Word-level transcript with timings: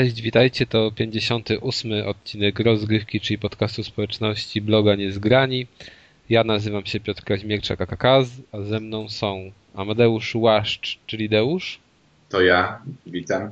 Cześć, 0.00 0.22
witajcie, 0.22 0.66
to 0.66 0.90
58 0.90 1.92
odcinek 2.06 2.60
rozgrywki, 2.60 3.20
czyli 3.20 3.38
podcastu 3.38 3.84
społeczności 3.84 4.60
bloga 4.60 4.94
Niezgrani. 4.94 5.66
Ja 6.28 6.44
nazywam 6.44 6.86
się 6.86 7.00
Piotr 7.00 7.24
Kaźmierczak 7.24 7.80
AKKAZ, 7.80 8.30
a 8.52 8.60
ze 8.60 8.80
mną 8.80 9.08
są 9.08 9.52
Amadeusz 9.74 10.34
Łaszcz, 10.34 10.98
czyli 11.06 11.28
Deusz. 11.28 11.78
To 12.28 12.40
ja, 12.40 12.82
witam. 13.06 13.50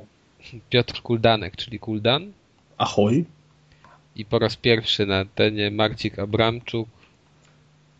Piotr 0.69 1.01
Kuldanek, 1.01 1.55
czyli 1.55 1.79
Kuldan. 1.79 2.31
Ahoj. 2.77 3.25
I 4.15 4.25
po 4.25 4.39
raz 4.39 4.55
pierwszy 4.55 5.05
na 5.05 5.25
tenie 5.25 5.71
Marcik 5.71 6.19
Abramczuk, 6.19 6.89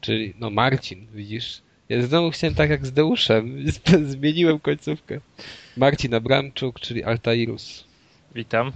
czyli 0.01 0.33
no 0.39 0.49
Marcin, 0.49 1.07
widzisz? 1.13 1.61
Ja 1.89 2.01
znowu 2.01 2.31
chciałem 2.31 2.55
tak 2.55 2.69
jak 2.69 2.85
z 2.85 2.91
Deuszem, 2.91 3.65
zmieniłem 4.13 4.59
końcówkę. 4.59 5.19
Marcin 5.77 6.13
Abramczuk, 6.13 6.79
czyli 6.79 7.03
Altairus. 7.03 7.88
Witam. 8.35 8.71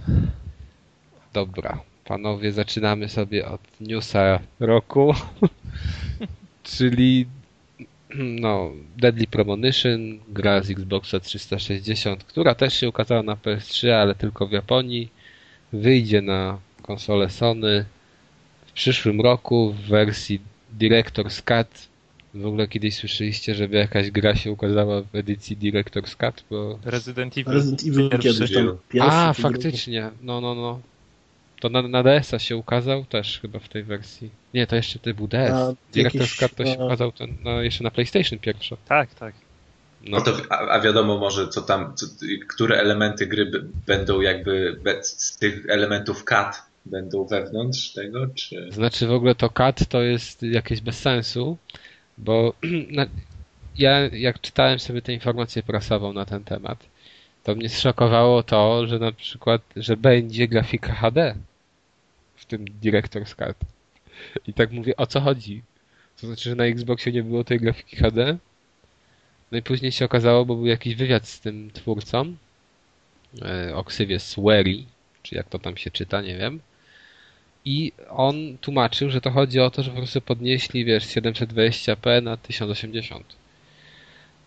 Dobra, 1.32 1.80
panowie, 2.04 2.52
zaczynamy 2.52 3.08
sobie 3.08 3.48
od 3.48 3.60
newsa 3.80 4.38
roku, 4.60 5.14
czyli 6.62 7.26
no, 8.14 8.70
Deadly 8.96 9.26
Premonition, 9.26 10.18
gra 10.28 10.62
z 10.62 10.70
Xboxa 10.70 11.20
360, 11.20 12.24
która 12.24 12.54
też 12.54 12.74
się 12.74 12.88
ukazała 12.88 13.22
na 13.22 13.34
PS3, 13.34 13.90
ale 13.90 14.14
tylko 14.14 14.46
w 14.46 14.52
Japonii. 14.52 15.10
Wyjdzie 15.72 16.22
na 16.22 16.58
konsolę 16.82 17.30
Sony 17.30 17.84
w 18.66 18.72
przyszłym 18.72 19.20
roku 19.20 19.72
w 19.72 19.80
wersji 19.80 20.40
Director's 20.78 21.42
Cut. 21.42 21.93
W 22.34 22.46
ogóle 22.46 22.68
kiedyś 22.68 22.96
słyszeliście, 22.96 23.54
żeby 23.54 23.76
jakaś 23.76 24.10
gra 24.10 24.34
się 24.34 24.52
ukazała 24.52 25.02
w 25.02 25.14
edycji 25.14 25.56
Director's 25.56 26.16
Cut, 26.16 26.44
bo... 26.50 26.78
Resident 26.84 27.38
Evil. 27.38 27.52
Resident 27.54 27.82
Evil 27.82 28.10
kiedyś 28.10 28.54
tam 28.54 28.76
pierwszy, 28.88 29.10
A, 29.12 29.32
faktycznie, 29.32 30.10
no, 30.22 30.40
no, 30.40 30.54
no. 30.54 30.80
To 31.60 31.68
na, 31.68 31.82
na 31.82 32.02
DS-a 32.02 32.38
się 32.38 32.56
ukazał 32.56 33.04
też 33.04 33.40
chyba 33.40 33.58
w 33.58 33.68
tej 33.68 33.82
wersji. 33.82 34.30
Nie, 34.54 34.66
to 34.66 34.76
jeszcze 34.76 34.98
to 34.98 35.14
był 35.14 35.28
DS. 35.28 35.50
A, 35.52 35.72
Director's 35.94 36.14
jakiś, 36.20 36.36
Cut 36.36 36.54
to 36.54 36.64
się 36.64 36.76
a- 36.80 36.84
ukazał 36.86 37.12
ten, 37.12 37.34
no, 37.44 37.62
jeszcze 37.62 37.84
na 37.84 37.90
PlayStation 37.90 38.38
pierwsze. 38.38 38.76
Tak, 38.88 39.14
tak. 39.14 39.34
No, 40.02 40.18
No 40.18 40.24
to, 40.24 40.36
a, 40.50 40.58
a 40.58 40.80
wiadomo 40.80 41.18
może, 41.18 41.48
co 41.48 41.62
tam, 41.62 41.92
co, 41.96 42.06
które 42.48 42.78
elementy 42.78 43.26
gry 43.26 43.50
będą 43.86 44.20
jakby 44.20 44.76
z 45.02 45.38
tych 45.38 45.66
elementów 45.68 46.24
cut 46.24 46.62
będą 46.86 47.24
wewnątrz 47.26 47.92
tego, 47.92 48.26
czy... 48.34 48.68
Znaczy 48.72 49.06
w 49.06 49.12
ogóle 49.12 49.34
to 49.34 49.50
cut 49.50 49.88
to 49.88 50.02
jest 50.02 50.42
jakieś 50.42 50.80
bez 50.80 50.98
sensu, 50.98 51.58
bo 52.18 52.54
na, 52.96 53.06
ja 53.78 54.00
jak 54.00 54.40
czytałem 54.40 54.78
sobie 54.78 55.02
tę 55.02 55.12
informację 55.12 55.62
prasową 55.62 56.12
na 56.12 56.24
ten 56.24 56.44
temat, 56.44 56.86
to 57.44 57.54
mnie 57.54 57.68
zszokowało 57.68 58.42
to, 58.42 58.86
że 58.86 58.98
na 58.98 59.12
przykład, 59.12 59.62
że 59.76 59.96
będzie 59.96 60.48
grafika 60.48 60.94
HD 60.94 61.34
w 62.36 62.44
tym 62.44 62.64
Director's 62.64 63.34
Cut. 63.34 63.56
I 64.46 64.52
tak 64.54 64.72
mówię, 64.72 64.96
o 64.96 65.06
co 65.06 65.20
chodzi? 65.20 65.62
To 66.20 66.26
znaczy, 66.26 66.50
że 66.50 66.56
na 66.56 66.64
Xboxie 66.64 67.12
nie 67.12 67.22
było 67.22 67.44
tej 67.44 67.60
grafiki 67.60 67.96
HD? 67.96 68.36
No 69.52 69.58
i 69.58 69.62
później 69.62 69.92
się 69.92 70.04
okazało, 70.04 70.44
bo 70.44 70.56
był 70.56 70.66
jakiś 70.66 70.94
wywiad 70.94 71.28
z 71.28 71.40
tym 71.40 71.70
twórcą 71.70 72.34
o 73.74 73.84
ksywie 73.84 74.20
Swery, 74.20 74.84
czy 75.22 75.34
jak 75.34 75.48
to 75.48 75.58
tam 75.58 75.76
się 75.76 75.90
czyta, 75.90 76.22
nie 76.22 76.38
wiem. 76.38 76.60
I 77.64 77.92
on 78.10 78.58
tłumaczył, 78.60 79.10
że 79.10 79.20
to 79.20 79.30
chodzi 79.30 79.60
o 79.60 79.70
to, 79.70 79.82
że 79.82 79.90
po 79.90 79.96
prostu 79.96 80.20
podnieśli, 80.20 80.84
wiesz, 80.84 81.04
z 81.04 81.16
720p 81.16 82.22
na 82.22 82.36
1080. 82.36 83.36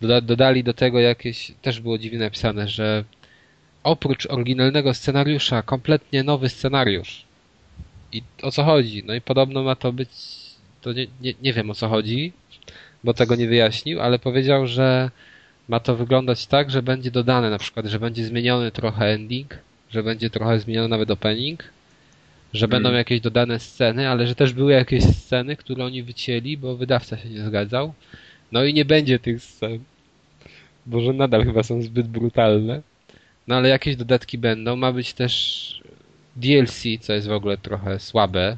Doda 0.00 0.20
dodali 0.20 0.64
do 0.64 0.74
tego 0.74 1.00
jakieś, 1.00 1.52
też 1.62 1.80
było 1.80 1.98
dziwnie 1.98 2.18
napisane, 2.18 2.68
że 2.68 3.04
oprócz 3.82 4.26
oryginalnego 4.26 4.94
scenariusza, 4.94 5.62
kompletnie 5.62 6.22
nowy 6.22 6.48
scenariusz. 6.48 7.24
I 8.12 8.22
o 8.42 8.50
co 8.50 8.64
chodzi? 8.64 9.02
No 9.06 9.14
i 9.14 9.20
podobno 9.20 9.62
ma 9.62 9.76
to 9.76 9.92
być, 9.92 10.10
to 10.80 10.92
nie, 10.92 11.06
nie, 11.20 11.34
nie 11.42 11.52
wiem 11.52 11.70
o 11.70 11.74
co 11.74 11.88
chodzi, 11.88 12.32
bo 13.04 13.14
tego 13.14 13.36
nie 13.36 13.48
wyjaśnił, 13.48 14.00
ale 14.00 14.18
powiedział, 14.18 14.66
że 14.66 15.10
ma 15.68 15.80
to 15.80 15.96
wyglądać 15.96 16.46
tak, 16.46 16.70
że 16.70 16.82
będzie 16.82 17.10
dodane 17.10 17.50
na 17.50 17.58
przykład, 17.58 17.86
że 17.86 17.98
będzie 17.98 18.24
zmieniony 18.24 18.70
trochę 18.70 19.06
ending, 19.06 19.58
że 19.90 20.02
będzie 20.02 20.30
trochę 20.30 20.60
zmieniony 20.60 20.88
nawet 20.88 21.10
opening, 21.10 21.64
że 22.52 22.68
będą 22.68 22.88
Mm. 22.88 22.98
jakieś 22.98 23.20
dodane 23.20 23.58
sceny, 23.58 24.08
ale 24.08 24.26
że 24.26 24.34
też 24.34 24.52
były 24.52 24.72
jakieś 24.72 25.04
sceny, 25.04 25.56
które 25.56 25.84
oni 25.84 26.02
wycięli, 26.02 26.56
bo 26.56 26.76
wydawca 26.76 27.16
się 27.18 27.28
nie 27.28 27.44
zgadzał. 27.44 27.94
No 28.52 28.64
i 28.64 28.74
nie 28.74 28.84
będzie 28.84 29.18
tych 29.18 29.42
scen. 29.42 29.78
Bo 30.86 31.00
że 31.00 31.12
nadal 31.12 31.44
chyba 31.44 31.62
są 31.62 31.82
zbyt 31.82 32.08
brutalne. 32.08 32.82
No 33.46 33.56
ale 33.56 33.68
jakieś 33.68 33.96
dodatki 33.96 34.38
będą. 34.38 34.76
Ma 34.76 34.92
być 34.92 35.12
też 35.12 35.82
DLC, 36.36 36.82
co 37.00 37.12
jest 37.12 37.28
w 37.28 37.32
ogóle 37.32 37.58
trochę 37.58 37.98
słabe, 38.00 38.56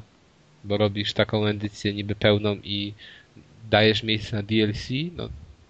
bo 0.63 0.77
robisz 0.77 1.13
taką 1.13 1.45
edycję 1.45 1.93
niby 1.93 2.15
pełną 2.15 2.55
i 2.63 2.93
dajesz 3.69 4.03
miejsce 4.03 4.35
na 4.35 4.43
DLC. 4.43 4.89
No 5.15 5.29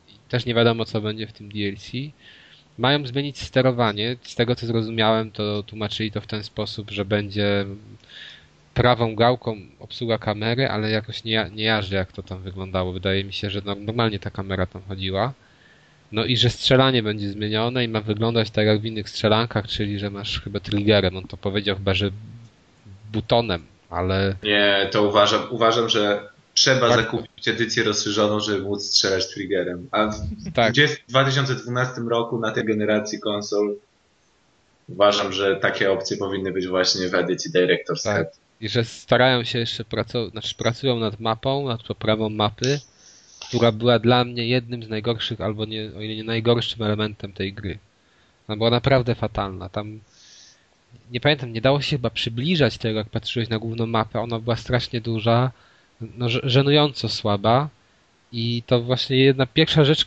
i 0.10 0.14
też 0.30 0.46
nie 0.46 0.54
wiadomo, 0.54 0.86
co 0.86 1.02
będzie 1.02 1.28
w 1.28 1.34
tym 1.34 1.50
DLC. 1.50 1.92
Mają 2.78 3.08
zmienić 3.08 3.42
sterowanie. 3.42 4.16
Z 4.22 4.36
tego 4.36 4.56
co 4.56 4.66
zrozumiałem, 4.68 5.32
to 5.32 5.64
tłumaczyli 5.64 6.12
to 6.12 6.22
w 6.22 6.28
ten 6.28 6.44
sposób, 6.44 6.92
że 6.92 7.06
będzie 7.06 7.66
prawą 8.74 9.16
gałką 9.16 9.58
obsługa 9.80 10.18
kamery, 10.18 10.68
ale 10.70 10.92
jakoś 10.92 11.24
nie, 11.24 11.50
nie 11.56 11.64
jarzę 11.64 11.96
jak 11.96 12.12
to 12.12 12.24
tam 12.24 12.42
wyglądało. 12.42 12.94
Wydaje 12.94 13.24
mi 13.24 13.34
się, 13.34 13.50
że 13.50 13.62
no- 13.66 13.76
normalnie 13.76 14.20
ta 14.20 14.30
kamera 14.30 14.66
tam 14.66 14.82
chodziła. 14.88 15.34
No 16.12 16.26
i 16.26 16.38
że 16.38 16.50
strzelanie 16.50 17.04
będzie 17.04 17.30
zmienione 17.30 17.84
i 17.84 17.88
ma 17.88 18.02
wyglądać 18.02 18.50
tak 18.52 18.66
jak 18.66 18.80
w 18.82 18.86
innych 18.86 19.10
strzelankach, 19.10 19.68
czyli 19.68 20.00
że 20.00 20.10
masz 20.10 20.42
chyba 20.42 20.60
triggerem. 20.60 21.18
On 21.18 21.28
to 21.28 21.38
powiedział 21.38 21.76
chyba, 21.76 21.94
że 21.94 22.10
butonem, 23.14 23.66
ale 23.90 24.36
Nie, 24.44 24.90
to 24.92 25.04
uważam, 25.04 25.42
uważam, 25.50 25.90
że 25.90 26.30
trzeba 26.62 26.90
Tak. 26.90 27.00
zakupić 27.00 27.48
edycję 27.48 27.84
rozszerzoną, 27.84 28.40
żeby 28.40 28.62
móc 28.62 28.86
strzelać 28.86 29.34
triggerem. 29.34 29.88
A 29.92 30.08
w 30.08 30.54
tak. 30.54 30.74
20 30.74 30.98
2012 31.08 32.02
roku 32.02 32.40
na 32.40 32.52
tej 32.52 32.66
generacji 32.66 33.20
konsol 33.20 33.76
uważam, 34.90 35.34
że 35.34 35.56
takie 35.56 35.92
opcje 35.92 36.18
powinny 36.18 36.52
być 36.52 36.68
właśnie 36.68 37.10
w 37.10 37.16
edycji 37.16 37.52
Director's 37.52 38.04
Tak. 38.04 38.28
Cut. 38.28 38.40
I 38.62 38.70
że 38.70 38.84
starają 38.86 39.44
się 39.44 39.60
jeszcze 39.60 39.86
pracować, 39.86 40.32
znaczy 40.32 40.56
pracują 40.56 41.00
nad 41.00 41.20
mapą, 41.20 41.68
nad 41.68 41.84
poprawą 41.84 42.30
mapy, 42.30 42.80
która 43.48 43.72
była 43.72 44.00
dla 44.00 44.24
mnie 44.24 44.48
jednym 44.48 44.84
z 44.84 44.90
najgorszych, 44.90 45.42
albo 45.42 45.66
nie, 45.66 45.92
o 45.98 46.02
ile 46.02 46.16
nie 46.16 46.24
najgorszym 46.24 46.82
elementem 46.82 47.34
tej 47.34 47.54
gry. 47.54 47.80
Ona 48.48 48.58
była 48.58 48.70
naprawdę 48.70 49.16
fatalna. 49.16 49.70
Tam 49.70 50.00
nie 51.12 51.20
pamiętam, 51.22 51.54
nie 51.54 51.62
dało 51.62 51.82
się 51.82 51.90
chyba 51.98 52.10
przybliżać 52.10 52.78
tego, 52.78 53.00
jak 53.00 53.10
patrzyłeś 53.10 53.50
na 53.50 53.60
główną 53.60 53.86
mapę. 53.86 54.20
Ona 54.20 54.40
była 54.40 54.56
strasznie 54.56 55.02
duża, 55.02 55.52
no, 56.18 56.30
żenująco 56.30 57.10
słaba. 57.10 57.70
I 58.34 58.64
to 58.66 58.82
właśnie 58.82 59.18
jedna 59.18 59.46
pierwsza 59.46 59.84
rzecz, 59.84 60.06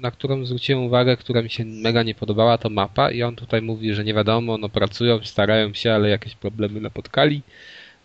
na 0.00 0.10
którą 0.10 0.44
zwróciłem 0.44 0.84
uwagę, 0.84 1.16
która 1.16 1.42
mi 1.42 1.50
się 1.50 1.64
mega 1.64 2.02
nie 2.02 2.14
podobała, 2.14 2.58
to 2.58 2.70
mapa. 2.70 3.10
I 3.10 3.22
on 3.22 3.36
tutaj 3.36 3.62
mówi, 3.62 3.94
że 3.94 4.04
nie 4.04 4.14
wiadomo, 4.14 4.58
no 4.58 4.68
pracują, 4.68 5.24
starają 5.24 5.74
się, 5.74 5.92
ale 5.92 6.08
jakieś 6.08 6.34
problemy 6.34 6.80
napotkali. 6.80 7.42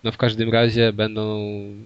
No 0.03 0.11
w 0.11 0.17
każdym 0.17 0.49
razie 0.51 0.93
będą, 0.93 1.39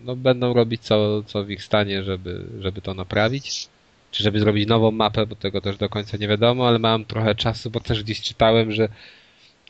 no 0.04 0.16
będą 0.16 0.54
robić 0.54 0.82
co, 0.82 1.24
co 1.24 1.44
w 1.44 1.50
ich 1.52 1.64
stanie, 1.64 2.04
żeby, 2.04 2.46
żeby 2.60 2.82
to 2.82 2.94
naprawić. 2.94 3.68
Czy 4.12 4.24
żeby 4.24 4.40
zrobić 4.40 4.68
nową 4.68 4.92
mapę, 4.92 5.26
bo 5.26 5.36
tego 5.36 5.62
też 5.62 5.78
do 5.78 5.90
końca 5.90 6.18
nie 6.18 6.28
wiadomo, 6.28 6.68
ale 6.68 6.80
mam 6.80 7.06
trochę 7.06 7.36
czasu, 7.36 7.72
bo 7.72 7.80
też 7.80 8.04
gdzieś 8.04 8.22
czytałem, 8.22 8.72
że 8.72 8.90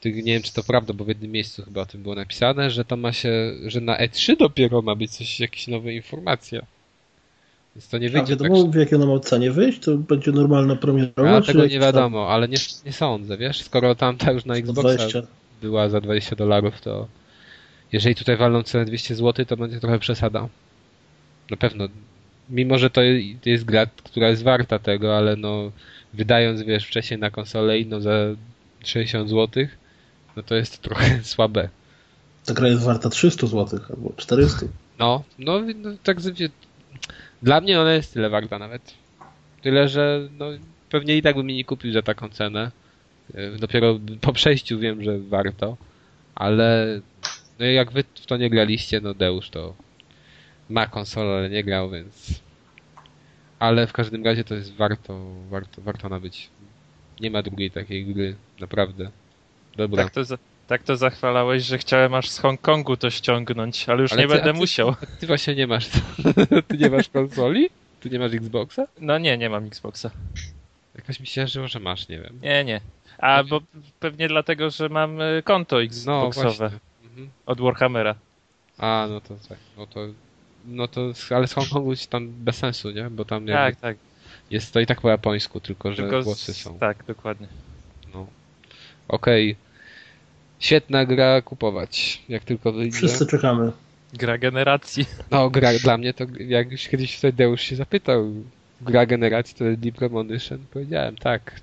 nie 0.05 0.33
wiem 0.33 0.41
czy 0.41 0.53
to 0.53 0.63
prawda, 0.63 0.94
bo 0.94 1.05
w 1.05 1.07
jednym 1.07 1.31
miejscu 1.31 1.63
chyba 1.63 1.81
o 1.81 1.85
tym 1.85 2.03
było 2.03 2.15
napisane, 2.15 2.71
że 2.71 2.85
to 2.85 2.97
ma 2.97 3.13
się, 3.13 3.53
że 3.65 3.81
na 3.81 3.97
E3 3.97 4.38
dopiero 4.38 4.81
ma 4.81 4.95
być 4.95 5.11
coś, 5.11 5.39
jakieś 5.39 5.67
nowe 5.67 5.94
informacje. 5.94 6.61
Więc 7.75 7.88
to 7.89 7.97
nie 7.97 8.07
A 8.07 8.11
wyjdzie 8.11 8.38
tak 8.38 8.49
wiadomo, 8.51 8.71
w 8.71 8.75
jakiej 8.75 8.95
ona 8.95 9.05
ma 9.05 9.19
cenie 9.19 9.51
wyjść? 9.51 9.79
To 9.79 9.97
będzie 9.97 10.31
normalna 10.31 10.75
premierowa? 10.75 11.38
a 11.38 11.41
tego 11.41 11.59
nie 11.59 11.63
jakiś 11.63 11.77
tam 11.79 11.81
wiadomo, 11.81 12.29
ale 12.29 12.47
nie, 12.47 12.57
nie 12.85 12.94
sądzę, 12.94 13.38
wiesz? 13.38 13.61
Skoro 13.61 13.95
tamta 13.95 14.31
już 14.31 14.45
na 14.45 14.55
Xboxa 14.55 14.81
20? 14.95 15.21
była 15.61 15.89
za 15.89 16.01
20 16.01 16.35
dolarów, 16.35 16.81
to 16.81 17.07
jeżeli 17.91 18.15
tutaj 18.15 18.38
walną 18.38 18.63
cenę 18.63 18.85
200 18.85 19.15
zł, 19.15 19.45
to 19.45 19.57
będzie 19.57 19.79
trochę 19.79 20.00
przesada. 20.00 20.47
Na 21.51 21.57
pewno. 21.57 21.88
Mimo, 22.50 22.77
że 22.77 22.89
to 22.89 23.01
je- 23.01 23.35
to 23.43 23.50
jest 23.50 23.65
gra, 23.65 23.85
która 23.85 24.29
jest 24.29 24.43
warta 24.43 24.79
tego, 24.79 25.17
ale 25.17 25.35
no 25.35 25.71
wydając, 26.13 26.61
wiesz, 26.61 26.85
wcześniej 26.85 27.19
na 27.19 27.31
konsolę 27.31 27.79
inną 27.79 28.01
za 28.01 28.11
60 28.83 29.29
zł, 29.29 29.67
no 30.38 30.44
to 30.44 30.56
jest 30.56 30.81
trochę 30.81 31.24
słabe. 31.34 31.69
Ta 32.45 32.54
gra 32.54 32.68
jest 32.68 32.84
warta 32.84 33.10
300 33.10 33.48
zł 33.48 33.80
albo 33.89 34.13
400. 34.18 34.66
No, 35.00 35.24
no, 35.39 35.62
no 35.75 35.89
tak 36.04 36.22
sobie... 36.22 36.50
Dla 37.42 37.62
mnie 37.62 37.81
ona 37.81 37.94
jest 37.94 38.13
tyle 38.13 38.30
warta 38.30 38.60
nawet. 38.60 38.94
Tyle, 39.62 39.88
że 39.89 40.30
no, 40.38 40.45
pewnie 40.89 41.18
i 41.18 41.22
tak 41.22 41.36
bym 41.36 41.50
jej 41.50 41.57
nie 41.57 41.66
kupił 41.66 41.94
za 41.94 42.01
taką 42.01 42.30
cenę. 42.30 42.72
E, 43.34 43.51
Dopiero 43.51 44.00
po 44.22 44.34
przejściu 44.34 44.80
wiem, 44.80 45.04
że 45.04 45.19
warto. 45.19 45.78
Ale 46.36 47.01
no 47.60 47.66
jak 47.66 47.92
wy 47.92 48.04
w 48.04 48.25
to 48.25 48.38
nie 48.38 48.50
graliście, 48.50 49.01
no 49.01 49.13
Deusz 49.13 49.50
to 49.50 49.74
ma 50.69 50.88
konsolę, 50.88 51.38
ale 51.38 51.50
nie 51.50 51.63
grał, 51.63 51.89
więc... 51.89 52.42
Ale 53.60 53.88
w 53.88 53.94
każdym 53.94 54.25
razie 54.25 54.44
to 54.44 54.56
jest 54.56 54.75
warto, 54.75 55.19
warto, 55.50 55.81
warto 55.81 56.10
nabyć. 56.10 56.50
Nie 57.19 57.31
ma 57.31 57.42
drugiej 57.42 57.72
takiej 57.72 58.06
gry, 58.06 58.36
naprawdę. 58.60 59.12
Dobra. 59.77 60.03
Tak, 60.03 60.13
to, 60.13 60.21
Tak 60.68 60.83
to 60.83 60.97
zachwalałeś, 60.97 61.63
że 61.63 61.77
chciałem 61.77 62.13
aż 62.13 62.29
z 62.29 62.39
Hongkongu 62.39 62.97
to 62.97 63.09
ściągnąć, 63.09 63.89
ale 63.89 64.01
już 64.01 64.12
Ale 64.13 64.21
nie 64.21 64.27
ty- 64.27 64.33
będę 64.35 64.53
ty- 64.53 64.59
musiał. 64.59 64.95
Ty 65.19 65.27
właśnie 65.27 65.56
nie 65.56 65.68
masz. 65.68 65.89
Ty 66.68 66.77
nie 66.77 66.89
masz 66.89 67.09
konsoli? 67.09 67.69
Ty 68.00 68.09
nie 68.09 68.19
masz 68.19 68.33
Xboxa? 68.33 68.88
No 69.00 69.18
nie, 69.18 69.38
nie 69.38 69.50
mam 69.50 69.65
Xboxa. 69.65 70.12
Jakoś 70.95 71.19
mi 71.19 71.27
się 71.27 71.47
żyło, 71.47 71.68
że 71.68 71.79
masz, 71.79 72.07
nie 72.07 72.19
wiem. 72.19 72.39
Nie, 72.41 72.63
nie. 72.63 72.81
A 73.18 73.44
bo 73.44 73.62
pewnie 74.00 74.27
dlatego, 74.27 74.69
że 74.69 74.89
mam 74.89 75.21
y, 75.21 75.41
konto 75.45 75.75
No 75.75 75.81
Xboxowe. 75.81 76.71
Mhm. 77.03 77.29
od 77.45 77.62
Warhammera. 77.62 78.15
A, 78.77 79.07
no 79.09 79.21
to 79.21 79.35
tak. 79.50 79.57
No 79.77 79.88
to, 79.88 80.00
no 80.65 80.88
to, 80.88 81.01
ale 81.35 81.47
z 81.47 81.53
Hongkongu 81.53 81.95
ci 81.95 82.07
tam 82.07 82.27
bez 82.29 82.56
sensu, 82.56 82.91
nie? 82.91 83.09
Bo 83.09 83.25
tam 83.25 83.47
jakby 83.47 83.53
Tak, 83.75 83.75
tak. 83.81 83.97
jest 84.51 84.74
to 84.74 84.79
i 84.79 84.85
tak 84.85 85.01
po 85.01 85.09
japońsku, 85.09 85.59
tylko 85.59 85.91
że 85.91 85.97
Tylko 85.97 86.21
z- 86.21 86.25
głosy 86.25 86.53
są. 86.53 86.79
Tak, 86.79 87.03
dokładnie. 87.07 87.47
No. 88.13 88.27
Okej. 89.07 89.56
Świetna 90.59 91.06
gra 91.06 91.42
kupować, 91.42 92.21
jak 92.30 92.44
tylko 92.44 92.71
wyjdzie. 92.71 92.98
Wszyscy 92.98 93.25
czekamy. 93.25 93.71
Gra 94.13 94.38
generacji. 94.38 95.06
No, 95.31 95.50
gra 95.50 95.74
dla 95.83 95.98
mnie 95.98 96.13
to, 96.13 96.25
jak 96.39 96.71
już 96.71 96.88
kiedyś 96.88 97.19
Tadeusz 97.19 97.62
się 97.62 97.75
zapytał, 97.75 98.33
gra 98.81 99.06
generacji 99.06 99.56
to 99.56 99.63
jest 99.63 99.80
Deep 99.80 99.95
Premonition, 99.95 100.59
powiedziałem 100.71 101.15
tak. 101.15 101.62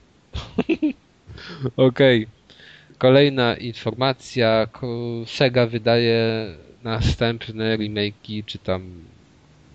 Okej. 1.76 2.26
Kolejna 2.98 3.56
informacja. 3.56 4.66
Sega 5.26 5.66
wydaje 5.66 6.46
następne 6.84 7.78
remake'i, 7.78 8.44
czy 8.46 8.58
tam 8.58 8.82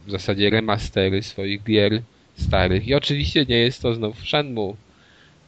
w 0.07 0.12
zasadzie 0.12 0.50
remastery 0.50 1.24
swoich 1.24 1.63
gier 1.63 2.01
starych. 2.38 2.88
I 2.88 2.95
oczywiście 2.95 3.45
nie 3.45 3.57
jest 3.57 3.81
to 3.81 3.94
znów 3.94 4.27
Shenmue, 4.27 4.75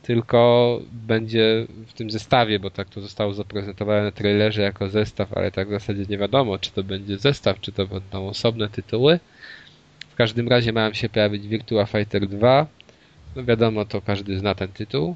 tylko 0.01 0.80
będzie 0.92 1.68
w 1.88 1.94
tym 1.94 2.12
zestawie, 2.12 2.59
bo 2.59 2.69
tak 2.69 2.89
to 2.89 3.01
zostało 3.01 3.33
zaprezentowane 3.33 4.03
na 4.03 4.12
trailerze 4.12 4.62
jako 4.62 4.89
zestaw, 4.89 5.33
ale 5.33 5.51
tak 5.51 5.68
w 5.68 5.71
zasadzie 5.71 6.06
nie 6.09 6.18
wiadomo, 6.18 6.59
czy 6.59 6.71
to 6.71 6.83
będzie 6.83 7.18
zestaw, 7.18 7.59
czy 7.59 7.71
to 7.71 7.88
będą 7.88 8.27
osobne 8.27 8.69
tytuły. 8.69 9.19
W 10.09 10.15
każdym 10.15 10.48
razie 10.48 10.74
mają 10.74 10.94
się 10.94 11.09
pojawić 11.09 11.48
Virtua 11.48 11.86
Fighter 11.86 12.27
2. 12.27 12.68
No 13.36 13.44
wiadomo, 13.44 13.86
to 13.86 14.01
każdy 14.01 14.39
zna 14.39 14.56
ten 14.56 14.68
tytuł. 14.68 15.15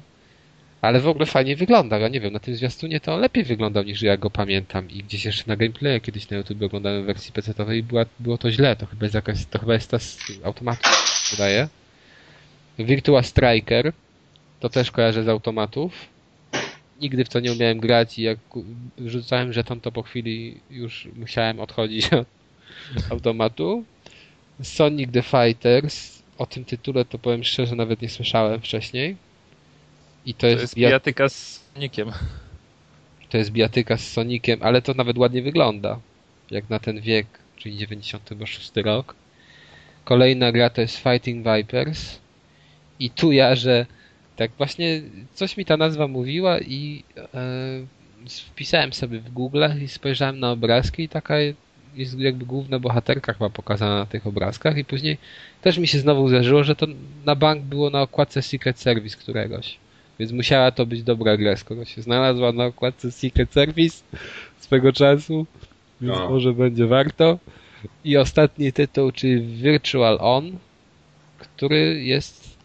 Ale 0.82 1.00
w 1.00 1.08
ogóle 1.08 1.26
fajnie 1.26 1.56
wygląda. 1.56 1.98
Ja 1.98 2.08
nie 2.08 2.20
wiem, 2.20 2.32
na 2.32 2.38
tym 2.38 2.56
zwiastunie 2.56 3.00
to 3.00 3.14
on 3.14 3.20
lepiej 3.20 3.44
wyglądał 3.44 3.84
niż 3.84 4.02
ja 4.02 4.16
go 4.16 4.30
pamiętam. 4.30 4.90
I 4.90 5.02
gdzieś 5.02 5.24
jeszcze 5.24 5.44
na 5.46 5.56
gameplayu 5.56 6.00
kiedyś 6.00 6.30
na 6.30 6.36
YouTube 6.36 6.62
oglądałem 6.62 7.02
w 7.02 7.06
wersji 7.06 7.32
PC-owej 7.32 7.78
i 7.78 7.84
było 8.20 8.38
to 8.38 8.50
źle. 8.50 8.76
To 8.76 8.86
chyba 8.86 9.04
jest 9.04 9.14
jakaś, 9.14 9.46
to 9.46 9.58
chyba 9.58 9.74
jest 9.74 9.90
ta 9.90 9.98
z 9.98 10.18
wydaje. 11.30 11.68
Virtua 12.78 13.22
Striker. 13.22 13.92
To 14.60 14.68
też 14.68 14.90
kojarzę 14.90 15.24
z 15.24 15.28
automatów. 15.28 15.92
Nigdy 17.00 17.24
w 17.24 17.28
to 17.28 17.40
nie 17.40 17.52
umiałem 17.52 17.80
grać 17.80 18.18
i 18.18 18.22
jak 18.22 18.38
rzucałem 19.06 19.52
żeton, 19.52 19.80
to 19.80 19.92
po 19.92 20.02
chwili 20.02 20.60
już 20.70 21.08
musiałem 21.16 21.60
odchodzić 21.60 22.12
od 22.12 22.26
automatu. 23.10 23.84
Sonic 24.62 25.10
the 25.12 25.22
Fighters. 25.22 26.22
O 26.38 26.46
tym 26.46 26.64
tytule 26.64 27.04
to 27.04 27.18
powiem 27.18 27.44
szczerze, 27.44 27.76
nawet 27.76 28.02
nie 28.02 28.08
słyszałem 28.08 28.60
wcześniej. 28.60 29.16
I 30.26 30.34
to, 30.34 30.40
To 30.40 30.46
jest, 30.46 30.60
jest 30.62 30.74
bia- 30.74 30.76
bijatyka 30.88 31.28
z 31.28 31.60
Nikiem. 31.76 32.12
to 33.30 33.38
jest 33.38 33.50
bijatyka 33.50 33.96
z 33.96 34.08
Soniciem, 34.12 34.58
ale 34.62 34.82
to 34.82 34.94
nawet 34.94 35.18
ładnie 35.18 35.42
wygląda. 35.42 35.98
Jak 36.50 36.70
na 36.70 36.78
ten 36.78 37.00
wiek, 37.00 37.26
czyli 37.56 37.76
96 37.76 38.70
rok. 38.76 39.14
Kolejna 40.04 40.52
gra 40.52 40.70
to 40.70 40.80
jest 40.80 40.96
Fighting 40.96 41.46
Vipers. 41.46 42.18
I 43.00 43.10
tu 43.10 43.32
ja, 43.32 43.54
że 43.54 43.86
tak 44.36 44.50
właśnie 44.58 45.02
coś 45.34 45.56
mi 45.56 45.64
ta 45.64 45.76
nazwa 45.76 46.08
mówiła 46.08 46.58
i 46.60 47.04
e, 47.16 47.26
wpisałem 48.46 48.92
sobie 48.92 49.18
w 49.18 49.30
Google 49.32 49.64
i 49.84 49.88
spojrzałem 49.88 50.40
na 50.40 50.50
obrazki 50.50 51.02
i 51.02 51.08
taka 51.08 51.34
jest 51.96 52.18
jakby 52.18 52.44
główna 52.46 52.78
bohaterka 52.78 53.32
chyba 53.32 53.50
pokazana 53.50 53.98
na 53.98 54.06
tych 54.06 54.26
obrazkach 54.26 54.76
i 54.78 54.84
później 54.84 55.18
też 55.62 55.78
mi 55.78 55.86
się 55.88 55.98
znowu 55.98 56.28
zdarzyło, 56.28 56.64
że 56.64 56.76
to 56.76 56.86
na 57.24 57.34
bank 57.34 57.62
było 57.62 57.90
na 57.90 58.02
okładce 58.02 58.42
Secret 58.42 58.78
Service 58.80 59.16
któregoś. 59.16 59.76
Więc 60.18 60.32
musiała 60.32 60.70
to 60.70 60.86
być 60.86 61.02
dobra 61.02 61.36
gra, 61.36 61.56
skoro 61.56 61.84
się 61.84 62.02
znalazła 62.02 62.52
na 62.52 62.64
okładce 62.64 63.12
Secret 63.12 63.52
Service 63.52 64.02
swego 64.58 64.92
czasu, 64.92 65.46
więc 66.00 66.18
No. 66.18 66.30
może 66.30 66.52
będzie 66.52 66.86
warto. 66.86 67.38
I 68.04 68.16
ostatni 68.16 68.72
tytuł, 68.72 69.12
czyli 69.12 69.40
Virtual 69.42 70.18
On, 70.20 70.58
który 71.38 72.02
jest 72.04 72.55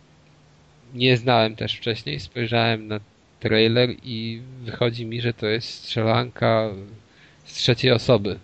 nie 0.93 1.17
znałem 1.17 1.55
też 1.55 1.73
wcześniej, 1.73 2.19
spojrzałem 2.19 2.87
na 2.87 2.99
trailer 3.39 3.89
i 4.03 4.41
wychodzi 4.61 5.05
mi, 5.05 5.21
że 5.21 5.33
to 5.33 5.47
jest 5.47 5.69
strzelanka 5.69 6.69
z 7.45 7.53
trzeciej 7.53 7.91
osoby, 7.91 8.39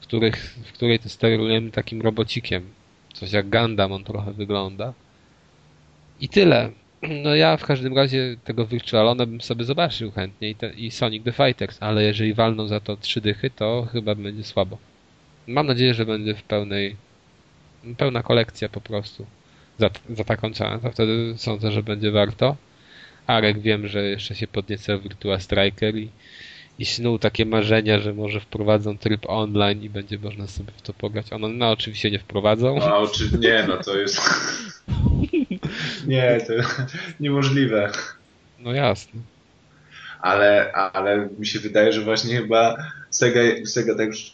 w, 0.00 0.02
których, 0.02 0.56
w 0.64 0.72
której 0.72 0.98
to 0.98 1.08
sterujemy 1.08 1.70
takim 1.70 2.02
robocikiem. 2.02 2.70
Coś 3.14 3.32
jak 3.32 3.50
Gundam 3.50 3.92
on 3.92 4.04
trochę 4.04 4.32
wygląda. 4.32 4.92
I 6.20 6.28
tyle. 6.28 6.70
No 7.02 7.34
ja 7.34 7.56
w 7.56 7.64
każdym 7.64 7.96
razie 7.96 8.36
tego 8.44 8.66
Virtualona 8.66 9.26
bym 9.26 9.40
sobie 9.40 9.64
zobaczył 9.64 10.10
chętnie 10.10 10.50
i, 10.50 10.54
te, 10.54 10.70
i 10.70 10.90
Sonic 10.90 11.24
the 11.24 11.32
Fighters, 11.32 11.76
ale 11.80 12.02
jeżeli 12.02 12.34
walną 12.34 12.66
za 12.66 12.80
to 12.80 12.96
trzy 12.96 13.20
dychy, 13.20 13.50
to 13.50 13.88
chyba 13.92 14.14
będzie 14.14 14.44
słabo. 14.44 14.78
Mam 15.46 15.66
nadzieję, 15.66 15.94
że 15.94 16.06
będzie 16.06 16.34
w 16.34 16.42
pełnej 16.42 16.96
pełna 17.96 18.22
kolekcja 18.22 18.68
po 18.68 18.80
prostu 18.80 19.26
za, 19.78 19.90
za 20.10 20.24
taką 20.24 20.52
cenę, 20.52 20.78
to 20.82 20.90
wtedy 20.90 21.34
sądzę, 21.36 21.72
że 21.72 21.82
będzie 21.82 22.10
warto. 22.10 22.56
Arek 23.26 23.60
wiem, 23.60 23.88
że 23.88 24.02
jeszcze 24.02 24.34
się 24.34 24.46
podniecał 24.46 25.00
Virtua 25.00 25.40
Striker 25.40 25.96
i, 25.96 26.10
i 26.78 26.86
snuł 26.86 27.18
takie 27.18 27.46
marzenia, 27.46 27.98
że 27.98 28.14
może 28.14 28.40
wprowadzą 28.40 28.98
tryb 28.98 29.20
online 29.28 29.82
i 29.82 29.90
będzie 29.90 30.18
można 30.18 30.46
sobie 30.46 30.72
w 30.76 30.82
to 30.82 30.92
pograć. 30.92 31.32
Ono, 31.32 31.48
no 31.48 31.70
oczywiście 31.70 32.10
nie 32.10 32.18
wprowadzą. 32.18 32.78
No, 32.78 32.98
oczy... 32.98 33.30
Nie, 33.40 33.64
no 33.68 33.76
to 33.76 33.98
jest... 33.98 34.20
Nie, 36.06 36.38
to 36.46 36.52
niemożliwe. 37.20 37.92
No 38.58 38.72
jasne. 38.72 39.20
Ale, 40.20 40.72
ale 40.72 41.28
mi 41.38 41.46
się 41.46 41.58
wydaje, 41.58 41.92
że 41.92 42.00
właśnie 42.00 42.36
chyba 42.36 42.76
Sega, 43.10 43.40
Sega 43.64 43.94
tak 43.94 44.06
już 44.06 44.32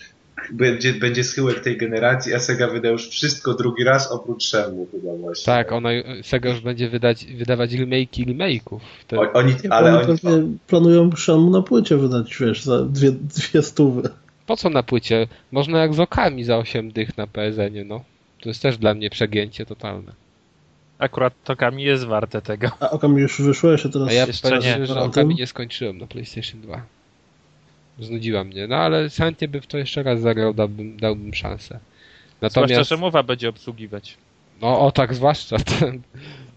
będzie, 0.51 0.95
będzie 0.95 1.25
schyłek 1.25 1.61
tej 1.61 1.77
generacji, 1.77 2.35
a 2.35 2.39
Sega 2.41 2.69
wyda 2.69 2.89
już 2.89 3.09
wszystko 3.09 3.55
drugi 3.55 3.85
raz 3.85 4.13
oprócz 4.13 4.45
Shenmue 4.45 4.87
chyba 4.93 5.15
właśnie. 5.15 5.45
Tak, 5.47 5.73
ona, 5.73 5.89
Sega 6.23 6.51
już 6.51 6.61
będzie 6.61 6.89
wydać, 6.89 7.25
wydawać 7.27 7.71
remake'i 7.73 8.27
remake'ów. 8.27 8.79
Te- 9.07 9.19
O, 9.21 9.33
oni, 9.33 9.55
ale 9.71 9.99
oni 9.99 10.19
pewnie 10.19 10.43
planują 10.67 11.11
Shenmue 11.17 11.51
na 11.51 11.63
płycie 11.63 11.97
wydać, 11.97 12.37
wiesz, 12.41 12.63
za 12.65 12.85
dwie, 12.85 13.13
dwie 13.13 13.63
stówy. 13.63 14.03
Po 14.47 14.57
co 14.57 14.71
na 14.71 14.83
płycie? 14.83 15.27
Można 15.53 15.79
jak 15.79 15.95
z 15.95 16.01
okami 16.01 16.45
za 16.45 16.59
8 16.59 16.93
dych 16.93 17.17
na 17.19 17.27
PSN-ie, 17.27 17.85
no. 17.85 18.05
To 18.41 18.49
jest 18.49 18.63
też 18.63 18.79
dla 18.79 18.95
mnie 18.95 19.11
przegięcie 19.11 19.67
totalne. 19.67 20.13
Akurat 20.99 21.33
tokami 21.45 21.83
jest 21.83 22.05
warte 22.05 22.43
tego. 22.43 22.71
A 22.81 22.91
Okami 22.91 23.23
już 23.23 23.41
wyszło, 23.43 23.77
się 23.77 23.89
teraz... 23.89 24.09
A 24.09 24.13
ja 24.13 24.27
Jeszcze 24.27 24.49
powiem 24.51 24.81
nie. 24.81 24.87
że 24.87 25.01
okami 25.01 25.35
nie 25.35 25.47
skończyłem 25.47 25.99
na 25.99 26.07
PlayStation 26.07 26.61
2. 26.61 26.83
Znudziła 27.99 28.45
mnie, 28.45 28.67
no 28.67 28.77
ale 28.77 29.09
chętnie 29.11 29.49
bym 29.49 29.61
w 29.61 29.67
to 29.67 29.79
jeszcze 29.79 30.03
raz 30.03 30.21
zagrał, 30.21 30.55
dałbym, 30.55 30.97
dałbym 30.97 31.35
szansę. 31.35 31.79
Zwłaszcza, 32.39 32.61
Natomiast, 32.61 32.91
że 32.91 32.97
mowa 32.97 33.23
będzie 33.23 33.49
obsługiwać. 33.49 34.19
no 34.63 34.81
o 34.81 34.91
tak 34.91 35.15
zwłaszcza, 35.15 35.57
to 35.59 35.87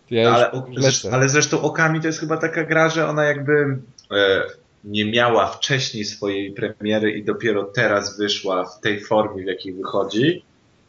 ja 0.10 0.34
ale, 0.34 0.52
już 0.72 0.82
zresztą, 0.82 1.10
ale 1.12 1.30
zresztą 1.30 1.62
Okami 1.62 2.02
to 2.02 2.08
jest 2.08 2.20
chyba 2.20 2.38
taka 2.38 2.64
gra, 2.64 2.90
że 2.90 3.08
ona 3.08 3.24
jakby 3.24 3.80
e, 4.12 4.44
nie 4.84 5.06
miała 5.12 5.48
wcześniej 5.48 6.06
swojej 6.06 6.52
premiery 6.52 7.12
i 7.12 7.26
dopiero 7.26 7.64
teraz 7.64 8.18
wyszła 8.18 8.66
w 8.66 8.80
tej 8.80 9.02
formie, 9.02 9.44
w 9.44 9.48
jakiej 9.48 9.74
wychodzi, 9.74 10.44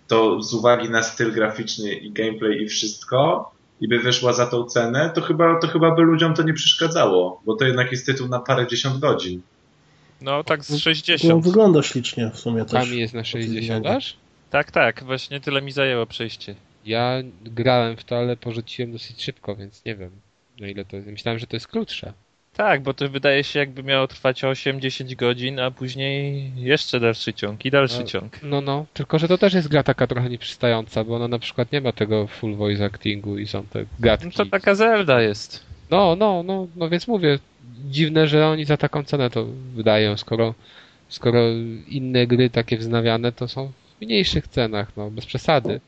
to 0.08 0.42
z 0.42 0.54
uwagi 0.54 0.90
na 0.90 1.02
styl 1.02 1.32
graficzny 1.32 1.92
i 1.92 2.12
gameplay 2.12 2.62
i 2.62 2.68
wszystko, 2.68 3.50
i 3.80 3.88
by 3.88 3.98
wyszła 3.98 4.32
za 4.32 4.46
tą 4.46 4.64
cenę, 4.64 5.10
to 5.14 5.20
chyba, 5.20 5.58
to 5.58 5.68
chyba 5.68 5.94
by 5.94 6.02
ludziom 6.02 6.34
to 6.34 6.42
nie 6.42 6.54
przeszkadzało, 6.54 7.42
bo 7.46 7.56
to 7.56 7.64
jednak 7.64 7.92
jest 7.92 8.06
tytuł 8.06 8.28
na 8.28 8.40
parę 8.40 8.66
dziesiąt 8.66 8.98
godzin. 8.98 9.42
No 10.20 10.44
tak 10.44 10.64
z 10.64 10.70
No, 10.70 10.78
60. 10.78 11.44
wygląda 11.44 11.82
ślicznie 11.82 12.30
w 12.34 12.38
sumie 12.38 12.64
też. 12.64 12.72
Okami 12.72 12.98
jest 13.00 13.14
na 13.14 13.24
60 13.24 13.86
aż? 13.86 14.16
Tak, 14.50 14.70
tak, 14.70 15.04
właśnie 15.04 15.40
tyle 15.40 15.62
mi 15.62 15.72
zajęło 15.72 16.06
przejście. 16.06 16.54
Ja 16.86 17.16
grałem 17.44 17.96
w 17.96 18.04
to, 18.04 18.18
ale 18.18 18.36
porzuciłem 18.36 18.92
dosyć 18.92 19.22
szybko, 19.22 19.56
więc 19.56 19.84
nie 19.84 19.96
wiem 19.96 20.10
na 20.60 20.66
ile 20.68 20.84
to 20.84 20.96
jest. 20.96 21.08
Myślałem, 21.08 21.38
że 21.38 21.46
to 21.46 21.56
jest 21.56 21.68
krótsze. 21.68 22.12
Tak, 22.54 22.82
bo 22.82 22.94
to 22.94 23.08
wydaje 23.08 23.44
się 23.44 23.58
jakby 23.58 23.82
miało 23.82 24.06
trwać 24.06 24.42
8-10 24.42 25.16
godzin, 25.16 25.60
a 25.60 25.70
później 25.70 26.52
jeszcze 26.56 27.00
dalszy 27.00 27.32
ciąg 27.34 27.64
i 27.64 27.70
dalszy 27.70 27.98
No. 28.00 28.04
ciąg. 28.06 28.38
No, 28.42 28.60
no, 28.60 28.86
tylko 28.94 29.18
że 29.18 29.28
to 29.28 29.38
też 29.38 29.54
jest 29.54 29.68
gra 29.68 29.82
taka 29.82 30.06
trochę 30.06 30.30
nieprzystająca, 30.30 31.04
bo 31.04 31.16
ona 31.16 31.28
na 31.28 31.38
przykład 31.38 31.72
nie 31.72 31.80
ma 31.80 31.92
tego 31.92 32.26
full 32.26 32.54
voice 32.56 32.84
actingu 32.84 33.38
i 33.38 33.46
są 33.46 33.66
te 33.66 33.84
gadki. 34.00 34.26
No 34.26 34.32
to 34.44 34.46
taka 34.50 34.74
Zelda 34.74 35.22
jest. 35.22 35.66
No, 35.90 36.16
no, 36.16 36.42
no, 36.42 36.68
no 36.76 36.88
więc 36.88 37.08
mówię, 37.08 37.38
dziwne, 37.90 38.28
że 38.28 38.48
oni 38.48 38.64
za 38.64 38.76
taką 38.76 39.04
cenę 39.04 39.30
to 39.30 39.46
wydają, 39.74 40.16
skoro, 40.16 40.54
skoro 41.08 41.40
inne 41.88 42.26
gry 42.26 42.50
takie 42.50 42.76
wznawiane 42.76 43.32
to 43.32 43.48
są 43.48 43.72
w 43.98 44.00
mniejszych 44.04 44.48
cenach, 44.48 44.88
no, 44.96 45.10
bez 45.10 45.26
przesady. 45.26 45.80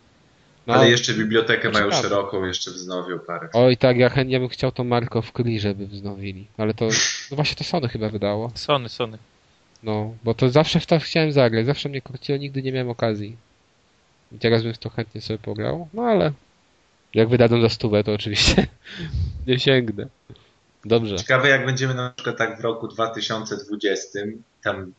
No, 0.67 0.75
Ale 0.75 0.91
jeszcze 0.91 1.15
bibliotekę 1.15 1.71
mają 1.71 1.85
ciekawe. 1.85 2.03
szeroką, 2.03 2.45
jeszcze 2.45 2.71
wznowią 2.71 3.19
parę. 3.19 3.49
Oj 3.53 3.77
tak, 3.77 3.97
ja 3.97 4.09
chętnie 4.09 4.41
bym 4.41 4.49
chciał 4.49 4.73
to 4.73 4.85
Marko 4.85 5.23
w 5.23 5.33
Kri, 5.33 5.61
żeby 5.61 5.87
wznowili. 5.87 6.47
Ale 6.59 6.75
to, 6.75 6.89
no 7.31 7.35
właśnie 7.37 7.57
to 7.57 7.65
Sony 7.65 7.89
chyba 7.89 8.09
wydało. 8.09 8.53
Sony, 8.55 8.89
Sony. 8.89 9.19
No, 9.83 10.15
bo 10.25 10.35
to 10.35 10.49
zawsze 10.51 10.81
w 10.81 10.87
to 10.87 10.99
chciałem 10.99 11.33
zagrać, 11.33 11.67
zawsze 11.67 11.89
mnie 11.89 12.01
korciło, 12.01 12.39
nigdy 12.39 12.63
nie 12.63 12.73
miałem 12.73 12.89
okazji. 12.91 13.37
I 14.33 14.39
teraz 14.39 14.63
bym 14.63 14.75
w 14.75 14.79
to 14.79 14.91
chętnie 14.91 15.21
sobie 15.21 15.39
pograł, 15.39 15.89
no 15.95 16.03
ale 16.03 16.33
jak 17.15 17.29
wydadzą 17.29 17.61
za 17.61 17.69
stówę, 17.69 18.05
to 18.05 18.13
oczywiście 18.13 18.67
nie 19.47 19.59
sięgnę. 19.59 20.07
Dobrze. 20.85 21.17
Ciekawe 21.17 21.49
jak 21.49 21.67
będziemy 21.67 21.95
na 21.95 22.11
przykład 22.17 22.37
tak 22.39 22.59
w 22.61 22.65
roku 22.65 22.89
2020, 22.89 24.19
tam 24.65 24.93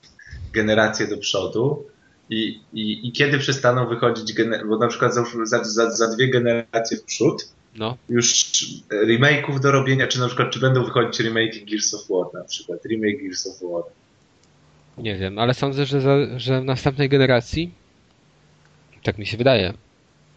generacje 0.53 1.07
do 1.07 1.17
przodu 1.17 1.85
i, 2.29 2.59
i, 2.73 3.07
i 3.07 3.11
kiedy 3.11 3.37
przestaną 3.39 3.87
wychodzić, 3.87 4.33
gener- 4.33 4.67
bo 4.67 4.77
na 4.77 4.87
przykład 4.87 5.13
za, 5.13 5.23
za, 5.43 5.63
za, 5.63 5.91
za 5.91 6.15
dwie 6.15 6.27
generacje 6.29 6.97
w 6.97 7.03
przód 7.03 7.49
No, 7.75 7.97
już 8.09 8.45
remake'ów 8.91 9.59
do 9.59 9.71
robienia, 9.71 10.07
czy 10.07 10.19
na 10.19 10.27
przykład 10.27 10.51
czy 10.51 10.59
będą 10.59 10.83
wychodzić 10.83 11.19
remake 11.19 11.65
Gears 11.65 11.93
of 11.93 12.01
War 12.09 12.33
na 12.33 12.43
przykład, 12.43 12.85
remake 12.85 13.21
Gears 13.21 13.47
of 13.47 13.71
War. 13.71 13.83
nie 14.97 15.15
wiem, 15.17 15.39
ale 15.39 15.53
sądzę, 15.53 15.85
że, 15.85 16.01
za, 16.01 16.39
że 16.39 16.61
w 16.61 16.65
następnej 16.65 17.09
generacji, 17.09 17.71
tak 19.03 19.17
mi 19.17 19.25
się 19.25 19.37
wydaje, 19.37 19.73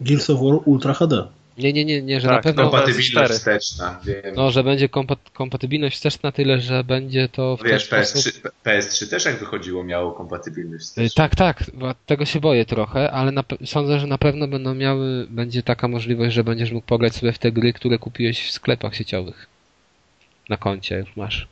Gears 0.01 0.31
of 0.31 0.41
War 0.41 0.59
Ultra 0.65 0.95
HD. 0.95 1.29
Nie, 1.59 1.73
nie, 1.73 1.85
nie, 1.85 2.03
nie, 2.03 2.21
że 2.21 2.29
Tak, 2.29 2.37
na 2.37 2.43
pewno, 2.43 2.63
kompa- 2.63 2.71
Kompatybilność 2.71 3.15
PS4. 3.33 3.35
wsteczna, 3.35 4.01
wiem. 4.05 4.35
no, 4.37 4.51
że 4.51 4.65
będzie 4.65 4.89
kompat- 4.89 5.31
kompatybilność 5.33 5.97
wsteczna 5.97 6.33
tyle, 6.33 6.61
że 6.61 6.85
będzie 6.85 7.29
to 7.29 7.57
w 7.57 7.63
Wiesz, 7.65 7.89
ten 7.89 8.05
sposób... 8.07 8.33
PS3, 8.33 8.49
PS3 8.65 9.11
też 9.11 9.25
jak 9.25 9.39
wychodziło 9.39 9.85
miało 9.85 10.13
kompatybilność 10.13 10.85
Y, 10.85 10.87
wsteczną. 10.89 11.23
Tak, 11.25 11.37
tak, 11.37 11.65
tego 12.07 12.25
się 12.25 12.41
boję 12.41 12.65
trochę, 12.65 13.11
ale 13.11 13.33
na, 13.33 13.45
sądzę, 13.65 14.01
że 14.01 14.07
na 14.07 14.19
pewno 14.19 14.49
będą 14.49 14.75
miały, 14.75 15.27
będzie 15.31 15.63
taka 15.63 15.89
możliwość, 15.89 16.35
że 16.35 16.45
będziesz 16.45 16.73
mógł 16.73 16.87
pograć 16.87 17.15
sobie 17.15 17.33
w 17.33 17.39
te 17.39 17.53
gry, 17.53 17.73
które 17.73 17.99
kupiłeś 17.99 18.43
w 18.47 18.51
sklepach 18.51 18.97
sieciowych. 18.97 19.47
Na 20.49 20.57
koncie 20.57 20.99
już 20.99 21.17
masz. 21.17 21.49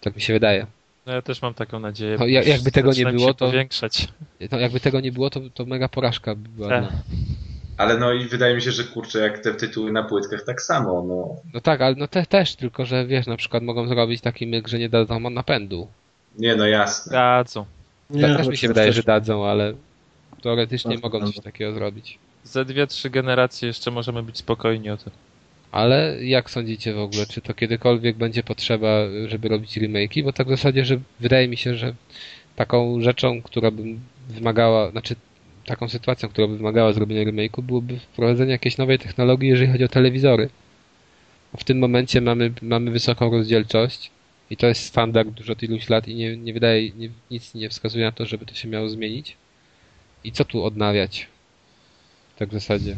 Tak 0.00 0.16
mi 0.16 0.22
się 0.22 0.32
wydaje. 0.32 0.66
No 1.06 1.12
ja 1.14 1.22
też 1.22 1.42
mam 1.42 1.54
taką 1.54 1.80
nadzieję. 1.80 2.16
No, 2.20 2.26
ja- 2.26 2.42
jakby 2.42 2.70
tego 2.72 2.92
nie 2.92 3.06
było, 3.06 3.34
to- 3.34 3.46
powiększać. 3.46 4.08
No, 4.52 4.58
jakby 4.58 4.80
tego 4.80 5.00
nie 5.00 5.12
było, 5.12 5.30
to, 5.30 5.40
to 5.54 5.66
mega 5.66 5.88
porażka 5.88 6.34
by 6.34 6.48
była. 6.48 6.68
Tak. 6.68 6.84
No. 7.78 7.84
Ale 7.84 7.98
no 7.98 8.12
i 8.12 8.24
wydaje 8.24 8.54
mi 8.54 8.62
się, 8.62 8.70
że 8.72 8.84
kurczę, 8.84 9.18
jak 9.18 9.38
te 9.38 9.54
tytuły 9.54 9.92
na 9.92 10.02
płytkach 10.02 10.44
tak 10.44 10.62
samo, 10.62 11.04
no. 11.08 11.36
no 11.54 11.60
tak, 11.60 11.80
ale 11.80 11.94
no 11.94 12.08
te, 12.08 12.26
też, 12.26 12.56
tylko 12.56 12.86
że 12.86 13.06
wiesz, 13.06 13.26
na 13.26 13.36
przykład 13.36 13.62
mogą 13.62 13.88
zrobić 13.88 14.20
taki 14.20 14.46
myk, 14.46 14.68
że 14.68 14.78
nie 14.78 14.88
dadzą 14.88 15.20
napędu. 15.20 15.88
Nie, 16.38 16.56
no 16.56 16.66
jasne. 16.66 17.12
Dadzą. 17.12 17.64
Nie, 18.10 18.22
Tak 18.22 18.30
też 18.30 18.38
chyba 18.40 18.50
mi 18.50 18.56
się 18.56 18.66
to 18.68 18.74
wydaje, 18.74 18.88
też- 18.88 18.96
że 18.96 19.02
dadzą, 19.02 19.46
ale 19.46 19.74
teoretycznie 20.42 20.94
Tak, 20.94 21.02
mogą 21.02 21.20
tak. 21.20 21.28
coś 21.28 21.44
takiego 21.44 21.72
zrobić. 21.72 22.18
Ze 22.44 22.64
dwie, 22.64 22.86
trzy 22.86 23.10
generacje 23.10 23.68
jeszcze 23.68 23.90
możemy 23.90 24.22
być 24.22 24.38
spokojni 24.38 24.90
o 24.90 24.96
to. 24.96 25.10
Ale 25.72 26.24
jak 26.24 26.50
sądzicie 26.50 26.94
w 26.94 26.98
ogóle, 26.98 27.26
czy 27.26 27.40
to 27.40 27.54
kiedykolwiek 27.54 28.16
będzie 28.16 28.42
potrzeba, 28.42 28.88
żeby 29.26 29.48
robić 29.48 29.78
remake'i? 29.78 30.24
Bo 30.24 30.32
tak 30.32 30.46
w 30.46 30.50
zasadzie, 30.50 30.84
że 30.84 30.98
wydaje 31.20 31.48
mi 31.48 31.56
się, 31.56 31.74
że 31.74 31.94
taką 32.56 33.00
rzeczą, 33.00 33.42
która 33.42 33.70
by 33.70 33.82
wymagała, 34.28 34.90
znaczy 34.90 35.16
taką 35.68 35.88
sytuacją, 35.88 36.28
która 36.28 36.46
by 36.48 36.56
wymagała 36.56 36.92
zrobienia 36.92 37.30
remake'u, 37.32 37.62
byłoby 37.62 37.98
wprowadzenie 37.98 38.52
jakiejś 38.52 38.78
nowej 38.78 38.98
technologii, 38.98 39.48
jeżeli 39.48 39.72
chodzi 39.72 39.84
o 39.84 39.88
telewizory. 39.88 40.48
W 41.58 41.64
tym 41.64 41.78
momencie 41.78 42.20
mamy, 42.20 42.52
mamy 42.62 42.90
wysoką 42.90 43.30
rozdzielczość 43.30 44.10
i 44.50 44.56
to 44.56 44.66
jest 44.66 44.84
standard 44.84 45.38
już 45.40 45.50
od 45.50 45.62
iluś 45.62 45.88
lat 45.88 46.08
i 46.08 46.14
nie, 46.14 46.36
nie 46.36 46.52
wydaje, 46.52 46.90
nie, 46.90 47.08
nic 47.30 47.54
nie 47.54 47.68
wskazuje 47.70 48.04
na 48.04 48.12
to, 48.12 48.26
żeby 48.26 48.46
to 48.46 48.54
się 48.54 48.68
miało 48.68 48.88
zmienić. 48.88 49.36
I 50.24 50.32
co 50.32 50.44
tu 50.44 50.64
odnawiać? 50.64 51.26
Tak 52.36 52.48
w 52.48 52.52
zasadzie. 52.52 52.96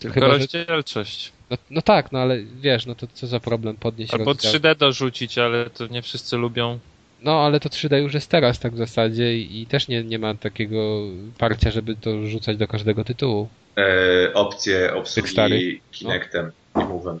Tylko 0.00 0.14
Chyba, 0.14 0.26
że- 0.26 0.38
rozdzielczość. 0.38 1.32
no, 1.50 1.56
no 1.70 1.82
tak, 1.82 2.12
no 2.12 2.18
ale 2.18 2.42
wiesz, 2.42 2.86
no 2.86 2.94
to 2.94 3.06
co 3.06 3.26
za 3.26 3.40
problem 3.40 3.76
podnieść 3.76 4.12
Albo 4.14 4.24
rozdział. 4.24 4.52
3D 4.52 4.76
dorzucić, 4.76 5.38
ale 5.38 5.70
to 5.70 5.86
nie 5.86 6.02
wszyscy 6.02 6.36
lubią. 6.36 6.78
No 7.22 7.40
ale 7.40 7.60
to 7.60 7.68
3D 7.68 7.96
już 8.02 8.14
jest 8.14 8.30
teraz 8.30 8.58
tak 8.58 8.72
w 8.74 8.76
zasadzie 8.78 9.38
i, 9.38 9.66
też 9.66 9.88
nie, 9.88 10.04
nie 10.04 10.18
ma 10.18 10.34
takiego 10.34 11.00
parcia, 11.38 11.70
żeby 11.70 11.96
to 11.96 12.26
rzucać 12.26 12.56
do 12.56 12.68
każdego 12.68 13.04
tytułu. 13.04 13.48
E, 13.78 14.34
opcje 14.34 14.94
obsługi. 14.94 15.80
Kinectem 15.90 16.52
i 16.76 16.78
Move'em. 16.78 17.18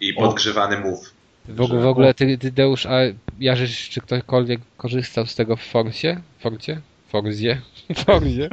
I 0.00 0.14
podgrzewany 0.14 0.78
Move. 0.78 1.12
W, 1.48 1.60
ogóle- 1.60 1.80
w 1.82 1.86
ogóle 1.86 2.14
ty, 2.14 2.38
ty 2.38 2.52
Deusz, 2.52 2.86
a 2.86 2.98
Jarzysz, 3.40 3.88
czy 3.88 4.00
ktokolwiek 4.00 4.60
korzystał 4.76 5.26
z 5.26 5.34
tego 5.34 5.56
w 5.56 5.62
Forcie? 5.62 6.20
Forcie? 6.38 6.80
Forzie? 7.08 7.60
Forzie? 8.06 8.48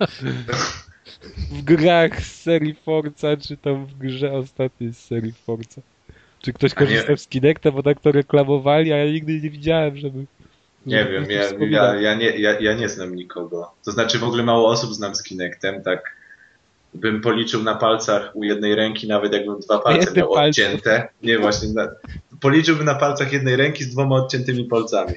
w 1.52 1.62
grach 1.62 2.22
z 2.22 2.42
serii 2.42 2.74
Forza, 2.74 3.36
czy 3.36 3.56
tam 3.56 3.86
w 3.86 3.98
grze 3.98 4.32
ostatniej 4.32 4.92
z 4.92 4.98
serii 4.98 5.32
Forza. 5.32 5.80
Czy 6.44 6.52
ktoś 6.52 6.70
A 6.76 6.80
nie- 6.80 6.86
korzystał 6.86 7.16
z 7.16 7.26
Kinecta, 7.28 7.70
bo 7.70 7.82
tak 7.82 8.00
to 8.00 8.12
reklamowali, 8.12 8.92
a 8.92 8.96
ja 8.96 9.12
nigdy 9.12 9.32
nie 9.40 9.50
widziałem, 9.50 9.96
żeby... 9.96 10.24
Nie 10.86 11.04
wiem, 11.04 11.26
ja, 11.30 11.42
ja, 11.70 11.94
ja, 12.00 12.14
nie, 12.14 12.26
ja, 12.30 12.60
ja 12.60 12.74
nie 12.74 12.88
znam 12.88 13.14
nikogo. 13.14 13.70
To 13.84 13.92
znaczy 13.92 14.18
w 14.18 14.24
ogóle 14.24 14.42
mało 14.42 14.68
osób 14.68 14.94
znam 14.94 15.14
z 15.14 15.22
Kinectem, 15.22 15.82
tak 15.82 16.16
bym 16.94 17.20
policzył 17.20 17.62
na 17.62 17.74
palcach 17.74 18.30
u 18.36 18.44
jednej 18.44 18.74
ręki, 18.74 19.08
nawet 19.08 19.32
jakbym 19.32 19.60
dwa 19.60 19.78
palce 19.78 19.98
Jednym 19.98 20.16
miał 20.16 20.32
palcem. 20.34 20.48
odcięte. 20.66 21.08
Nie, 21.22 21.38
właśnie. 21.38 21.68
Na, 21.72 21.88
policzyłbym 22.40 22.86
na 22.86 22.94
palcach 22.94 23.32
jednej 23.32 23.56
ręki 23.56 23.84
z 23.84 23.88
dwoma 23.92 24.16
odciętymi 24.16 24.64
palcami. 24.64 25.14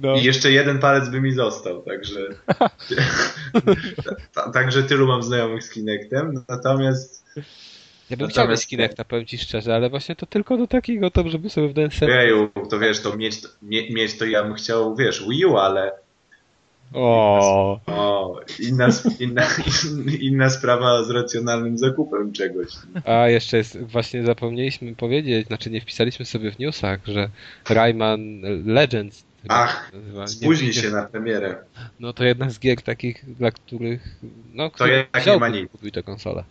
No. 0.00 0.14
I 0.16 0.22
jeszcze 0.24 0.52
jeden 0.52 0.78
palec 0.78 1.08
by 1.08 1.20
mi 1.20 1.32
został, 1.32 1.82
także. 1.82 2.20
Ta- 4.34 4.50
Także 4.50 4.82
tylu 4.82 5.06
mam 5.06 5.22
znajomych 5.22 5.62
z 5.64 5.70
Kinectem. 5.70 6.44
Natomiast 6.48 7.24
Ja 8.10 8.16
bym 8.16 8.26
Natomiast- 8.26 8.32
chciał 8.32 8.48
mieć 8.48 8.66
Kinecta, 8.66 9.04
powiem 9.04 9.26
ci 9.26 9.38
szczerze, 9.38 9.74
ale 9.74 9.90
właśnie 9.90 10.16
to 10.16 10.26
tylko 10.26 10.56
do 10.56 10.66
takiego, 10.66 11.10
to 11.10 11.28
żeby 11.28 11.50
sobie 11.50 11.68
w 11.68 11.72
DNS... 11.72 12.00
Jeju, 12.00 12.50
to 12.70 12.78
wiesz, 12.78 13.00
to 13.00 13.16
mieć, 13.16 13.40
mie, 13.62 13.90
mieć 13.90 14.18
to 14.18 14.24
ja 14.24 14.44
bym 14.44 14.54
chciał, 14.54 14.96
wiesz, 14.96 15.24
Wii 15.28 15.44
U, 15.44 15.56
ale 15.56 15.92
O, 16.94 17.80
o, 17.86 18.40
inna, 18.60 18.88
inna, 19.20 19.42
inna 20.30 20.50
sprawa 20.50 21.04
z 21.04 21.10
racjonalnym 21.10 21.78
zakupem 21.78 22.32
czegoś. 22.32 22.68
A 23.04 23.28
jeszcze 23.28 23.56
jest, 23.56 23.82
właśnie 23.82 24.24
zapomnieliśmy 24.24 24.96
powiedzieć, 24.96 25.46
znaczy 25.46 25.70
nie 25.70 25.80
wpisaliśmy 25.80 26.24
sobie 26.24 26.50
w 26.50 26.58
newsach, 26.58 27.00
że 27.06 27.28
Rayman 27.70 28.40
Legends 28.64 29.24
Ach, 29.48 29.92
Spóźni 30.26 30.74
się 30.74 30.90
na 30.90 31.02
premierę. 31.06 31.56
No 32.00 32.12
to 32.12 32.24
jedna 32.24 32.50
z 32.50 32.58
gier 32.58 32.82
takich, 32.82 33.36
dla 33.36 33.50
których 33.50 34.16
no, 34.54 34.70
To 34.70 34.86
jak 34.86 35.26
nie 35.26 35.36
ma 35.36 35.48
nic. 35.48 35.70
kupić 35.70 35.94
tę 35.94 36.02
konsolę. 36.02 36.44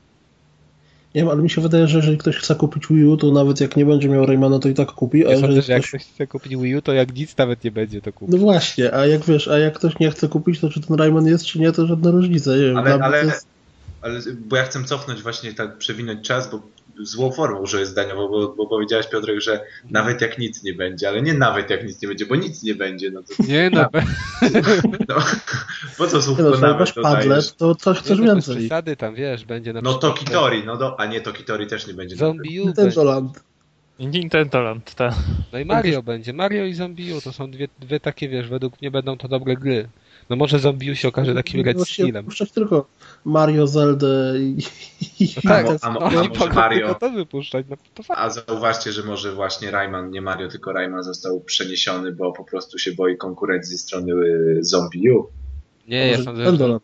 Nie 1.16 1.22
wiem, 1.22 1.30
ale 1.30 1.42
mi 1.42 1.50
się 1.50 1.62
wydaje, 1.62 1.88
że 1.88 1.98
jeżeli 1.98 2.18
ktoś 2.18 2.38
chce 2.38 2.56
kupić 2.56 2.88
Wii 2.88 3.06
U, 3.06 3.18
to 3.18 3.32
nawet 3.32 3.62
jak 3.62 3.78
nie 3.78 3.86
będzie 3.86 4.10
miał 4.10 4.26
Raymana, 4.26 4.60
to 4.60 4.70
i 4.70 4.74
tak 4.74 4.92
kupi, 4.92 5.28
a 5.28 5.30
Ja 5.30 5.36
sądzę, 5.40 5.48
jeżeli 5.48 5.66
że 5.66 5.74
jak 5.74 5.82
ktoś... 5.82 5.90
ktoś 5.90 6.14
chce 6.14 6.28
kupić 6.28 6.56
Wii 6.56 6.76
U, 6.76 6.82
to 6.82 6.94
jak 6.94 7.16
nic 7.16 7.38
nawet 7.38 7.64
nie 7.64 7.72
będzie 7.72 8.02
to 8.02 8.14
kupić. 8.14 8.36
No 8.36 8.42
właśnie, 8.42 8.94
a 8.94 9.06
jak 9.06 9.26
wiesz, 9.26 9.48
a 9.48 9.58
jak 9.60 9.74
ktoś 9.74 10.00
nie 10.00 10.12
chce 10.12 10.28
kupić, 10.28 10.60
to 10.60 10.70
czy 10.70 10.82
ten 10.82 10.98
Rayman 10.98 11.28
jest, 11.28 11.46
czy 11.46 11.60
nie, 11.60 11.72
to 11.72 11.88
żadna 11.88 12.12
różnica. 12.12 12.52
Nie 12.52 12.62
wiem, 12.62 12.78
Ale, 12.78 12.94
ale, 12.94 13.26
jest... 13.26 13.48
ale, 14.02 14.20
bo 14.48 14.56
ja 14.56 14.64
chcę 14.64 14.84
cofnąć 14.84 15.22
właśnie 15.22 15.54
tak, 15.54 15.78
przewinąć 15.78 16.28
czas, 16.28 16.52
bo 16.52 16.60
złą 17.02 17.32
formą 17.32 17.60
użyję 17.60 17.86
zdaniowo, 17.86 18.30
bo, 18.30 18.54
bo 18.56 18.68
powiedziałeś 18.68 19.08
Piotrek, 19.08 19.42
że 19.42 19.66
nawet 19.90 20.22
jak 20.22 20.38
nic 20.38 20.64
nie 20.64 20.74
będzie, 20.74 21.10
ale 21.10 21.22
nie 21.22 21.34
nawet 21.34 21.70
jak 21.70 21.88
nic 21.88 22.02
nie 22.02 22.08
będzie, 22.08 22.26
bo 22.26 22.36
nic 22.36 22.64
nie 22.64 22.76
będzie, 22.76 23.12
no 23.12 23.22
to 23.24 23.44
Nie 23.44 23.70
no, 23.70 23.90
no, 25.10 25.16
po 25.98 26.08
co 26.08 26.22
słówko 26.22 26.44
no, 26.44 26.50
nawet 26.50 26.64
dodajesz? 26.64 26.94
padlet, 26.94 27.56
to 27.58 27.76
coś 27.76 28.10
no, 28.10 28.16
bez 28.16 28.26
więcej. 28.26 28.56
przesady 28.58 28.96
tam, 28.96 29.16
wiesz, 29.16 29.46
będzie 29.46 29.74
na 29.74 29.82
No 29.82 29.94
Tokitori, 29.94 30.64
no 30.66 30.78
do, 30.78 31.00
a 31.00 31.06
nie 31.06 31.22
Tokitori 31.22 31.68
też 31.68 31.88
nie 31.88 31.94
będzie. 31.94 32.16
Zombie 32.16 32.60
Nintendo. 32.60 33.04
Land. 33.04 33.44
Nintendo 34.00 34.62
Land, 34.62 34.96
tak. 34.96 35.14
No 35.54 35.60
i 35.60 35.66
Mario 35.66 36.04
będzie. 36.04 36.34
Mario 36.34 36.66
i 36.66 36.74
Zombie 36.74 37.14
U 37.14 37.22
to 37.22 37.34
są 37.34 37.52
dwie, 37.52 37.68
dwie 37.80 38.00
takie, 38.00 38.30
wiesz, 38.30 38.48
według 38.50 38.82
mnie 38.82 38.92
będą 38.92 39.18
to 39.18 39.28
dobre 39.28 39.56
gry. 39.56 39.88
No 40.30 40.36
może 40.36 40.60
Zombie 40.60 40.92
U 40.92 40.96
się 40.96 41.08
okaże 41.08 41.36
takim 41.36 41.66
red 41.66 41.82
skillem. 41.88 42.26
puszczać 42.26 42.52
tylko 42.52 42.88
Mario, 43.26 43.68
Zeldę 43.68 44.34
i... 44.40 44.58
i 45.20 45.34
No 45.36 45.42
tak, 45.52 45.66
A 45.82 45.88
a 45.88 45.92
no, 45.94 46.00
a 46.02 46.10
Mario- 46.10 46.70
tylko 46.70 46.96
to 46.96 47.10
wypuszczać, 47.10 47.66
no 47.70 47.76
to. 47.96 48.18
A 48.18 48.30
zauważcie, 48.30 48.92
że 48.92 49.04
może 49.04 49.34
właśnie 49.34 49.72
Rayman, 49.72 50.12
nie 50.12 50.22
Mario, 50.22 50.48
tylko 50.48 50.74
Rayman 50.74 51.04
został 51.04 51.42
przeniesiony, 51.42 52.12
bo 52.12 52.32
po 52.32 52.44
prostu 52.44 52.80
się 52.80 52.92
boi 52.92 53.18
konkurencji 53.18 53.72
ze 53.78 53.78
strony 53.78 54.14
y, 54.14 54.60
Zombie 54.62 55.12
U. 55.12 55.28
Nie, 55.88 56.08
ja 56.08 56.24
sądzę, 56.24 56.80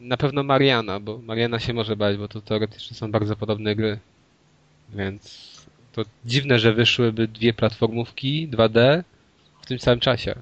na 0.00 0.16
pewno 0.16 0.42
Mariana, 0.42 1.00
bo 1.00 1.18
Mariana 1.18 1.58
się 1.58 1.72
może 1.72 1.96
bać, 1.96 2.16
bo 2.16 2.28
to 2.28 2.40
teoretycznie 2.40 2.96
są 2.96 3.10
bardzo 3.10 3.36
podobne 3.36 3.76
gry. 3.76 3.98
Więc 4.94 5.54
to 5.92 6.02
dziwne, 6.24 6.58
że 6.58 6.72
wyszłyby 6.72 7.28
dwie 7.28 7.52
platformówki 7.54 8.48
2D 8.48 9.02
w 9.62 9.66
tym 9.66 9.78
samym 9.78 10.00
czasie. 10.00 10.34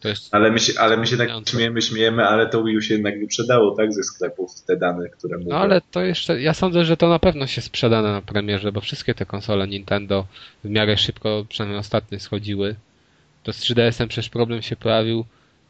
To 0.00 0.08
jest 0.08 0.34
Ale 0.34 0.50
my 0.50 0.58
się, 0.58 0.72
ale 0.80 0.96
my 0.96 1.06
się 1.06 1.16
tak 1.16 1.28
śmiejemy, 1.48 1.82
śmiejemy, 1.82 2.24
ale 2.26 2.46
to 2.46 2.64
Wii 2.64 2.76
U 2.76 2.80
się 2.80 2.94
jednak 2.94 3.20
wyprzedało, 3.20 3.76
tak, 3.76 3.92
ze 3.92 4.02
sklepów 4.02 4.62
te 4.66 4.76
dane, 4.76 5.08
które 5.08 5.38
mówią. 5.38 5.50
No 5.50 5.56
ale 5.56 5.80
to 5.90 6.00
jeszcze, 6.00 6.40
ja 6.40 6.54
sądzę, 6.54 6.84
że 6.84 6.96
to 6.96 7.08
na 7.08 7.18
pewno 7.18 7.46
się 7.46 7.60
sprzeda 7.60 8.02
na 8.02 8.22
premierze, 8.22 8.72
bo 8.72 8.80
wszystkie 8.80 9.14
te 9.14 9.26
konsole 9.26 9.68
Nintendo 9.68 10.26
w 10.64 10.70
miarę 10.70 10.96
szybko, 10.96 11.46
przynajmniej 11.48 11.80
ostatnie, 11.80 12.20
schodziły. 12.20 12.74
To 13.42 13.52
z 13.52 13.60
3DS-em 13.60 14.08
przecież 14.08 14.28
problem 14.28 14.62
się 14.62 14.76
pojawił, 14.76 15.24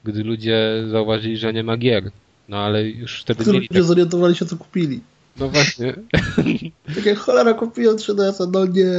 gdy 0.05 0.25
ludzie 0.25 0.85
zauważyli, 0.91 1.37
że 1.37 1.53
nie 1.53 1.65
ma 1.65 1.77
gier. 1.77 2.11
No 2.49 2.57
ale 2.57 2.89
już 2.89 3.21
wtedy 3.21 3.41
Którzy 3.41 3.53
mieli 3.53 3.67
ludzie 3.71 3.81
tak, 3.81 3.89
zorientowali 3.89 4.35
się, 4.35 4.47
co 4.47 4.57
kupili. 4.57 5.01
No 5.41 5.49
właśnie. 5.49 5.95
Tak 6.95 7.07
jak 7.07 7.19
cholera 7.19 7.55
kupiłem 7.55 7.97
3DS-a, 7.97 8.47
no 8.53 8.67
nie. 8.67 8.93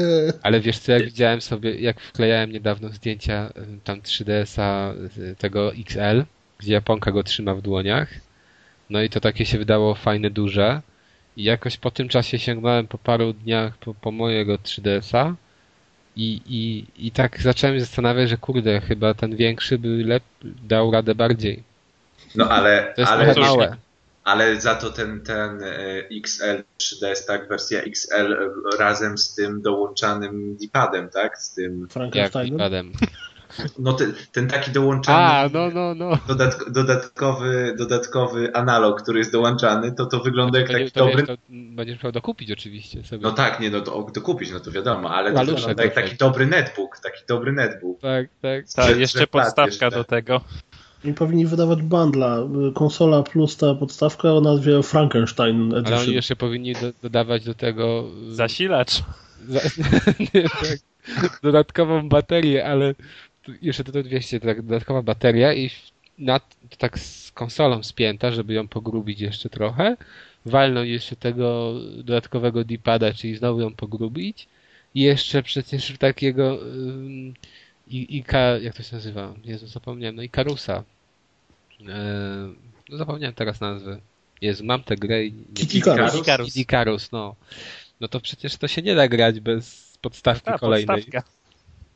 Ale 0.43 0.60
wiesz 0.60 0.79
co, 0.79 0.91
jak 0.91 1.03
widziałem 1.03 1.41
sobie, 1.41 1.75
jak 1.79 2.01
wklejałem 2.01 2.51
niedawno 2.51 2.89
zdjęcia 2.89 3.50
y, 3.58 3.79
tam 3.84 4.01
3DS-a 4.01 4.93
y, 5.17 5.36
tego 5.36 5.74
XL, 5.74 6.24
gdzie 6.60 6.74
Japonka 6.74 7.12
go 7.12 7.24
trzyma 7.24 7.55
w 7.55 7.62
dłoniach, 7.62 8.10
no 8.89 9.01
i 9.01 9.10
to 9.10 9.19
takie 9.19 9.46
się 9.46 9.58
wydało 9.58 9.96
fajne, 9.96 10.29
duże. 10.29 10.81
I 11.38 11.43
jakoś 11.43 11.77
po 11.77 11.91
tym 11.91 12.10
czasie 12.10 12.39
sięgnąłem 12.39 12.88
po 12.88 12.98
paru 12.98 13.34
dniach 13.34 13.77
po, 13.77 13.93
po 13.93 14.12
mojego 14.12 14.55
3DS-a 14.55 15.36
i, 16.15 16.41
i, 16.48 16.86
i 17.08 17.12
tak 17.12 17.41
zacząłem 17.41 17.75
się 17.75 17.79
zastanawiać, 17.79 18.29
że 18.29 18.38
kurde, 18.38 18.81
chyba 18.81 19.13
ten 19.13 19.36
większy 19.36 19.77
by 19.77 19.88
lep, 19.88 20.24
dał 20.43 20.91
radę 20.91 21.15
bardziej. 21.15 21.63
No 22.36 22.50
ale, 22.50 22.93
To 22.96 23.01
jest 23.01 23.12
ale, 23.13 23.34
trochę 23.34 23.50
małe. 23.50 23.77
Ale 24.23 24.61
za 24.61 24.75
to 24.75 24.89
ten, 24.89 25.21
ten 25.21 25.63
e, 25.63 25.67
XL 26.23 26.63
3DS, 26.77 27.25
tak, 27.27 27.49
wersja 27.49 27.81
XL 27.81 28.38
razem 28.79 29.17
z 29.17 29.35
tym 29.35 29.61
dołączanym 29.61 30.57
D-padem, 30.61 31.09
tak, 31.09 31.38
z 31.38 31.53
tym, 31.53 31.81
Jak 31.81 31.91
Frankensteinem. 31.91 32.91
no 33.79 33.93
ten, 33.93 34.13
ten 34.31 34.47
taki 34.47 34.71
dołączany 34.71 35.17
A, 35.17 35.49
no, 35.53 35.69
no, 35.73 35.95
no. 35.95 36.11
dodatk- 36.27 36.69
dodatkowy, 36.71 37.75
dodatkowy 37.77 38.53
analog, 38.55 39.01
który 39.01 39.19
jest 39.19 39.31
dołączany, 39.31 39.91
to 39.91 40.05
to 40.05 40.19
wygląda 40.19 40.59
jak 40.59 40.69
taki 40.69 40.91
to, 40.91 40.99
dobry... 41.05 41.15
wiesz, 41.17 41.27
to 41.27 41.35
będziesz 41.49 41.95
musiał 41.95 42.11
dokupić 42.11 42.51
oczywiście 42.51 43.03
sobie. 43.03 43.23
No 43.23 43.31
tak, 43.31 43.59
nie, 43.59 43.69
no 43.69 43.81
to, 43.81 44.03
to 44.13 44.21
kupić, 44.21 44.51
no 44.51 44.59
to 44.59 44.71
wiadomo, 44.71 45.11
ale 45.15 45.33
to 45.33 45.45
wygląda 45.45 45.83
jak 45.83 45.93
taki 45.93 46.15
dobry 46.15 46.45
netbook, 46.45 46.99
taki 46.99 47.23
dobry 47.27 47.51
netbook. 47.51 47.99
Tak, 47.99 48.27
tak. 48.41 48.65
Tak, 48.75 48.85
Że- 48.93 48.99
jeszcze 48.99 49.27
podstawka 49.27 49.89
do 49.89 50.03
tego. 50.03 50.41
I 51.03 51.13
powinni 51.13 51.46
wydawać 51.46 51.82
bundla. 51.82 52.38
Konsola 52.74 53.24
plus 53.24 53.58
ta 53.58 53.75
podstawka 53.75 54.34
o 54.34 54.41
nazwie 54.41 54.84
Frankenstein 54.84 55.74
Ale 55.74 55.82
oni 55.82 55.94
Edition. 55.96 56.13
jeszcze 56.13 56.36
powinni 56.36 56.74
do, 56.74 56.91
dodawać 57.03 57.46
do 57.46 57.53
tego 57.53 58.03
Zasilacz. 58.32 59.03
za, 59.48 59.60
nie, 60.20 60.44
tak, 61.22 61.39
dodatkową 61.44 62.10
baterię, 62.10 62.65
ale 62.65 62.96
jeszcze 63.62 63.84
to 63.84 64.03
200, 64.03 64.39
tak, 64.39 64.62
dodatkowa 64.62 65.01
bateria 65.01 65.53
i 65.53 65.70
na, 66.18 66.39
to 66.39 66.77
tak 66.77 67.00
z 67.00 67.32
konsolą 67.32 67.84
spięta, 67.84 68.32
żeby 68.32 68.53
ją 68.53 68.68
pogrubić 68.68 69.22
jeszcze 69.22 69.50
trochę. 69.50 69.98
Walną 70.46 70.84
jeszcze 70.84 71.15
tego 71.15 71.74
dodatkowego 71.98 72.63
D-pada, 72.63 73.13
czyli 73.13 73.36
znowu 73.36 73.62
ją 73.62 73.74
pogrubić. 73.74 74.48
I 74.96 75.01
jeszcze 75.01 75.44
przecież 75.44 75.94
takiego 76.00 76.62
ym, 76.63 77.34
i, 77.89 78.17
Ika, 78.17 78.39
jak 78.39 78.75
to 78.75 78.84
się 78.84 78.96
nazywa? 78.96 79.34
Jezu, 79.43 79.67
zapomniałem. 79.67 80.15
No 80.15 80.22
Ikarusa. 80.22 80.84
Eee, 81.81 81.88
no 82.89 82.98
zapomniałem 82.98 83.36
teraz 83.36 83.62
nazwy. 83.62 84.00
Jezu, 84.41 84.65
mam 84.65 84.84
tę 84.84 84.96
grę 84.96 85.25
i... 85.25 85.34
Icarus. 85.74 86.55
Ikarus, 86.58 87.12
no. 87.12 87.36
No 88.00 88.08
to 88.08 88.19
przecież 88.19 88.58
to 88.58 88.67
się 88.67 88.81
nie 88.81 88.96
da 88.96 89.08
grać 89.08 89.39
bez 89.39 89.98
podstawki 90.01 90.46
Ta, 90.46 90.58
kolejnej. 90.58 90.98
podstawka. 90.98 91.29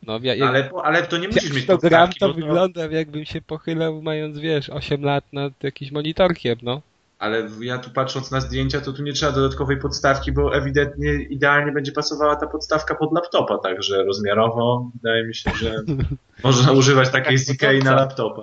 No, 0.07 0.19
ja, 0.23 0.35
jak, 0.35 0.49
Ale, 0.49 0.69
ale 0.83 1.03
to 1.07 1.17
nie 1.17 1.27
musisz 1.27 1.43
jak 1.43 1.53
mieć 1.53 1.65
to 1.65 1.77
gram, 1.77 2.09
to 2.19 2.27
bo 2.27 2.33
wyglądam 2.33 2.91
jakbym 2.91 3.25
się 3.25 3.41
pochylał 3.41 4.01
mając, 4.01 4.39
wiesz, 4.39 4.69
8 4.69 5.03
lat 5.03 5.33
nad 5.33 5.63
jakimś 5.63 5.91
monitorkiem, 5.91 6.57
no. 6.61 6.81
Ale 7.23 7.47
ja 7.61 7.77
tu 7.77 7.89
patrząc 7.89 8.31
na 8.31 8.41
zdjęcia, 8.41 8.81
to 8.81 8.93
tu 8.93 9.03
nie 9.03 9.13
trzeba 9.13 9.31
dodatkowej 9.31 9.77
podstawki, 9.77 10.31
bo 10.31 10.55
ewidentnie 10.55 11.13
idealnie 11.13 11.71
będzie 11.71 11.91
pasowała 11.91 12.35
ta 12.35 12.47
podstawka 12.47 12.95
pod 12.95 13.13
laptopa, 13.13 13.57
także 13.57 14.03
rozmiarowo 14.03 14.91
wydaje 14.95 15.23
mi 15.23 15.35
się, 15.35 15.51
że 15.55 15.75
można 16.43 16.71
używać 16.71 17.09
takiej 17.09 17.37
z 17.37 17.49
Ikei 17.49 17.79
na 17.79 17.95
laptopa. 17.95 18.41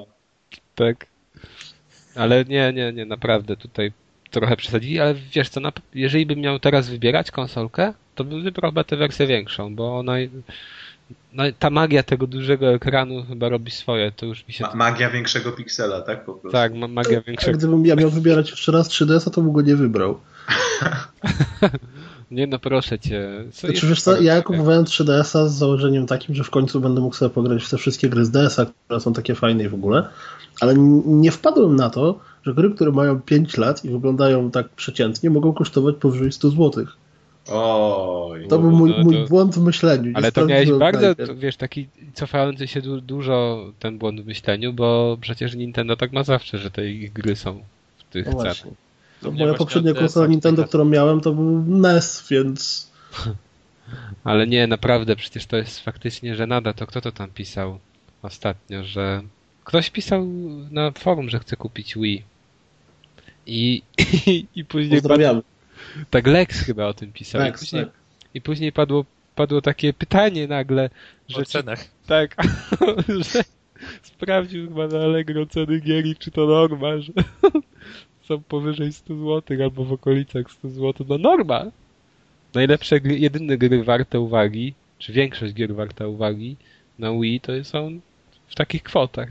Tak. 0.75 1.07
Ale 2.15 2.45
nie, 2.45 2.73
nie, 2.73 2.93
nie, 2.93 3.07
naprawdę 3.07 3.57
tutaj 3.57 3.93
trochę 4.31 4.57
przesadzili, 4.57 5.01
ale 5.01 5.15
wiesz 5.15 5.49
co, 5.49 5.61
na, 5.61 5.73
jeżeli 5.95 6.27
bym 6.27 6.39
miał 6.39 6.59
teraz 6.59 6.89
wybierać 6.89 7.31
konsolkę, 7.31 7.95
to 8.15 8.25
bym 8.25 8.43
wybrał 8.43 8.71
chyba 8.71 8.85
tę 8.85 8.97
wersję 8.97 9.27
większą, 9.27 9.75
bo 9.75 9.99
ona, 9.99 10.13
no, 11.33 11.45
ta 11.59 11.71
magia 11.71 12.03
tego 12.03 12.27
dużego 12.27 12.69
ekranu 12.69 13.25
chyba 13.29 13.49
robi 13.49 13.71
swoje, 13.71 14.13
to 14.13 14.27
już 14.27 14.47
mi 14.49 14.55
się... 14.55 14.65
Ma 14.65 14.75
magia 14.75 15.11
większego 15.11 15.53
piksela, 15.53 16.01
tak 16.01 16.25
po 16.25 16.33
prostu. 16.33 16.53
tak, 16.53 16.75
ma, 16.75 16.89
magia 16.89 17.19
A 17.19 17.23
większego... 17.23 17.59
gdybym 17.59 17.87
ja 17.87 17.97
miał 17.97 18.11
wybierać 18.11 18.51
jeszcze 18.51 18.73
raz 18.73 18.89
3DS-a, 18.89 19.31
to 19.31 19.43
bym 19.43 19.53
go 19.53 19.61
nie 19.61 19.77
wybrał. 19.77 20.21
Nie 22.31 22.47
no, 22.47 22.59
proszę 22.59 22.99
cię. 22.99 23.45
Co 23.53 23.67
Znaczy, 23.67 23.87
wiesz 23.87 24.03
co, 24.03 24.13
tak- 24.13 24.23
ja 24.23 24.43
kupowałem 24.43 24.85
3DS-a 24.85 25.49
z 25.49 25.55
założeniem 25.55 26.07
takim, 26.07 26.35
że 26.35 26.45
w 26.45 26.51
końcu 26.51 26.81
będę 26.81 27.01
mógł 27.01 27.17
sobie 27.17 27.31
pograć 27.31 27.65
w 27.65 27.71
te 27.71 27.77
wszystkie 27.77 28.09
gry 28.09 28.25
z 28.25 28.31
DS-a, 28.31 28.67
które 28.67 29.01
są 29.01 29.13
takie 29.13 29.35
fajne 29.35 29.65
i 29.65 29.69
w 29.69 29.75
ogóle, 29.75 30.09
ale 30.61 30.75
nie 31.07 31.31
wpadłem 31.31 31.77
na 31.77 31.91
to, 31.91 32.19
że 32.43 32.55
gry, 32.55 32.71
które 32.71 32.93
mają 32.93 33.21
5 33.21 33.57
lat 33.57 33.85
i 33.85 33.91
wyglądają 33.91 34.51
tak 34.51 34.69
przeciętnie, 34.69 35.31
mogą 35.31 35.53
kosztować 35.53 35.97
powyżej 35.97 36.33
100 36.33 36.51
zł. 36.51 36.87
Oj. 37.51 38.49
To 38.49 38.59
był 38.59 38.71
mój, 38.71 38.91
No 38.91 38.97
to- 38.97 39.03
mój 39.03 39.29
błąd 39.29 39.55
w 39.55 39.63
myśleniu. 39.63 40.13
Ale 40.15 40.33
to 40.33 40.47
miałeś 40.47 40.73
bardzo, 40.73 41.15
to, 41.15 41.37
wiesz, 41.37 41.57
taki 41.57 41.89
cofający 42.15 42.67
się 42.67 42.83
du 42.83 43.01
dużo 43.01 43.67
ten 43.79 43.99
błąd 43.99 44.21
w 44.21 44.27
myśleniu, 44.27 44.73
bo 44.73 45.19
przecież 45.21 45.55
Nintendo 45.55 45.97
tak 45.97 46.13
ma 46.13 46.23
zawsze, 46.23 46.59
że 46.59 46.71
te 46.71 46.91
ich 46.91 47.13
gry 47.13 47.37
są 47.37 47.63
w 47.99 48.13
tych 48.13 48.27
No 48.27 48.35
cenach. 48.35 48.57
No, 49.23 49.31
moja 49.31 49.55
poprzednia 49.55 49.95
konsola 49.95 50.27
DS-a 50.27 50.31
Nintendo, 50.31 50.65
którą 50.65 50.85
miałem, 50.85 51.21
to 51.21 51.33
był 51.33 51.63
NES, 51.67 52.27
więc 52.31 52.91
Ale 54.25 54.47
nie, 54.47 54.67
naprawdę, 54.67 55.17
przecież 55.17 55.47
to 55.47 55.57
jest 55.57 55.81
faktycznie 55.81 56.37
żenada. 56.37 56.73
To 56.73 56.87
kto 56.87 57.01
to 57.01 57.13
tam 57.13 57.31
pisał 57.31 57.79
ostatnio, 58.23 58.85
że 58.85 59.23
ktoś 59.65 59.91
pisał 59.91 60.27
na 60.71 60.91
forum, 60.91 61.29
że 61.29 61.39
chce 61.39 61.57
kupić 61.57 61.95
Wii. 61.95 62.23
I, 63.47 63.83
i, 64.27 64.47
i 64.57 64.65
później 64.65 65.01
pozdrawiamy. 65.01 65.43
Tak 66.11 66.27
Lex 66.27 66.61
chyba 66.65 66.87
o 66.87 66.95
tym 66.95 67.13
pisał. 67.13 67.41
I 67.41 67.45
Tak, 67.45 67.59
później, 67.59 67.85
tak. 67.85 67.95
i 68.35 68.41
później 68.41 68.73
padło, 68.73 69.05
padło 69.35 69.61
takie 69.61 69.93
pytanie 69.93 70.49
nagle, 70.49 70.91
O 71.29 71.33
że 71.39 71.45
czy, 71.45 71.51
cenach. 71.53 71.85
tak, 72.07 72.37
że 73.33 73.45
sprawdził 74.03 74.69
chyba 74.69 74.87
na 74.87 74.99
Allegro 74.99 75.47
ceny 75.47 75.81
gier 75.81 76.07
i 76.07 76.17
czy 76.17 76.31
to 76.31 76.47
norma, 76.47 76.99
że 76.99 77.13
są 78.29 78.43
powyżej 78.43 78.93
100 78.93 79.17
zł 79.17 79.63
albo 79.63 79.85
w 79.85 79.93
okolicach 79.93 80.51
100 80.51 80.69
zł. 80.69 81.07
No 81.09 81.19
norma! 81.19 81.65
Najlepsze 82.55 83.01
gry, 83.01 83.19
jedyne 83.19 83.59
gry 83.59 83.85
warte 83.85 84.21
uwagi, 84.21 84.75
czy 84.99 85.13
większość 85.13 85.55
gier 85.55 85.75
warta 85.75 86.07
uwagi 86.07 86.57
na 86.99 87.13
Wii 87.13 87.41
to 87.41 87.65
są 87.65 88.01
w 88.49 88.55
takich 88.55 88.83
kwotach. 88.83 89.29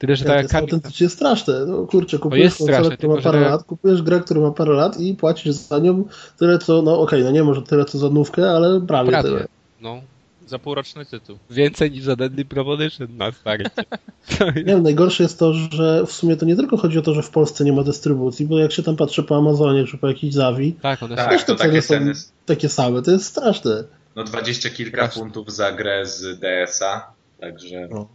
Tyle, 0.00 0.16
że 0.16 0.24
to 0.24 0.28
tak 0.28 0.36
jak 0.36 0.42
jest 0.44 0.52
Kamil, 0.52 0.74
autentycznie 0.74 1.08
straszne. 1.08 1.66
No 1.66 1.86
kurczę, 1.86 2.18
kupujesz 2.18 2.56
konsolę, 2.56 2.72
straszne, 2.78 2.96
która 2.96 3.14
ma 3.14 3.22
parę 3.22 3.38
że- 3.44 3.50
lat, 3.50 3.64
kupujesz 3.64 4.02
grę, 4.02 4.20
która 4.20 4.40
ma 4.40 4.50
parę 4.50 4.72
lat 4.72 5.00
i 5.00 5.14
płacisz 5.14 5.52
za 5.54 5.78
nią 5.78 6.04
tyle 6.38 6.58
co, 6.58 6.82
no 6.82 7.00
okej, 7.00 7.24
no 7.24 7.30
nie 7.30 7.44
może 7.44 7.62
tyle 7.62 7.84
co 7.84 7.98
za 7.98 8.08
nówkę, 8.08 8.50
ale 8.50 8.80
prawie, 8.80 9.10
prawie, 9.10 9.28
tyle. 9.28 9.46
no, 9.80 10.00
Za 10.46 10.58
półroczny 10.58 11.06
tytuł. 11.06 11.36
więcej 11.50 11.90
niż 11.90 12.04
za 12.04 12.16
Deadly 12.16 12.44
Premonition 12.44 13.08
na 13.16 13.32
starcie. 13.32 13.70
Nie 14.56 14.64
wiem, 14.64 14.82
najgorsze 14.82 15.22
jest 15.22 15.38
to, 15.38 15.52
że 15.54 16.06
w 16.06 16.12
sumie 16.12 16.36
to 16.36 16.46
nie 16.46 16.56
tylko 16.56 16.76
chodzi 16.76 16.98
o 16.98 17.02
to, 17.02 17.14
że 17.14 17.22
w 17.22 17.30
Polsce 17.30 17.64
nie 17.64 17.72
ma 17.72 17.82
dystrybucji, 17.82 18.46
bo 18.46 18.58
jak 18.58 18.72
się 18.72 18.82
tam 18.82 18.96
patrzy 18.96 19.22
po 19.22 19.36
Amazonie 19.36 19.84
czy 19.86 19.98
po 19.98 20.08
jakiejś 20.08 20.34
Zawi, 20.34 20.72
Tak, 20.72 21.02
one 21.02 21.16
są 21.16 21.22
Tak, 21.22 21.42
to 21.42 21.54
takie 21.54 21.82
są 21.82 21.88
ceny. 21.88 22.12
takie 22.46 22.68
same, 22.68 23.02
to 23.02 23.10
jest 23.10 23.24
straszne. 23.24 23.84
No 24.16 24.24
dwadzieścia 24.24 24.70
kilka 24.70 24.96
Straszne. 24.96 25.22
funtów 25.22 25.52
za 25.52 25.72
grę 25.72 26.06
z 26.06 26.38
DS-a, 26.40 27.12
także... 27.40 27.88
No. 27.90 28.08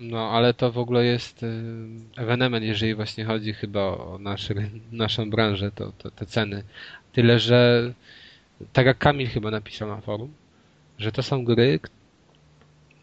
No, 0.00 0.30
ale 0.30 0.54
to 0.54 0.72
w 0.72 0.78
ogóle 0.78 1.04
jest 1.04 1.42
y, 1.42 1.46
ewenement, 2.16 2.64
jeżeli 2.64 2.94
właśnie 2.94 3.24
chodzi 3.24 3.52
chyba 3.52 3.80
o 3.80 4.18
nasz, 4.20 4.48
naszą 4.92 5.30
branżę, 5.30 5.70
to, 5.70 5.92
to 5.98 6.10
te 6.10 6.26
ceny. 6.26 6.62
Tyle, 7.12 7.38
że 7.38 7.92
tak 8.72 8.86
jak 8.86 8.98
Kamil 8.98 9.28
chyba 9.28 9.50
napisał 9.50 9.88
na 9.88 10.00
forum, 10.00 10.32
że 10.98 11.12
to 11.12 11.22
są 11.22 11.44
gry, 11.44 11.80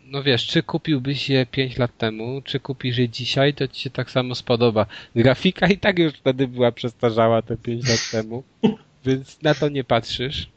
no 0.06 0.24
wiesz, 0.24 0.48
czy 0.48 0.64
kupiłbyś 0.64 1.30
je 1.30 1.46
5 1.46 1.78
lat 1.78 1.98
temu, 1.98 2.42
czy 2.46 2.60
kupisz 2.60 2.98
je 2.98 3.10
dzisiaj, 3.10 3.54
to 3.54 3.68
ci 3.68 3.82
się 3.82 3.90
tak 3.90 4.12
samo 4.12 4.36
spodoba. 4.36 4.86
Grafika 5.16 5.68
i 5.68 5.78
tak 5.78 6.00
już 6.00 6.14
wtedy 6.14 6.48
była 6.48 6.72
przestarzała 6.72 7.42
te 7.42 7.58
5 7.58 7.90
lat 7.90 8.12
temu, 8.12 8.44
więc 9.06 9.42
na 9.42 9.54
to 9.54 9.70
nie 9.70 9.84
patrzysz, 9.84 10.50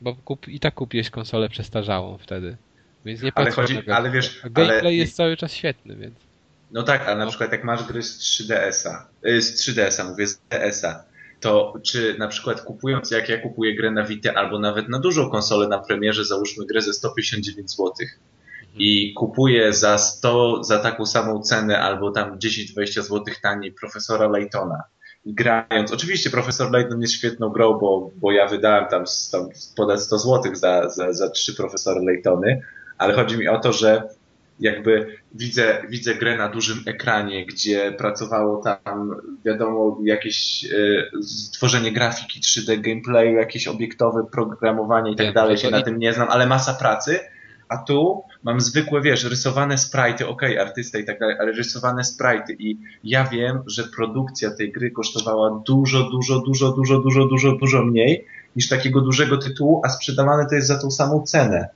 bo 0.00 0.14
kup, 0.14 0.48
i 0.48 0.60
tak 0.60 0.74
kupiłeś 0.74 1.10
konsolę 1.10 1.48
przestarzałą 1.48 2.18
wtedy. 2.18 2.56
Więc 3.06 3.22
nie 3.22 3.32
Ale 3.34 3.50
chodzi, 3.50 3.90
ale 3.90 4.10
wiesz, 4.10 4.40
gameplay 4.44 4.78
ale, 4.80 4.94
jest 4.94 5.16
cały 5.16 5.36
czas 5.36 5.52
świetny, 5.52 5.96
więc. 5.96 6.14
no 6.70 6.82
tak, 6.82 7.06
ale 7.06 7.16
na 7.16 7.24
No. 7.24 7.30
przykład 7.30 7.52
jak 7.52 7.64
masz 7.64 7.84
gry 7.84 8.02
z 8.02 8.18
3DS-a, 8.18 9.08
y, 9.28 9.42
z 9.42 9.60
3DS-a, 9.60 10.04
mówię 10.04 10.26
z 10.26 10.38
DS-a, 10.50 11.04
to 11.40 11.74
czy 11.84 12.16
na 12.18 12.28
przykład 12.28 12.60
kupując, 12.60 13.10
jak 13.10 13.28
ja 13.28 13.38
kupuję 13.38 13.76
grę 13.76 13.90
na 13.90 14.04
Vita 14.04 14.34
albo 14.34 14.58
nawet 14.58 14.88
na 14.88 14.98
dużą 14.98 15.30
konsolę 15.30 15.68
na 15.68 15.78
premierze, 15.78 16.24
załóżmy 16.24 16.66
grę 16.66 16.80
ze 16.80 16.92
159 16.92 17.70
zł 17.70 17.92
i 18.78 19.14
kupuję 19.14 19.72
za 19.72 19.98
100, 19.98 20.64
za 20.64 20.78
taką 20.78 21.06
samą 21.06 21.42
cenę 21.42 21.80
albo 21.80 22.10
tam 22.10 22.38
10-20 22.38 23.02
zł 23.02 23.24
taniej 23.42 23.72
profesora 23.72 24.28
Laytona 24.28 24.82
i 25.24 25.34
grając, 25.34 25.92
oczywiście 25.92 26.30
profesor 26.30 26.72
Layton 26.72 27.00
jest 27.00 27.12
świetną 27.14 27.48
grą, 27.48 27.78
bo, 27.78 28.10
bo 28.16 28.32
ja 28.32 28.46
wydałem 28.46 28.88
tam, 28.90 29.04
tam 29.32 29.48
ponad 29.76 30.02
100 30.02 30.18
zł 30.18 30.54
za, 30.54 30.88
za, 30.88 31.12
za 31.12 31.30
trzy 31.30 31.54
profesory 31.54 32.00
Laytony, 32.04 32.62
ale 32.98 33.14
chodzi 33.14 33.38
mi 33.38 33.48
o 33.48 33.58
to, 33.58 33.72
że 33.72 34.02
jakby 34.60 35.16
widzę, 35.34 35.82
widzę 35.88 36.14
grę 36.14 36.36
na 36.36 36.48
dużym 36.48 36.82
ekranie, 36.86 37.46
gdzie 37.46 37.92
pracowało 37.92 38.62
tam, 38.62 39.14
wiadomo, 39.44 39.98
jakieś 40.04 40.64
y, 40.64 41.04
stworzenie 41.22 41.92
grafiki 41.92 42.40
3D, 42.40 42.80
gameplayu, 42.80 43.36
jakieś 43.36 43.68
obiektowe 43.68 44.26
programowanie 44.32 45.12
i 45.12 45.16
tak 45.16 45.34
dalej, 45.34 45.58
się 45.58 45.70
na 45.70 45.82
tym 45.82 45.98
nie 45.98 46.12
znam, 46.12 46.28
ale 46.30 46.46
masa 46.46 46.74
pracy. 46.74 47.18
A 47.68 47.76
tu 47.76 48.22
mam 48.42 48.60
zwykłe, 48.60 49.00
wiesz, 49.00 49.24
rysowane 49.24 49.74
sprite'y, 49.74 50.26
okej, 50.26 50.58
artysta 50.58 50.98
i 50.98 51.04
tak 51.04 51.18
dalej, 51.18 51.36
ale 51.40 51.52
rysowane 51.52 52.02
sprite'y 52.02 52.56
i 52.58 52.78
ja 53.04 53.24
wiem, 53.24 53.62
że 53.66 53.84
produkcja 53.96 54.50
tej 54.50 54.72
gry 54.72 54.90
kosztowała 54.90 55.62
dużo, 55.66 56.10
dużo, 56.10 56.40
dużo, 56.40 56.72
dużo, 56.72 56.98
dużo, 56.98 57.26
dużo, 57.26 57.52
dużo 57.52 57.82
mniej 57.82 58.26
niż 58.56 58.68
takiego 58.68 59.00
dużego 59.00 59.36
tytułu, 59.38 59.80
a 59.84 59.88
sprzedawane 59.88 60.46
to 60.48 60.54
jest 60.54 60.68
za 60.68 60.78
tą 60.78 60.90
samą 60.90 61.22
cenę. 61.22 61.68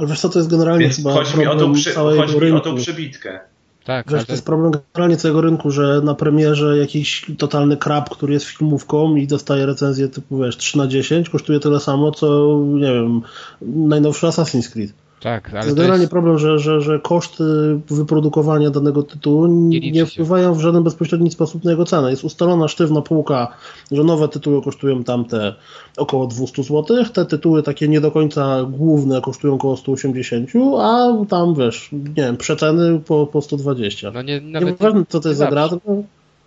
Ale 0.00 0.08
wiesz 0.08 0.20
co, 0.20 0.28
to 0.28 0.38
jest 0.38 0.50
generalnie 0.50 0.84
Więc 0.84 0.96
chyba 0.96 1.12
chodzi 1.12 1.38
mi 1.38 1.46
o 1.46 1.50
tą, 1.50 1.56
problem 1.56 1.74
przy, 1.74 1.94
całego 1.94 2.20
chodzi 2.20 2.32
mi 2.32 2.38
o 2.38 2.40
rynku. 2.40 2.60
tą 2.60 2.76
przybitkę. 2.76 3.40
Tak, 3.84 4.06
Wiesz, 4.06 4.14
ale 4.14 4.26
to 4.26 4.32
jest 4.32 4.44
problem 4.44 4.72
generalnie 4.94 5.16
całego 5.16 5.40
rynku, 5.40 5.70
że 5.70 6.00
na 6.04 6.14
premierze 6.14 6.78
jakiś 6.78 7.26
totalny 7.38 7.76
krab, 7.76 8.10
który 8.10 8.32
jest 8.32 8.46
filmówką 8.46 9.16
i 9.16 9.26
dostaje 9.26 9.66
recenzję 9.66 10.08
typu, 10.08 10.38
wiesz, 10.38 10.56
3 10.56 10.78
na 10.78 10.86
10, 10.86 11.30
kosztuje 11.30 11.60
tyle 11.60 11.80
samo, 11.80 12.12
co, 12.12 12.58
nie 12.66 12.92
wiem, 12.92 13.22
najnowszy 13.62 14.26
Assassin's 14.26 14.72
Creed. 14.72 14.92
Tak, 15.20 15.54
ale 15.54 15.66
generalnie 15.66 16.02
jest, 16.02 16.10
problem, 16.10 16.38
że, 16.38 16.58
że, 16.58 16.80
że 16.80 16.98
koszty 16.98 17.44
wyprodukowania 17.90 18.70
danego 18.70 19.02
tytułu 19.02 19.46
Nie 19.46 19.90
nie, 19.90 20.06
wpływają 20.06 20.54
w 20.54 20.60
żaden 20.60 20.82
bezpośredni 20.82 21.30
sposób 21.30 21.64
na 21.64 21.70
jego 21.70 21.84
cenę. 21.84 22.10
Jest 22.10 22.24
ustalona 22.24 22.68
sztywna 22.68 23.02
półka, 23.02 23.54
że 23.92 24.04
nowe 24.04 24.28
tytuły 24.28 24.62
kosztują 24.62 25.04
tamte 25.04 25.54
około 25.96 26.26
200 26.26 26.62
zł, 26.62 27.04
te 27.12 27.26
tytuły 27.26 27.62
takie 27.62 27.88
nie 27.88 28.00
do 28.00 28.10
końca 28.10 28.64
główne 28.64 29.20
kosztują 29.20 29.54
około 29.54 29.76
180, 29.76 30.50
a 30.78 31.08
tam, 31.28 31.54
wiesz, 31.54 31.88
nie 31.92 32.22
wiem, 32.22 32.36
przeceny 32.36 33.00
po, 33.00 33.26
po 33.26 33.42
120. 33.42 34.10
no 34.10 34.22
nie, 34.22 34.40
Nie 34.40 34.50
nawet 34.50 34.78
ważne, 34.78 35.02
co 35.08 35.20
to 35.20 35.28
jest 35.28 35.40
nie 35.40 35.46
za 35.46 35.50
gra, 35.50 35.68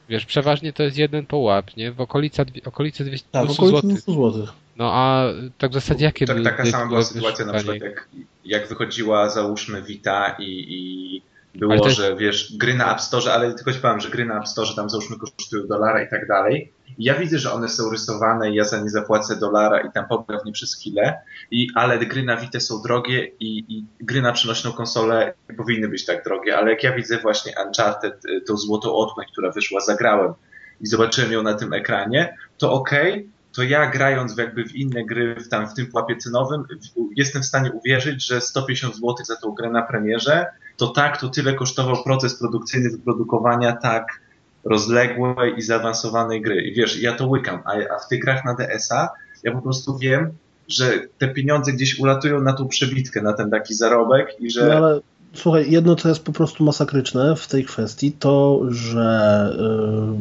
Wiesz, 0.09 0.25
przeważnie 0.25 0.73
to 0.73 0.83
jest 0.83 0.97
jeden 0.97 1.25
połap, 1.25 1.77
nie? 1.77 1.91
W 1.91 2.01
okolica, 2.01 2.45
okolice 2.65 3.03
200 3.03 3.27
tak, 3.31 3.43
w 3.43 3.45
200 3.45 3.63
okolicy 3.63 3.88
zł. 3.88 3.91
200 3.91 4.12
zł. 4.12 4.53
No 4.77 4.91
a 4.93 5.25
tak 5.57 5.71
w 5.71 5.73
zasadzie 5.73 6.05
jakie 6.05 6.25
Tak, 6.25 6.43
taka 6.43 6.65
sama 6.65 6.86
była 6.86 7.03
sytuacja 7.03 7.45
na 7.45 7.53
przykład 7.53 7.81
jak, 7.81 8.07
jak 8.45 8.67
wychodziła 8.67 9.29
załóżmy 9.29 9.81
Vita 9.81 10.36
i, 10.39 10.65
i 10.69 11.21
było, 11.59 11.89
że 11.89 12.15
wiesz, 12.15 12.57
gry 12.57 12.73
na 12.73 12.93
App 12.93 13.01
Store, 13.01 13.33
ale 13.33 13.53
tylko 13.53 13.73
ci 13.73 13.79
powiem, 13.79 13.99
że 13.99 14.09
gry 14.09 14.25
na 14.25 14.39
App 14.39 14.47
Store 14.47 14.67
tam 14.75 14.89
załóżmy 14.89 15.17
kosztują 15.17 15.67
dolara 15.67 16.03
i 16.03 16.09
tak 16.09 16.27
dalej. 16.27 16.71
I 16.97 17.03
ja 17.03 17.13
widzę, 17.13 17.39
że 17.39 17.51
one 17.51 17.69
są 17.69 17.89
rysowane 17.89 18.51
i 18.51 18.55
ja 18.55 18.63
za 18.63 18.81
nie 18.81 18.89
zapłacę 18.89 19.36
dolara 19.36 19.79
i 19.79 19.91
tam 19.91 20.07
pogram 20.07 20.39
w 20.39 20.45
nie 20.45 20.51
przez 20.51 20.75
chwilę, 20.75 21.21
i, 21.51 21.67
ale 21.75 21.99
gry 21.99 22.23
na 22.23 22.38
Vita 22.38 22.59
są 22.59 22.81
drogie 22.81 23.31
i, 23.39 23.65
i 23.67 23.86
gry 24.01 24.21
na 24.21 24.31
przenośną 24.31 24.71
konsolę 24.71 25.33
nie 25.49 25.55
powinny 25.55 25.88
być 25.88 26.05
tak 26.05 26.23
drogie, 26.23 26.57
ale 26.57 26.71
jak 26.71 26.83
ja 26.83 26.95
widzę 26.95 27.17
właśnie 27.17 27.53
Uncharted, 27.65 28.25
y, 28.25 28.41
tą 28.41 28.57
złotą 28.57 28.93
otchłań, 28.95 29.25
która 29.31 29.51
wyszła, 29.51 29.81
zagrałem 29.81 30.33
i 30.81 30.88
zobaczyłem 30.88 31.31
ją 31.31 31.43
na 31.43 31.53
tym 31.53 31.73
ekranie, 31.73 32.38
to 32.57 32.71
okej, 32.71 33.29
to 33.55 33.63
ja 33.63 33.89
grając 33.89 34.37
jakby 34.37 34.65
w 34.65 34.75
inne 34.75 35.05
gry 35.05 35.35
w, 35.35 35.49
tam, 35.49 35.69
w 35.69 35.73
tym 35.73 35.87
pułapie 35.87 36.17
cenowym, 36.17 36.63
jestem 37.15 37.41
w 37.41 37.45
stanie 37.45 37.71
uwierzyć, 37.71 38.27
że 38.27 38.41
150 38.41 38.95
zł 38.95 39.15
za 39.23 39.35
tą 39.35 39.51
grę 39.51 39.69
na 39.69 39.81
premierze, 39.81 40.45
to 40.77 40.87
tak, 40.87 41.21
to 41.21 41.29
tyle 41.29 41.53
kosztował 41.53 42.03
proces 42.03 42.39
produkcyjny 42.39 42.89
wyprodukowania 42.89 43.71
tak 43.71 44.21
rozległej 44.63 45.57
i 45.57 45.61
zaawansowanej 45.61 46.41
gry. 46.41 46.61
I 46.61 46.73
wiesz, 46.73 47.01
ja 47.01 47.13
to 47.13 47.27
łykam, 47.27 47.63
a, 47.65 47.95
a 47.95 47.99
w 47.99 48.07
tych 48.07 48.21
grach 48.21 48.45
na 48.45 48.53
DS-a 48.53 49.09
ja 49.43 49.51
po 49.51 49.61
prostu 49.61 49.97
wiem, 49.97 50.31
że 50.67 50.99
te 51.17 51.27
pieniądze 51.27 51.73
gdzieś 51.73 51.99
ulatują 51.99 52.41
na 52.41 52.53
tą 52.53 52.67
przebitkę, 52.67 53.21
na 53.21 53.33
ten 53.33 53.49
taki 53.49 53.73
zarobek 53.73 54.27
i 54.39 54.51
że... 54.51 54.67
No 54.67 54.73
ale 54.73 55.01
słuchaj, 55.36 55.72
jedno 55.72 55.96
co 55.96 56.10
jest 56.10 56.24
po 56.24 56.32
prostu 56.32 56.63
masakryczne 56.63 57.36
w 57.36 57.48
tej 57.48 57.65
kwestii, 57.65 58.12
to 58.12 58.62
że 58.69 59.50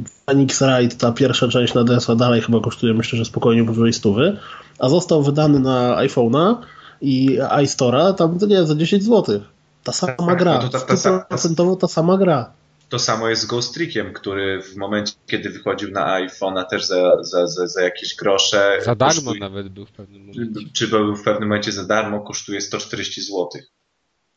y, 0.01 0.27
Phoenix 0.27 0.63
Wright, 0.63 0.99
ta 1.01 1.13
pierwsza 1.13 1.49
część 1.49 1.75
na 1.75 1.85
DS-a 1.85 2.15
dalej 2.15 2.43
chyba 2.43 2.61
kosztuje 2.61 2.95
myślę, 2.95 3.19
że 3.19 3.25
spokojnie 3.25 3.65
powyżej 3.65 3.93
stówy, 3.93 4.37
a 4.79 4.89
został 4.89 5.23
wydany 5.23 5.61
na 5.61 5.97
iPhone'a 5.97 6.57
i 7.01 7.39
iStore'a 7.41 8.15
tam 8.15 8.39
to 8.39 8.47
nie 8.47 8.65
za 8.67 8.75
10 8.75 9.05
zł. 9.05 9.41
Ta 9.85 9.93
sama 9.93 10.15
Tak, 10.17 10.39
gra, 10.39 10.55
no 10.55 10.69
to 10.69 10.69
ta- 10.81 10.97
ta- 10.97 11.27
ta- 11.57 11.77
ta 11.81 11.89
sama 11.89 12.19
gra. 12.19 12.51
To 12.89 12.99
samo 12.99 13.29
jest 13.29 13.43
z 13.43 13.47
Ghost 13.47 13.75
Trickiem, 13.75 14.13
który 14.13 14.63
w 14.63 14.77
momencie, 14.77 15.13
kiedy 15.27 15.51
wychodził 15.51 15.91
na 15.91 16.21
iPhone'a 16.21 16.65
też 16.71 16.85
za, 16.87 17.23
za, 17.25 17.47
za, 17.47 17.67
za 17.67 17.83
jakieś 17.83 18.17
grosze. 18.17 18.79
Za 18.85 18.95
darmo 18.95 19.15
kosztuje- 19.31 19.41
nawet 19.41 19.69
był 19.69 19.87
w 19.87 19.91
pewnym 19.91 20.33
Czy, 20.35 20.41
momencie. 20.41 20.71
czy 20.73 20.89
był 20.89 21.17
w 21.17 21.23
pewnym 21.23 21.49
momencie 21.49 21.73
za 21.73 21.85
darmo, 21.85 22.21
kosztuje 22.21 22.61
140 22.61 23.21
zł. 23.23 23.49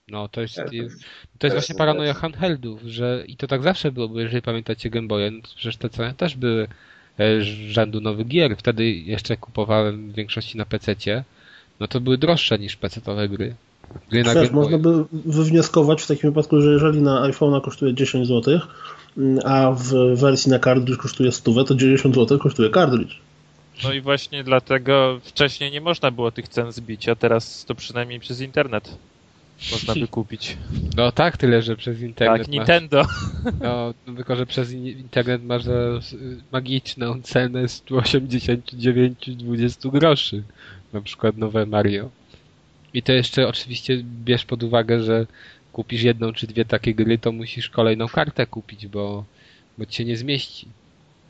No 0.07 0.27
to 0.27 0.41
jest, 0.41 0.57
Ja- 0.57 0.65
to 0.65 0.75
jest 0.75 0.99
to 1.39 1.47
właśnie 1.49 1.57
jest- 1.57 1.77
paranoja 1.77 2.13
handheldów, 2.13 2.81
że 2.81 3.23
i 3.27 3.37
to 3.37 3.47
tak 3.47 3.63
zawsze 3.63 3.91
było, 3.91 4.07
bo 4.09 4.19
jeżeli 4.19 4.41
pamiętacie 4.41 4.89
Game 4.89 5.07
Boye, 5.07 5.31
no 5.31 5.41
to 5.41 5.47
przecież 5.55 5.77
te 5.77 5.89
ceny 5.89 6.13
też 6.13 6.35
były 6.35 6.67
e, 7.19 7.41
rzędu 7.41 8.01
nowych 8.01 8.27
gier. 8.27 8.55
Wtedy 8.57 8.91
jeszcze 8.91 9.37
kupowałem 9.37 10.11
w 10.11 10.15
większości 10.15 10.57
na 10.57 10.65
PC-cie, 10.65 11.23
no 11.79 11.87
to 11.87 12.01
były 12.01 12.17
droższe 12.17 12.59
niż 12.59 12.77
PC-towe 12.77 13.29
gry. 13.29 13.55
Gry 14.09 14.23
na 14.23 14.33
Game 14.33 14.49
można 14.51 14.77
by 14.77 15.05
wywnioskować 15.11 16.01
w 16.01 16.07
takim 16.07 16.29
wypadku, 16.29 16.61
że 16.61 16.71
jeżeli 16.71 17.01
na 17.01 17.29
iPhone'a 17.31 17.61
kosztuje 17.61 17.93
10 17.93 18.27
zł, 18.27 18.59
a 19.45 19.71
w 19.71 20.15
wersji 20.19 20.51
na 20.51 20.59
cartridge 20.59 20.97
kosztuje 20.99 21.31
100, 21.31 21.63
to 21.63 21.75
90 21.75 22.15
zł 22.15 22.39
kosztuje 22.39 22.69
cartridge. 22.69 23.15
No 23.83 23.93
i 23.93 24.01
właśnie 24.01 24.43
dlatego 24.43 25.19
wcześniej 25.23 25.71
nie 25.71 25.81
można 25.81 26.11
było 26.11 26.31
tych 26.31 26.47
cen 26.47 26.71
zbić, 26.71 27.09
a 27.09 27.15
teraz 27.15 27.65
to 27.65 27.75
przynajmniej 27.75 28.19
przez 28.19 28.41
internet 28.41 28.97
można 29.71 29.93
by 29.95 30.07
kupić. 30.07 30.57
No 30.97 31.11
tak, 31.11 31.37
tyle, 31.37 31.61
że 31.61 31.75
przez 31.75 32.01
internet 32.01 32.37
Tak, 32.37 32.47
masz, 32.47 32.49
Nintendo. 32.57 33.05
no, 33.61 33.93
tylko, 34.15 34.35
że 34.35 34.45
przez 34.45 34.71
in- 34.71 34.87
internet 34.87 35.43
masz 35.43 35.63
za 35.63 35.73
magiczną 36.51 37.21
cenę 37.21 37.65
189-20 37.65 39.91
groszy. 39.91 40.43
Na 40.93 41.01
przykład 41.01 41.37
nowe 41.37 41.65
Mario. 41.65 42.09
I 42.93 43.03
to 43.03 43.11
jeszcze 43.11 43.47
oczywiście 43.47 44.03
bierz 44.03 44.45
pod 44.45 44.63
uwagę, 44.63 45.03
że 45.03 45.25
kupisz 45.73 46.01
jedną 46.03 46.33
czy 46.33 46.47
dwie 46.47 46.65
takie 46.65 46.93
gry, 46.95 47.17
to 47.17 47.31
musisz 47.31 47.69
kolejną 47.69 48.07
kartę 48.07 48.47
kupić, 48.47 48.87
bo, 48.87 49.25
bo 49.77 49.85
ci 49.85 49.95
się 49.97 50.05
nie 50.05 50.17
zmieści 50.17 50.67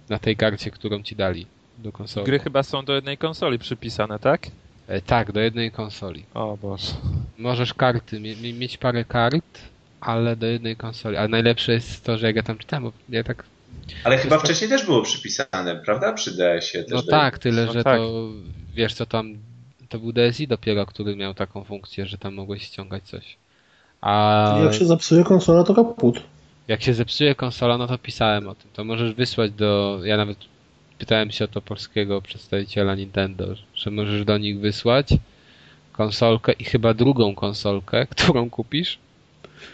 na 0.10 0.20
tej 0.20 0.36
karcie, 0.36 0.72
którą 0.72 1.04
ci 1.04 1.16
dali 1.16 1.46
do 1.78 1.92
konsoli. 1.92 2.26
Gry 2.26 2.40
chyba 2.40 2.64
są 2.64 2.86
do 2.86 2.96
jednej 2.96 3.18
konsoli 3.18 3.60
przypisane, 3.60 4.20
tak? 4.20 4.48
E, 4.88 5.02
tak, 5.02 5.32
do 5.32 5.40
jednej 5.40 5.72
konsoli. 5.72 6.24
O 6.34 6.58
Boże. 6.62 6.88
Możesz 7.38 7.74
karty, 7.74 8.20
mie- 8.20 8.36
mie- 8.36 8.54
mieć 8.54 8.78
parę 8.78 9.06
kart, 9.06 9.60
ale 10.02 10.36
do 10.36 10.46
jednej 10.48 10.76
konsoli. 10.76 11.18
Ale 11.18 11.28
najlepsze 11.28 11.74
jest 11.74 12.04
to, 12.04 12.18
że 12.18 12.28
jak 12.28 12.36
ja 12.36 12.44
tam 12.44 12.58
czytam, 12.58 12.84
bo 12.84 12.92
ja 13.10 13.24
tak 13.24 13.44
Ale 14.04 14.18
chyba 14.18 14.36
to- 14.38 14.44
wcześniej 14.44 14.70
też 14.70 14.86
było 14.86 15.02
przypisane, 15.02 15.76
prawda? 15.86 16.14
Przy 16.14 16.38
DS-ie 16.38 16.84
też. 16.84 16.94
No 16.94 17.02
do- 17.02 17.12
tak, 17.12 17.40
tyle, 17.40 17.66
No 17.66 17.74
że 17.74 17.84
tak. 17.84 17.98
to 17.98 18.30
wiesz 18.74 18.94
co 18.94 19.06
tam 19.06 19.34
to 19.90 20.00
był 20.00 20.12
DSi 20.14 20.48
dopiero, 20.48 20.86
który 20.86 21.16
miał 21.16 21.34
taką 21.34 21.64
funkcję, 21.64 22.06
że 22.06 22.18
tam 22.18 22.34
mogłeś 22.34 22.64
ściągać 22.64 23.04
coś. 23.04 23.38
A 24.02 24.52
Czyli 24.54 24.66
jak 24.66 24.74
się 24.76 24.86
zepsuje 24.86 25.24
konsola, 25.24 25.64
to 25.64 25.74
kaput. 25.74 26.22
jak 26.68 26.82
się 26.84 26.94
zepsuje 26.94 27.36
konsola, 27.36 27.78
no 27.78 27.88
to 27.88 27.98
pisałem 27.98 28.48
o 28.48 28.56
tym. 28.56 28.72
To 28.74 28.84
możesz 28.84 29.14
wysłać 29.14 29.52
do. 29.52 30.00
Ja 30.04 30.18
nawet 30.18 30.38
pytałem 31.06 31.32
się 31.32 31.46
o 31.46 31.48
to 31.48 31.62
polskiego 31.62 32.22
przedstawiciela 32.22 32.96
Nintendo, 32.96 33.46
że 33.76 33.92
możesz 33.92 34.26
do 34.26 34.38
nich 34.38 34.60
wysłać 34.60 35.08
konsolkę 35.92 36.52
i 36.52 36.64
chyba 36.64 36.94
drugą 36.94 37.36
konsolkę, 37.36 38.08
którą 38.16 38.50
kupisz. 38.50 38.98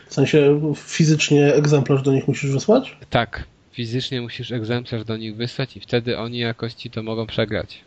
W 0.07 0.13
sensie 0.13 0.61
fizycznie 0.75 1.53
egzemplarz 1.53 2.01
do 2.01 2.11
nich 2.11 2.27
musisz 2.27 2.51
wysłać? 2.51 2.97
Tak, 3.09 3.43
fizycznie 3.71 4.21
musisz 4.21 4.51
egzemplarz 4.51 5.03
do 5.03 5.17
nich 5.17 5.35
wysłać 5.35 5.77
i 5.77 5.79
wtedy 5.79 6.17
oni 6.17 6.37
jakoś 6.37 6.73
ci 6.73 6.89
to 6.89 7.03
mogą 7.03 7.27
przegrać. 7.27 7.81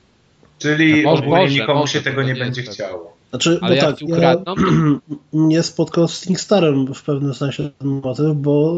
Czyli 0.59 1.03
może- 1.03 1.23
ogólnie 1.23 1.47
nikomu 1.49 1.81
może, 1.81 1.93
się 1.93 2.03
tego 2.03 2.23
nie 2.23 2.33
nie 2.33 2.39
będzie 2.39 2.63
tak. 2.63 2.75
chciało. 2.75 3.14
Znaczy, 3.35 3.59
Ale 3.63 3.69
bo 3.71 3.75
jak 3.75 3.87
tak, 3.87 3.99
ci 3.99 4.07
ja 4.09 4.17
ukradną, 4.17 4.55
mnie 5.33 5.63
spotkał 5.63 6.09
z 6.09 6.21
SingStarem 6.21 6.95
w 6.95 7.03
pewnym 7.03 7.35
sensie 7.35 7.71
ten 7.79 7.89
motyw, 7.89 8.37
bo 8.37 8.75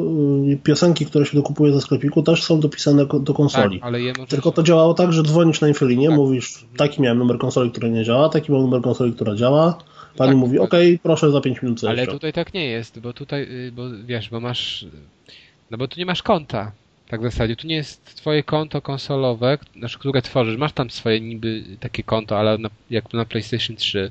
y, 0.52 0.56
piosenki, 0.56 1.06
które 1.06 1.26
się 1.26 1.36
dokupuje 1.36 1.72
ze 1.72 1.80
sklepiku 1.80 2.22
też 2.22 2.42
są 2.44 2.60
dopisane 2.60 3.06
do 3.06 3.18
tak, 3.20 3.36
konsoli. 3.36 3.80
możesz... 3.82 4.28
Tylko 4.28 4.52
to 4.52 4.62
działało 4.62 4.94
tak, 4.94 5.12
że 5.12 5.22
dzwonisz 5.22 5.60
na 5.60 5.68
infolinie, 5.68 6.08
Tak. 6.08 6.16
mówisz, 6.16 6.64
taki 6.76 7.02
miałem 7.02 7.18
numer 7.18 7.38
konsoli, 7.38 7.70
która 7.70 7.88
nie 7.88 8.04
działa, 8.04 8.28
taki 8.28 8.52
mam 8.52 8.60
numer 8.60 8.82
konsoli, 8.82 9.12
która 9.12 9.34
działa. 9.34 9.78
Pani 10.16 10.30
Tak, 10.30 10.38
mówi, 10.38 10.56
tak. 10.58 10.66
okej, 10.66 10.98
proszę 10.98 11.30
za 11.30 11.40
5 11.40 11.62
minut 11.62 11.84
Ale 11.84 11.96
zejścia. 11.96 12.12
tutaj 12.12 12.32
tak 12.32 12.54
nie 12.54 12.66
jest, 12.66 13.00
bo 13.00 13.12
tutaj, 13.12 13.42
y, 13.42 13.72
bo 13.72 13.82
wiesz, 14.06 14.30
bo 14.30 14.40
masz, 14.40 14.86
no 15.70 15.78
bo 15.78 15.88
tu 15.88 16.00
nie 16.00 16.06
masz 16.06 16.22
konta. 16.22 16.72
Tak 17.08 17.20
w 17.20 17.24
zasadzie, 17.24 17.56
tu 17.56 17.66
nie 17.66 17.74
jest 17.76 18.04
twoje 18.16 18.42
konto 18.42 18.82
konsolowe, 18.82 19.58
znaczy, 19.78 19.98
które 19.98 20.22
tworzysz. 20.22 20.56
Masz 20.56 20.72
tam 20.72 20.90
swoje 20.90 21.20
niby 21.20 21.64
takie 21.80 22.02
konto, 22.02 22.38
ale 22.38 22.58
na, 22.58 22.68
jak 22.90 23.12
na 23.12 23.24
PlayStation 23.24 23.76
3. 23.76 24.10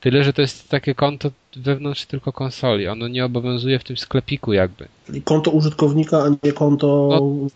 Tyle, 0.00 0.24
że 0.24 0.32
to 0.32 0.42
jest 0.42 0.68
takie 0.68 0.94
konto 0.94 1.30
wewnątrz 1.56 2.06
tylko 2.06 2.32
konsoli. 2.32 2.88
Ono 2.88 3.08
nie 3.08 3.24
obowiązuje 3.24 3.78
w 3.78 3.84
tym 3.84 3.96
sklepiku 3.96 4.52
jakby. 4.52 4.88
Czyli 5.06 5.22
konto 5.22 5.50
użytkownika, 5.50 6.22
a 6.22 6.46
nie 6.46 6.52
konto 6.52 7.08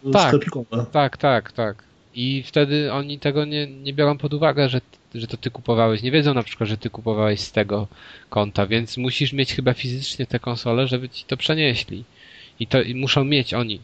No, 0.05 0.13
tak. 0.13 0.29
sklepikowe. 0.29 0.87
Tak, 0.93 1.17
tak, 1.17 1.53
tak. 1.53 1.85
I 2.15 2.43
wtedy 2.47 2.93
oni 2.93 3.19
tego 3.19 3.45
nie, 3.45 3.67
nie 3.67 3.93
biorą 3.93 4.19
pod 4.19 4.35
uwagę, 4.35 4.69
że, 4.69 4.81
że 5.15 5.27
to 5.27 5.37
ty 5.37 5.51
kupowałeś. 5.51 6.03
Nie 6.03 6.11
wiedzą 6.11 6.35
na 6.35 6.43
przykład, 6.43 6.69
że 6.69 6.77
ty 6.77 6.91
kupowałeś 6.91 7.41
z 7.41 7.53
tego 7.53 7.89
konta, 8.31 8.67
więc 8.67 8.97
musisz 8.97 9.33
mieć 9.33 9.55
chyba 9.55 9.73
fizycznie 9.73 10.27
te 10.27 10.39
konsole, 10.39 10.89
żeby 10.89 11.09
ci 11.09 11.25
to 11.25 11.37
przenieśli. 11.37 12.05
I 12.61 12.67
to 12.67 12.83
i 12.83 12.95
muszą 12.95 13.25
mieć 13.25 13.55
oni. 13.55 13.81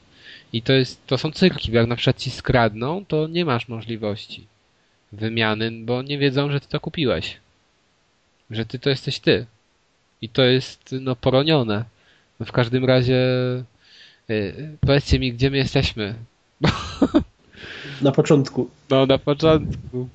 I 0.52 0.62
to 0.62 0.72
jest, 0.72 1.06
to 1.06 1.18
są 1.18 1.32
cyrki, 1.32 1.70
bo 1.70 1.78
jak 1.78 1.86
na 1.86 1.96
przykład 1.96 2.18
ci 2.18 2.30
skradną, 2.30 3.04
to 3.04 3.26
nie 3.26 3.44
masz 3.44 3.68
możliwości 3.68 4.46
wymiany, 5.12 5.70
bo 5.84 6.02
nie 6.02 6.18
wiedzą, 6.18 6.50
że 6.52 6.60
ty 6.60 6.68
to 6.68 6.80
kupiłeś. 6.80 7.36
Że 8.50 8.66
ty 8.66 8.78
to 8.78 8.90
jesteś 8.90 9.18
ty. 9.18 9.46
I 10.22 10.28
to 10.28 10.42
jest, 10.42 10.94
no, 11.00 11.16
poronione. 11.16 11.84
No 12.40 12.46
w 12.46 12.52
każdym 12.52 12.84
razie, 12.84 13.26
yy, 14.28 14.76
powiedzcie 14.80 15.18
mi, 15.18 15.32
gdzie 15.32 15.50
my 15.50 15.56
jesteśmy. 15.56 16.14
Na 18.02 18.12
początku. 18.12 18.70
No, 18.90 19.06
na 19.06 19.18
początku. 19.18 20.08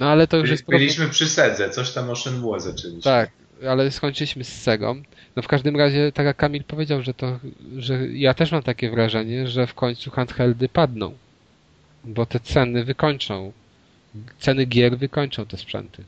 No, 0.00 0.08
ale 0.08 0.26
to 0.26 0.36
już 0.36 0.44
Byli, 0.44 0.52
jest 0.52 0.62
problem. 0.62 0.80
byliśmy 0.80 1.08
przy 1.08 1.28
Sedze, 1.28 1.70
coś 1.70 1.92
tam 1.92 2.10
o 2.10 2.16
Shenmue 2.16 2.60
zaczęliśmy. 2.60 3.02
Tak, 3.02 3.30
ale 3.68 3.90
skończyliśmy 3.90 4.44
z 4.44 4.62
Segą. 4.62 5.02
No 5.36 5.42
w 5.42 5.48
każdym 5.48 5.76
razie, 5.76 6.12
tak 6.12 6.26
jak 6.26 6.36
Kamil 6.36 6.64
powiedział, 6.64 7.02
że 7.02 7.14
to, 7.14 7.38
że 7.76 8.08
ja 8.08 8.34
też 8.34 8.52
mam 8.52 8.62
takie 8.62 8.90
wrażenie, 8.90 9.48
że 9.48 9.66
w 9.66 9.74
końcu 9.74 10.10
handheldy 10.10 10.68
padną. 10.68 11.12
Bo 12.04 12.26
te 12.26 12.40
ceny 12.40 12.84
wykończą. 12.84 13.52
Ceny 14.38 14.66
gier 14.66 14.98
wykończą 14.98 15.46
te 15.46 15.56
sprzęty. 15.56 16.04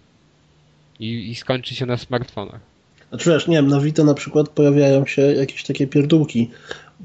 I, 1.01 1.31
i 1.31 1.35
skończy 1.35 1.75
się 1.75 1.87
na 1.87 1.97
smartfonach. 1.97 2.61
Znaczy 3.09 3.31
wiesz, 3.31 3.49
nie 3.49 3.57
wiem, 3.57 3.69
na 3.69 3.81
Vita 3.81 4.05
na 4.05 4.15
przykład 4.15 4.49
pojawiają 4.49 5.07
się 5.07 5.23
jakieś 5.23 5.65
takie 5.65 5.87
pierdółki. 5.87 6.51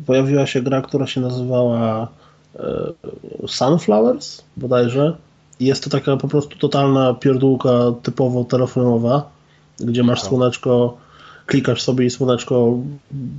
Pojawiła 0.06 0.46
się 0.46 0.62
gra, 0.62 0.82
która 0.82 1.08
się 1.08 1.22
nazywała 1.22 2.08
e, 2.56 2.94
Sunflowers 3.48 4.44
bodajże. 4.58 5.18
I 5.60 5.66
jest 5.66 5.84
to 5.84 5.90
taka 5.90 6.18
po 6.18 6.28
prostu 6.28 6.58
totalna 6.58 7.14
pierdółka 7.14 7.70
typowo 8.04 8.44
telefonowa, 8.44 9.30
gdzie 9.80 10.04
masz 10.04 10.20
Aha. 10.20 10.28
słoneczko, 10.30 10.98
klikasz 11.46 11.82
sobie 11.82 12.06
i 12.06 12.10
słoneczko 12.10 12.78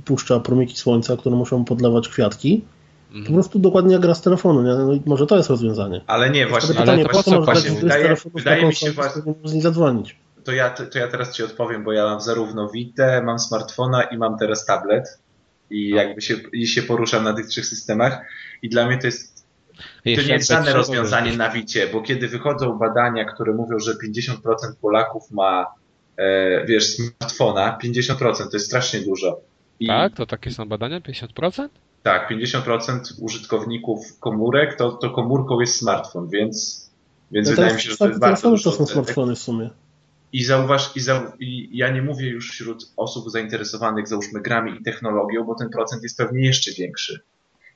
puszcza 0.05 0.39
promyki 0.39 0.75
słońca, 0.77 1.17
które 1.17 1.35
muszą 1.35 1.65
podlewać 1.65 2.09
kwiatki. 2.09 2.65
Po 3.11 3.15
Mhm. 3.17 3.33
prostu 3.33 3.59
dokładnie 3.59 3.93
jak 3.93 4.01
gra 4.01 4.13
z 4.15 4.21
telefonu, 4.21 4.61
nie? 4.61 4.69
No 4.85 4.93
i 4.93 5.01
może 5.05 5.27
to 5.27 5.37
jest 5.37 5.49
rozwiązanie. 5.49 6.01
Ale 6.07 6.29
nie, 6.29 6.47
właśnie, 6.47 6.69
ale 6.69 6.79
pytanie, 6.79 7.03
to 7.03 7.09
po 7.09 7.17
po 7.17 7.23
co 7.23 7.41
właśnie? 7.41 7.71
Wydaje- 7.71 8.15
wydaje 8.35 8.65
mi 8.65 8.75
się 8.75 8.91
właśnie- 8.91 9.21
z 9.45 9.53
niej 9.53 9.61
zadzwonić. 9.61 10.15
to 10.43 10.51
ja, 10.51 10.69
to 10.69 10.99
ja 10.99 11.07
teraz 11.07 11.33
ci 11.35 11.43
odpowiem, 11.43 11.83
bo 11.83 11.91
ja 11.91 12.03
mam 12.05 12.21
zarówno 12.21 12.69
Vita, 12.69 13.21
mam 13.23 13.39
smartfona 13.39 14.03
i 14.03 14.17
mam 14.17 14.37
teraz 14.37 14.65
tablet. 14.65 15.19
I 15.69 15.89
No. 15.91 15.97
jakby 16.01 16.21
się, 16.21 16.35
i 16.53 16.67
się 16.67 16.81
poruszam 16.81 17.23
na 17.23 17.33
tych 17.33 17.47
trzech 17.47 17.65
systemach. 17.65 18.21
I 18.61 18.69
dla 18.69 18.87
mnie 18.87 18.97
to 18.97 19.07
jest 19.07 19.45
To 20.03 20.09
Jeszcze 20.09 20.27
nie 20.27 20.33
jest 20.33 20.49
żadne 20.49 20.71
MP3 20.71 20.77
rozwiązanie 20.77 21.37
na 21.37 21.49
Wicie, 21.49 21.87
bo 21.93 22.01
kiedy 22.01 22.27
wychodzą 22.27 22.77
badania, 22.77 23.25
które 23.25 23.53
mówią, 23.53 23.79
że 23.79 23.95
50% 23.95 24.75
Polaków 24.81 25.31
ma, 25.31 25.65
wiesz, 26.65 26.85
smartfona, 26.85 27.77
50% 27.83 28.35
to 28.35 28.49
jest 28.53 28.65
strasznie 28.65 28.99
dużo. 28.99 29.41
I 29.79 29.87
Tak? 29.87 30.15
To 30.15 30.25
takie 30.25 30.51
są 30.51 30.65
badania? 30.69 30.99
50%? 30.99 31.69
tak, 32.03 32.31
50% 32.31 32.99
użytkowników 33.21 34.19
komórek 34.19 34.75
to, 34.77 34.91
to 34.91 35.09
komórką 35.09 35.59
jest 35.59 35.75
smartfon, 35.75 36.29
więc, 36.29 36.89
więc 37.31 37.47
No 37.47 37.55
wydaje 37.55 37.73
mi 37.73 37.81
się, 37.81 37.91
że 37.91 37.97
to 37.97 38.07
jest 38.07 38.19
bardzo 38.19 38.41
telefony 38.41 38.63
to 38.63 38.69
dużo. 38.69 38.85
są 38.85 38.93
smartfony 38.93 39.35
w 39.35 39.39
sumie. 39.39 39.69
I 40.33 40.43
zauważ, 40.43 40.91
i, 40.95 40.99
zau, 40.99 41.21
i 41.39 41.77
ja 41.77 41.91
nie 41.91 42.01
mówię 42.01 42.29
już 42.29 42.51
wśród 42.51 42.91
osób 42.97 43.31
zainteresowanych, 43.31 44.07
załóżmy, 44.07 44.41
grami 44.41 44.71
i 44.79 44.83
technologią, 44.83 45.43
bo 45.43 45.55
ten 45.55 45.69
procent 45.69 46.03
jest 46.03 46.17
pewnie 46.17 46.45
jeszcze 46.45 46.71
większy. 46.71 47.19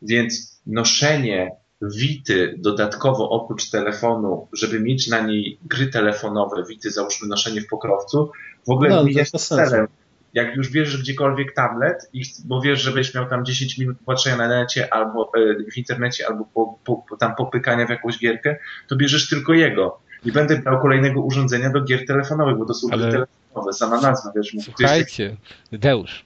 Więc 0.02 0.62
noszenie 0.66 1.52
Wity 1.82 2.56
dodatkowo 2.58 3.30
oprócz 3.30 3.70
telefonu, 3.70 4.48
żeby 4.54 4.80
mieć 4.80 5.08
na 5.08 5.22
niej 5.22 5.58
gry 5.66 5.88
telefonowe, 5.88 6.64
Wity 6.70 6.92
załóżmy 6.92 7.28
noszenie 7.28 7.62
w 7.62 7.68
pokrowcu, 7.68 8.32
w 8.68 8.70
ogóle 8.70 8.90
No, 8.90 9.04
sensu. 9.26 9.56
celem. 9.56 9.88
Jak 10.34 10.56
już 10.56 10.70
bierzesz 10.70 11.02
gdziekolwiek 11.02 11.54
tablet, 11.54 12.10
i, 12.14 12.24
bo 12.46 12.62
wiesz, 12.62 12.82
że 12.82 12.92
będziesz 12.92 13.14
miał 13.16 13.30
tam 13.30 13.46
10 13.46 13.78
minut 13.78 13.98
patrzenia 14.06 14.38
na 14.38 14.48
necie 14.48 14.94
albo 14.94 15.32
e, 15.38 15.72
w 15.72 15.78
internecie, 15.78 16.28
albo 16.28 16.46
po, 16.54 16.80
po, 16.84 16.96
po, 17.10 17.18
tam 17.18 17.36
popykania 17.36 17.86
w 17.88 17.90
jakąś 17.90 18.20
gierkę, 18.20 18.56
to 18.88 18.96
bierzesz 18.96 19.30
tylko 19.30 19.54
jego. 19.54 20.00
Nie 20.26 20.32
będę 20.32 20.58
brał 20.58 20.82
kolejnego 20.82 21.22
urządzenia 21.22 21.70
do 21.70 21.82
gier 21.82 22.06
telefonowych, 22.08 22.58
bo 22.58 22.66
to 22.66 22.74
są 22.74 22.88
Ale- 22.92 23.02
gry 23.02 23.12
telefonowe, 23.12 23.74
sama 23.74 24.02
nazwa, 24.02 24.32
wiesz, 24.36 24.56
Słuchajcie, 24.64 25.36
Deusz, 25.72 26.26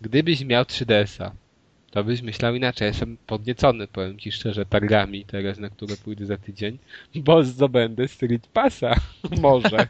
gdybyś 0.00 0.44
miał 0.44 0.62
3DS-a, 0.64 1.30
to 1.96 2.04
byś 2.04 2.22
myślał 2.22 2.54
inaczej. 2.54 2.86
Jestem 2.88 3.16
podniecony, 3.26 3.88
powiem 3.88 4.18
ci 4.18 4.32
szczerze, 4.32 4.66
targami 4.66 5.24
teraz, 5.24 5.58
na 5.58 5.70
które 5.70 5.96
pójdę 5.96 6.26
za 6.26 6.36
tydzień, 6.36 6.78
bo 7.14 7.42
zdobędę 7.44 8.08
Street 8.08 8.46
Passa. 8.46 8.94
Może. 9.42 9.86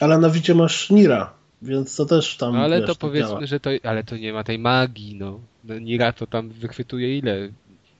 Ale 0.00 0.18
na 0.18 0.30
Wicie 0.30 0.54
masz 0.54 0.90
Nira, 0.90 1.32
więc 1.62 1.96
to 1.96 2.06
też 2.06 2.36
tam 2.36 2.52
No 2.52 2.58
ale 2.62 2.78
wiesz, 2.80 2.86
to 2.86 2.94
powiedzmy, 2.94 3.28
działa. 3.30 3.46
że 3.46 3.60
to, 3.60 3.70
ale 3.82 4.04
to 4.04 4.16
nie 4.16 4.32
ma 4.32 4.44
tej 4.44 4.58
magii, 4.58 5.14
no. 5.14 5.40
no 5.64 5.78
Nira 5.78 6.12
to 6.12 6.26
tam 6.26 6.48
wychwytuje 6.48 7.18
ile? 7.18 7.48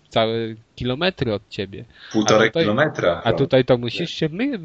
Całe 0.09 0.35
kilometry 0.77 1.35
od 1.35 1.49
ciebie. 1.49 1.85
półtorej 2.13 2.49
a 2.49 2.51
tutaj- 2.51 2.63
kilometra. 2.63 3.21
A 3.25 3.33
tutaj 3.33 3.65
to 3.65 3.79
musisz 3.79 4.11
się 4.11 4.29
my, 4.33 4.59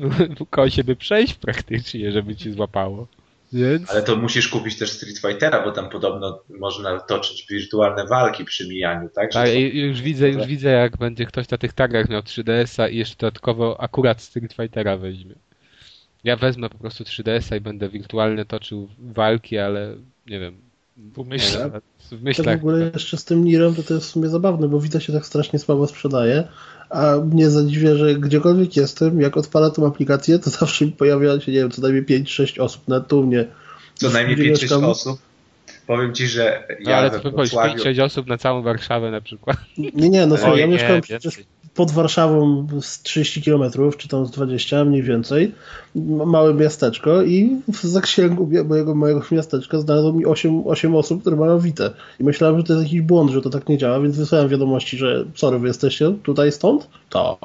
koło 0.50 0.70
siebie 0.70 0.96
przejść 0.96 1.34
praktycznie, 1.34 2.12
żeby 2.12 2.36
ci 2.36 2.52
złapało. 2.52 3.08
Więc... 3.54 3.90
Ale 3.92 4.02
to 4.04 4.16
musisz 4.16 4.48
kupić 4.48 4.78
też 4.80 4.92
Street 4.92 5.20
Fightera, 5.20 5.64
bo 5.64 5.72
tam 5.72 5.90
podobno 5.90 6.40
można 6.50 7.00
toczyć 7.00 7.48
wirtualne 7.50 8.06
walki 8.08 8.46
przy 8.46 8.68
mijaniu, 8.68 9.10
tak? 9.10 9.32
Że 9.34 9.40
Tak, 9.40 9.48
to- 9.50 9.54
i 9.56 9.78
już 9.80 10.02
widzę, 10.02 10.30
już 10.30 10.46
widzę, 10.46 10.70
jak 10.70 10.98
będzie 10.98 11.26
ktoś 11.26 11.50
na 11.50 11.58
tych 11.58 11.74
targach 11.74 12.10
miał 12.10 12.22
3DS-a 12.22 12.88
i 12.88 12.98
jeszcze 12.98 13.16
dodatkowo 13.20 13.82
akurat 13.82 14.22
Street 14.22 14.54
Fightera 14.54 14.98
weźmie. 14.98 15.36
Ja 16.24 16.36
wezmę 16.36 16.70
po 16.70 16.78
prostu 16.78 17.04
3DS-a 17.04 17.56
i 17.56 17.62
będę 17.62 17.90
wirtualnie 17.90 18.46
toczył 18.46 18.90
walki, 19.00 19.58
ale 19.58 19.96
nie 20.28 20.40
wiem. 20.40 20.58
W 20.98 21.16
To 21.16 21.24
w 21.24 22.22
myślach. 22.24 22.58
ogóle 22.58 22.92
jeszcze 22.94 23.18
z 23.18 23.26
tym 23.26 23.46
Nirem 23.46 23.76
to, 23.76 23.84
to 23.84 23.94
jest 23.94 24.06
w 24.08 24.10
sumie 24.10 24.30
zabawne, 24.30 24.68
bo 24.68 24.80
Vita 24.80 25.00
się 25.00 25.14
tak 25.14 25.26
strasznie 25.26 25.60
słabo 25.60 25.88
sprzedaje, 25.88 26.48
a 26.94 27.18
mnie 27.18 27.50
zadziwia, 27.50 27.96
że 27.96 28.16
gdziekolwiek 28.16 28.78
jestem, 28.78 29.22
jak 29.22 29.38
odpalę 29.38 29.72
tą 29.72 29.88
aplikację, 29.88 30.40
to 30.40 30.50
zawsze 30.60 30.86
mi 30.86 30.92
pojawia 30.92 31.40
się, 31.40 31.52
nie 31.52 31.58
wiem, 31.60 31.72
co 31.72 31.82
najmniej 31.82 32.06
5-6 32.06 32.62
osób, 32.62 32.88
nawet 32.88 33.08
tu 33.08 33.24
mnie. 33.24 33.46
co 33.94 34.10
najmniej 34.10 34.36
Gdzie 34.38 34.46
5-6 34.46 34.62
mieszkam? 34.62 34.86
osób. 34.86 35.20
Powiem 35.88 36.14
ci, 36.14 36.28
że 36.28 36.68
No, 36.84 36.92
ja 36.92 36.98
ale 36.98 37.10
we 37.10 37.20
to 37.20 37.32
Wrocławiu, 37.32 37.84
5-6 37.84 38.04
osób 38.04 38.28
na 38.28 38.38
całą 38.38 38.62
Warszawę 38.62 39.12
na 39.12 39.22
przykład. 39.22 39.58
Nie, 39.78 40.10
nie, 40.10 40.26
no 40.26 40.38
słuchaj, 40.38 40.60
ja 40.60 40.68
mieszkam 40.68 40.96
nie, 40.96 41.02
przecież 41.02 41.24
więcej. 41.38 41.53
Pod 41.76 41.92
Warszawą 41.92 42.68
z 42.82 43.02
30 43.02 43.44
km, 43.44 43.64
czy 43.98 44.08
tam 44.08 44.26
z 44.26 44.32
20 44.32 44.86
mniej 44.86 45.04
więcej, 45.04 45.52
małe 46.26 46.54
miasteczko 46.54 47.22
i 47.24 47.62
w 47.74 47.84
zasięgu 47.84 48.50
mojego 48.66 48.96
małego 48.96 49.22
miasteczka 49.32 49.80
znalazło 49.80 50.14
mi 50.14 50.26
8, 50.26 50.68
8 50.68 50.96
osób, 50.96 51.22
które 51.22 51.36
mają 51.36 51.60
Witę. 51.60 51.92
I 52.20 52.24
myślałem, 52.24 52.58
że 52.58 52.64
to 52.64 52.74
jest 52.74 52.86
jakiś 52.86 53.02
błąd, 53.02 53.32
że 53.32 53.42
to 53.42 53.50
tak 53.50 53.70
nie 53.70 53.78
działa, 53.78 54.00
więc 54.00 54.18
wysłałem 54.18 54.50
wiadomości, 54.50 54.98
że 54.98 55.26
sorry, 55.36 55.60
wy 55.60 55.68
jesteście 55.68 56.12
tutaj 56.24 56.52
stąd? 56.52 56.88
Tak. 57.10 57.38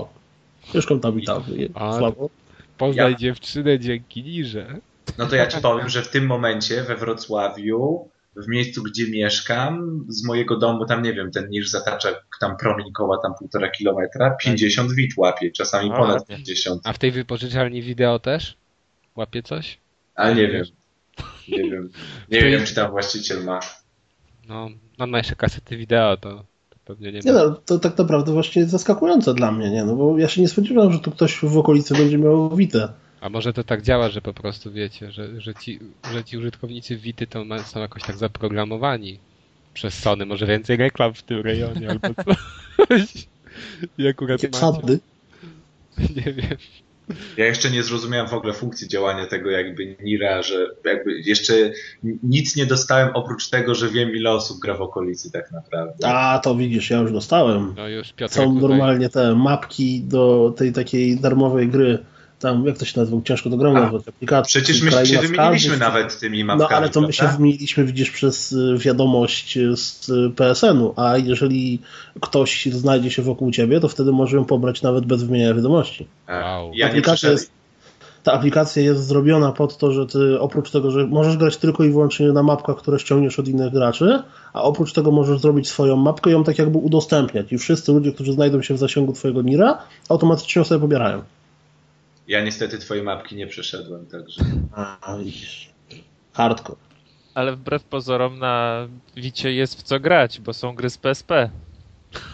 Mieszkam 0.75 1.01
tam 1.01 1.21
i 1.21 1.25
tam. 1.25 1.43
A, 1.75 1.99
Słabo. 1.99 2.31
Poznaj 2.79 3.12
Ja- 3.12 3.19
dziewczynę 3.19 3.79
dzięki 3.79 4.23
Nirze. 4.23 4.67
no 5.19 5.27
to 5.27 5.37
ja 5.37 5.47
ci 5.47 5.61
powiem, 5.61 5.88
że 5.88 6.03
w 6.03 6.09
tym 6.09 6.27
momencie 6.27 6.83
we 6.83 6.97
Wrocławiu, 6.97 8.09
w 8.38 8.48
miejscu, 8.48 8.83
gdzie 8.83 9.11
mieszkam, 9.11 10.05
z 10.09 10.24
mojego 10.24 10.57
domu, 10.57 10.87
tam 10.87 11.03
nie 11.03 11.12
wiem, 11.12 11.31
ten 11.31 11.51
niż 11.51 11.70
zatacza 11.70 12.09
tam 12.40 12.57
promień 12.57 12.92
koła 12.92 13.18
tam 13.22 13.35
półtora 13.38 13.70
kilometra, 13.70 14.31
50 14.31 14.92
wit 14.92 15.12
łapie, 15.16 15.51
czasami 15.53 15.90
A, 15.92 15.96
ponad 15.96 16.20
ładnie. 16.20 16.37
50. 16.37 16.81
A 16.85 16.92
w 16.92 16.98
tej 16.98 17.11
wypożyczalni 17.11 17.83
wideo 17.83 18.18
też? 18.18 18.57
Łapie 19.16 19.42
coś? 19.42 19.79
Ale 20.14 20.35
nie 20.35 20.48
wiem. 20.48 20.64
Nie 21.48 21.70
wiem. 21.70 21.90
Nie 22.31 22.40
wiem, 22.40 22.64
czy 22.64 22.74
tam 22.74 22.90
właściciel 22.90 23.44
ma. 23.44 23.61
No, 24.48 24.70
on 24.98 25.11
ma 25.11 25.18
jeszcze 25.18 25.37
kasety 25.37 25.77
wideo, 25.77 26.16
to, 26.16 26.44
pewnie 26.85 27.12
nie 27.12 27.20
Nie 27.20 27.33
no, 27.33 27.51
to 27.51 27.79
tak 27.79 27.98
naprawdę 27.98 28.33
właśnie 28.33 28.61
jest 28.61 28.72
zaskakujące 28.72 29.35
dla 29.35 29.53
mnie, 29.53 29.70
nie? 29.70 29.85
No 29.85 29.96
bo 29.96 30.18
ja 30.18 30.29
się 30.29 30.40
nie 30.40 30.48
spodziewałem, 30.48 30.92
że 30.92 30.98
tu 30.98 31.11
ktoś 31.11 31.38
w 31.42 31.59
okolicy 31.59 31.94
będzie 31.94 32.18
miał 32.18 32.57
Witę. 32.57 32.88
A 33.20 33.28
może 33.28 33.52
to 33.52 33.64
tak 33.64 33.83
działa, 33.83 34.09
że 34.09 34.22
po 34.22 34.35
prostu 34.35 34.72
wiecie, 34.72 35.12
że, 35.12 35.40
że, 35.40 35.54
ci, 35.54 35.78
że 36.12 36.24
ci 36.24 36.38
użytkownicy 36.38 36.96
Wity 36.96 37.26
to 37.26 37.44
ma, 37.44 37.59
są 37.59 37.81
jakoś 37.81 38.02
tak 38.02 38.16
zaprogramowani 38.16 39.18
przez 39.74 39.94
Sony, 39.94 40.26
może 40.26 40.46
więcej 40.46 40.76
reklam 40.76 41.14
w 41.14 41.22
tym 41.22 41.40
rejonie 41.40 41.90
albo 41.90 42.09
coś. 42.88 43.28
I 43.98 44.09
akurat 44.09 44.42
macie. 44.42 44.98
Nie 46.16 46.33
wiem. 46.33 46.57
Ja 47.37 47.46
jeszcze 47.46 47.70
nie 47.70 47.83
zrozumiałem 47.83 48.28
w 48.28 48.33
ogóle 48.33 48.52
funkcji 48.52 48.88
działania 48.88 49.26
tego 49.26 49.50
jakby 49.50 49.96
Nira, 50.02 50.42
że 50.42 50.66
jakby 50.85 51.20
jeszcze 51.20 51.54
nic 52.22 52.57
nie 52.57 52.66
dostałem 52.66 53.09
oprócz 53.14 53.48
tego, 53.48 53.74
że 53.74 53.88
wiem 53.88 54.14
ile 54.14 54.31
osób 54.31 54.59
gra 54.59 54.74
w 54.74 54.83
okolicy 54.83 55.33
tak 55.33 55.52
naprawdę. 55.52 56.09
A, 56.09 56.38
to 56.38 56.54
widzisz, 56.54 56.90
ja 56.90 56.98
już 56.98 57.12
dostałem. 57.12 57.74
No 57.76 57.88
już 57.88 58.12
Piotr 58.12 58.35
Są 58.35 58.54
tutaj, 58.54 58.68
normalnie 58.68 59.09
te 59.09 59.35
mapki 59.35 60.00
do 60.00 60.54
tej 60.57 60.72
takiej 60.72 61.20
darmowej 61.20 61.68
gry 61.68 61.98
tam, 62.38 62.66
jak 62.66 62.79
to 62.79 62.85
się 62.85 63.01
nazywa, 63.01 63.22
ciężko 63.24 63.51
do 63.51 63.57
gromu 63.57 63.74
nazwać, 63.74 64.09
aplikacji. 64.09 64.61
Przecież 64.61 64.83
my 64.83 65.07
się 65.07 65.18
wymieniliśmy 65.18 65.77
nawet 65.77 66.20
tymi 66.20 66.44
mapkami. 66.44 66.70
No 66.70 66.77
ale 66.77 66.88
to 66.88 67.01
my 67.01 67.12
się 67.12 67.29
wymieniliśmy, 67.29 67.85
widzisz, 67.85 68.11
przez 68.11 68.53
y, 68.53 68.79
wiadomość 68.79 69.57
y, 69.57 69.77
z 69.77 70.09
y, 70.09 70.31
PSN-u, 70.37 70.94
a 70.96 71.16
jeżeli 71.16 71.79
ktoś 72.20 72.66
znajdzie 72.66 73.11
się 73.11 73.22
wokół 73.22 73.51
ciebie, 73.51 73.81
to 73.81 73.88
wtedy 73.88 74.12
może 74.12 74.37
ją 74.37 74.44
pobrać 74.44 74.83
nawet 74.83 75.07
bez 75.07 75.22
wymieniania 75.22 75.55
wiadomości. 75.55 76.07
A, 76.27 76.48
Wow. 76.48 76.70
Ja 76.74 76.87
Aplikacja 76.87 77.31
jest, 77.31 77.51
ta 78.22 78.33
aplikacja 78.33 78.83
jest 78.83 79.07
zrobiona 79.07 79.53
pod 79.53 79.79
to, 79.79 79.92
że 79.92 80.07
ty 80.07 80.40
oprócz 80.40 80.70
tego, 80.70 80.90
że 80.90 81.07
możesz 81.07 81.37
grać 81.37 81.57
tylko 81.57 81.85
i 81.85 81.90
wyłącznie 81.90 82.33
na 82.33 82.42
mapkach, 82.42 82.77
które 82.77 82.98
ściągniesz 82.98 83.38
od 83.38 83.48
innych 83.48 83.72
graczy, 83.72 84.22
a 84.53 84.62
oprócz 84.62 84.92
tego 84.92 85.11
możesz 85.11 85.40
zrobić 85.40 85.68
swoją 85.68 85.96
mapkę 85.96 86.31
i 86.31 86.33
ją 86.33 86.44
tak 86.44 86.59
jakby 86.59 86.79
udostępniać. 86.79 87.53
I 87.53 87.59
wszyscy 87.59 87.92
ludzie, 87.92 88.12
którzy 88.12 88.33
znajdą 88.33 88.62
się 88.62 88.74
w 88.74 88.79
zasięgu 88.79 89.12
twojego 89.12 89.42
Nira, 89.42 89.79
automatycznie 90.09 90.61
ją 90.61 90.64
sobie 90.64 90.81
pobierają. 90.81 91.22
Ja 92.29 92.43
niestety 92.43 92.79
twojej 92.79 93.05
mapki 93.05 93.37
nie 93.37 93.47
przeszedłem, 93.47 94.07
także. 94.07 94.41
A, 94.73 95.17
widzisz. 95.19 95.71
Hardcore. 96.33 96.79
Ale 97.35 97.57
wbrew 97.57 97.85
pozorom 97.85 98.38
na 98.38 98.88
Wicie 99.17 99.53
jest 99.53 99.81
w 99.81 99.83
co 99.83 100.01
grać, 100.01 100.41
bo 100.41 100.53
są 100.53 100.75
gry 100.75 100.91
z 100.91 100.99
PSP. 100.99 101.51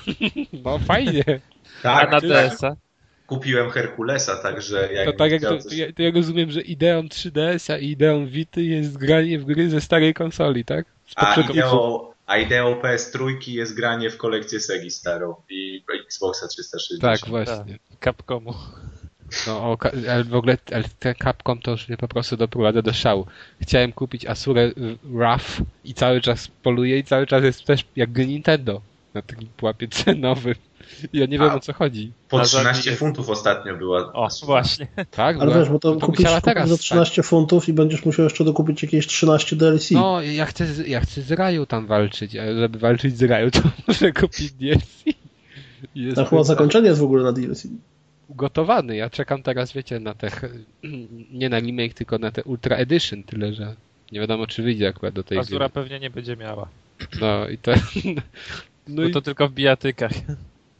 No 0.65 0.79
fajnie. 0.79 1.25
A 1.83 2.05
na 2.05 2.21
tak. 2.21 2.23
DS-a? 2.23 2.77
Kupiłem 3.27 3.71
Herkulesa, 3.71 4.37
także 4.37 4.93
jak 4.93 5.07
To 5.07 5.13
tak 5.13 5.33
jak 5.33 5.43
to, 5.43 5.59
coś... 5.59 5.73
ja, 5.73 5.93
to 5.93 6.03
ja 6.03 6.11
rozumiem, 6.15 6.51
że 6.51 6.61
ideą 6.61 7.03
3DS-a 7.03 7.79
i 7.79 7.91
ideą 7.91 8.27
Vity 8.27 8.63
jest 8.63 8.97
granie 8.97 9.39
w 9.39 9.45
gry 9.45 9.71
ze 9.71 9.81
starej 9.81 10.15
konsoli, 10.15 10.65
tak? 10.65 10.87
A 11.17 11.41
ideą, 11.41 12.01
a 12.27 12.39
ideą 12.39 12.81
PS3 12.81 13.49
jest 13.49 13.75
granie 13.75 14.11
w 14.11 14.17
kolekcję 14.17 14.61
Segi 14.61 14.91
starą 14.91 15.35
i 15.51 15.85
Xboxa 16.07 16.49
360. 16.49 17.01
Tak, 17.01 17.31
właśnie. 17.31 17.79
Capcomu. 18.05 18.55
No, 19.47 19.53
o, 19.73 19.79
ale 20.11 20.25
w 20.25 20.35
ogóle 20.35 20.59
ale 20.75 20.85
ten 20.99 21.15
Capcom 21.23 21.59
to 21.59 21.71
już 21.71 21.89
mnie 21.89 21.97
po 21.97 22.09
prostu 22.09 22.37
doprowadza 22.37 22.83
do 22.83 22.93
szału. 22.93 23.27
Chciałem 23.63 23.93
kupić 23.93 24.27
Asurę 24.27 24.63
y, 24.63 24.73
Rough 25.13 25.45
i 25.85 25.95
cały 25.95 26.21
czas 26.21 26.49
poluję 26.63 26.99
i 26.99 27.05
cały 27.05 27.27
czas 27.27 27.45
jest 27.45 27.65
też 27.65 27.85
jak 27.97 28.17
Nintendo 28.17 28.81
na 29.15 29.23
takim 29.23 29.49
pułapie 29.57 29.89
cenowym. 29.89 30.55
I 31.13 31.19
ja 31.19 31.27
nie 31.27 31.39
wiem 31.39 31.51
A. 31.51 31.55
o 31.55 31.61
co 31.61 31.73
chodzi. 31.73 32.13
Po 32.29 32.39
Na 32.39 32.45
13 32.45 32.83
żadnej- 32.83 32.97
funtów 32.97 33.31
ostatnio 33.31 33.77
była. 33.77 34.13
O, 34.13 34.29
właśnie. 34.43 34.87
Tak? 35.11 35.37
Ale 35.37 35.47
Była- 35.47 35.59
wiesz, 35.59 35.69
bo 35.69 35.79
to, 35.79 35.97
to 35.97 36.07
kupisz, 36.07 36.27
teraz 36.43 36.69
za 36.69 36.77
stać. 36.77 36.87
13 36.87 37.23
funtów 37.23 37.69
i 37.69 37.73
będziesz 37.73 38.05
musiał 38.05 38.25
jeszcze 38.25 38.45
dokupić 38.45 38.83
jakieś 38.83 39.07
13 39.07 39.57
DLC. 39.57 39.91
No, 39.91 40.23
ja 40.23 40.47
chcę, 40.47 40.67
z, 40.67 40.89
ja 40.89 41.01
chcę 41.01 41.23
z 41.23 41.33
Raju 41.33 41.67
tam 41.67 41.87
walczyć, 41.87 42.37
a 42.37 42.55
żeby 42.55 42.79
walczyć 42.79 43.19
z 43.19 43.23
Raju, 43.23 43.51
to 43.51 43.61
muszę 43.89 44.13
kupić 44.13 44.53
DLC. 44.53 45.05
Jest 45.95 46.21
chyba 46.31 46.45
zakończenie 46.45 46.89
jest 46.89 47.01
w 47.01 47.05
ogóle 47.05 47.25
na 47.25 47.33
DLC. 47.33 47.67
Ugotowany. 48.29 48.97
Ja 48.97 49.11
czekam 49.11 49.43
teraz, 49.43 49.73
wiecie, 49.73 50.01
na 50.01 50.15
te, 50.15 50.31
nie 51.41 51.49
na 51.49 51.59
remake, 51.59 51.95
tylko 51.95 52.19
na 52.19 52.31
te 52.31 52.43
Ultra 52.45 52.77
Edition, 52.77 53.23
tyle 53.23 53.53
że 53.53 53.75
nie 54.13 54.21
wiadomo, 54.21 54.47
czy 54.47 54.63
wyjdzie 54.63 54.89
akurat 54.89 55.15
do 55.15 55.25
tej 55.25 55.39
Azura 55.39 55.67
gry. 55.69 55.73
pewnie 55.75 56.01
nie 56.01 56.11
będzie 56.11 56.37
miała. 56.37 56.69
No 57.21 57.49
i 57.49 57.59
to... 57.59 57.73
No, 58.89 59.03
Bo 59.03 59.09
i, 59.09 59.13
to 59.13 59.23
tylko 59.23 59.49
w 59.49 59.53
bijatykach. 59.53 60.13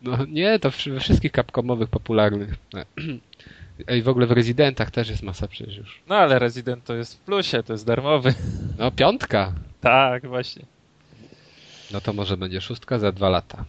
no 0.03 0.19
nie, 0.29 0.59
to 0.59 0.71
we 0.71 1.01
wszystkich 1.01 1.33
Capcomowych 1.33 1.89
popularnych. 1.89 2.55
I 3.97 4.03
w 4.03 4.09
ogóle 4.09 4.27
w 4.27 4.31
Residentach 4.31 4.91
też 4.91 5.09
jest 5.11 5.23
masa 5.23 5.49
przecież 5.49 5.77
już. 5.77 6.01
No 6.09 6.15
ale 6.17 6.39
Resident 6.39 6.85
to 6.85 6.95
jest 6.95 7.15
w 7.15 7.21
plusie, 7.21 7.63
to 7.63 7.73
jest 7.73 7.87
darmowy. 7.87 8.35
No 8.79 8.91
piątka. 8.91 9.53
Tak, 9.81 10.27
właśnie. 10.27 10.63
No 11.93 12.01
to 12.01 12.13
może 12.13 12.37
będzie 12.37 12.61
szóstka 12.61 12.99
za 12.99 13.13
dwa 13.13 13.29
lata. 13.29 13.65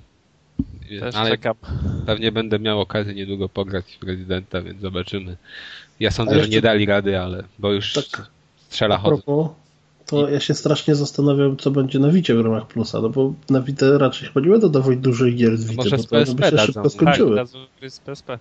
Też 1.00 1.16
Ale 1.16 1.30
czekam. 1.30 1.56
pewnie 2.06 2.32
będę 2.32 2.60
miał 2.60 2.82
okazję 2.82 3.14
niedługo 3.16 3.50
pograć 3.50 3.98
w 4.02 4.08
Residenta, 4.08 4.62
więc 4.62 4.82
zobaczymy. 4.82 5.38
Ja 6.00 6.12
sądzę, 6.12 6.34
że 6.34 6.40
jeszcze- 6.40 6.56
nie 6.56 6.62
dali 6.62 6.86
rady, 6.86 7.20
ale 7.20 7.44
bo 7.60 7.72
już 7.72 7.94
Tak. 7.94 8.28
strzela 8.58 9.00
propos, 9.00 9.48
to 10.06 10.30
ja 10.30 10.40
się 10.40 10.54
strasznie 10.54 10.96
zastanawiam, 10.96 11.58
co 11.58 11.72
będzie 11.72 12.00
na 12.00 12.10
Wicie 12.10 12.36
w 12.36 12.42
ramach 12.42 12.68
Plusa, 12.68 13.02
no 13.02 13.10
bo 13.10 13.34
na 13.50 13.62
Witę 13.62 13.98
raczej 13.98 14.28
chyba 14.28 14.42
nie 14.46 14.52
będą 14.52 14.70
dawać 14.70 14.98
dużych 14.98 15.36
gier 15.36 15.58
z 15.58 15.64
Wity, 15.64 15.76
może 15.78 15.90
bo 15.98 16.04
z 16.04 16.08
to 16.08 16.36
by 16.36 16.44
się 16.44 16.58
szybko 16.58 16.74
Tak, 16.74 16.84
Tak, 16.84 16.92
skończyły. 16.92 17.44
z 17.90 18.00
PSP. 18.00 18.40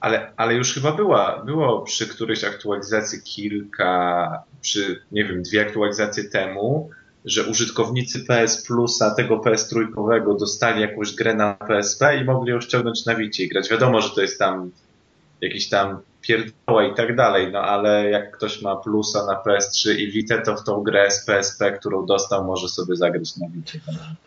Ale, 0.00 0.32
ale 0.36 0.54
już 0.54 0.74
chyba 0.74 0.92
była, 0.92 1.42
było 1.46 1.80
przy 1.80 2.06
którejś 2.06 2.44
aktualizacji 2.44 3.18
kilka, 3.22 4.42
przy, 4.62 5.02
nie 5.12 5.24
wiem, 5.24 5.42
dwie 5.42 5.60
aktualizacje 5.62 6.24
temu, 6.24 6.90
że 7.24 7.44
użytkownicy 7.44 8.24
PS 8.24 8.66
Plusa, 8.66 9.14
tego 9.14 9.38
PS 9.38 9.68
trójkowego, 9.68 10.34
dostali 10.34 10.80
jakąś 10.80 11.14
grę 11.14 11.34
na 11.34 11.54
PSP 11.54 12.16
i 12.16 12.24
mogli 12.24 12.50
ją 12.50 12.60
ściągnąć 12.60 13.06
na 13.06 13.14
Wicie 13.14 13.44
i 13.44 13.48
grać. 13.48 13.70
Wiadomo, 13.70 14.00
że 14.00 14.10
to 14.10 14.22
jest 14.22 14.38
tam 14.38 14.70
jakiś 15.40 15.68
tam 15.68 15.98
pierdoła 16.22 16.84
i 16.84 16.94
tak 16.94 17.16
dalej, 17.16 17.52
no 17.52 17.58
ale 17.58 18.10
jak 18.10 18.36
ktoś 18.36 18.62
ma 18.62 18.76
Plusa 18.76 19.26
na 19.26 19.34
PS3 19.34 19.98
i 19.98 20.10
Vita, 20.10 20.42
to 20.42 20.56
w 20.56 20.64
tą 20.64 20.82
grę 20.82 21.10
z 21.10 21.24
PSP, 21.26 21.72
którą 21.72 22.06
dostał, 22.06 22.44
może 22.44 22.68
sobie 22.68 22.96
zagrać 22.96 23.36
na 23.36 23.48
Wicie. 23.48 23.80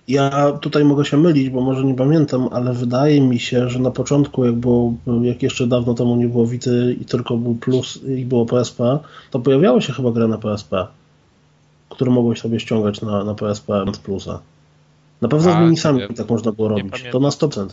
Ja 0.08 0.51
tutaj 0.62 0.86
mogę 0.86 1.05
się 1.05 1.17
mylić, 1.17 1.49
bo 1.49 1.62
może 1.62 1.84
nie 1.84 1.95
pamiętam, 1.95 2.49
ale 2.51 2.73
wydaje 2.73 3.21
mi 3.21 3.39
się, 3.39 3.69
że 3.69 3.79
na 3.79 3.91
początku, 3.91 4.45
jak, 4.45 4.55
było, 4.55 4.93
jak 5.21 5.43
jeszcze 5.43 5.67
dawno 5.67 5.93
temu 5.93 6.15
nie 6.15 6.27
było 6.27 6.47
Wity 6.47 6.95
i 7.01 7.05
tylko 7.05 7.38
był 7.38 7.55
Plus 7.55 7.99
i 8.03 8.25
było 8.25 8.45
PSP, 8.45 8.99
to 9.31 9.39
pojawiała 9.39 9.81
się 9.81 9.93
chyba 9.93 10.12
gra 10.12 10.27
na 10.27 10.38
PSP, 10.38 10.88
które 11.95 12.12
mogłeś 12.12 12.39
sobie 12.39 12.60
ściągać 12.60 13.01
na, 13.01 13.23
na 13.23 13.34
PSP 13.36 13.86
z 13.93 13.97
Plusa. 13.97 14.41
Na 15.21 15.27
pewno 15.27 15.51
z 15.51 15.55
A, 15.55 15.60
minisami 15.62 15.99
nie- 16.01 16.08
tak 16.15 16.29
można 16.29 16.51
było 16.51 16.67
robić, 16.67 16.86
pamiętam. 16.91 17.12
to 17.12 17.19
na 17.19 17.29
100%. 17.29 17.67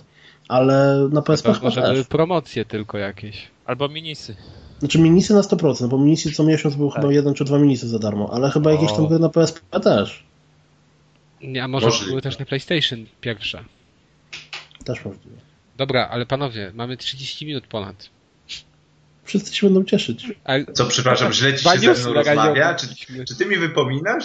Ale 0.49 1.09
na 1.13 1.23
PSP 1.23 1.49
To 1.49 1.55
chyba 1.55 1.65
może 1.67 1.81
były 1.83 1.95
też. 1.95 2.07
promocje 2.07 2.65
tylko 2.65 2.99
jakieś. 2.99 3.49
Albo 3.65 3.89
minisy. 3.89 4.37
Znaczy 4.79 4.99
minisy 4.99 5.35
na 5.35 5.41
100%, 5.41 5.89
bo 5.89 5.99
minisy 5.99 6.33
co 6.33 6.45
miesiąc 6.45 6.75
był 6.75 6.91
Tak. 6.91 7.01
chyba 7.01 7.13
jeden 7.13 7.35
czy 7.35 7.45
dwa 7.45 7.59
minisy 7.59 7.89
za 7.89 7.99
darmo, 7.99 8.31
ale 8.33 8.51
chyba 8.51 8.73
jakieś 8.73 8.93
tam 8.93 9.05
O. 9.05 9.09
gry 9.09 9.19
na 9.19 9.29
PSP 9.29 9.81
też. 9.81 10.25
Nie, 11.43 11.65
a 11.65 11.69
może 11.69 11.87
Możliwe. 11.87 12.11
były 12.11 12.23
też 12.23 12.39
na 12.39 12.45
PlayStation 12.45 13.07
pierwsza. 13.21 13.65
Też 14.85 15.05
możliwe. 15.05 15.37
Dobra, 15.77 16.09
ale 16.09 16.27
panowie, 16.27 16.73
mamy 16.75 16.97
30 16.97 17.47
minut 17.47 17.67
ponad. 17.67 18.11
Wszyscy 19.25 19.55
się 19.57 19.67
będą 19.67 19.85
cieszyć. 19.85 20.27
A, 20.45 20.53
Co, 20.73 20.87
przepraszam, 20.87 21.33
źle 21.33 21.55
ci 21.55 21.65
się 21.65 21.95
ze 21.95 22.03
mną 22.03 22.13
rozmawia? 22.13 22.75
Czy, 22.75 22.87
czy 23.29 23.37
ty 23.37 23.47
mi 23.47 23.57
wypominasz? 23.57 24.25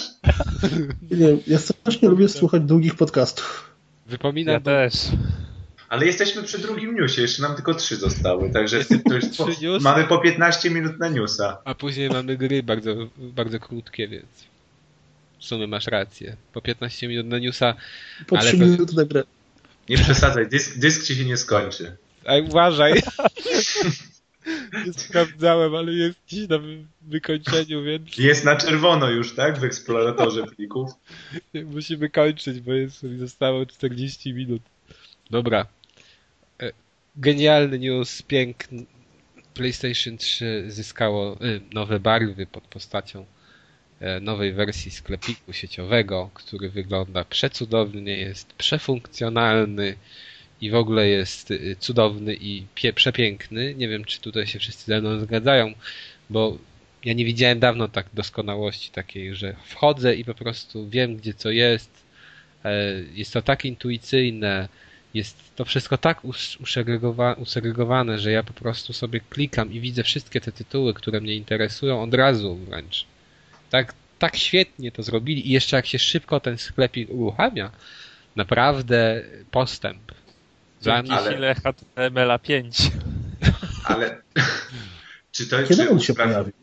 Nie, 1.11 1.37
ja 1.47 1.59
strasznie 1.59 2.09
lubię 2.09 2.29
słuchać 2.29 2.61
długich 2.61 2.95
podcastów. 2.95 3.71
Wypominam, 4.07 4.53
Ja 4.53 4.59
też. 4.59 4.93
Ale 5.89 6.05
jesteśmy 6.05 6.43
przy 6.43 6.59
drugim 6.59 6.95
newsie, 6.95 7.21
jeszcze 7.21 7.41
nam 7.41 7.55
tylko 7.55 7.73
trzy 7.73 7.95
zostały, 7.95 8.49
także 8.49 8.85
to 8.85 9.13
już 9.13 9.25
po, 9.37 9.47
mamy 9.81 10.03
po 10.03 10.17
15 10.17 10.69
minut 10.69 10.99
na 10.99 11.09
newsa. 11.09 11.57
a 11.65 11.75
później 11.75 12.09
mamy 12.09 12.37
gry 12.37 12.63
bardzo, 12.63 12.95
bardzo 13.17 13.59
krótkie, 13.59 14.07
więc 14.07 14.25
w 15.39 15.45
sumie 15.45 15.67
masz 15.67 15.87
rację. 15.87 16.35
Po 16.53 16.61
15 16.61 17.07
minut 17.07 17.25
na 17.27 17.39
newsa. 17.39 17.73
Po 18.27 18.37
Ale 18.37 18.47
3 18.49 18.57
to- 18.57 18.65
minuty 18.65 18.95
na 18.95 19.05
grę. 19.05 19.23
Nie 19.89 19.97
przesadzaj, 19.97 20.47
dysk, 20.49 20.77
dysk 20.77 21.03
ci 21.03 21.15
się 21.15 21.25
nie 21.25 21.37
skończy. 21.37 21.95
Ej, 22.25 22.41
uważaj! 22.41 22.93
Nie 24.85 24.93
sprawdzałem, 24.93 25.75
ale 25.75 25.93
jest 25.93 26.17
dziś 26.27 26.49
na 26.49 26.57
wy- 26.57 26.85
wykończeniu, 27.01 27.83
więc 27.83 28.17
Jest 28.17 28.45
na 28.45 28.55
czerwono 28.55 29.09
już, 29.09 29.35
tak? 29.35 29.59
W 29.59 29.63
eksploratorze 29.63 30.43
plików. 30.43 30.91
musimy 31.65 32.09
kończyć, 32.09 32.59
bo 32.59 32.73
jest, 32.73 33.01
zostało 33.17 33.65
40 33.65 34.33
minut. 34.33 34.61
Dobra. 35.29 35.65
E, 36.61 36.71
Genialny 37.15 37.79
news, 37.79 38.21
piękny. 38.21 38.85
PlayStation 39.53 40.17
3 40.17 40.63
zyskało 40.67 41.37
y, 41.45 41.61
nowe 41.73 41.99
barwy 41.99 42.45
pod 42.47 42.63
postacią 42.63 43.25
e, 43.99 44.19
nowej 44.19 44.53
wersji 44.53 44.91
sklepiku 44.91 45.53
sieciowego, 45.53 46.29
który 46.33 46.69
wygląda 46.69 47.23
przecudownie, 47.25 48.17
jest 48.17 48.53
przefunkcjonalny 48.53 49.95
i 50.61 50.69
w 50.69 50.75
ogóle 50.75 51.07
jest 51.07 51.51
y, 51.51 51.75
cudowny 51.79 52.35
i 52.35 52.65
przepiękny. 52.95 53.75
Nie 53.75 53.87
wiem, 53.87 54.05
czy 54.05 54.21
tutaj 54.21 54.47
się 54.47 54.59
wszyscy 54.59 54.85
ze 54.85 55.01
mną 55.01 55.19
zgadzają, 55.19 55.73
bo 56.29 56.57
ja 57.05 57.13
nie 57.13 57.25
widziałem 57.25 57.59
dawno 57.59 57.87
tak 57.87 58.05
doskonałości 58.13 58.91
takiej, 58.91 59.35
że 59.35 59.55
wchodzę 59.65 60.15
i 60.15 60.25
po 60.25 60.33
prostu 60.33 60.89
wiem, 60.89 61.17
gdzie 61.17 61.33
co 61.33 61.51
jest. 61.51 61.91
E, 62.65 62.93
Jest 63.13 63.33
to 63.33 63.41
tak 63.41 63.65
intuicyjne, 63.65 64.69
jest 65.13 65.55
to 65.55 65.65
wszystko 65.65 65.97
tak 65.97 66.21
usegregowane, 67.39 68.19
że 68.19 68.31
ja 68.31 68.43
po 68.43 68.53
prostu 68.53 68.93
sobie 68.93 69.19
klikam 69.29 69.73
i 69.73 69.79
widzę 69.79 70.03
wszystkie 70.03 70.41
te 70.41 70.51
tytuły, 70.51 70.93
które 70.93 71.21
mnie 71.21 71.35
interesują 71.35 72.03
od 72.03 72.13
razu 72.13 72.55
wręcz. 72.55 73.05
Tak, 73.69 73.93
tak 74.19 74.37
świetnie 74.37 74.91
to 74.91 75.03
zrobili 75.03 75.47
i 75.47 75.51
jeszcze 75.51 75.75
jak 75.75 75.85
się 75.85 75.99
szybko 75.99 76.39
ten 76.39 76.57
sklepik 76.57 77.09
uruchamia, 77.09 77.71
naprawdę 78.35 79.23
postęp. 79.51 80.11
Dzięki 80.81 81.01
mnie, 81.03 81.13
Ale- 81.19 81.31
chwilę 81.31 81.55
HTML 81.55 82.39
5. 82.43 82.91
Ale 83.83 84.21
czy 85.31 85.47
to 85.47 85.57
Kiedy 85.63 85.75
czy 85.75 85.89
on 85.91 85.99
się 85.99 86.13
usprawni- 86.13 86.27
pojawił? 86.33 86.53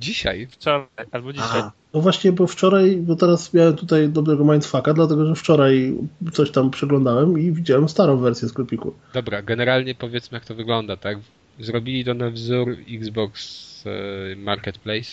dzisiaj 0.00 0.46
Wczoraj 0.50 0.86
albo 1.12 1.32
dzisiaj. 1.32 1.48
Aha. 1.50 1.72
No 1.94 2.00
właśnie, 2.00 2.32
bo 2.32 2.46
wczoraj, 2.46 2.96
bo 2.96 3.16
teraz 3.16 3.54
miałem 3.54 3.76
tutaj 3.76 4.08
dobrego 4.08 4.44
mindfucka, 4.44 4.94
dlatego 4.94 5.26
że 5.26 5.34
wczoraj 5.34 5.94
coś 6.32 6.50
tam 6.50 6.70
przeglądałem 6.70 7.38
i 7.38 7.52
widziałem 7.52 7.88
starą 7.88 8.16
wersję 8.18 8.48
sklepiku. 8.48 8.94
Dobra, 9.14 9.42
generalnie 9.42 9.94
powiedzmy 9.94 10.36
jak 10.36 10.44
to 10.44 10.54
wygląda, 10.54 10.96
tak? 10.96 11.18
zrobili 11.60 12.04
to 12.04 12.14
na 12.14 12.30
wzór 12.30 12.76
Xbox 12.90 13.64
e, 13.86 14.36
Marketplace 14.36 15.10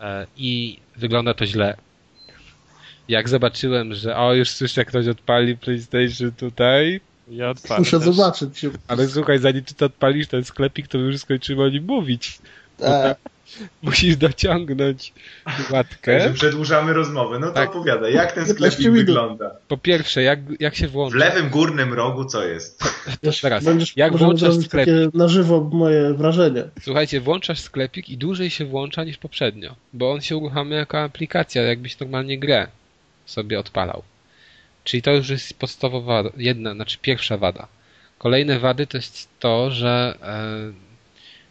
e, 0.00 0.26
i 0.36 0.78
wygląda 0.96 1.34
to 1.34 1.46
źle. 1.46 1.76
Jak 3.08 3.28
zobaczyłem, 3.28 3.94
że 3.94 4.16
o, 4.16 4.34
już 4.34 4.50
słyszę, 4.50 4.80
jak 4.80 4.88
ktoś 4.88 5.08
odpali 5.08 5.56
PlayStation 5.56 6.32
tutaj, 6.32 7.00
Ja 7.28 7.50
odpalę 7.50 7.78
Muszę 7.80 7.98
też. 8.00 8.08
zobaczyć. 8.14 8.66
ale 8.88 9.08
słuchaj, 9.08 9.38
zanim 9.38 9.64
ty 9.64 9.74
to 9.74 9.86
odpalisz 9.86 10.26
ten 10.28 10.44
sklepik, 10.44 10.88
to 10.88 10.98
już 10.98 11.18
skończymy 11.18 11.62
o 11.62 11.68
nim 11.68 11.84
mówić. 11.84 12.38
E, 12.82 13.14
Musisz 13.82 14.16
dociągnąć 14.16 15.12
Także 15.44 15.72
łatkę. 15.74 16.30
przedłużamy 16.34 16.92
rozmowę. 16.92 17.38
No 17.38 17.46
to 17.46 17.52
Tak. 17.52 17.70
opowiadaj, 17.70 18.14
jak 18.14 18.32
ten 18.32 18.44
15 18.46 18.54
sklepik 18.76 18.92
wygląda? 18.92 19.50
Po 19.68 19.76
pierwsze, 19.76 20.22
jak, 20.22 20.38
jak 20.60 20.74
się 20.76 20.88
W 20.88 20.90
włącza? 20.92 21.16
lewym 21.18 21.50
górnym 21.50 21.92
rogu 21.94 22.24
co 22.24 22.44
jest? 22.44 22.82
wiesz, 23.22 23.40
teraz, 23.40 23.64
będziesz 23.64 23.96
jak 23.96 24.16
włączasz 24.16 24.54
sklepik? 24.54 24.94
takie 24.94 25.18
na 25.18 25.28
żywo 25.28 25.70
moje 25.72 26.14
wrażenie. 26.14 26.64
Słuchajcie, 26.82 27.20
włączasz 27.20 27.60
sklepik 27.60 28.08
i 28.08 28.16
dłużej 28.18 28.50
się 28.50 28.64
włącza 28.64 29.04
niż 29.04 29.18
poprzednio, 29.18 29.74
bo 29.92 30.12
on 30.12 30.20
się 30.20 30.36
uruchamia 30.36 30.76
jako 30.76 31.00
aplikacja, 31.02 31.62
jakbyś 31.62 31.98
normalnie 32.00 32.38
grę 32.38 32.66
sobie 33.26 33.58
odpalał. 33.58 34.02
Czyli 34.86 35.02
to 35.02 35.12
już 35.12 35.28
jest 35.28 35.58
podstawowa 35.58 36.22
jedna, 36.36 36.74
znaczy 36.74 36.98
pierwsza 37.02 37.36
wada. 37.36 37.68
Kolejne 38.18 38.58
wady 38.58 38.86
to 38.86 38.98
jest 38.98 39.28
to, 39.40 39.70
że 39.70 40.18
e, 40.22 40.72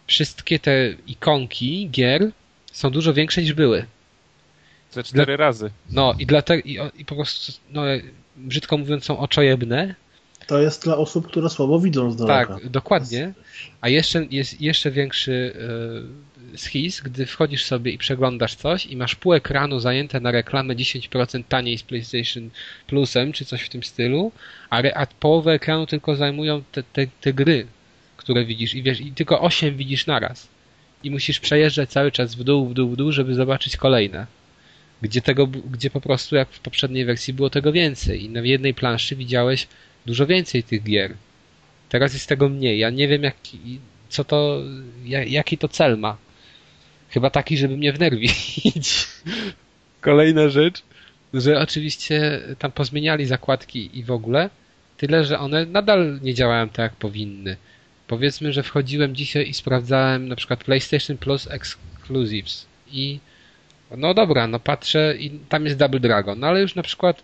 wszystkie 0.08 0.60
te 0.60 0.94
ikonki 1.08 1.90
gier 1.92 2.32
są 2.72 2.90
dużo 2.90 3.14
większe 3.14 3.42
niż 3.42 3.54
były. 3.54 3.86
Ze 4.92 5.04
cztery 5.04 5.38
razy. 5.38 5.72
No 5.90 6.16
i 6.20 6.26
dlatego 6.26 6.64
i, 6.66 6.80
i 6.98 7.06
po 7.06 7.16
prostu, 7.16 7.52
no, 7.72 7.94
e, 7.94 8.02
brzydko 8.36 8.78
mówiąc, 8.78 9.06
są 9.06 9.20
oczojebne, 9.20 9.96
To 10.48 10.62
jest 10.62 10.84
dla 10.84 10.98
osób, 10.98 11.28
które 11.28 11.50
słabo 11.50 11.80
widzą 11.80 12.12
z 12.12 12.16
daleka. 12.16 12.54
Tak, 12.54 12.70
dokładnie. 12.70 13.34
A 13.82 13.90
jeszcze 13.90 14.26
jest 14.32 14.62
jeszcze 14.62 14.92
większy 14.92 15.54
e, 16.56 16.58
schiz, 16.58 17.02
gdy 17.02 17.26
wchodzisz 17.26 17.66
sobie 17.66 17.92
i 17.92 17.98
przeglądasz 17.98 18.56
coś 18.56 18.86
i 18.86 18.98
masz 18.98 19.16
pół 19.16 19.34
ekranu 19.34 19.80
zajęte 19.80 20.20
na 20.20 20.32
reklamę 20.32 20.76
10% 20.76 21.44
taniej 21.50 21.78
z 21.78 21.84
PlayStation 21.84 22.50
Plusem, 22.88 23.32
czy 23.34 23.46
coś 23.46 23.62
w 23.62 23.70
tym 23.70 23.84
stylu, 23.84 24.32
a, 24.70 24.80
re, 24.80 24.98
a 24.98 25.06
połowę 25.06 25.52
ekranu 25.52 25.86
tylko 25.88 26.16
zajmują 26.16 26.64
te, 26.72 26.84
te, 26.84 27.08
te 27.22 27.34
gry, 27.34 27.68
które 28.18 28.46
widzisz 28.46 28.74
i 28.74 28.84
wiesz, 28.84 29.02
i 29.02 29.12
tylko 29.12 29.42
8 29.42 29.78
widzisz 29.78 30.06
naraz. 30.06 30.48
I 31.04 31.12
musisz 31.12 31.40
przejeżdżać 31.40 31.90
cały 31.90 32.12
czas 32.12 32.36
w 32.36 32.44
dół, 32.44 32.70
w 32.70 32.74
dół, 32.74 32.90
w 32.90 32.96
dół, 32.96 33.12
żeby 33.12 33.36
zobaczyć 33.36 33.78
kolejne. 33.78 34.26
Gdzie 35.02 35.22
tego, 35.22 35.48
gdzie 35.48 35.90
po 35.90 36.02
prostu 36.02 36.36
jak 36.36 36.50
w 36.50 36.60
poprzedniej 36.60 37.06
wersji 37.06 37.34
było 37.34 37.50
tego 37.50 37.72
więcej 37.72 38.24
i 38.24 38.30
na 38.30 38.40
jednej 38.40 38.74
planszy 38.74 39.16
widziałeś 39.16 39.68
dużo 40.06 40.28
więcej 40.28 40.64
tych 40.64 40.84
gier. 40.84 41.14
Teraz 41.90 42.14
jest 42.14 42.30
tego 42.30 42.50
mniej. 42.50 42.80
Ja 42.80 42.90
nie 42.90 43.08
wiem, 43.08 43.24
jaki, 43.24 43.80
co 44.10 44.24
to, 44.24 44.62
ja- 45.06 45.24
jaki 45.24 45.58
to 45.58 45.68
cel 45.68 45.98
ma. 45.98 46.18
Chyba 47.16 47.30
taki, 47.30 47.58
żeby 47.58 47.78
mnie 47.78 47.94
wnerwić. 47.94 49.08
Kolejna 50.02 50.50
rzecz, 50.50 50.84
że 51.34 51.60
oczywiście 51.60 52.42
tam 52.60 52.72
pozmieniali 52.72 53.26
zakładki 53.26 54.00
i 54.00 54.04
w 54.04 54.12
ogóle, 54.12 54.50
tyle, 54.98 55.26
że 55.26 55.40
one 55.40 55.66
nadal 55.66 56.20
nie 56.22 56.34
działają 56.34 56.70
tak, 56.70 56.80
jak 56.80 56.96
powinny. 56.96 57.58
Powiedzmy, 58.08 58.54
że 58.54 58.64
wchodziłem 58.64 59.16
dzisiaj 59.16 59.50
i 59.50 59.54
sprawdzałem 59.54 60.28
na 60.28 60.36
przykład 60.36 60.64
PlayStation 60.64 61.18
Plus 61.18 61.48
Exclusives 61.48 62.66
i 62.92 63.20
no 63.98 64.14
dobra, 64.14 64.48
no 64.48 64.60
patrzę 64.60 65.16
i 65.20 65.30
tam 65.50 65.66
jest 65.66 65.78
Double 65.78 66.00
Dragon, 66.00 66.40
no 66.40 66.48
ale 66.48 66.62
już 66.62 66.76
na 66.76 66.84
przykład 66.84 67.24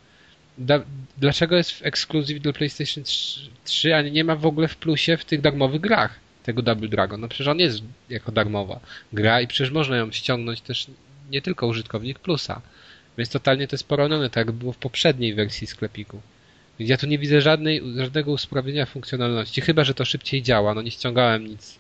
da, 0.58 0.84
dlaczego 1.18 1.56
jest 1.56 1.72
w 1.72 1.86
ekskluzyw 1.86 2.42
do 2.42 2.54
PlayStation 2.54 3.04
3, 3.04 3.40
3, 3.64 3.96
a 3.96 4.02
nie 4.02 4.24
ma 4.24 4.36
w 4.36 4.46
ogóle 4.46 4.68
w 4.68 4.76
plusie 4.76 5.18
w 5.18 5.26
tych 5.26 5.42
darmowych 5.42 5.82
grach 5.82 6.31
tego 6.44 6.62
Double 6.62 6.88
Dragon? 6.88 7.22
No 7.22 7.28
przecież 7.28 7.48
on 7.48 7.60
jest 7.60 7.84
jako 8.10 8.32
darmowa 8.32 8.80
gra 9.14 9.42
i 9.42 9.48
przecież 9.48 9.72
można 9.72 9.98
ją 9.98 10.12
ściągnąć 10.12 10.62
też 10.62 10.88
nie 11.32 11.42
tylko 11.42 11.68
użytkownik 11.68 12.20
plusa. 12.20 12.62
Więc 13.18 13.30
totalnie 13.30 13.68
to 13.68 13.76
jest 13.76 13.88
poronione, 13.88 14.30
tak 14.30 14.48
jak 14.48 14.56
było 14.56 14.74
w 14.74 14.78
poprzedniej 14.78 15.34
wersji 15.34 15.68
sklepiku. 15.68 16.22
Więc 16.80 16.90
ja 16.90 16.98
tu 16.98 17.08
nie 17.08 17.20
widzę 17.20 17.42
żadnej, 17.42 17.82
żadnego 17.98 18.32
usprawnienia 18.32 18.86
funkcjonalności, 18.86 19.62
chyba 19.62 19.84
że 19.84 19.94
to 19.94 20.06
szybciej 20.06 20.42
działa, 20.42 20.74
no 20.74 20.82
nie 20.82 20.92
ściągałem 20.92 21.48
nic. 21.48 21.80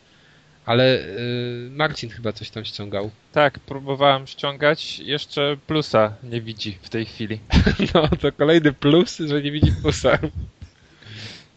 Ale 0.65 0.85
yy, 0.85 1.69
Marcin 1.69 2.09
chyba 2.09 2.31
coś 2.31 2.49
tam 2.49 2.65
ściągał. 2.65 3.11
Tak, 3.31 3.59
próbowałem 3.59 4.27
ściągać, 4.27 4.99
jeszcze 4.99 5.57
plusa 5.67 6.13
nie 6.23 6.41
widzi 6.41 6.77
w 6.81 6.89
tej 6.89 7.05
chwili. 7.05 7.39
No 7.93 8.07
to 8.07 8.31
kolejny 8.31 8.73
plus, 8.73 9.17
że 9.17 9.41
nie 9.41 9.51
widzi 9.51 9.71
plusa. 9.81 10.19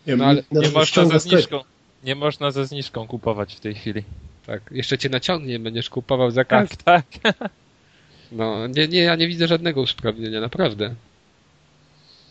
Nie, 0.06 0.16
No, 0.16 0.24
ale 0.24 0.42
na 0.50 0.60
Nie 0.60 0.66
razie 0.66 0.74
można 0.74 1.06
ze 1.06 1.20
zniżką. 1.20 1.60
Nie 2.04 2.14
można 2.14 2.50
ze 2.50 2.66
zniżką 2.66 3.06
kupować 3.06 3.54
w 3.54 3.60
tej 3.60 3.74
chwili. 3.74 4.02
Tak, 4.46 4.62
jeszcze 4.70 4.98
cię 4.98 5.08
naciągnie, 5.08 5.58
będziesz 5.58 5.90
kupował 5.90 6.30
za 6.30 6.44
kasę. 6.44 6.76
Tak, 6.84 7.04
tak. 7.22 7.34
No, 8.32 8.66
nie, 8.66 8.88
nie, 8.88 8.98
ja 9.00 9.16
nie 9.16 9.28
widzę 9.28 9.46
żadnego 9.48 9.80
usprawnienia, 9.80 10.40
naprawdę. 10.40 10.94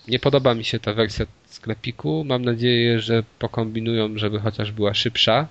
Nie 0.08 0.20
podoba 0.20 0.54
mi 0.56 0.64
się 0.66 0.80
ta 0.80 0.94
wersja 0.94 1.26
sklepiku. 1.50 2.24
Mam 2.28 2.46
nadzieję, 2.46 3.00
że 3.00 3.24
pokombinują, 3.40 4.18
żeby 4.18 4.40
chociaż 4.40 4.72
była 4.72 4.94
szybsza. 4.94 5.48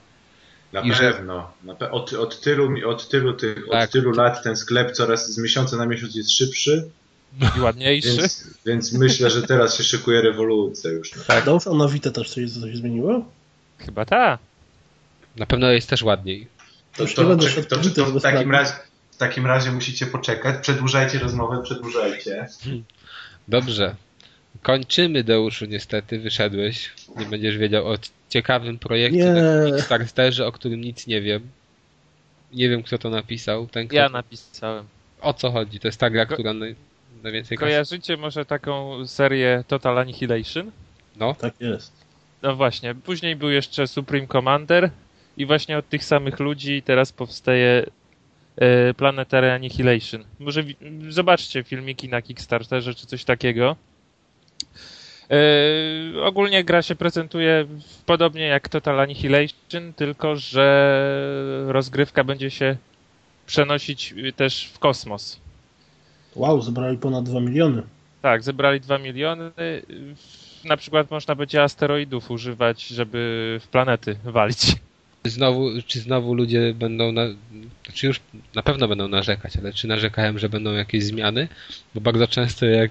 Na 0.72 0.80
I 0.80 0.92
że- 0.92 1.12
pewno. 1.12 1.50
Na 1.64 1.74
pe 1.74 1.90
od, 1.90 2.12
od, 2.12 2.40
tylu, 2.40 2.88
od, 2.88 3.08
tylu 3.08 3.32
tych, 3.34 3.66
Tak. 3.70 3.84
od 3.84 3.92
tylu 3.92 4.10
lat 4.10 4.42
ten 4.42 4.56
sklep 4.56 4.92
coraz 4.92 5.32
z 5.32 5.38
miesiąca 5.38 5.76
na 5.76 5.86
miesiąc 5.86 6.14
jest 6.14 6.30
szybszy, 6.32 6.88
I 7.58 7.60
ładniejszy. 7.60 8.08
więc, 8.16 8.46
więc 8.66 8.92
myślę, 8.92 9.30
że 9.30 9.42
teraz 9.42 9.76
się 9.76 9.84
szykuje 9.84 10.22
rewolucja 10.22 10.90
już. 10.90 11.10
Tak. 11.26 11.46
Na 11.78 11.88
Vita 11.88 12.10
też 12.10 12.30
coś, 12.30 12.50
coś 12.52 12.76
zmieniło? 12.76 13.24
Chyba 13.84 14.04
tak. 14.04 14.40
Na 15.36 15.46
pewno 15.46 15.70
jest 15.70 15.88
też 15.90 16.02
ładniej. 16.02 16.46
To, 16.96 17.02
Już 17.02 17.14
to, 17.14 17.24
będę 17.24 17.50
to, 17.50 17.76
to, 17.76 18.06
w, 18.06 18.22
takim 18.22 18.50
razie, 18.50 18.72
w 19.10 19.16
takim 19.16 19.46
razie 19.46 19.70
musicie 19.72 20.06
poczekać. 20.06 20.56
Przedłużajcie 20.62 21.18
rozmowę, 21.18 21.62
przedłużajcie. 21.62 22.48
Dobrze. 23.48 23.94
Kończymy, 24.62 25.24
Deuszu, 25.24 25.66
niestety. 25.66 26.18
Wyszedłeś. 26.18 26.90
Nie 27.16 27.26
będziesz 27.26 27.58
wiedział 27.58 27.88
o 27.88 27.94
ciekawym 28.28 28.78
projekcie 28.78 29.18
Nie. 29.18 29.32
na 29.32 29.66
Kickstarterze, 29.76 30.46
o 30.46 30.52
którym 30.52 30.80
nic 30.80 31.06
nie 31.06 31.20
wiem. 31.20 31.48
Nie 32.52 32.68
wiem, 32.68 32.82
kto 32.82 32.98
to 32.98 33.10
napisał. 33.10 33.66
Ten, 33.66 33.88
kto... 33.88 33.96
Ja 33.96 34.08
napisałem. 34.08 34.84
O 35.20 35.34
co 35.34 35.50
chodzi? 35.50 35.80
To 35.80 35.88
jest 35.88 36.00
ta 36.00 36.10
gra, 36.10 36.26
Ko- 36.26 36.34
która 36.34 36.52
naj... 36.54 36.76
najwięcej 37.22 37.58
kasy... 37.58 37.66
Kojarzycie 37.70 38.16
może 38.16 38.44
taką 38.44 39.06
serię 39.06 39.64
Total 39.68 39.98
Annihilation? 39.98 40.70
No, 41.16 41.34
Tak 41.34 41.54
jest. 41.60 41.92
No 42.42 42.56
właśnie, 42.56 42.94
później 42.94 43.36
był 43.36 43.50
jeszcze 43.50 43.86
Supreme 43.86 44.26
Commander 44.26 44.90
i 45.36 45.46
właśnie 45.46 45.78
od 45.78 45.88
tych 45.88 46.04
samych 46.04 46.40
ludzi 46.40 46.82
teraz 46.82 47.12
powstaje 47.12 47.86
e, 48.56 48.94
Planetary 48.94 49.50
Annihilation. 49.50 50.24
Może 50.40 50.64
zobaczcie 51.08 51.62
filmiki 51.62 52.08
na 52.08 52.22
Kickstarterze 52.22 52.94
czy 52.94 53.06
coś 53.06 53.24
takiego. 53.24 53.76
E, 55.30 56.22
ogólnie 56.22 56.64
gra 56.64 56.82
się 56.82 56.94
prezentuje 56.94 57.66
podobnie 58.06 58.46
jak 58.46 58.68
Total 58.68 59.00
Annihilation, 59.00 59.92
tylko 59.96 60.36
że 60.36 61.66
rozgrywka 61.66 62.24
będzie 62.24 62.50
się 62.50 62.76
przenosić 63.46 64.12
y, 64.12 64.32
też 64.32 64.70
w 64.74 64.78
kosmos. 64.78 65.40
Wow, 66.36 66.62
zebrali 66.62 66.98
ponad 66.98 67.24
2 67.24 67.40
miliony. 67.40 67.82
Tak, 68.22 68.42
zebrali 68.42 68.80
2 68.80 68.98
miliony. 68.98 69.52
Na 70.64 70.76
przykład 70.76 71.10
można 71.10 71.34
będzie 71.34 71.62
asteroidów 71.62 72.30
używać, 72.30 72.86
żeby 72.86 73.58
w 73.62 73.68
planety 73.68 74.16
walić. 74.24 74.76
Czy 75.24 75.30
znowu, 75.30 75.70
czy 75.86 76.00
znowu 76.00 76.34
ludzie 76.34 76.74
będą, 76.74 77.12
na, 77.12 77.22
czy 77.94 78.06
już 78.06 78.20
na 78.54 78.62
pewno 78.62 78.88
będą 78.88 79.08
narzekać, 79.08 79.56
ale 79.56 79.72
czy 79.72 79.86
narzekają, 79.88 80.38
że 80.38 80.48
będą 80.48 80.72
jakieś 80.72 81.04
zmiany? 81.04 81.48
Bo 81.94 82.00
bardzo 82.00 82.26
często 82.28 82.66
jak, 82.66 82.90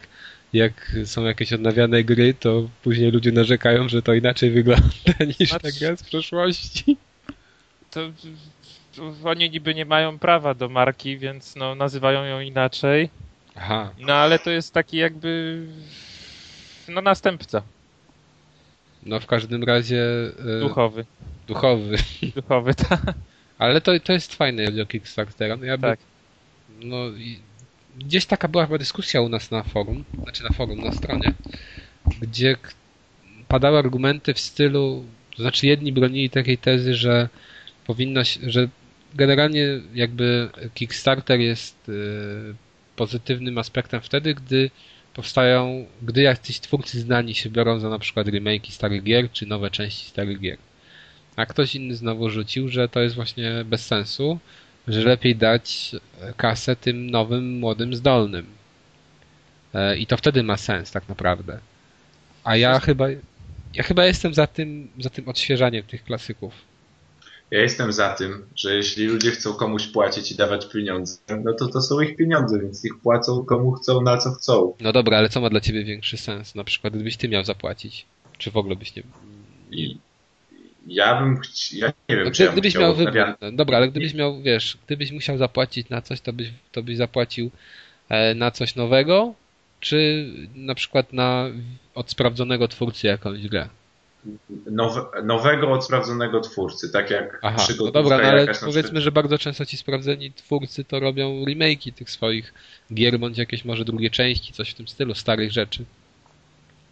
jak 0.53 0.95
są 1.05 1.23
jakieś 1.25 1.53
odnawiane 1.53 2.03
gry, 2.03 2.33
to 2.33 2.69
później 2.83 3.11
ludzie 3.11 3.31
narzekają, 3.31 3.89
że 3.89 4.01
to 4.01 4.13
inaczej 4.13 4.51
wygląda 4.51 4.85
niż 5.39 5.49
ta 5.49 5.59
Znaczy- 5.59 5.79
gra 5.79 5.95
z 5.95 6.03
przeszłości. 6.03 6.97
To, 7.91 7.99
to 8.95 9.13
oni 9.29 9.49
niby 9.49 9.75
nie 9.75 9.85
mają 9.85 10.19
prawa 10.19 10.53
do 10.53 10.69
marki, 10.69 11.17
więc 11.17 11.55
no, 11.55 11.75
nazywają 11.75 12.23
ją 12.23 12.39
inaczej. 12.39 13.09
Aha, 13.55 13.91
No 13.99 14.13
ale 14.13 14.39
to 14.39 14.51
jest 14.51 14.73
taki 14.73 14.97
jakby 14.97 15.59
no 16.93 17.01
następca 17.01 17.63
no 19.05 19.19
w 19.19 19.25
każdym 19.25 19.63
razie 19.63 20.03
e, 20.57 20.59
duchowy. 20.59 21.05
duchowy. 21.47 21.97
Duchowy, 22.35 22.73
tak. 22.75 23.01
Ale 23.57 23.81
to, 23.81 23.99
to 23.99 24.13
jest 24.13 24.35
fajne, 24.35 24.61
jeżeli 24.61 24.81
o 24.81 24.85
Kickstartera. 24.85 25.57
No 25.57 25.65
ja 25.65 25.77
by, 25.77 25.81
Tak. 25.81 25.99
no, 26.83 27.07
i 27.07 27.39
gdzieś 27.99 28.25
taka 28.25 28.47
była 28.47 28.65
chyba 28.65 28.77
dyskusja 28.77 29.21
u 29.21 29.29
nas 29.29 29.51
na 29.51 29.63
forum, 29.63 30.03
znaczy 30.23 30.43
na 30.43 30.49
forum, 30.49 30.83
na 30.83 30.91
stronie, 30.91 31.33
gdzie 32.21 32.55
padały 33.47 33.77
argumenty 33.77 34.33
w 34.33 34.39
stylu, 34.39 35.05
to 35.35 35.41
znaczy 35.41 35.67
jedni 35.67 35.93
bronili 35.93 36.29
takiej 36.29 36.57
tezy, 36.57 36.95
że 36.95 37.29
powinno 37.87 38.23
się, 38.23 38.39
że 38.49 38.67
generalnie 39.15 39.65
jakby 39.93 40.49
Kickstarter 40.73 41.39
jest 41.39 41.89
y, 41.89 41.93
pozytywnym 42.95 43.57
aspektem 43.57 44.01
wtedy, 44.01 44.33
gdy 44.33 44.69
powstają, 45.21 45.85
gdy 46.01 46.21
jacyś 46.21 46.59
twórcy 46.59 46.99
znani 46.99 47.35
się 47.35 47.49
biorą 47.49 47.79
za 47.79 47.89
na 47.89 47.99
przykład 47.99 48.27
remake'i 48.27 48.71
starych 48.71 49.03
gier, 49.03 49.31
czy 49.31 49.45
nowe 49.45 49.71
części 49.71 50.09
starych 50.09 50.39
gier. 50.39 50.57
A 51.35 51.45
ktoś 51.45 51.75
inny 51.75 51.95
znowu 51.95 52.29
rzucił, 52.29 52.69
że 52.69 52.89
to 52.89 52.99
jest 53.01 53.15
właśnie 53.15 53.65
bez 53.65 53.85
sensu, 53.85 54.39
że 54.87 55.01
lepiej 55.01 55.35
dać 55.35 55.95
kasę 56.37 56.75
tym 56.75 57.09
nowym, 57.09 57.59
młodym, 57.59 57.95
zdolnym. 57.95 58.45
E, 59.73 59.97
I 59.97 60.07
to 60.07 60.17
wtedy 60.17 60.43
ma 60.43 60.57
sens 60.57 60.91
tak 60.91 61.09
naprawdę. 61.09 61.59
A 62.43 62.55
ja 62.55 62.79
chyba, 62.79 63.05
ja 63.73 63.83
chyba 63.83 64.05
jestem 64.05 64.33
za 64.33 64.47
tym, 64.47 64.87
za 64.99 65.09
tym 65.09 65.29
odświeżaniem 65.29 65.83
tych 65.83 66.03
klasyków. 66.03 66.53
Ja 67.51 67.61
jestem 67.61 67.93
za 67.93 68.13
tym, 68.13 68.45
że 68.55 68.75
jeśli 68.75 69.05
ludzie 69.05 69.31
chcą 69.31 69.53
komuś 69.53 69.87
płacić 69.87 70.31
i 70.31 70.35
dawać 70.35 70.65
pieniądze, 70.65 71.17
no 71.43 71.53
to 71.53 71.67
to 71.67 71.81
są 71.81 71.99
ich 71.99 72.15
pieniądze, 72.15 72.59
więc 72.59 72.85
ich 72.85 72.99
płacą 73.03 73.45
komu 73.45 73.71
chcą, 73.71 74.01
na 74.01 74.17
co 74.17 74.31
chcą. 74.31 74.73
No 74.79 74.91
dobra, 74.91 75.17
ale 75.17 75.29
co 75.29 75.41
ma 75.41 75.49
dla 75.49 75.59
ciebie 75.59 75.83
większy 75.83 76.17
sens? 76.17 76.55
Na 76.55 76.63
przykład 76.63 76.93
gdybyś 76.93 77.17
ty 77.17 77.29
miał 77.29 77.43
zapłacić. 77.43 78.05
Czy 78.37 78.51
w 78.51 78.57
ogóle 78.57 78.75
byś 78.75 78.95
nie... 78.95 79.03
I 79.71 79.97
ja 80.87 81.21
bym, 81.21 81.37
chci... 81.37 81.77
ja 81.79 81.87
nie 82.09 82.15
wiem, 82.15 82.25
No, 82.25 82.31
czy 82.31 82.43
ja 82.43 82.51
gdybyś 82.51 82.75
miał 82.75 82.95
wybór, 82.95 83.13
no, 83.41 83.51
dobra, 83.51 83.77
ale 83.77 83.89
gdybyś 83.89 84.13
miał, 84.13 84.41
wiesz, 84.41 84.77
gdybyś 84.85 85.11
musiał 85.11 85.37
zapłacić 85.37 85.89
na 85.89 86.01
coś, 86.01 86.21
to 86.21 86.33
byś, 86.33 86.49
to 86.71 86.83
byś 86.83 86.97
zapłacił 86.97 87.51
e, 88.09 88.35
na 88.35 88.51
coś 88.51 88.75
nowego, 88.75 89.33
czy 89.79 90.29
na 90.55 90.75
przykład 90.75 91.13
na 91.13 91.45
od 91.95 92.11
sprawdzonego 92.11 92.67
twórcy 92.67 93.07
jakąś 93.07 93.47
grę? 93.47 93.69
Nowe, 94.71 95.05
nowego 95.23 95.71
od 95.71 95.85
sprawdzonego 95.85 96.39
twórcy, 96.39 96.91
tak 96.91 97.09
jak 97.09 97.39
Aha, 97.41 97.55
no 97.57 97.63
przygotówka 97.63 98.01
dobra, 98.01 98.17
no 98.17 98.23
ale 98.23 98.47
powiedzmy, 98.47 98.81
przykład. 98.81 99.03
że 99.03 99.11
bardzo 99.11 99.37
często 99.37 99.65
ci 99.65 99.77
sprawdzeni 99.77 100.31
twórcy 100.31 100.83
to 100.83 100.99
robią 100.99 101.45
remake'i 101.45 101.93
tych 101.93 102.09
swoich 102.09 102.53
gier, 102.93 103.19
bądź 103.19 103.37
jakieś 103.37 103.65
może 103.65 103.85
drugie 103.85 104.09
części, 104.09 104.53
coś 104.53 104.71
w 104.71 104.73
tym 104.73 104.87
stylu, 104.87 105.15
starych 105.15 105.51
rzeczy. 105.51 105.85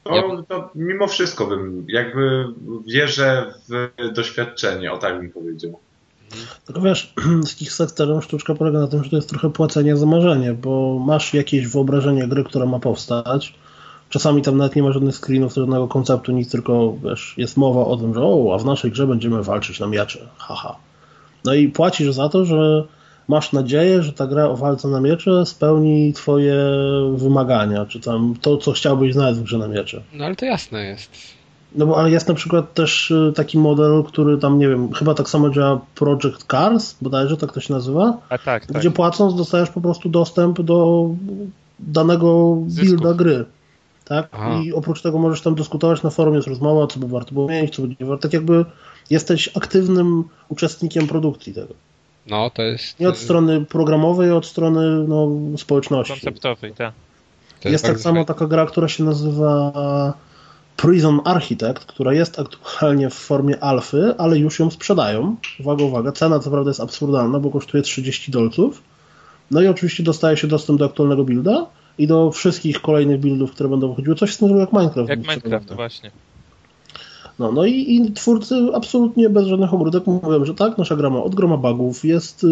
To, 0.04 0.44
to 0.48 0.72
mimo 0.76 1.08
wszystko 1.08 1.48
bym, 1.48 1.86
jakby 1.90 2.46
wierzę 2.88 3.54
w 3.70 3.92
doświadczenie, 4.14 4.92
o 4.92 4.98
tak 4.98 5.18
bym 5.18 5.32
powiedział. 5.32 5.80
Tylko 6.66 6.82
wiesz, 6.82 7.14
z 7.48 7.56
Kickstarterem 7.56 8.22
sztuczka 8.22 8.56
polega 8.56 8.80
na 8.80 8.88
tym, 8.88 9.04
że 9.04 9.10
to 9.10 9.16
jest 9.16 9.30
trochę 9.30 9.50
płacenie 9.50 9.98
za 9.98 10.06
marzenie, 10.06 10.54
bo 10.54 11.00
masz 11.00 11.34
jakieś 11.34 11.68
wyobrażenie 11.68 12.28
gry, 12.28 12.44
która 12.44 12.66
ma 12.66 12.80
powstać. 12.80 13.54
Czasami 14.10 14.42
tam 14.42 14.58
nawet 14.58 14.76
nie 14.76 14.84
ma 14.84 14.92
żadnych 14.92 15.16
screenów, 15.16 15.54
żadnego 15.54 15.88
konceptu, 15.88 16.32
nic, 16.32 16.52
tylko 16.52 16.94
wiesz, 17.04 17.34
jest 17.38 17.58
mowa 17.58 17.86
o 17.86 17.98
tym, 17.98 18.14
że 18.14 18.22
o, 18.24 18.52
a 18.56 18.58
w 18.58 18.66
naszej 18.66 18.92
grze 18.92 19.08
będziemy 19.08 19.44
walczyć 19.44 19.80
na 19.80 19.88
miecze. 19.88 20.20
Haha. 20.38 20.76
No 21.46 21.54
i 21.54 21.68
płacisz 21.68 22.14
za 22.14 22.30
to, 22.30 22.46
że 22.46 22.84
masz 23.28 23.54
nadzieję, 23.54 24.04
że 24.04 24.14
ta 24.14 24.28
gra 24.28 24.46
o 24.46 24.58
walce 24.58 24.88
na 24.88 25.02
miecze 25.02 25.46
spełni 25.46 26.14
twoje 26.14 26.56
wymagania, 27.16 27.86
czy 27.86 28.00
tam 28.00 28.36
to, 28.42 28.58
co 28.58 28.72
chciałbyś 28.72 29.14
znaleźć 29.14 29.40
w 29.40 29.44
grze 29.44 29.58
na 29.58 29.68
miecze. 29.68 30.02
No 30.14 30.26
ale 30.26 30.36
to 30.36 30.46
jasne 30.46 30.86
jest. 30.86 31.10
No 31.76 31.86
bo 31.86 31.98
ale 31.98 32.12
jest 32.12 32.28
na 32.28 32.34
przykład 32.34 32.74
też 32.74 33.12
y, 33.12 33.34
taki 33.36 33.58
model, 33.58 34.04
który 34.04 34.38
tam, 34.38 34.60
nie 34.60 34.68
wiem, 34.70 34.94
chyba 34.94 35.14
tak 35.14 35.30
samo 35.30 35.50
działa 35.50 35.82
Project 35.96 36.46
Cars, 36.52 36.96
bodajże 37.02 37.38
tak 37.38 37.54
to 37.54 37.60
się 37.60 37.74
nazywa, 37.74 38.18
A 38.30 38.38
tak, 38.38 38.66
tak. 38.66 38.78
gdzie 38.78 38.92
płacąc 38.92 39.36
dostajesz 39.36 39.70
po 39.70 39.82
prostu 39.82 40.10
dostęp 40.10 40.62
do 40.62 41.10
danego 41.80 42.58
Zysków. 42.68 42.90
builda 42.90 43.14
gry. 43.14 43.46
Tak? 44.10 44.28
Aha. 44.32 44.62
I 44.64 44.74
oprócz 44.74 45.02
tego 45.02 45.20
możesz 45.20 45.42
tam 45.42 45.56
dyskutować 45.56 46.04
na 46.04 46.10
forum, 46.10 46.36
jest 46.36 46.48
rozmowa, 46.48 46.88
co 46.88 47.00
by 47.00 47.08
warto 47.08 47.32
było 47.32 47.48
mieć, 47.48 47.76
co 47.76 47.82
będzie 47.82 48.06
warto. 48.06 48.22
Tak 48.22 48.34
jakby 48.34 48.66
jesteś 49.10 49.50
aktywnym 49.58 50.24
uczestnikiem 50.50 51.08
produkcji 51.08 51.54
tego. 51.54 51.74
No, 52.28 52.50
to 52.50 52.62
jest... 52.62 53.00
Nie 53.00 53.10
od 53.10 53.18
strony 53.18 53.66
programowej, 53.66 54.32
od 54.32 54.46
strony 54.46 55.08
no, 55.08 55.30
społeczności. 55.58 56.14
Konceptowej, 56.14 56.74
tak. 56.74 56.94
to 57.62 57.70
Jest 57.70 57.86
tak 57.86 58.00
samo 58.00 58.26
taka 58.26 58.48
gra, 58.48 58.66
która 58.66 58.88
się 58.88 59.04
nazywa 59.04 60.14
Prison 60.78 61.22
Architect, 61.26 61.86
która 61.86 62.14
jest 62.14 62.40
aktualnie 62.40 63.10
w 63.10 63.14
formie 63.14 63.64
alfy, 63.64 64.14
ale 64.18 64.38
już 64.38 64.60
ją 64.60 64.72
sprzedają. 64.72 65.36
Uwaga, 65.60 65.84
uwaga, 65.84 66.12
cena 66.12 66.40
co 66.40 66.52
prawda 66.52 66.70
jest 66.70 66.80
absurdalna, 66.80 67.40
bo 67.40 67.50
kosztuje 67.50 67.84
30 67.84 68.32
dolców. 68.32 68.82
No 69.52 69.62
i 69.62 69.68
oczywiście 69.68 70.04
dostaje 70.04 70.38
się 70.38 70.48
dostęp 70.48 70.80
do 70.80 70.86
aktualnego 70.86 71.24
builda 71.24 71.66
i 72.00 72.08
do 72.08 72.32
wszystkich 72.32 72.82
kolejnych 72.82 73.20
buildów, 73.20 73.52
które 73.52 73.70
będą 73.70 73.90
wychodziły. 73.90 74.16
Coś 74.16 74.34
w 74.34 74.38
tym 74.38 74.58
jak 74.58 74.74
Minecraft. 74.74 75.10
Jak 75.10 75.20
Minecraft, 75.20 75.74
właśnie. 75.74 76.12
No, 77.40 77.52
no 77.52 77.66
i, 77.66 77.96
i 77.96 78.12
twórcy 78.12 78.56
absolutnie 78.74 79.30
bez 79.30 79.48
żadnych 79.48 79.74
obrótek 79.74 80.08
mówią, 80.08 80.46
że 80.46 80.54
tak, 80.54 80.78
nasza 80.78 80.96
gra 80.96 81.10
ma 81.10 81.24
od 81.24 81.36
groma 81.36 81.58
bugów, 81.58 82.06
jest 82.06 82.44
y, 82.44 82.48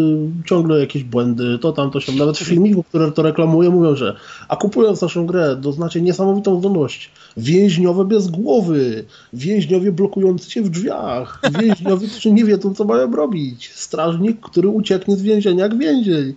ciągle 0.45 0.80
jakieś 0.80 1.04
błędy, 1.04 1.60
to 1.62 1.72
tam, 1.72 1.91
to 1.91 2.00
się. 2.00 2.12
Nawet 2.12 2.38
w 2.38 2.43
filmiku, 2.43 2.84
które 2.84 3.12
to 3.12 3.22
reklamuje, 3.22 3.70
mówią, 3.70 3.95
że 3.95 4.16
a 4.48 4.56
kupując 4.56 5.02
naszą 5.02 5.26
grę, 5.26 5.56
doznacie 5.56 6.02
niesamowitą 6.02 6.60
zdolność. 6.60 7.12
Więźniowe 7.38 8.06
bez 8.06 8.28
głowy, 8.28 9.06
więźniowie 9.34 9.91
blokujący 9.91 10.52
się 10.52 10.62
w 10.62 10.70
drzwiach, 10.70 11.41
więźniowie, 11.60 12.08
którzy 12.08 12.32
nie 12.32 12.45
wiedzą, 12.45 12.74
co 12.74 12.86
mają 12.86 13.12
robić, 13.12 13.72
strażnik, 13.74 14.39
który 14.39 14.68
ucieknie 14.68 15.16
z 15.16 15.22
więzienia 15.22 15.64
jak 15.64 15.78
więzień. 15.78 16.34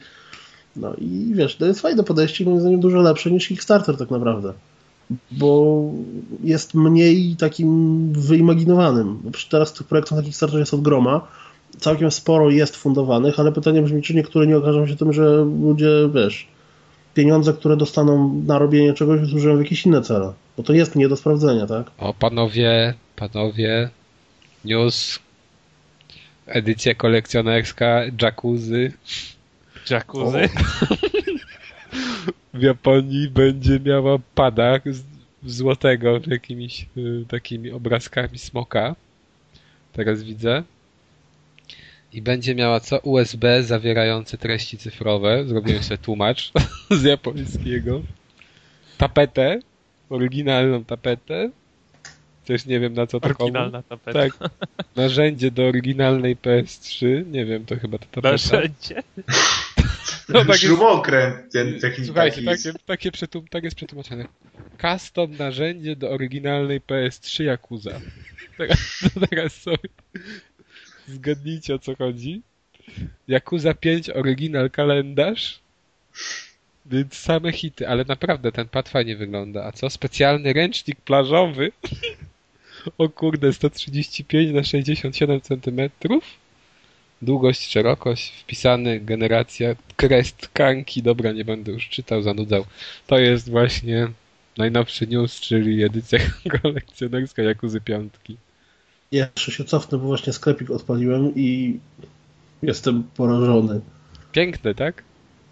No 0.76 0.94
i 0.98 1.32
wiesz, 1.34 1.56
to 1.56 1.66
jest 1.66 1.80
fajne 1.80 2.04
podejście, 2.04 2.44
moim 2.44 2.60
zdaniem 2.60 2.80
dużo 2.80 2.98
lepsze 2.98 3.30
niż 3.30 3.48
Kickstarter 3.48 3.96
tak 3.96 4.10
naprawdę 4.10 4.52
bo 5.30 5.82
jest 6.44 6.74
mniej 6.74 7.36
takim 7.36 8.12
wyimaginowanym. 8.12 9.18
Przecież 9.32 9.48
Teraz 9.48 9.72
tych 9.72 9.86
projektów 9.86 10.16
na 10.16 10.22
Kickstarterze 10.22 10.60
jest 10.60 10.74
od 10.74 10.82
groma. 10.82 11.28
Całkiem 11.78 12.10
sporo 12.10 12.50
jest 12.50 12.76
fundowanych, 12.76 13.40
ale 13.40 13.52
pytanie 13.52 13.82
brzmi, 13.82 14.02
czy 14.02 14.14
niektóre 14.14 14.46
nie 14.46 14.56
okażą 14.56 14.86
się 14.86 14.96
tym, 14.96 15.12
że 15.12 15.44
ludzie, 15.62 15.88
wiesz, 16.14 16.48
pieniądze, 17.14 17.52
które 17.52 17.76
dostaną 17.76 18.42
na 18.46 18.58
robienie 18.58 18.94
czegoś, 18.94 19.20
zużyją 19.20 19.56
w 19.56 19.60
jakieś 19.60 19.86
inne 19.86 20.02
cele. 20.02 20.32
Bo 20.56 20.62
to 20.62 20.72
jest 20.72 20.96
nie 20.96 21.08
do 21.08 21.16
sprawdzenia, 21.16 21.66
tak? 21.66 21.90
O, 21.98 22.14
panowie, 22.14 22.94
panowie, 23.16 23.90
news, 24.64 25.18
edycja 26.46 26.94
kolekcjonerska, 26.94 28.02
jacuzzi. 28.22 28.92
Jacuzzi. 29.90 30.48
W 32.54 32.62
Japonii 32.62 33.28
będzie 33.28 33.80
miała 33.80 34.18
pada 34.34 34.80
z 34.86 35.02
złotego 35.44 36.20
jakimiś 36.26 36.86
y, 36.96 37.24
takimi 37.28 37.70
obrazkami 37.70 38.38
smoka. 38.38 38.96
Teraz 39.92 40.22
widzę. 40.22 40.62
I 42.12 42.22
będzie 42.22 42.54
miała 42.54 42.80
co? 42.80 42.98
USB 42.98 43.62
zawierające 43.62 44.38
treści 44.38 44.78
cyfrowe. 44.78 45.44
Zrobiłem 45.46 45.82
sobie 45.82 45.98
tłumacz 45.98 46.52
z 47.00 47.02
japońskiego. 47.02 48.02
Tapetę. 48.98 49.60
Oryginalną 50.10 50.84
tapetę. 50.84 51.50
Też 52.50 52.66
nie 52.66 52.80
wiem 52.80 52.94
na 52.94 53.06
co 53.06 53.20
to 53.20 53.28
komu. 53.28 53.36
Oryginalna 53.38 53.82
tapeta. 53.82 54.12
Tak. 54.20 54.50
Narzędzie 54.96 55.50
do 55.50 55.66
oryginalnej 55.66 56.36
PS3. 56.36 57.26
Nie 57.26 57.44
wiem, 57.44 57.66
to 57.66 57.76
chyba 57.76 57.98
to 57.98 58.04
tapeta. 58.06 58.30
Narzędzie. 58.30 59.02
No, 60.28 60.38
tak 60.38 60.48
jest- 60.48 60.60
Śrubokręt, 60.60 61.52
ten 61.52 61.80
taki, 61.80 62.04
Słuchajcie, 62.04 62.42
taki 62.42 62.62
takie, 62.62 62.78
takie 62.86 63.12
przetum, 63.12 63.48
tak 63.48 63.64
jest 63.64 63.76
przetłumaczone. 63.76 64.24
Custom 64.80 65.36
narzędzie 65.36 65.96
do 65.96 66.10
oryginalnej 66.10 66.80
PS3 66.80 67.42
Yakuza. 67.44 68.00
Teraz, 68.58 68.78
teraz 69.30 69.54
sobie 69.54 69.88
zgadnijcie 71.06 71.74
o 71.74 71.78
co 71.78 71.96
chodzi. 71.96 72.42
Yakuza 73.28 73.74
5 73.74 74.10
oryginal 74.10 74.70
kalendarz. 74.70 75.60
Więc 76.86 77.14
same 77.14 77.52
hity, 77.52 77.88
ale 77.88 78.04
naprawdę 78.04 78.52
ten 78.52 78.68
pad 78.68 78.88
fajnie 78.88 79.16
wygląda. 79.16 79.64
A 79.64 79.72
co? 79.72 79.90
Specjalny 79.90 80.52
ręcznik 80.52 81.00
plażowy. 81.00 81.72
O 82.98 83.08
kurde, 83.08 83.52
135 83.52 84.52
na 84.52 84.64
67 84.64 85.40
cm. 85.40 85.90
Długość, 87.22 87.70
szerokość, 87.70 88.32
wpisany, 88.40 89.00
generacja, 89.00 89.74
crest, 89.96 90.48
kanki. 90.52 91.02
Dobra, 91.02 91.32
nie 91.32 91.44
będę 91.44 91.72
już 91.72 91.88
czytał, 91.88 92.22
zanudzał. 92.22 92.64
To 93.06 93.18
jest 93.18 93.50
właśnie 93.50 94.08
najnowszy 94.56 95.06
news, 95.06 95.40
czyli 95.40 95.84
edycja 95.84 96.18
kolekcjonerska 96.62 97.42
Jakuzy 97.42 97.80
Piątki. 97.80 98.36
Jeszcze 99.12 99.52
się 99.52 99.64
cofnę, 99.64 99.98
bo 99.98 100.04
właśnie 100.04 100.32
sklepik 100.32 100.70
odpaliłem 100.70 101.32
i 101.36 101.78
jestem 102.62 103.02
porażony. 103.02 103.80
Piękne, 104.32 104.74
tak? 104.74 105.04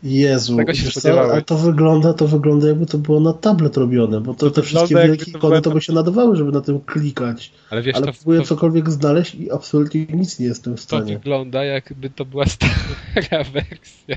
Jezu, 0.03 0.57
Tego 0.57 0.74
się 0.74 1.01
co, 1.01 1.32
a 1.34 1.40
to 1.40 1.57
wygląda, 1.59 2.14
to 2.14 2.28
wygląda 2.28 2.68
jakby 2.68 2.86
to 2.86 2.99
było 2.99 3.20
na 3.20 3.32
tablet 3.32 3.76
robione, 3.76 4.20
bo 4.20 4.34
to, 4.34 4.51
te 4.51 4.62
wszystkie 4.62 4.86
wygląda, 4.86 5.09
wielkie 5.09 5.32
to 5.32 5.38
ikony 5.38 5.62
to 5.62 5.70
by 5.70 5.80
się 5.80 5.92
nadawały, 5.92 6.36
żeby 6.36 6.53
na 6.53 6.61
tym 6.61 6.80
klikać. 6.80 7.53
Ale 7.70 7.82
wiesz, 7.82 7.96
Ale 7.96 8.07
to, 8.07 8.12
próbuję 8.12 8.40
to, 8.40 8.46
cokolwiek 8.46 8.90
znaleźć 8.90 9.34
i 9.34 9.51
absolutnie 9.51 10.07
nic 10.07 10.38
nie 10.38 10.46
jestem 10.46 10.76
w 10.76 10.76
to 10.76 10.82
stanie. 10.82 11.14
wygląda 11.18 11.64
jakby 11.64 12.11
to 12.11 12.24
była 12.24 12.44
stara 12.46 13.44
wersja, 13.55 14.16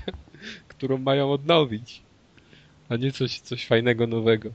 którą 0.67 0.97
mają 0.97 1.31
odnowić. 1.31 2.01
A 2.89 2.95
nie 2.95 3.11
coś, 3.11 3.39
coś 3.39 3.67
fajnego, 3.67 4.07
nowego. 4.07 4.49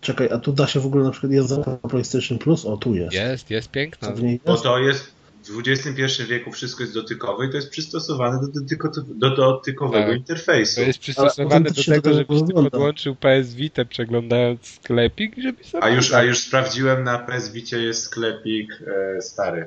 Czekaj, 0.00 0.28
a 0.32 0.38
tu 0.38 0.52
da 0.52 0.66
się 0.66 0.80
w 0.80 0.86
ogóle 0.86 1.04
na 1.04 1.10
przykład 1.10 1.32
jest 1.32 1.48
za 1.48 1.78
PlayStation 1.90 2.38
Plus? 2.38 2.64
O, 2.64 2.76
tu 2.76 2.94
jest. 2.94 3.12
Jest, 3.14 3.50
jest 3.50 3.70
piękna. 3.70 4.08
Co 4.08 4.14
w 4.14 4.22
niej 4.22 4.40
Bo 4.44 4.52
jest? 4.52 4.62
to 4.64 4.78
jest 4.78 5.21
w 5.48 5.68
XXI 5.68 6.22
wieku 6.24 6.52
wszystko 6.52 6.82
jest 6.82 6.94
dotykowe 6.94 7.46
i 7.46 7.50
to 7.50 7.56
jest 7.56 7.70
przystosowane 7.70 8.40
do, 8.40 8.60
dotyko, 8.60 8.90
do 9.08 9.36
dotykowego 9.36 10.06
Tak. 10.06 10.16
interfejsu. 10.16 10.80
To 10.80 10.86
jest 10.86 10.98
przystosowane 10.98 11.70
do 11.70 11.84
tego, 11.84 12.02
to 12.02 12.14
żebyś 12.14 12.40
ty 12.46 12.54
podłączył 12.54 13.14
PS 13.14 13.54
Vita 13.54 13.84
przeglądając 13.84 14.66
sklepik, 14.66 15.34
żeby 15.38 15.64
sobie... 15.64 15.84
A 15.84 15.90
już, 15.90 16.12
a 16.12 16.22
już 16.22 16.38
sprawdziłem, 16.38 17.04
na 17.04 17.18
PS 17.18 17.52
Vicie 17.52 17.78
jest 17.78 18.02
sklepik 18.02 18.82
e, 19.16 19.22
stary. 19.22 19.66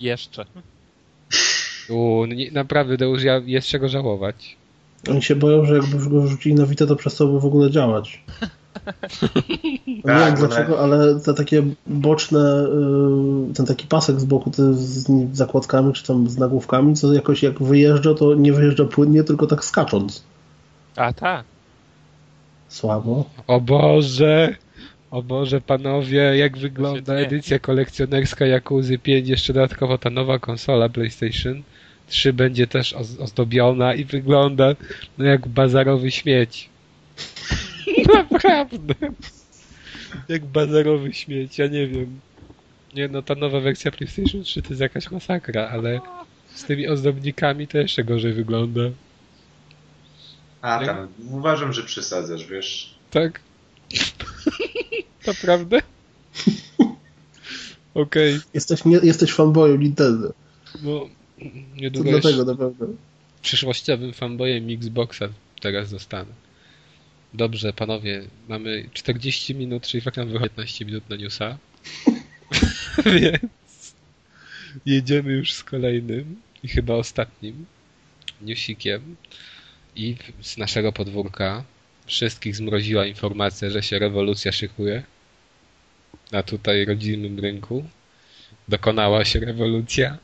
Jeszcze. 0.00 0.44
U, 1.88 2.26
nie, 2.26 2.50
naprawdę, 2.50 2.96
Deusz, 2.96 3.22
ja, 3.22 3.42
jest 3.46 3.68
czego 3.68 3.88
żałować. 3.88 4.56
Oni 5.10 5.22
się 5.22 5.36
boją, 5.36 5.64
że 5.64 5.76
jakby 5.76 6.10
go 6.10 6.22
wrzucili 6.22 6.54
na 6.54 6.66
Vita, 6.66 6.86
to 6.86 6.96
przestałby 6.96 7.40
w 7.40 7.44
ogóle 7.44 7.70
działać. 7.70 8.24
nie 9.86 10.02
Tak, 10.02 10.38
wiem 10.38 10.48
dlaczego, 10.48 10.80
ale 10.80 11.20
te 11.20 11.34
takie 11.34 11.62
boczne, 11.86 12.66
y, 13.50 13.54
ten 13.54 13.66
taki 13.66 13.86
pasek 13.86 14.20
z 14.20 14.24
boku 14.24 14.50
te 14.50 14.74
z 14.74 15.06
zakładkami, 15.32 15.92
czy 15.92 16.06
tam 16.06 16.28
z 16.30 16.38
nagłówkami, 16.38 16.94
co 16.94 17.12
jakoś 17.14 17.42
jak 17.42 17.62
wyjeżdża, 17.62 18.14
to 18.14 18.34
nie 18.34 18.52
wyjeżdża 18.52 18.84
płynnie, 18.84 19.24
tylko 19.24 19.46
tak 19.46 19.64
skacząc. 19.64 20.22
A 20.96 21.12
tak. 21.12 21.44
Słabo. 22.68 23.24
O 23.46 23.60
Boże! 23.60 24.56
O 25.10 25.22
Boże, 25.22 25.60
panowie, 25.60 26.18
jak 26.18 26.58
wygląda 26.58 27.00
Świetnie. 27.18 27.36
edycja 27.36 27.58
kolekcjonerska 27.58 28.44
Yakuzy 28.46 28.98
5, 28.98 29.28
jeszcze 29.28 29.52
dodatkowo 29.52 29.98
ta 29.98 30.10
nowa 30.10 30.38
konsola 30.38 30.88
PlayStation 30.88 31.62
3 32.08 32.32
będzie 32.32 32.66
też 32.66 32.92
oz- 32.94 33.20
ozdobiona 33.20 33.94
i 33.94 34.04
wygląda 34.04 34.64
no 35.18 35.24
jak 35.24 35.48
bazarowy 35.48 36.10
śmieć. 36.10 36.68
Naprawdę. 38.14 38.94
Jak 40.28 40.44
bazarowy 40.44 41.12
śmieć, 41.12 41.58
ja 41.58 41.66
nie 41.66 41.86
wiem. 41.86 42.20
Nie 42.94 43.08
no, 43.08 43.22
ta 43.22 43.34
nowa 43.34 43.60
wersja 43.60 43.90
PlayStation 43.90 44.42
3 44.42 44.62
to 44.62 44.68
jest 44.68 44.80
jakaś 44.80 45.10
masakra, 45.10 45.68
ale 45.68 46.00
z 46.54 46.64
tymi 46.64 46.88
ozdobnikami 46.88 47.68
to 47.68 47.78
jeszcze 47.78 48.04
gorzej 48.04 48.32
wygląda. 48.32 48.80
A 50.62 50.86
tam, 50.86 51.08
uważam, 51.30 51.72
że 51.72 51.82
przesadzasz, 51.82 52.46
wiesz. 52.46 52.94
Tak? 53.10 53.40
Naprawdę? 55.26 55.78
Okej, 57.94 58.40
Jesteś, 58.54 58.84
nie, 58.84 58.96
jesteś 59.02 59.32
fanboyem 59.32 59.80
Nintendo. 59.82 60.32
no 60.82 61.00
To 61.00 61.08
niedługo 61.76 62.10
dlatego 62.10 62.38
już 62.38 62.46
na 62.46 62.54
pewno. 62.54 62.86
przyszłościowym 63.42 64.12
fanboyem 64.12 64.70
Xboxa 64.70 65.28
teraz 65.60 65.88
zostanę. 65.88 66.30
Dobrze, 67.34 67.72
panowie, 67.72 68.22
mamy 68.48 68.88
40 68.92 69.54
minut, 69.54 69.86
czyli 69.86 70.00
fakt 70.00 70.16
nam 70.16 70.28
wychodzi 70.28 70.50
15 70.50 70.84
minut 70.84 71.10
na 71.10 71.16
newsa. 71.16 71.58
Więc 73.20 73.94
jedziemy 74.86 75.32
już 75.32 75.52
z 75.52 75.64
kolejnym 75.64 76.40
i 76.62 76.68
chyba 76.68 76.94
ostatnim 76.94 77.66
newsikiem. 78.42 79.16
I 79.96 80.16
z 80.40 80.56
naszego 80.56 80.92
podwórka 80.92 81.64
wszystkich 82.06 82.56
zmroziła 82.56 83.06
informacja, 83.06 83.70
że 83.70 83.82
się 83.82 83.98
rewolucja 83.98 84.52
szykuje. 84.52 85.02
Na 86.32 86.42
tutaj 86.42 86.84
rodzimym 86.84 87.38
rynku 87.40 87.84
dokonała 88.68 89.24
się 89.24 89.40
rewolucja. 89.40 90.18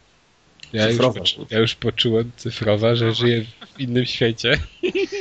Ja 0.72 0.82
już, 0.84 0.92
Cyfrowa. 0.92 1.20
poczu- 1.20 1.46
ja 1.50 1.59
już 1.59 1.74
poczułem 1.74 2.32
cyfrowa, 2.36 2.94
że 2.94 3.14
żyję 3.14 3.44
w 3.76 3.80
innym 3.80 4.06
świecie. 4.06 4.59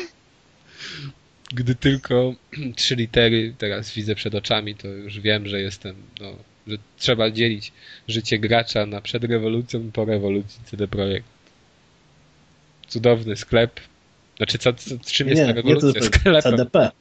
Gdy 1.54 1.76
tylko 1.76 2.34
trzy 2.76 2.96
litery 2.96 3.54
teraz 3.58 3.94
widzę 3.94 4.16
przed 4.16 4.36
oczami, 4.36 4.76
to 4.76 4.88
już 4.88 5.20
wiem, 5.20 5.48
że 5.48 5.62
jestem, 5.62 5.96
no, 6.22 6.32
że 6.68 6.78
trzeba 6.98 7.32
dzielić 7.32 7.72
życie 8.08 8.40
gracza 8.40 8.86
na 8.86 9.02
przed 9.02 9.24
rewolucją 9.24 9.80
i 9.88 9.92
po 9.92 10.06
rewolucji 10.06 10.62
CD 10.66 10.88
Projekt. 10.88 11.28
Cudowny 12.88 13.36
sklep. 13.36 13.80
Znaczy, 14.38 14.58
co, 14.58 14.74
co, 14.74 14.90
czym 15.06 15.28
jest 15.28 15.42
ta 15.42 15.48
Nie, 15.48 15.54
nie 15.54 15.62
rewolucja? 15.62 16.02
CDP. 16.02 16.42
CDP. 16.42 16.92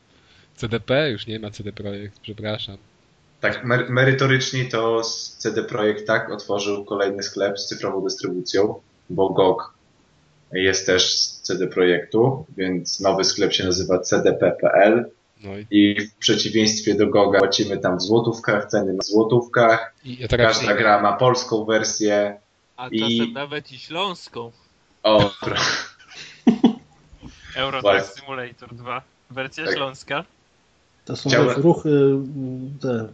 CDP? 0.56 1.10
Już 1.10 1.26
nie 1.26 1.38
ma 1.38 1.50
CD 1.50 1.72
Projekt, 1.72 2.18
przepraszam. 2.22 2.76
Tak, 3.40 3.64
mer- 3.64 3.90
merytorycznie 3.90 4.64
to 4.64 5.02
CD 5.38 5.62
Projekt 5.62 6.06
tak 6.06 6.30
otworzył 6.30 6.84
kolejny 6.84 7.22
sklep 7.22 7.58
z 7.58 7.66
cyfrową 7.66 8.04
dystrybucją, 8.04 8.80
bo 9.10 9.28
GOG 9.28 9.75
jest 10.52 10.86
też 10.86 11.18
z 11.18 11.40
CD 11.42 11.66
Projektu, 11.66 12.46
więc 12.56 13.00
nowy 13.00 13.24
sklep 13.24 13.52
się 13.52 13.64
nazywa 13.64 13.98
cdp.pl 13.98 15.10
No 15.44 15.50
i, 15.58 15.66
i 15.70 16.00
w 16.06 16.14
przeciwieństwie 16.14 16.94
do 16.94 17.06
GOGa 17.06 17.38
płacimy 17.38 17.78
tam 17.78 17.98
w 17.98 18.02
złotówkach, 18.02 18.66
ceny 18.66 18.92
na 18.92 19.02
złotówkach, 19.02 19.94
i 20.04 20.16
ja 20.18 20.28
teraz 20.28 20.58
każda 20.58 20.74
gra 20.74 21.02
ma 21.02 21.12
polską 21.12 21.64
wersję. 21.64 22.36
A 22.76 22.88
I- 22.88 23.00
czasem 23.00 23.32
nawet 23.32 23.72
i 23.72 23.78
śląską. 23.78 24.52
O, 25.02 25.30
Euro 27.56 27.80
Simulator 28.16 28.74
2. 28.74 29.02
Wersja 29.30 29.64
Tak. 29.64 29.74
śląska. 29.74 30.24
To 31.04 31.16
są 31.16 31.30
Chciałem- 31.30 31.62
ruchy 31.62 31.88
mm, 31.88 32.78
te 32.82 33.08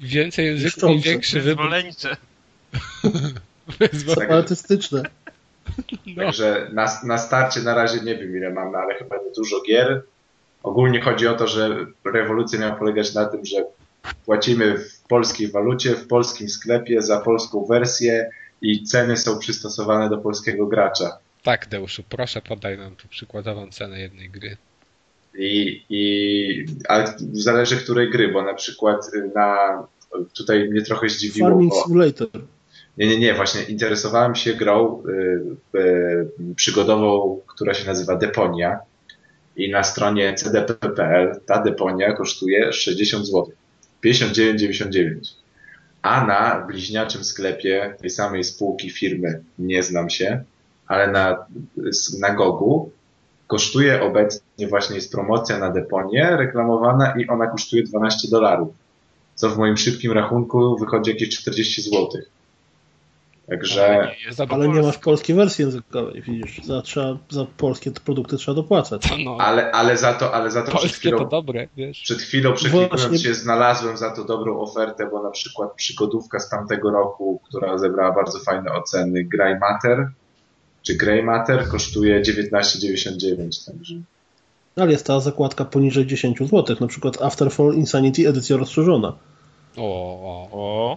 więcej 0.00 0.46
języków 0.46 0.90
i 0.90 1.00
większy 1.00 1.40
wybór. 1.40 1.64
Zwoleńcze. 1.66 2.16
Wyzwo- 3.80 4.14
separatystyczne. 4.14 5.02
No. 6.06 6.22
Także 6.24 6.70
na, 6.72 7.00
na 7.04 7.18
starcie 7.18 7.60
na 7.60 7.74
razie 7.74 8.00
nie 8.00 8.16
wiem 8.16 8.36
ile 8.36 8.50
mamy, 8.50 8.78
ale 8.78 8.94
chyba 8.94 9.16
dużo 9.36 9.62
gier. 9.62 10.02
Ogólnie 10.62 11.00
chodzi 11.00 11.26
o 11.26 11.34
to, 11.34 11.46
że 11.46 11.86
rewolucja 12.04 12.58
miała 12.58 12.76
polegać 12.76 13.14
na 13.14 13.24
tym, 13.24 13.44
że 13.44 13.64
płacimy 14.24 14.78
w 14.78 15.00
polskiej 15.08 15.48
walucie, 15.48 15.94
w 15.94 16.06
polskim 16.06 16.48
sklepie 16.48 17.02
za 17.02 17.20
polską 17.20 17.64
wersję 17.64 18.30
i 18.62 18.82
ceny 18.84 19.16
są 19.16 19.38
przystosowane 19.38 20.10
do 20.10 20.18
polskiego 20.18 20.66
gracza. 20.66 21.18
Tak, 21.42 21.68
Deuszu, 21.68 22.02
proszę 22.08 22.42
podaj 22.42 22.78
nam 22.78 22.96
tu 22.96 23.08
przykładową 23.08 23.70
cenę 23.70 24.00
jednej 24.00 24.30
gry. 24.30 24.56
I, 25.38 25.84
i, 25.88 26.66
ale 26.88 27.14
zależy 27.32 27.76
której 27.76 28.10
gry, 28.10 28.28
bo 28.28 28.42
na 28.42 28.54
przykład 28.54 29.10
na, 29.34 29.82
tutaj 30.34 30.68
mnie 30.68 30.82
trochę 30.82 31.08
zdziwiło, 31.08 31.48
Farming 31.48 31.72
bo, 31.72 31.82
Simulator. 31.82 32.28
Nie, 32.98 33.06
nie, 33.06 33.18
nie, 33.18 33.34
właśnie 33.34 33.62
interesowałem 33.62 34.34
się 34.34 34.54
grą 34.54 35.02
y, 35.74 35.78
y, 35.78 36.54
przygodową, 36.56 37.40
która 37.46 37.74
się 37.74 37.86
nazywa 37.86 38.16
Deponia 38.16 38.78
i 39.56 39.70
na 39.70 39.82
stronie 39.82 40.34
cdp.pl 40.34 41.40
ta 41.46 41.62
Deponia 41.62 42.12
kosztuje 42.12 42.72
60 42.72 43.26
zł. 43.26 43.52
59,99. 44.04 45.14
A 46.02 46.26
na 46.26 46.66
bliźniaczym 46.66 47.24
sklepie 47.24 47.94
tej 48.00 48.10
samej 48.10 48.44
spółki 48.44 48.90
firmy, 48.90 49.42
nie 49.58 49.82
znam 49.82 50.10
się, 50.10 50.44
ale 50.86 51.10
na, 51.10 51.46
na 52.20 52.34
Gogu 52.34 52.90
kosztuje 53.46 54.02
obecnie 54.02 54.68
właśnie 54.68 54.96
jest 54.96 55.12
promocja 55.12 55.58
na 55.58 55.70
Deponię 55.70 56.36
reklamowana 56.36 57.14
i 57.18 57.28
ona 57.28 57.46
kosztuje 57.46 57.82
12 57.82 58.28
dolarów. 58.30 58.74
Co 59.34 59.50
w 59.50 59.58
moim 59.58 59.76
szybkim 59.76 60.12
rachunku 60.12 60.76
wychodzi 60.78 61.10
jakieś 61.10 61.28
40 61.28 61.82
zł. 61.82 62.08
Także 63.48 64.08
nie 64.26 64.32
Za- 64.32 64.46
po 64.46 64.54
Ale 64.54 64.68
nie 64.68 64.82
masz 64.82 64.98
polskiej 64.98 65.36
wersji 65.36 65.64
językowej, 65.64 66.22
widzisz. 66.22 66.60
Za, 66.64 66.82
trzeba, 66.82 67.16
za 67.30 67.46
polskie 67.56 67.90
produkty 67.90 68.36
trzeba 68.36 68.54
dopłacać. 68.54 69.02
No, 69.24 69.36
ale, 69.40 69.72
ale 69.72 69.96
za 69.96 70.12
to, 70.14 70.34
ale 70.34 70.50
za 70.50 70.62
to 70.62 70.66
przed 70.68 70.80
polskie 70.80 71.10
to 71.10 71.16
chwilą, 71.16 71.30
dobre, 71.30 71.68
wiesz. 71.76 72.00
przed 72.00 72.18
chwilą 72.18 72.52
przeklikując 72.52 73.00
Właśnie- 73.00 73.18
się 73.18 73.34
znalazłem 73.34 73.96
za 73.96 74.10
to 74.10 74.24
dobrą 74.24 74.60
ofertę, 74.60 75.08
bo 75.10 75.22
na 75.22 75.30
przykład 75.30 75.72
przygodówka 75.74 76.38
z 76.38 76.48
tamtego 76.48 76.90
roku, 76.90 77.40
która 77.48 77.78
zebrała 77.78 78.12
bardzo 78.14 78.38
fajne 78.38 78.72
oceny, 78.72 79.24
Grey 79.24 79.58
Matter, 79.58 80.10
czy 80.82 80.94
Grey 80.94 81.22
Matter 81.22 81.68
kosztuje 81.68 82.22
19,99, 82.22 83.64
także 83.66 83.94
Ale 84.76 84.92
jest 84.92 85.06
ta 85.06 85.20
zakładka 85.20 85.64
poniżej 85.64 86.06
10 86.06 86.38
zł, 86.38 86.76
na 86.80 86.86
przykład 86.86 87.22
Afterfall 87.22 87.74
Insanity 87.74 88.28
edycja 88.28 88.56
rozszerzona. 88.56 89.12
O, 89.76 89.82
o. 89.82 90.48
O, 90.52 90.96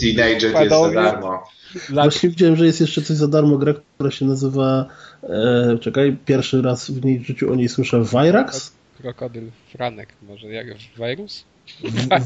Teenager 0.00 0.52
jest 0.54 0.68
za 0.70 0.90
darmo. 0.92 1.42
Właśnie 1.90 2.28
widziałem, 2.28 2.56
że 2.56 2.66
jest 2.66 2.80
jeszcze 2.80 3.02
coś 3.02 3.16
za 3.16 3.28
darmo, 3.28 3.58
gra, 3.58 3.74
która 3.94 4.10
się 4.10 4.24
nazywa, 4.24 4.86
e, 5.22 5.78
czekaj, 5.80 6.16
pierwszy 6.26 6.62
raz 6.62 6.90
w 6.90 7.04
niej 7.04 7.18
w 7.18 7.26
życiu 7.26 7.52
o 7.52 7.54
niej 7.54 7.68
słyszę, 7.68 8.02
Vyrax? 8.02 8.72
Krokodyl 9.02 9.44
Franek, 9.72 10.08
może 10.28 10.46
jak 10.46 10.66
wirus? 10.98 11.44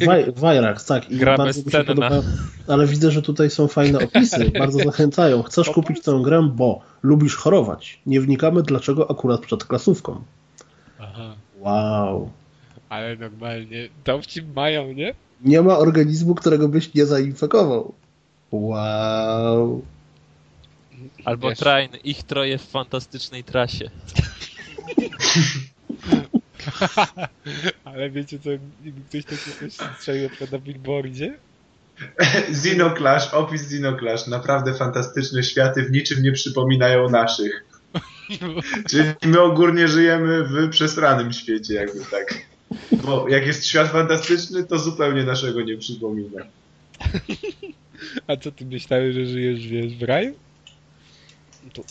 Wi- 0.00 0.32
Vyrax, 0.36 0.86
tak. 0.86 1.10
I 1.10 1.16
Gra 1.16 1.36
bardzo 1.36 1.62
mi 1.62 1.72
się 1.72 1.84
podoba, 1.84 2.10
ale 2.68 2.86
widzę, 2.86 3.10
że 3.10 3.22
tutaj 3.22 3.50
są 3.50 3.68
fajne 3.68 3.98
opisy, 4.04 4.50
bardzo 4.58 4.78
zachęcają. 4.78 5.42
Chcesz 5.42 5.70
kupić 5.70 6.02
tę 6.02 6.20
grę, 6.24 6.48
bo 6.54 6.80
lubisz 7.02 7.36
chorować. 7.36 7.98
Nie 8.06 8.20
wnikamy, 8.20 8.62
dlaczego 8.62 9.10
akurat 9.10 9.40
przed 9.40 9.64
klasówką. 9.64 10.22
Aha. 10.98 11.34
Wow. 11.58 12.30
Ale 12.88 13.16
normalnie, 13.16 13.88
dowcip 14.04 14.54
mają, 14.56 14.92
nie? 14.92 15.14
Nie 15.44 15.62
ma 15.62 15.78
organizmu, 15.78 16.34
którego 16.34 16.68
byś 16.68 16.94
nie 16.94 17.06
zainfekował. 17.06 17.94
Wow. 18.50 19.82
albo 21.24 21.48
Wiesz. 21.48 21.58
Train, 21.58 21.90
ich 22.04 22.22
troje 22.22 22.58
w 22.58 22.62
fantastycznej 22.62 23.44
trasie. 23.44 23.90
Ale 27.84 28.10
wiecie 28.10 28.38
co, 28.38 28.50
ktoś 29.08 29.24
takie 29.24 29.58
coś 29.60 29.72
strzelił 29.98 30.22
na 30.22 30.28
przykład 30.28 30.52
na 30.52 30.58
billboardzie? 30.58 31.38
Xenoclash, 32.48 33.34
opis 33.34 33.62
Xenoclash, 33.62 34.26
naprawdę 34.26 34.74
fantastyczne 34.74 35.42
światy, 35.42 35.82
w 35.82 35.90
niczym 35.90 36.22
nie 36.22 36.32
przypominają 36.32 37.10
naszych. 37.10 37.64
Czyli 38.90 39.04
my 39.24 39.40
ogólnie 39.40 39.88
żyjemy 39.88 40.44
w 40.44 40.70
przesranym 40.70 41.32
świecie, 41.32 41.74
jakby 41.74 42.00
tak. 42.10 42.49
Bo 43.04 43.28
jak 43.28 43.46
jest 43.46 43.66
świat 43.66 43.88
fantastyczny, 43.88 44.64
to 44.64 44.78
zupełnie 44.78 45.24
naszego 45.24 45.60
nie 45.60 45.76
przypomina. 45.76 46.42
A 48.26 48.36
co 48.36 48.52
ty 48.52 48.64
myślałeś, 48.64 49.14
że 49.14 49.26
żyjesz, 49.26 49.66
wiesz, 49.66 49.96
w 49.96 50.02
raju? 50.02 50.34
To, 51.72 51.82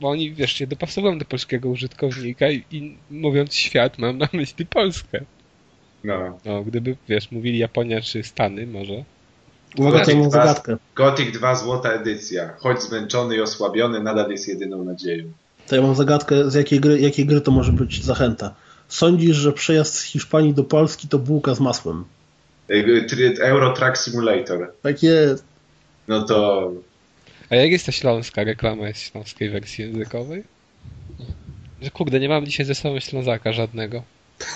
bo 0.00 0.08
oni, 0.08 0.34
wiesz, 0.34 0.52
się 0.52 0.66
dopasowują 0.66 1.18
do 1.18 1.24
polskiego 1.24 1.68
użytkownika 1.68 2.50
i, 2.50 2.64
i 2.70 2.96
mówiąc 3.10 3.54
świat, 3.54 3.98
mam 3.98 4.18
na 4.18 4.28
myśli 4.32 4.66
Polskę. 4.66 5.20
No. 6.04 6.38
No, 6.44 6.64
gdyby, 6.64 6.96
wiesz, 7.08 7.30
mówili 7.30 7.58
Japonia 7.58 8.00
czy 8.00 8.22
Stany 8.22 8.66
może. 8.66 9.04
Uwaga, 9.76 9.98
to 9.98 10.04
Gothic 10.04 10.14
mam 10.14 10.30
2, 10.30 10.30
zagadkę. 10.30 10.76
Gothic 10.94 11.32
2 11.32 11.54
złota 11.54 11.92
edycja. 11.92 12.54
Choć 12.58 12.82
zmęczony 12.82 13.36
i 13.36 13.40
osłabiony, 13.40 14.02
nadal 14.02 14.30
jest 14.30 14.48
jedyną 14.48 14.84
nadzieją. 14.84 15.24
To 15.66 15.76
ja 15.76 15.82
mam 15.82 15.94
zagadkę, 15.94 16.50
z 16.50 16.54
jakiej 16.54 16.80
gry, 16.80 17.00
jakiej 17.00 17.26
gry 17.26 17.40
to 17.40 17.50
może 17.50 17.72
być 17.72 18.04
zachęta. 18.04 18.54
Sądzisz, 18.88 19.36
że 19.36 19.52
przejazd 19.52 19.94
z 19.94 20.02
Hiszpanii 20.02 20.54
do 20.54 20.64
Polski 20.64 21.08
to 21.08 21.18
bułka 21.18 21.54
z 21.54 21.60
masłem? 21.60 22.04
Euro 23.40 23.72
Truck 23.72 23.96
Simulator. 23.96 24.72
Tak 24.82 25.02
jest. 25.02 25.44
No 26.08 26.22
to 26.22 26.70
A 27.50 27.56
jak 27.56 27.70
jest 27.70 27.86
ta 27.86 27.92
śląska 27.92 28.44
reklama 28.44 28.88
jest 28.88 29.00
śląskiej 29.00 29.50
wersji 29.50 29.84
językowej? 29.84 30.44
Że 31.82 31.90
kurde, 31.90 32.20
nie 32.20 32.28
mam 32.28 32.46
dzisiaj 32.46 32.66
ze 32.66 32.74
sobą 32.74 33.00
Ślązaka 33.00 33.52
żadnego. 33.52 34.02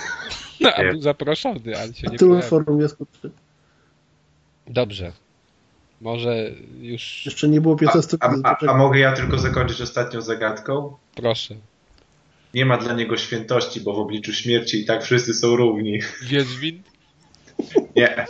No, 0.63 0.73
a 0.73 0.83
był 0.83 1.01
zaproszony, 1.01 1.77
ale 1.77 1.93
się 1.93 2.07
A 2.07 2.11
nie 2.11 2.17
tyłem 2.17 2.41
forum 2.41 2.81
jest 2.81 2.95
kurczę. 2.95 3.29
Dobrze. 4.67 5.11
Może 6.01 6.51
już 6.81 7.25
Jeszcze 7.25 7.47
nie 7.47 7.61
było 7.61 7.73
a, 7.75 7.77
15 7.77 8.17
a, 8.19 8.27
minut. 8.27 8.45
a, 8.45 8.57
a 8.67 8.77
mogę 8.77 8.99
ja 8.99 9.13
tylko 9.13 9.37
zakończyć 9.37 9.81
ostatnią 9.81 10.21
zagadką? 10.21 10.97
proszę. 11.15 11.55
Nie 12.53 12.65
ma 12.65 12.77
dla 12.77 12.93
niego 12.93 13.17
świętości, 13.17 13.81
bo 13.81 13.93
w 13.93 13.99
obliczu 13.99 14.33
śmierci 14.33 14.81
i 14.81 14.85
tak 14.85 15.03
wszyscy 15.03 15.33
są 15.33 15.55
równi. 15.55 15.99
Wiedźmin? 16.23 16.81
Nie. 17.95 18.25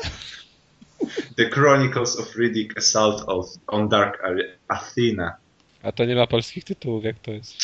The 1.36 1.50
Chronicles 1.50 2.20
of 2.20 2.36
Riddick 2.36 2.78
Assault 2.78 3.24
of, 3.28 3.46
on 3.68 3.90
Dark 3.90 4.24
Ar- 4.24 4.58
Athena. 4.68 5.36
A 5.84 5.92
to 5.92 6.06
nie 6.06 6.16
ma 6.16 6.28
polskich 6.28 6.64
tytułów, 6.64 7.04
jak 7.04 7.20
to 7.20 7.32
jest? 7.32 7.56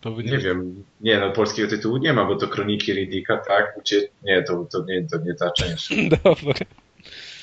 To 0.00 0.10
Nie 0.10 0.38
wiem. 0.38 0.84
Nie, 1.00 1.20
no 1.20 1.30
polskiego 1.30 1.68
tytułu 1.68 1.96
nie 1.96 2.12
ma, 2.12 2.24
bo 2.24 2.36
to 2.36 2.48
Kroniki 2.48 2.92
Riddicka, 2.92 3.36
tak? 3.36 3.78
Ucie... 3.78 4.08
Nie, 4.22 4.42
to, 4.42 4.66
to, 4.72 4.84
nie, 4.84 5.06
to 5.12 5.18
nie 5.18 5.34
ta 5.34 5.50
część. 5.50 5.88
Dobra. 6.24 6.54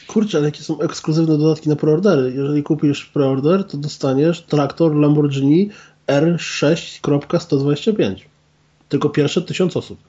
Kurczę, 0.07 0.37
ale 0.37 0.47
jakie 0.47 0.63
są 0.63 0.81
ekskluzywne 0.81 1.37
dodatki 1.37 1.69
na 1.69 1.75
preordery. 1.75 2.33
Jeżeli 2.35 2.63
kupisz 2.63 3.05
preorder, 3.05 3.63
to 3.63 3.77
dostaniesz 3.77 4.41
traktor 4.41 4.95
Lamborghini 4.95 5.69
R6.125. 6.07 8.15
Tylko 8.89 9.09
pierwsze 9.09 9.41
tysiąc 9.41 9.77
osób. 9.77 9.99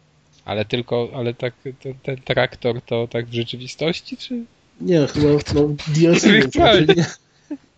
Ale 0.44 0.64
tylko, 0.64 1.08
ale 1.14 1.34
tak, 1.34 1.54
ten, 1.82 1.94
ten 2.02 2.16
traktor 2.16 2.82
to 2.82 3.08
tak 3.08 3.26
w 3.26 3.34
rzeczywistości, 3.34 4.16
czy? 4.16 4.44
Nie, 4.80 5.06
chyba 5.06 5.28
no, 5.54 5.68
DLC. 5.88 6.24
Jeżeli 6.24 6.96
nie, 6.96 7.06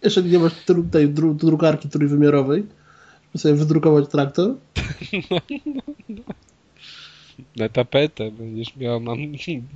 jeżeli 0.02 0.30
nie 0.30 0.38
masz 0.38 0.52
tej 0.92 1.08
dru, 1.08 1.34
drukarki 1.34 1.88
trójwymiarowej, 1.88 2.66
żeby 3.26 3.38
sobie 3.38 3.54
wydrukować 3.54 4.08
traktor, 4.08 4.54
Na 7.56 7.68
tapetę 7.68 8.30
będziesz 8.30 8.76
miał, 8.76 9.00
mam, 9.00 9.18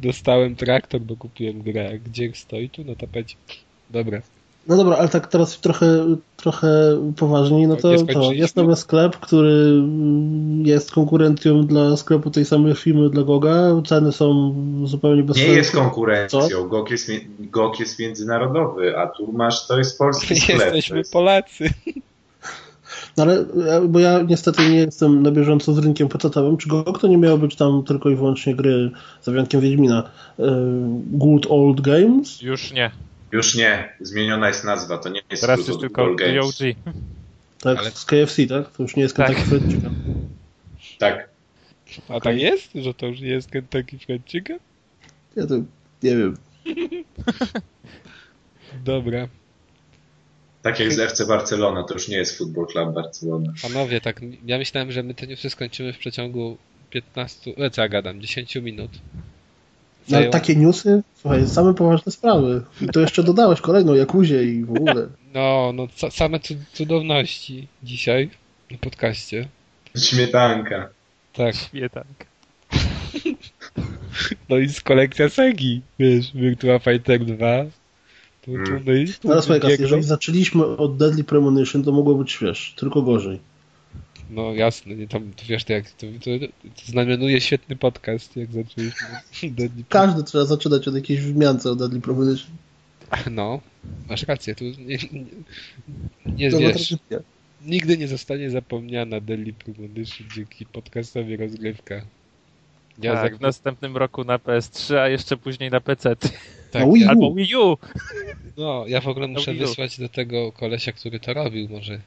dostałem 0.02 0.56
traktor, 0.56 1.00
bo 1.00 1.16
kupiłem 1.16 1.62
grę. 1.62 1.98
Gdzie 1.98 2.30
stoi? 2.34 2.70
Tu 2.70 2.84
na 2.84 2.94
tapecie. 2.94 3.36
Dobra. 3.90 4.22
No 4.68 4.76
dobra, 4.76 4.96
ale 4.96 5.08
tak 5.08 5.26
teraz 5.26 5.60
trochę, 5.60 6.16
trochę 6.36 6.68
poważniej, 7.16 7.66
no 7.66 7.74
Nie 7.74 7.80
to, 7.80 8.04
to 8.12 8.32
jest 8.32 8.56
nowy 8.56 8.76
sklep, 8.76 9.16
który 9.16 9.82
jest 10.62 10.90
konkurencją 10.92 11.66
dla 11.66 11.96
sklepu 11.96 12.30
tej 12.30 12.44
samej 12.44 12.74
firmy 12.74 13.10
dla 13.10 13.22
Goga. 13.22 13.82
Ceny 13.86 14.12
są 14.12 14.54
zupełnie 14.84 15.22
bez 15.22 15.36
Nie 15.36 15.42
sensu. 15.42 15.56
jest 15.56 15.72
konkurencją. 15.72 16.68
GOG 16.68 16.90
jest, 16.90 17.10
GOG 17.38 17.80
jest 17.80 17.98
międzynarodowy, 17.98 18.98
a 18.98 19.06
tu 19.06 19.32
masz, 19.32 19.66
to 19.66 19.78
jest 19.78 19.98
polski 19.98 20.36
sklep. 20.40 20.58
Jesteśmy 20.60 20.98
jest... 20.98 21.12
Polacy. 21.12 21.70
No 23.16 23.22
ale, 23.22 23.34
e, 23.40 23.80
bo 23.88 23.98
ja 23.98 24.22
niestety 24.22 24.70
nie 24.70 24.76
jestem 24.76 25.22
na 25.22 25.30
bieżąco 25.30 25.72
z 25.72 25.78
rynkiem 25.78 26.08
pecetowym. 26.08 26.56
Czy 26.56 26.68
GOG 26.68 27.00
to 27.00 27.06
nie 27.06 27.18
miało 27.18 27.38
być 27.38 27.56
tam 27.56 27.82
tylko 27.82 28.10
i 28.10 28.16
wyłącznie 28.16 28.54
gry, 28.54 28.90
za 29.22 29.32
wyjątkiem 29.32 29.60
Wiedźmina, 29.60 30.10
e, 30.38 30.42
Good 31.12 31.46
Old 31.50 31.80
Games? 31.80 32.42
Już 32.42 32.72
nie. 32.72 32.90
Już 33.34 33.54
nie, 33.54 33.92
zmieniona 34.00 34.48
jest 34.48 34.64
nazwa, 34.64 34.98
to 34.98 35.08
nie 35.08 35.20
jest 35.30 35.42
Teraz 35.42 35.68
jest 35.68 35.80
tylko. 35.80 36.06
DOG. 36.06 36.18
Tak, 37.60 37.78
Ale- 37.78 37.90
z 37.90 38.04
KFC, 38.04 38.46
tak? 38.46 38.72
To 38.76 38.82
już 38.82 38.96
nie 38.96 39.02
jest 39.02 39.16
Tak. 39.16 39.26
Kentucky 39.26 39.50
Fried 39.50 39.72
Chicken. 39.72 39.94
Tak. 40.98 41.28
A 42.08 42.20
tak 42.20 42.38
jest? 42.38 42.70
Że 42.74 42.94
to 42.94 43.06
już 43.06 43.20
nie 43.20 43.28
jest 43.28 43.50
Kentucky 43.50 43.98
Fried 43.98 44.22
Chicken? 44.26 44.58
Ja 45.36 45.46
to 45.46 45.54
nie 46.02 46.16
wiem. 46.16 46.36
Dobra. 48.84 49.28
Tak 50.62 50.80
jak 50.80 50.92
z 50.92 50.98
FC 50.98 51.26
Barcelona, 51.26 51.82
to 51.82 51.94
już 51.94 52.08
nie 52.08 52.16
jest 52.16 52.38
Football 52.38 52.66
Club 52.66 52.94
Barcelona. 52.94 53.52
Panowie, 53.62 54.00
tak, 54.00 54.20
ja 54.46 54.58
myślałem, 54.58 54.92
że 54.92 55.02
my 55.02 55.14
te 55.14 55.26
newsy 55.26 55.50
skończymy 55.50 55.92
w 55.92 55.98
przeciągu 55.98 56.56
15, 56.90 57.50
e, 57.56 57.70
co 57.70 57.82
ja 57.82 57.88
gadam, 57.88 58.20
10 58.20 58.54
minut. 58.54 58.90
No, 60.08 60.16
ale 60.16 60.28
takie 60.30 60.56
newsy, 60.56 61.02
słuchaj, 61.20 61.46
same 61.46 61.74
poważne 61.74 62.12
sprawy. 62.12 62.62
I 62.80 62.86
to 62.86 63.00
jeszcze 63.00 63.22
dodałeś 63.22 63.60
kolejną 63.60 63.94
Jakuzię 63.94 64.44
i 64.44 64.64
w 64.64 64.70
ogóle. 64.70 65.08
No, 65.34 65.72
no, 65.74 65.86
same 66.10 66.38
cud- 66.40 66.64
cudowności 66.72 67.68
dzisiaj 67.82 68.30
na 68.70 68.78
podcaście. 68.78 69.48
Śmietanka. 69.96 70.88
Tak. 71.32 71.54
Śmietanka. 71.54 72.24
No 74.48 74.58
i 74.58 74.68
z 74.68 74.80
kolekcja 74.80 75.28
Segi, 75.28 75.80
wiesz, 75.98 76.32
Virtua 76.34 76.78
Fighter 76.78 77.24
2. 77.24 77.64
Tu, 78.42 78.50
tu 78.50 78.52
Mm. 78.52 78.82
my, 78.86 79.04
tu 79.22 79.28
Teraz 79.28 79.48
jeżeli 79.78 80.02
zaczęliśmy 80.02 80.66
od 80.66 80.96
Deadly 80.96 81.24
Premonition, 81.24 81.82
to 81.84 81.92
mogło 81.92 82.14
być, 82.14 82.38
wiesz, 82.42 82.74
tylko 82.76 83.02
gorzej. 83.02 83.38
No 84.30 84.54
jasne, 84.54 84.94
nie 84.94 85.08
tam, 85.08 85.32
to 85.36 85.42
wiesz, 85.48 85.64
to 85.64 85.72
jak, 85.72 85.90
to, 85.90 86.06
to, 86.06 86.46
to 86.74 86.82
znamionuje 86.86 87.40
świetny 87.40 87.76
podcast, 87.76 88.36
jak 88.36 88.52
zaczęliśmy. 88.52 89.08
Deadly- 89.56 89.84
Każdy 89.88 90.22
trzeba 90.22 90.44
zaczynać 90.44 90.88
od 90.88 90.94
jakiejś 90.94 91.20
wzmiance 91.20 91.70
o 91.70 91.74
Deadly 91.76 92.00
Premonition. 92.00 92.50
No, 93.30 93.60
masz 94.08 94.22
rację, 94.22 94.54
tu 94.54 94.64
nie, 94.64 94.74
nie, 96.26 96.48
nie 96.48 96.50
wiesz, 96.50 96.94
nigdy 97.66 97.98
nie 97.98 98.08
zostanie 98.08 98.50
zapomniana 98.50 99.20
Deadly 99.20 99.52
Premonition 99.52 100.26
dzięki 100.34 100.66
podcastowi 100.66 101.36
rozgrywka. 101.36 102.02
Ja 103.02 103.14
tak, 103.14 103.32
za- 103.32 103.38
w 103.38 103.40
następnym 103.40 103.96
roku 103.96 104.24
na 104.24 104.38
PS3, 104.38 104.96
a 104.96 105.08
jeszcze 105.08 105.36
później 105.36 105.70
na 105.70 105.80
PC. 105.80 106.16
tak, 106.70 106.92
Wii 106.92 107.04
Albo 107.04 107.34
Wii 107.34 107.56
U! 107.56 107.76
no, 108.56 108.84
ja 108.88 109.00
w 109.00 109.08
ogóle 109.08 109.28
muszę 109.28 109.54
wysłać 109.54 109.98
do 110.00 110.08
tego 110.08 110.52
kolesia, 110.52 110.92
który 110.92 111.20
to 111.20 111.34
robił, 111.34 111.68
może 111.68 112.00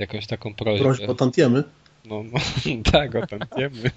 jakąś 0.00 0.26
taką 0.26 0.54
Prośba 0.54 0.84
prośbę. 0.84 1.06
o 1.06 1.14
tantiemy. 1.14 1.64
No, 2.04 2.24
no 2.32 2.38
tak, 2.92 3.14
o 3.14 3.26
tam 3.26 3.38
wiemy. 3.58 3.90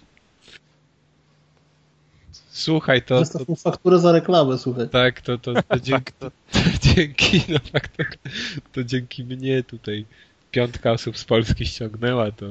Słuchaj, 2.51 3.01
to, 3.01 3.07
to 3.07 3.19
Zostaw 3.19 3.47
mu 3.47 3.55
fakturę 3.55 3.99
za 3.99 4.11
reklamę, 4.11 4.57
słuchaj. 4.57 4.89
tak, 4.89 5.21
to, 5.21 5.37
to, 5.37 5.53
to, 5.67 5.79
dzięki, 5.79 6.11
to, 6.19 6.31
to 6.51 6.59
dzięki, 6.95 7.41
no 7.49 7.59
fakt, 7.73 7.97
to, 7.97 8.03
to 8.71 8.83
dzięki 8.83 9.23
mnie 9.23 9.63
tutaj 9.63 10.05
piątka 10.51 10.91
osób 10.91 11.17
z 11.17 11.25
Polski 11.25 11.65
ściągnęła 11.65 12.31
to. 12.31 12.45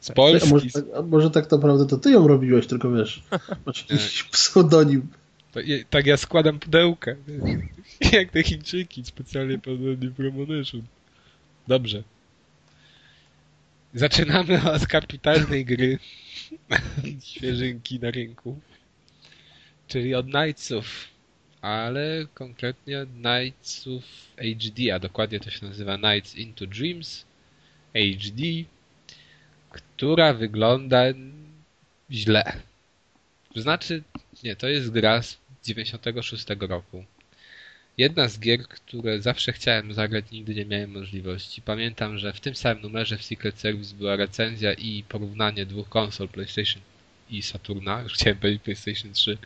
Z 0.00 0.10
A 0.10 0.12
Polski. 0.14 0.50
może, 0.50 0.70
tak, 0.70 0.84
a 0.98 1.02
może 1.02 1.30
tak 1.30 1.50
naprawdę 1.50 1.86
to 1.86 1.96
ty 1.98 2.10
ją 2.10 2.28
robiłeś, 2.28 2.66
tylko 2.66 2.90
wiesz, 2.92 3.22
masz 3.66 3.86
jakiś 3.90 4.22
pseudonim. 4.22 5.08
To, 5.52 5.60
je- 5.60 5.84
tak 5.90 6.06
ja 6.06 6.16
składam 6.16 6.58
pudełkę. 6.58 7.16
wiesz. 7.28 8.12
Jak 8.12 8.30
te 8.30 8.42
Chińczyki, 8.42 9.04
specjalnie 9.04 9.58
pod 9.58 9.74
Premonition. 10.16 10.82
Dobrze. 11.68 12.02
Zaczynamy 13.94 14.72
od 14.72 14.86
kapitalnej 14.86 15.64
gry. 15.64 15.98
Świeżynki 17.24 18.00
na 18.00 18.10
rynku. 18.10 18.60
Czyli 19.88 20.14
od 20.14 20.26
Knightsów. 20.26 21.08
Ale 21.62 22.26
konkretnie 22.34 23.06
Knightsów 23.06 24.04
HD, 24.36 24.94
a 24.94 24.98
dokładnie 24.98 25.40
to 25.40 25.50
się 25.50 25.66
nazywa 25.66 25.98
Knights 25.98 26.36
into 26.36 26.66
Dreams 26.66 27.26
HD, 27.92 28.42
która 29.70 30.34
wygląda 30.34 31.02
źle. 32.10 32.52
To 33.54 33.60
znaczy, 33.60 34.02
nie, 34.42 34.56
to 34.56 34.68
jest 34.68 34.90
gra 34.90 35.22
z 35.22 35.38
96 35.64 36.46
roku. 36.60 37.04
Jedna 37.98 38.28
z 38.28 38.38
gier, 38.38 38.68
które 38.68 39.22
zawsze 39.22 39.52
chciałem 39.52 39.92
zagrać, 39.92 40.30
nigdy 40.30 40.54
nie 40.54 40.64
miałem 40.64 40.90
możliwości. 40.90 41.62
Pamiętam, 41.62 42.18
że 42.18 42.32
w 42.32 42.40
tym 42.40 42.54
samym 42.54 42.82
numerze 42.82 43.18
w 43.18 43.24
Secret 43.24 43.60
Service 43.60 43.94
była 43.94 44.16
recenzja 44.16 44.72
i 44.72 45.04
porównanie 45.08 45.66
dwóch 45.66 45.88
konsol 45.88 46.28
PlayStation 46.28 46.82
i 47.30 47.42
Saturna. 47.42 48.00
Już 48.02 48.12
chciałem 48.12 48.38
powiedzieć 48.38 48.62
PlayStation 48.62 49.12
3. 49.12 49.38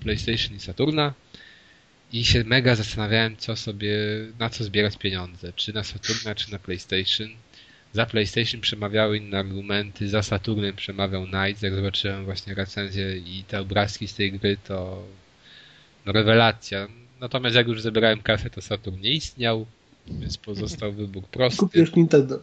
PlayStation 0.00 0.56
i 0.56 0.60
Saturna. 0.60 1.14
I 2.12 2.24
się 2.24 2.44
mega 2.44 2.74
zastanawiałem, 2.74 3.36
co 3.36 3.56
sobie, 3.56 3.96
na 4.38 4.50
co 4.50 4.64
zbierać 4.64 4.98
pieniądze. 4.98 5.52
Czy 5.52 5.72
na 5.72 5.84
Saturna, 5.84 6.34
czy 6.34 6.52
na 6.52 6.58
PlayStation. 6.58 7.28
Za 7.92 8.06
PlayStation 8.06 8.60
przemawiały 8.60 9.16
inne 9.16 9.38
argumenty, 9.38 10.08
za 10.08 10.22
Saturnem 10.22 10.76
przemawiał 10.76 11.26
Knights. 11.26 11.62
Jak 11.62 11.74
zobaczyłem 11.74 12.24
właśnie 12.24 12.54
recenzję 12.54 13.16
i 13.16 13.44
te 13.48 13.60
obrazki 13.60 14.08
z 14.08 14.14
tej 14.14 14.32
gry, 14.32 14.56
to 14.64 15.06
No 16.06 16.12
rewelacja. 16.12 16.88
Natomiast 17.20 17.56
jak 17.56 17.68
już 17.68 17.82
zebrałem 17.82 18.22
kasę, 18.22 18.50
to 18.50 18.62
Saturn 18.62 19.00
nie 19.00 19.10
istniał, 19.10 19.66
więc 20.06 20.36
pozostał 20.36 20.92
wybór 20.92 21.24
prosty. 21.24 21.58
Kupisz 21.58 21.94
Nintendo. 21.94 22.40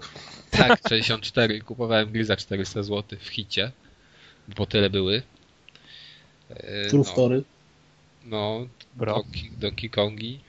Tak, 0.51 0.79
64. 0.89 1.61
Kupowałem 1.61 2.11
gry 2.11 2.25
za 2.25 2.37
400 2.37 2.83
zł 2.83 3.19
w 3.19 3.27
hicie, 3.27 3.71
bo 4.57 4.65
tyle 4.65 4.89
były. 4.89 5.21
E, 6.49 6.87
True 6.89 6.97
no, 6.97 7.03
Story. 7.03 7.43
no. 8.25 8.67
Donkey, 8.95 9.51
Donkey 9.59 9.89
Kongi 9.89 10.39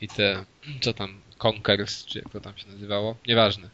i 0.00 0.08
te, 0.08 0.44
co 0.80 0.92
tam, 0.92 1.20
Conkers, 1.38 2.04
czy 2.04 2.18
jak 2.18 2.28
to 2.32 2.40
tam 2.40 2.58
się 2.58 2.68
nazywało, 2.68 3.16
nieważne. 3.28 3.68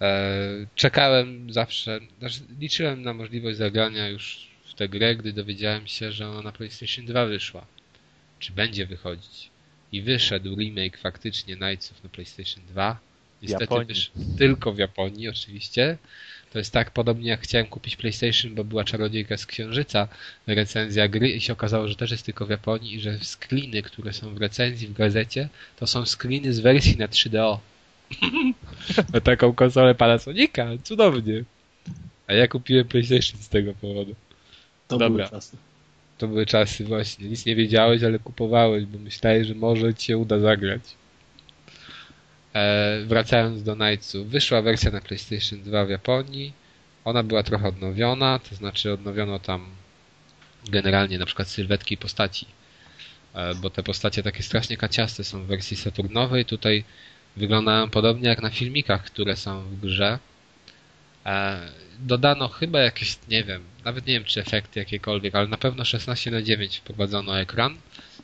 E, 0.00 0.30
czekałem 0.74 1.52
zawsze, 1.52 2.00
znaczy 2.18 2.40
liczyłem 2.60 3.02
na 3.02 3.14
możliwość 3.14 3.58
zagrania 3.58 4.08
już 4.08 4.48
w 4.64 4.74
tę 4.74 4.88
grę, 4.88 5.16
gdy 5.16 5.32
dowiedziałem 5.32 5.86
się, 5.86 6.12
że 6.12 6.28
ona 6.28 6.42
na 6.42 6.52
PlayStation 6.52 7.06
2 7.06 7.26
wyszła. 7.26 7.66
Czy 8.38 8.52
będzie 8.52 8.86
wychodzić. 8.86 9.50
I 9.92 10.02
wyszedł 10.02 10.56
remake 10.56 10.98
faktycznie 10.98 11.56
Knightsów 11.56 12.04
na 12.04 12.10
PlayStation 12.10 12.64
2. 12.68 12.98
Niestety 13.42 13.84
wyszedł 13.84 14.36
tylko 14.38 14.72
w 14.72 14.78
Japonii 14.78 15.28
oczywiście. 15.28 15.98
To 16.52 16.58
jest 16.58 16.72
tak 16.72 16.90
podobnie 16.90 17.30
jak 17.30 17.40
chciałem 17.40 17.66
kupić 17.66 17.96
PlayStation, 17.96 18.54
bo 18.54 18.64
była 18.64 18.84
czarodziejka 18.84 19.36
z 19.36 19.46
Księżyca, 19.46 20.08
recenzja 20.46 21.08
gry 21.08 21.28
i 21.28 21.40
się 21.40 21.52
okazało, 21.52 21.88
że 21.88 21.96
też 21.96 22.10
jest 22.10 22.24
tylko 22.24 22.46
w 22.46 22.50
Japonii 22.50 22.94
i 22.94 23.00
że 23.00 23.18
screeny, 23.18 23.82
które 23.82 24.12
są 24.12 24.34
w 24.34 24.38
recenzji 24.38 24.88
w 24.88 24.92
gazecie, 24.92 25.48
to 25.76 25.86
są 25.86 26.06
screeny 26.06 26.52
z 26.52 26.60
wersji 26.60 26.96
na 26.96 27.08
3DO. 27.08 27.58
na 29.12 29.20
taką 29.30 29.52
konsolę 29.52 29.94
Panasonica, 29.94 30.66
cudownie. 30.84 31.44
A 32.26 32.32
ja 32.32 32.48
kupiłem 32.48 32.88
PlayStation 32.88 33.40
z 33.40 33.48
tego 33.48 33.74
powodu. 33.74 34.14
To 34.88 34.98
Dobra. 34.98 35.08
były 35.08 35.30
czasy. 35.30 35.56
To 36.18 36.28
były 36.28 36.46
czasy 36.46 36.84
właśnie. 36.84 37.28
Nic 37.28 37.46
nie 37.46 37.56
wiedziałeś, 37.56 38.02
ale 38.02 38.18
kupowałeś, 38.18 38.84
bo 38.84 38.98
myślałeś, 38.98 39.46
że 39.46 39.54
może 39.54 39.94
ci 39.94 40.06
się 40.06 40.18
uda 40.18 40.38
zagrać. 40.38 40.82
E, 42.54 43.00
wracając 43.06 43.62
do 43.62 43.76
Knightsów. 43.76 44.28
Wyszła 44.28 44.62
wersja 44.62 44.90
na 44.90 45.00
PlayStation 45.00 45.62
2 45.62 45.84
w 45.84 45.90
Japonii. 45.90 46.52
Ona 47.04 47.22
była 47.22 47.42
trochę 47.42 47.68
odnowiona, 47.68 48.38
to 48.38 48.54
znaczy 48.54 48.92
odnowiono 48.92 49.38
tam 49.38 49.66
generalnie 50.70 51.18
na 51.18 51.26
przykład 51.26 51.48
sylwetki 51.48 51.96
postaci. 51.96 52.46
E, 53.34 53.54
bo 53.54 53.70
te 53.70 53.82
postacie 53.82 54.22
takie 54.22 54.42
strasznie 54.42 54.76
kaciaste 54.76 55.24
są 55.24 55.42
w 55.42 55.46
wersji 55.46 55.76
Saturnowej. 55.76 56.44
Tutaj 56.44 56.84
wyglądają 57.36 57.90
podobnie 57.90 58.28
jak 58.28 58.42
na 58.42 58.50
filmikach, 58.50 59.04
które 59.04 59.36
są 59.36 59.62
w 59.62 59.80
grze. 59.80 60.18
E, 61.28 61.60
dodano 61.98 62.48
chyba 62.48 62.80
jakieś, 62.80 63.18
nie 63.28 63.44
wiem, 63.44 63.62
nawet 63.84 64.06
nie 64.06 64.14
wiem 64.14 64.24
czy 64.24 64.40
efekty 64.40 64.80
jakiekolwiek, 64.80 65.34
ale 65.34 65.48
na 65.48 65.56
pewno 65.56 65.84
16 65.84 66.30
na 66.30 66.42
9 66.42 66.76
wprowadzono 66.78 67.40
ekran 67.40 67.76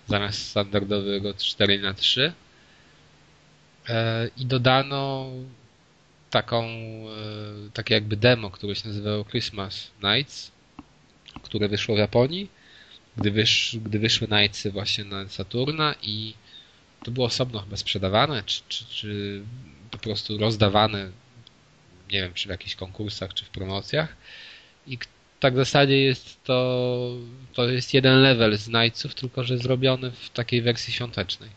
zamiast 0.07 0.49
standardowego 0.49 1.35
4 1.35 1.79
na 1.79 1.95
3 1.95 2.33
e, 3.89 4.29
i 4.37 4.47
dodano 4.47 5.31
taką, 6.31 6.65
e, 6.65 7.71
takie 7.73 7.95
jakby 7.95 8.17
demo, 8.17 8.51
które 8.51 8.75
się 8.75 8.89
nazywało 8.89 9.25
Christmas 9.25 9.91
Nights, 10.03 10.51
które 11.43 11.69
wyszło 11.69 11.95
w 11.95 11.99
Japonii, 11.99 12.49
gdy, 13.17 13.31
wysz, 13.31 13.77
gdy 13.85 13.99
wyszły 13.99 14.29
Nightsy 14.31 14.71
właśnie 14.71 15.05
na 15.05 15.29
Saturna 15.29 15.95
i 16.03 16.35
to 17.05 17.11
było 17.11 17.27
osobno 17.27 17.61
chyba 17.61 17.77
sprzedawane, 17.77 18.43
czy, 18.43 18.63
czy, 18.69 18.85
czy 18.85 19.43
po 19.91 19.99
prostu 19.99 20.39
rozdawane 20.39 21.11
nie 22.15 22.23
wiem, 22.23 22.35
czy 22.35 22.49
w 22.49 22.51
jakichś 22.51 22.75
konkursach, 22.75 23.35
czy 23.35 23.45
w 23.45 23.49
promocjach. 23.49 24.17
I 24.87 24.99
tak 25.41 25.55
w 25.55 25.57
zasadzie 25.57 26.01
jest 26.01 26.45
to, 26.45 26.57
to 27.55 27.69
jest 27.69 27.95
jeden 27.95 28.23
level 28.23 28.59
z 28.59 28.69
Knightsów, 28.69 29.15
tylko 29.15 29.45
że 29.45 29.59
zrobiony 29.59 30.11
w 30.11 30.31
takiej 30.31 30.63
wersji 30.63 30.93
świątecznej. 30.93 31.51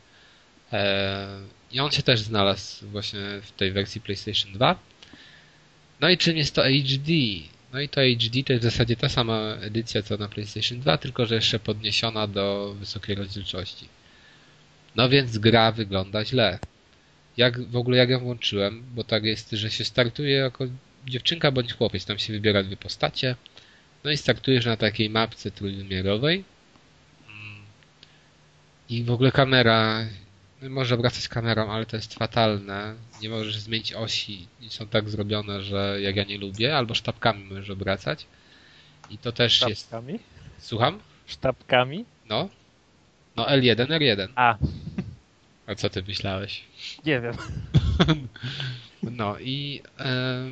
Eee, 0.72 1.44
I 1.72 1.80
on 1.80 1.92
się 1.92 2.04
też 2.04 2.20
znalazł 2.20 2.88
właśnie 2.88 3.20
w 3.42 3.52
tej 3.52 3.72
wersji 3.72 4.02
PlayStation 4.02 4.54
2. 4.54 4.80
No 6.02 6.10
i 6.10 6.18
czym 6.18 6.38
jest 6.38 6.56
to 6.56 6.62
HD? 6.64 7.12
No 7.74 7.80
i 7.80 7.90
to 7.90 8.02
HD 8.02 8.44
to 8.44 8.54
jest 8.54 8.66
w 8.66 8.72
zasadzie 8.72 8.96
ta 8.96 9.10
sama 9.10 9.40
edycja 9.62 10.02
co 10.02 10.18
na 10.18 10.28
PlayStation 10.30 10.80
2, 10.80 10.98
tylko 10.98 11.26
że 11.26 11.36
jeszcze 11.36 11.60
podniesiona 11.60 12.28
do 12.28 12.76
wysokiej 12.80 13.16
rozdzielczości. 13.16 13.88
No 14.96 15.10
więc 15.10 15.38
gra 15.38 15.72
wygląda 15.72 16.26
źle 16.26 16.60
jak 17.38 17.62
w 17.62 17.76
ogóle 17.76 17.98
jak 17.98 18.10
ją 18.10 18.20
włączyłem, 18.20 18.84
bo 18.96 19.04
tak 19.04 19.24
jest, 19.24 19.52
że 19.52 19.72
się 19.72 19.86
startuje 19.86 20.36
jako 20.36 20.66
dziewczynka 21.06 21.52
bądź 21.52 21.74
chłopiec, 21.74 22.06
tam 22.06 22.20
się 22.20 22.34
wybiera 22.34 22.64
dwie 22.64 22.78
postacie, 22.78 23.36
no 24.04 24.12
i 24.12 24.18
startujesz 24.18 24.66
na 24.66 24.78
takiej 24.78 25.10
mapce 25.10 25.52
trójwymiarowej. 25.52 26.44
I 28.90 29.04
w 29.04 29.12
ogóle 29.12 29.32
kamera, 29.32 30.06
no 30.62 30.70
może 30.70 30.96
obracać 30.96 31.28
kamerą, 31.28 31.72
ale 31.72 31.86
to 31.86 31.96
jest 31.96 32.14
fatalne, 32.14 32.96
nie 33.22 33.30
możesz 33.30 33.60
zmienić 33.60 33.94
osi. 33.94 34.48
I 34.62 34.70
są 34.70 34.88
tak 34.88 35.10
zrobione, 35.10 35.62
że 35.62 35.98
jak 36.02 36.16
ja 36.16 36.24
nie 36.24 36.38
lubię, 36.38 36.78
albo 36.78 36.94
sztabkami 36.94 37.44
możesz 37.44 37.70
obracać. 37.70 38.26
I 39.10 39.18
to 39.18 39.32
też 39.32 39.62
jest, 39.62 39.82
Sztabkami? 39.82 40.20
słucham? 40.60 41.00
Sztabkami? 41.26 42.06
No, 42.30 42.50
no 43.36 43.46
L1, 43.46 43.76
R1, 43.76 44.28
A, 44.36 44.58
a 45.68 45.76
co 45.76 45.90
ty 45.90 46.04
myślałeś? 46.08 46.64
nie 47.06 47.22
wiem. 47.22 47.34
No 49.04 49.40
i 49.40 49.82
e, 50.00 50.50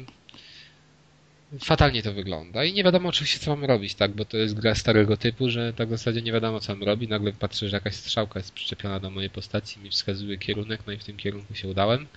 fatalnie 1.59 2.03
to 2.03 2.13
wygląda 2.13 2.63
i 2.63 2.73
nie 2.73 2.83
wiadomo 2.83 3.09
oczywiście 3.09 3.39
co 3.39 3.55
mamy 3.55 3.67
robić, 3.67 3.95
tak, 3.95 4.11
bo 4.11 4.25
to 4.25 4.37
jest 4.37 4.59
gra 4.59 4.75
starego 4.75 5.17
typu, 5.17 5.49
że 5.49 5.73
tak 5.73 5.87
w 5.87 5.91
zasadzie 5.91 6.21
nie 6.21 6.31
wiadomo 6.31 6.59
co 6.59 6.75
mam 6.75 6.83
robić, 6.83 7.09
nagle 7.09 7.33
patrzę, 7.33 7.69
że 7.69 7.77
jakaś 7.77 7.95
strzałka 7.95 8.39
jest 8.39 8.53
przyczepiona 8.53 8.99
do 8.99 9.09
mojej 9.09 9.29
postaci, 9.29 9.79
mi 9.79 9.89
wskazuje 9.89 10.37
kierunek, 10.37 10.81
no 10.87 10.93
i 10.93 10.97
w 10.97 11.03
tym 11.03 11.17
kierunku 11.17 11.55
się 11.55 11.67
udałem. 11.67 12.07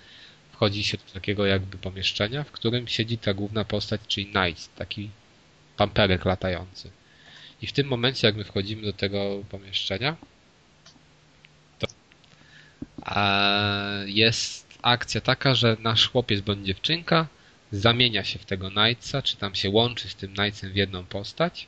Wchodzi 0.53 0.85
się 0.85 0.97
do 0.97 1.13
takiego 1.13 1.47
jakby 1.47 1.79
pomieszczenia, 1.79 2.45
w 2.45 2.51
którym 2.51 2.89
siedzi 2.89 3.19
ta 3.19 3.35
główna 3.35 3.65
postać, 3.65 4.01
czyli 4.09 4.27
Knight, 4.27 4.75
taki 4.77 5.11
pamperek 5.77 6.25
latający. 6.25 6.91
I 7.63 7.67
w 7.67 7.73
tym 7.73 7.87
momencie, 7.87 8.27
jak 8.27 8.37
my 8.37 8.45
wchodzimy 8.45 8.83
do 8.83 8.93
tego 8.93 9.43
pomieszczenia, 9.51 10.17
jest 14.07 14.79
akcja 14.83 15.21
taka, 15.21 15.55
że 15.55 15.77
nasz 15.81 16.09
chłopiec 16.09 16.41
bądź 16.41 16.67
dziewczynka 16.67 17.27
zamienia 17.73 18.25
się 18.25 18.39
w 18.39 18.45
tego 18.45 18.71
Knightsa, 18.71 19.23
czy 19.23 19.37
tam 19.37 19.55
się 19.55 19.71
łączy 19.71 20.09
z 20.09 20.15
tym 20.15 20.35
Knightsem 20.35 20.73
w 20.73 20.77
jedną 20.77 21.05
postać 21.05 21.67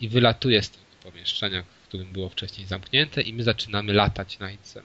i 0.00 0.08
wylatuje 0.08 0.62
z 0.62 0.70
tego 0.70 0.84
pomieszczenia, 1.02 1.62
w 1.62 1.88
którym 1.88 2.12
było 2.12 2.28
wcześniej 2.28 2.66
zamknięte 2.66 3.22
i 3.22 3.32
my 3.32 3.42
zaczynamy 3.42 3.92
latać 3.92 4.36
Knightsem. 4.36 4.84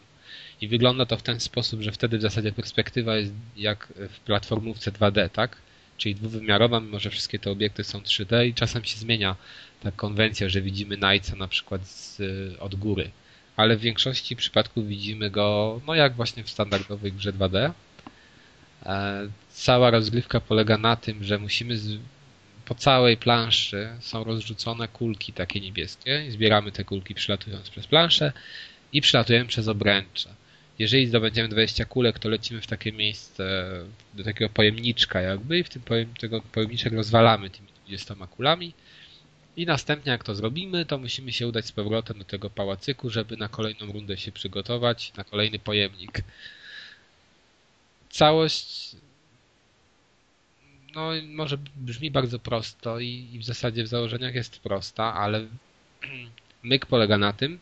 I 0.62 0.68
wygląda 0.68 1.06
to 1.06 1.18
w 1.18 1.24
ten 1.24 1.39
sposób, 1.39 1.82
że 1.82 1.91
wtedy 1.91 2.18
w 2.18 2.22
zasadzie 2.22 2.51
perspektywa 2.51 3.18
jest 3.18 3.34
jak 3.58 3.93
w 4.10 4.20
platformówce 4.20 4.91
2D, 4.91 5.30
tak? 5.30 5.58
Czyli 5.97 6.16
dwuwymiarowa, 6.16 6.80
mimo 6.80 6.99
że 6.99 7.10
wszystkie 7.10 7.39
te 7.39 7.51
obiekty 7.51 7.84
są 7.84 7.99
3D 7.99 8.47
i 8.47 8.53
czasem 8.53 8.84
się 8.84 8.97
zmienia 8.97 9.36
ta 9.80 9.91
konwencja, 9.91 10.49
że 10.49 10.62
widzimy 10.62 10.97
Knightsa 10.97 11.36
na 11.36 11.47
przykład 11.47 11.88
z, 11.88 12.22
od 12.60 12.76
góry. 12.76 13.12
Ale 13.56 13.78
w 13.78 13.80
większości 13.80 14.36
przypadków 14.36 14.88
widzimy 14.88 15.30
go, 15.30 15.82
no 15.88 15.95
jak 15.95 16.14
właśnie 16.14 16.43
w 16.43 16.49
standardowej 16.49 17.12
grze 17.12 17.34
2D. 17.34 17.72
E, 18.86 19.28
Cała 19.49 19.91
rozgrywka 19.91 20.39
polega 20.39 20.78
na 20.78 20.95
tym, 20.95 21.24
że 21.24 21.39
musimy 21.39 21.78
z, 21.78 21.97
po 22.66 22.76
całej 22.76 23.18
planszy 23.18 23.89
są 23.99 24.24
rozrzucone 24.24 24.88
kulki 24.88 25.34
takie 25.34 25.60
niebieskie 25.62 26.26
i 26.28 26.32
zbieramy 26.32 26.72
te 26.72 26.84
kulki 26.84 27.16
przylatując 27.16 27.70
przez 27.70 27.88
planszę 27.88 28.32
i 28.93 29.01
przylatujemy 29.01 29.45
przez 29.45 29.68
obręcze. 29.68 30.30
Jeżeli 30.80 31.08
zdobędziemy 31.08 31.49
20 31.49 31.86
kulek, 31.86 32.20
to 32.20 32.30
lecimy 32.30 32.62
w 32.62 32.68
takie 32.68 32.91
miejsce, 32.91 33.72
do 34.14 34.24
takiego 34.24 34.49
pojemniczka 34.49 35.22
jakby 35.22 35.60
i 35.60 35.64
w 35.64 35.70
tym 35.70 35.82
pojem, 35.82 36.14
tego 36.20 36.41
pojemniczek 36.41 36.93
rozwalamy 36.93 37.49
tymi 37.49 37.68
20 37.86 38.16
kulami 38.16 38.74
i 39.58 39.66
następnie 39.66 40.12
jak 40.12 40.24
to 40.24 40.36
zrobimy, 40.36 40.86
to 40.86 40.97
musimy 40.97 41.32
się 41.32 41.47
udać 41.47 41.66
z 41.66 41.72
powrotem 41.72 42.20
do 42.20 42.26
tego 42.26 42.49
pałacyku, 42.49 43.10
żeby 43.10 43.38
na 43.38 43.47
kolejną 43.49 43.91
rundę 43.91 44.18
się 44.18 44.32
przygotować, 44.32 45.14
na 45.18 45.24
kolejny 45.24 45.60
pojemnik. 45.60 46.22
Całość 48.10 48.95
no 50.95 51.10
może 51.28 51.58
brzmi 51.76 52.12
bardzo 52.12 52.39
prosto 52.39 52.99
i, 52.99 53.28
i 53.34 53.39
w 53.39 53.45
zasadzie 53.45 53.84
w 53.84 53.88
założeniach 53.88 54.36
jest 54.36 54.60
prosta, 54.60 55.14
ale 55.14 55.47
myk 56.64 56.86
polega 56.86 57.18
na 57.18 57.34
tym, 57.34 57.60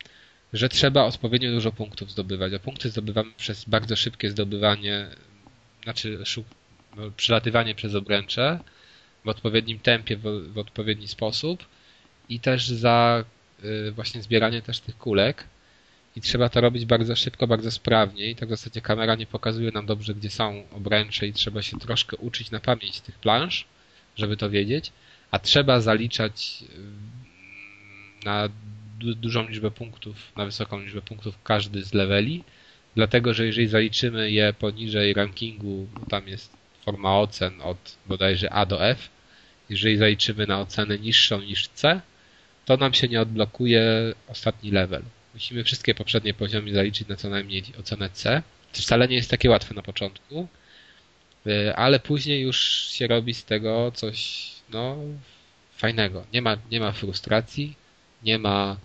że 0.53 0.69
trzeba 0.69 1.03
odpowiednio 1.03 1.51
dużo 1.51 1.71
punktów 1.71 2.11
zdobywać, 2.11 2.53
a 2.53 2.59
punkty 2.59 2.89
zdobywamy 2.89 3.31
przez 3.37 3.65
bardzo 3.65 3.95
szybkie 3.95 4.29
zdobywanie, 4.29 5.07
znaczy 5.83 6.19
no, 6.95 7.11
przelatywanie 7.17 7.75
przez 7.75 7.95
obręcze 7.95 8.59
w 9.25 9.29
odpowiednim 9.29 9.79
tempie, 9.79 10.17
w, 10.17 10.53
w 10.53 10.57
odpowiedni 10.57 11.07
sposób 11.07 11.65
i 12.29 12.39
też 12.39 12.67
za 12.67 13.23
y, 13.63 13.91
właśnie 13.91 14.21
zbieranie 14.21 14.61
też 14.61 14.79
tych 14.79 14.97
kulek. 14.97 15.43
I 16.15 16.21
trzeba 16.21 16.49
to 16.49 16.61
robić 16.61 16.85
bardzo 16.85 17.15
szybko, 17.15 17.47
bardzo 17.47 17.71
sprawnie. 17.71 18.29
I 18.29 18.35
tak 18.35 18.49
w 18.49 18.51
zasadzie 18.51 18.81
kamera 18.81 19.15
nie 19.15 19.25
pokazuje 19.25 19.71
nam 19.71 19.85
dobrze, 19.85 20.15
gdzie 20.15 20.29
są 20.29 20.63
obręcze 20.71 21.27
i 21.27 21.33
trzeba 21.33 21.61
się 21.61 21.79
troszkę 21.79 22.17
uczyć 22.17 22.51
na 22.51 22.59
pamięć 22.59 23.01
tych 23.01 23.15
plansz, 23.15 23.65
żeby 24.15 24.37
to 24.37 24.49
wiedzieć, 24.49 24.91
a 25.31 25.39
trzeba 25.39 25.81
zaliczać 25.81 26.63
y, 28.21 28.25
na 28.25 28.49
du 28.99 29.15
dużą 29.15 29.47
liczbę 29.47 29.71
punktów, 29.71 30.15
na 30.35 30.45
wysoką 30.45 30.79
liczbę 30.79 31.01
punktów 31.01 31.35
każdy 31.43 31.83
z 31.83 31.93
leveli, 31.93 32.43
dlatego 32.95 33.33
że 33.33 33.45
jeżeli 33.45 33.67
zaliczymy 33.67 34.31
je 34.31 34.53
poniżej 34.53 35.13
rankingu, 35.13 35.87
tam 36.09 36.27
jest 36.27 36.57
forma 36.85 37.19
ocen 37.19 37.61
od 37.61 37.97
bodajże 38.05 38.53
A 38.53 38.65
do 38.65 38.85
F, 38.85 39.09
jeżeli 39.69 39.97
zaliczymy 39.97 40.47
na 40.47 40.59
ocenę 40.59 40.99
niższą 40.99 41.41
niż 41.41 41.67
C, 41.67 42.01
to 42.65 42.77
nam 42.77 42.93
się 42.93 43.07
nie 43.07 43.21
odblokuje 43.21 44.13
ostatni 44.27 44.71
level. 44.71 45.03
Musimy 45.33 45.63
wszystkie 45.63 45.95
poprzednie 45.95 46.33
poziomy 46.33 46.73
zaliczyć 46.73 47.07
na 47.07 47.15
co 47.15 47.29
najmniej 47.29 47.63
ocenę 47.79 48.09
C, 48.09 48.43
co 48.71 48.81
wcale 48.81 49.07
nie 49.07 49.15
jest 49.15 49.29
takie 49.29 49.49
łatwe 49.49 49.73
na 49.73 49.81
początku, 49.81 50.47
y, 51.47 51.75
ale 51.75 51.99
później 51.99 52.41
już 52.41 52.59
się 52.89 53.07
robi 53.07 53.33
z 53.33 53.45
tego 53.45 53.91
coś, 53.95 54.49
no, 54.69 54.97
fajnego. 55.77 56.25
Nie 56.33 56.41
ma, 56.41 56.57
nie 56.71 56.79
ma 56.79 56.91
frustracji, 56.91 57.75
nie 58.23 58.39
ma 58.39 58.77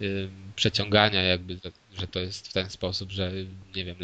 y, 0.00 0.28
przeciągania 0.56 1.22
jakby, 1.22 1.58
że 1.98 2.06
to 2.06 2.20
jest 2.20 2.48
w 2.48 2.52
ten 2.52 2.70
sposób, 2.70 3.10
że 3.10 3.32
nie 3.76 3.84
wiem, 3.84 3.96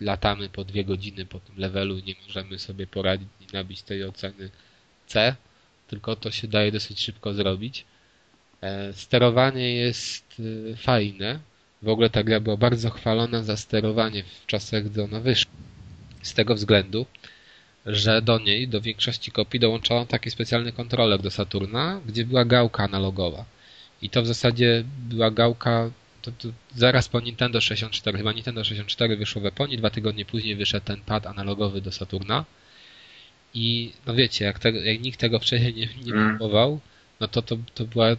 latamy 0.00 0.48
po 0.48 0.64
dwie 0.64 0.84
godziny 0.84 1.26
po 1.26 1.40
tym 1.40 1.54
levelu, 1.58 1.98
nie 1.98 2.14
możemy 2.26 2.58
sobie 2.58 2.86
poradzić 2.86 3.28
i 3.40 3.52
nabić 3.52 3.82
tej 3.82 4.04
oceny 4.04 4.50
C, 5.06 5.36
tylko 5.88 6.16
to 6.16 6.30
się 6.30 6.48
daje 6.48 6.72
dosyć 6.72 7.00
szybko 7.00 7.34
zrobić. 7.34 7.84
E, 8.62 8.92
sterowanie 8.92 9.74
jest 9.74 10.40
y, 10.40 10.76
fajne. 10.76 11.40
W 11.82 11.88
ogóle 11.88 12.10
ta 12.10 12.22
gra 12.22 12.40
była 12.40 12.56
bardzo 12.56 12.90
chwalona 12.90 13.42
za 13.42 13.56
sterowanie 13.56 14.22
w 14.22 14.46
czasach, 14.46 14.84
gdy 14.84 15.04
ona 15.04 15.20
wyszła. 15.20 15.52
Z 16.22 16.34
tego 16.34 16.54
względu, 16.54 17.06
że 17.86 18.22
do 18.22 18.38
niej, 18.38 18.68
do 18.68 18.80
większości 18.80 19.30
kopii 19.30 19.60
dołączono 19.60 20.06
taki 20.06 20.30
specjalny 20.30 20.72
kontroler 20.72 21.22
do 21.22 21.30
Saturna, 21.30 22.00
gdzie 22.06 22.24
była 22.24 22.44
gałka 22.44 22.84
analogowa. 22.84 23.44
I 24.02 24.10
to 24.10 24.22
w 24.22 24.26
zasadzie 24.26 24.84
była 25.08 25.30
gałka 25.30 25.90
to, 26.26 26.32
to 26.32 26.48
zaraz 26.74 27.08
po 27.08 27.20
Nintendo 27.20 27.60
64, 27.60 28.18
chyba 28.18 28.32
Nintendo 28.32 28.64
64 28.64 29.16
wyszło 29.16 29.40
w 29.40 29.44
Japonii, 29.44 29.78
dwa 29.78 29.90
tygodnie 29.90 30.24
później 30.24 30.56
wyszedł 30.56 30.86
ten 30.86 31.00
pad 31.00 31.26
analogowy 31.26 31.80
do 31.80 31.92
Saturna. 31.92 32.44
I 33.54 33.92
no 34.06 34.14
wiecie, 34.14 34.44
jak, 34.44 34.58
tego, 34.58 34.80
jak 34.80 35.00
nikt 35.00 35.20
tego 35.20 35.38
wcześniej 35.38 35.74
nie, 35.74 35.88
nie 36.04 36.12
mm. 36.12 36.32
kupował, 36.32 36.80
no 37.20 37.28
to, 37.28 37.42
to 37.42 37.56
to 37.74 37.84
była 37.84 38.16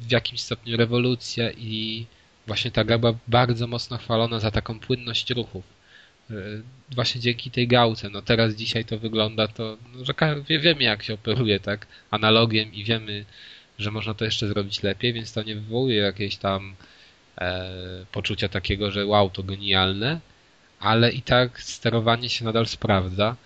w 0.00 0.12
jakimś 0.12 0.40
stopniu 0.40 0.76
rewolucja 0.76 1.50
i 1.50 2.06
właśnie 2.46 2.70
ta 2.70 2.84
gra 2.84 2.98
była 2.98 3.14
bardzo 3.28 3.66
mocno 3.66 3.98
chwalona 3.98 4.40
za 4.40 4.50
taką 4.50 4.80
płynność 4.80 5.30
ruchów. 5.30 5.64
E, 6.30 6.34
właśnie 6.90 7.20
dzięki 7.20 7.50
tej 7.50 7.68
gałce. 7.68 8.10
No 8.10 8.22
teraz 8.22 8.54
dzisiaj 8.54 8.84
to 8.84 8.98
wygląda 8.98 9.48
to, 9.48 9.76
no, 9.94 10.04
że 10.04 10.14
wiemy 10.60 10.82
jak 10.82 11.02
się 11.02 11.14
operuje 11.14 11.60
tak 11.60 11.86
analogiem 12.10 12.72
i 12.74 12.84
wiemy, 12.84 13.24
że 13.78 13.90
można 13.90 14.14
to 14.14 14.24
jeszcze 14.24 14.48
zrobić 14.48 14.82
lepiej, 14.82 15.12
więc 15.12 15.32
to 15.32 15.42
nie 15.42 15.54
wywołuje 15.54 15.96
jakiejś 15.96 16.36
tam 16.36 16.74
e, 17.38 17.70
poczucia 18.12 18.48
takiego, 18.48 18.90
że 18.90 19.06
wow, 19.06 19.30
to 19.30 19.42
genialne, 19.42 20.20
ale 20.80 21.12
i 21.12 21.22
tak 21.22 21.62
sterowanie 21.62 22.28
się 22.28 22.44
nadal 22.44 22.66
sprawdza 22.66 23.36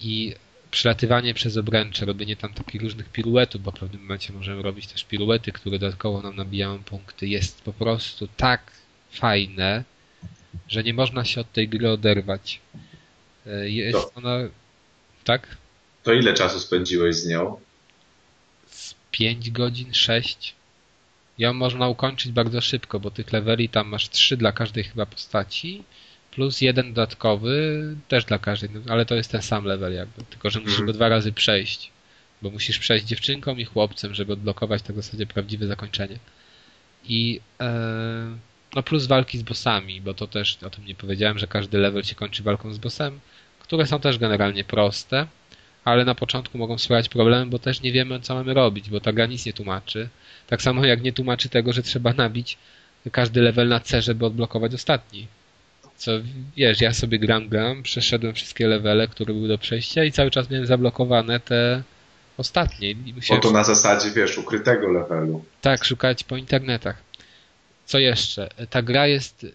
i 0.00 0.34
przelatywanie 0.76 1.34
przez 1.34 1.56
obręcze, 1.56 2.06
robienie 2.06 2.36
tam 2.36 2.54
takich 2.54 2.82
różnych 2.82 3.08
piruetów, 3.08 3.62
bo 3.62 3.70
w 3.70 3.78
pewnym 3.78 4.02
momencie 4.02 4.32
możemy 4.32 4.62
robić 4.62 4.86
też 4.86 5.04
piruety, 5.04 5.52
które 5.52 5.78
dodatkowo 5.78 6.22
nam 6.22 6.36
nabijają 6.36 6.82
punkty, 6.82 7.28
jest 7.28 7.62
po 7.62 7.72
prostu 7.72 8.28
tak 8.36 8.72
fajne, 9.10 9.84
że 10.68 10.82
nie 10.82 10.94
można 10.94 11.24
się 11.24 11.40
od 11.40 11.52
tej 11.52 11.68
gry 11.68 11.90
oderwać. 11.90 12.60
E, 13.46 13.70
jest 13.70 13.98
to, 13.98 14.12
ona... 14.14 14.38
Tak? 15.24 15.56
To 16.02 16.12
ile 16.12 16.34
czasu 16.34 16.60
spędziłeś 16.60 17.16
z 17.16 17.26
nią? 17.26 17.60
Z 18.66 18.94
5 19.10 19.50
godzin, 19.50 19.94
6. 19.94 20.54
Ją 21.38 21.52
można 21.52 21.88
ukończyć 21.88 22.32
bardzo 22.32 22.60
szybko, 22.60 23.00
bo 23.00 23.10
tych 23.10 23.32
leveli 23.32 23.68
tam 23.68 23.88
masz 23.88 24.08
3 24.08 24.36
dla 24.36 24.52
każdej 24.52 24.84
chyba 24.84 25.06
postaci 25.06 25.84
plus 26.36 26.60
jeden 26.60 26.92
dodatkowy 26.92 27.82
też 28.08 28.24
dla 28.24 28.38
każdej, 28.38 28.70
no, 28.70 28.80
ale 28.88 29.06
to 29.06 29.14
jest 29.14 29.30
ten 29.30 29.42
sam 29.42 29.64
level 29.64 29.94
jakby, 29.94 30.24
tylko 30.24 30.50
że 30.50 30.60
musisz 30.60 30.82
go 30.82 30.92
dwa 30.92 31.08
razy 31.08 31.32
przejść, 31.32 31.90
bo 32.42 32.50
musisz 32.50 32.78
przejść 32.78 33.06
dziewczynką 33.06 33.56
i 33.56 33.64
chłopcem, 33.64 34.14
żeby 34.14 34.32
odblokować 34.32 34.82
tak 34.82 34.96
w 34.96 35.02
zasadzie 35.02 35.26
prawdziwe 35.26 35.66
zakończenie. 35.66 36.18
I 37.04 37.40
e, 37.60 38.36
no 38.74 38.82
plus 38.82 39.06
walki 39.06 39.38
z 39.38 39.42
bossami, 39.42 40.00
bo 40.00 40.14
to 40.14 40.26
też 40.26 40.58
o 40.62 40.70
tym 40.70 40.84
nie 40.84 40.94
powiedziałem, 40.94 41.38
że 41.38 41.46
każdy 41.46 41.78
level 41.78 42.04
się 42.04 42.14
kończy 42.14 42.42
walką 42.42 42.72
z 42.72 42.78
bossem, 42.78 43.20
które 43.60 43.86
są 43.86 44.00
też 44.00 44.18
generalnie 44.18 44.64
proste, 44.64 45.26
ale 45.84 46.04
na 46.04 46.14
początku 46.14 46.58
mogą 46.58 46.78
sprawiać 46.78 47.08
problemy, 47.08 47.46
bo 47.46 47.58
też 47.58 47.80
nie 47.80 47.92
wiemy, 47.92 48.20
co 48.20 48.34
mamy 48.34 48.54
robić, 48.54 48.90
bo 48.90 49.00
ta 49.00 49.12
gra 49.12 49.26
nic 49.26 49.46
nie 49.46 49.52
tłumaczy. 49.52 50.08
Tak 50.46 50.62
samo 50.62 50.84
jak 50.84 51.02
nie 51.02 51.12
tłumaczy 51.12 51.48
tego, 51.48 51.72
że 51.72 51.82
trzeba 51.82 52.12
nabić 52.12 52.58
każdy 53.12 53.40
level 53.40 53.68
na 53.68 53.80
C, 53.80 54.02
żeby 54.02 54.26
odblokować 54.26 54.74
ostatni. 54.74 55.26
Co 55.96 56.12
wiesz, 56.56 56.80
ja 56.80 56.92
sobie 56.94 57.18
gram, 57.18 57.48
gram, 57.48 57.82
przeszedłem 57.82 58.34
wszystkie 58.34 58.66
levele, 58.66 59.08
które 59.08 59.34
były 59.34 59.48
do 59.48 59.58
przejścia 59.58 60.04
i 60.04 60.12
cały 60.12 60.30
czas 60.30 60.50
miałem 60.50 60.66
zablokowane 60.66 61.40
te 61.40 61.82
ostatnie. 62.36 62.90
I 62.90 63.12
musiałem... 63.14 63.42
to 63.42 63.50
na 63.50 63.64
zasadzie, 63.64 64.10
wiesz, 64.10 64.38
ukrytego 64.38 64.88
levelu. 64.88 65.44
Tak, 65.60 65.84
szukać 65.84 66.24
po 66.24 66.36
internetach. 66.36 67.02
Co 67.84 67.98
jeszcze? 67.98 68.48
Ta 68.70 68.82
gra 68.82 69.06
jest, 69.06 69.46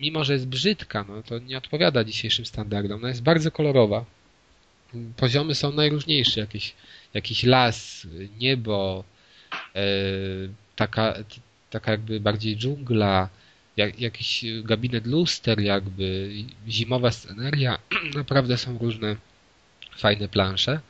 mimo 0.00 0.24
że 0.24 0.32
jest 0.32 0.46
brzydka, 0.46 1.04
no 1.08 1.22
to 1.22 1.38
nie 1.38 1.58
odpowiada 1.58 2.04
dzisiejszym 2.04 2.46
standardom. 2.46 2.98
Ona 2.98 3.08
jest 3.08 3.22
bardzo 3.22 3.50
kolorowa. 3.50 4.04
Poziomy 5.16 5.54
są 5.54 5.72
najróżniejsze. 5.72 6.40
Jakiś, 6.40 6.74
jakiś 7.14 7.42
las, 7.44 8.06
niebo, 8.38 9.04
e, 9.74 9.82
taka, 10.76 11.14
taka 11.70 11.90
jakby 11.90 12.20
bardziej 12.20 12.56
dżungla, 12.56 13.28
jak, 13.78 14.00
jakiś 14.00 14.44
gabinet 14.62 15.06
luster, 15.06 15.60
jakby 15.60 16.30
zimowa 16.68 17.10
sceneria. 17.10 17.78
Naprawdę 18.14 18.56
są 18.56 18.78
różne 18.78 19.16
fajne 19.96 20.28
plansze. 20.28 20.80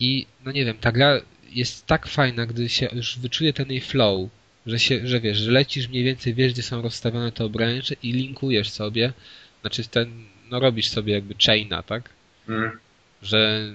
I 0.00 0.26
no 0.44 0.52
nie 0.52 0.64
wiem, 0.64 0.78
ta 0.78 0.92
gra 0.92 1.20
jest 1.50 1.86
tak 1.86 2.06
fajna, 2.06 2.46
gdy 2.46 2.68
się 2.68 2.88
już 2.92 3.18
wyczuje 3.18 3.52
ten 3.52 3.70
jej 3.70 3.80
flow, 3.80 4.30
że 4.66 4.78
się, 4.78 5.06
że 5.06 5.20
wiesz, 5.20 5.38
że 5.38 5.50
lecisz 5.50 5.88
mniej 5.88 6.04
więcej, 6.04 6.34
wiesz, 6.34 6.52
gdzie 6.52 6.62
są 6.62 6.82
rozstawione 6.82 7.32
te 7.32 7.44
obręcze 7.44 7.94
i 8.02 8.12
linkujesz 8.12 8.70
sobie, 8.70 9.12
znaczy 9.60 9.84
ten, 9.84 10.24
no 10.50 10.60
robisz 10.60 10.88
sobie 10.88 11.12
jakby 11.12 11.34
chaina, 11.46 11.82
tak? 11.82 12.10
Mm. 12.48 12.78
Że 13.22 13.72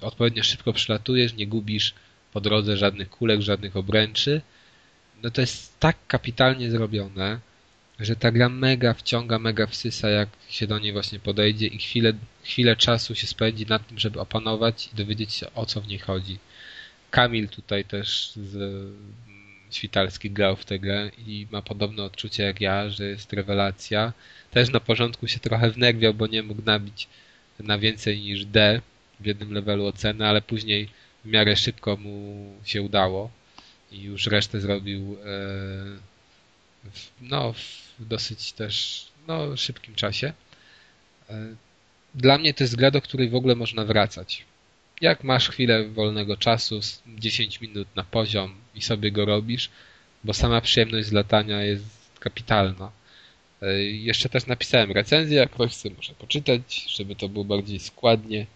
odpowiednio 0.00 0.42
szybko 0.42 0.72
przylatujesz, 0.72 1.34
nie 1.34 1.46
gubisz 1.46 1.94
po 2.32 2.40
drodze 2.40 2.76
żadnych 2.76 3.10
kulek, 3.10 3.40
żadnych 3.40 3.76
obręczy 3.76 4.40
no 5.24 5.30
to 5.30 5.40
jest 5.40 5.80
tak 5.80 5.96
kapitalnie 6.06 6.70
zrobione, 6.70 7.40
że 8.00 8.16
ta 8.16 8.30
gra 8.30 8.48
mega 8.48 8.94
wciąga, 8.94 9.38
mega 9.38 9.66
wsysa, 9.66 10.08
jak 10.08 10.28
się 10.48 10.66
do 10.66 10.78
niej 10.78 10.92
właśnie 10.92 11.18
podejdzie 11.18 11.66
i 11.66 11.78
chwilę, 11.78 12.12
chwilę 12.42 12.76
czasu 12.76 13.14
się 13.14 13.26
spędzi 13.26 13.66
nad 13.66 13.88
tym, 13.88 13.98
żeby 13.98 14.20
opanować 14.20 14.88
i 14.92 14.96
dowiedzieć 14.96 15.32
się 15.32 15.46
o 15.54 15.66
co 15.66 15.80
w 15.80 15.88
niej 15.88 15.98
chodzi. 15.98 16.38
Kamil 17.10 17.48
tutaj 17.48 17.84
też 17.84 18.32
z 18.36 18.56
mm, 18.56 18.96
Świtalski 19.70 20.30
grał 20.30 20.56
w 20.56 20.64
tę 20.64 20.78
grę 20.78 21.10
i 21.26 21.46
ma 21.50 21.62
podobne 21.62 22.02
odczucie 22.02 22.42
jak 22.42 22.60
ja, 22.60 22.88
że 22.88 23.04
jest 23.04 23.32
rewelacja. 23.32 24.12
Też 24.50 24.70
na 24.70 24.80
początku 24.80 25.28
się 25.28 25.38
trochę 25.40 25.70
wnerwiał, 25.70 26.14
bo 26.14 26.26
nie 26.26 26.42
mógł 26.42 26.62
nabić 26.62 27.08
na 27.58 27.78
więcej 27.78 28.20
niż 28.20 28.44
D 28.44 28.80
w 29.20 29.26
jednym 29.26 29.52
levelu 29.52 29.86
oceny, 29.86 30.26
ale 30.26 30.42
później 30.42 30.88
w 31.24 31.28
miarę 31.28 31.56
szybko 31.56 31.96
mu 31.96 32.52
się 32.64 32.82
udało 32.82 33.30
i 33.94 34.02
już 34.02 34.26
resztę 34.26 34.60
zrobił 34.60 35.16
e, 35.24 36.14
no, 37.20 37.52
w 37.52 38.08
dosyć 38.08 38.52
też 38.52 39.06
no, 39.26 39.56
szybkim 39.56 39.94
czasie. 39.94 40.32
E, 41.30 41.54
dla 42.14 42.38
mnie 42.38 42.54
to 42.54 42.64
jest 42.64 42.76
gra, 42.76 42.90
do 42.90 43.02
której 43.02 43.28
w 43.28 43.34
ogóle 43.34 43.54
można 43.54 43.84
wracać. 43.84 44.44
Jak 45.00 45.24
masz 45.24 45.48
chwilę 45.48 45.88
wolnego 45.88 46.36
czasu, 46.36 46.80
10 47.06 47.60
minut 47.60 47.88
na 47.96 48.04
poziom 48.04 48.54
i 48.74 48.82
sobie 48.82 49.12
go 49.12 49.24
robisz, 49.24 49.70
bo 50.24 50.34
sama 50.34 50.60
przyjemność 50.60 51.08
z 51.08 51.12
latania 51.12 51.62
jest 51.62 51.84
kapitalna. 52.20 52.90
E, 53.62 53.82
jeszcze 53.82 54.28
też 54.28 54.46
napisałem 54.46 54.92
recenzję, 54.92 55.36
jak 55.36 55.50
ktoś 55.50 55.72
chce 55.72 55.90
może 55.90 56.14
poczytać, 56.14 56.86
żeby 56.88 57.16
to 57.16 57.28
było 57.28 57.44
bardziej 57.44 57.78
składnie. 57.78 58.46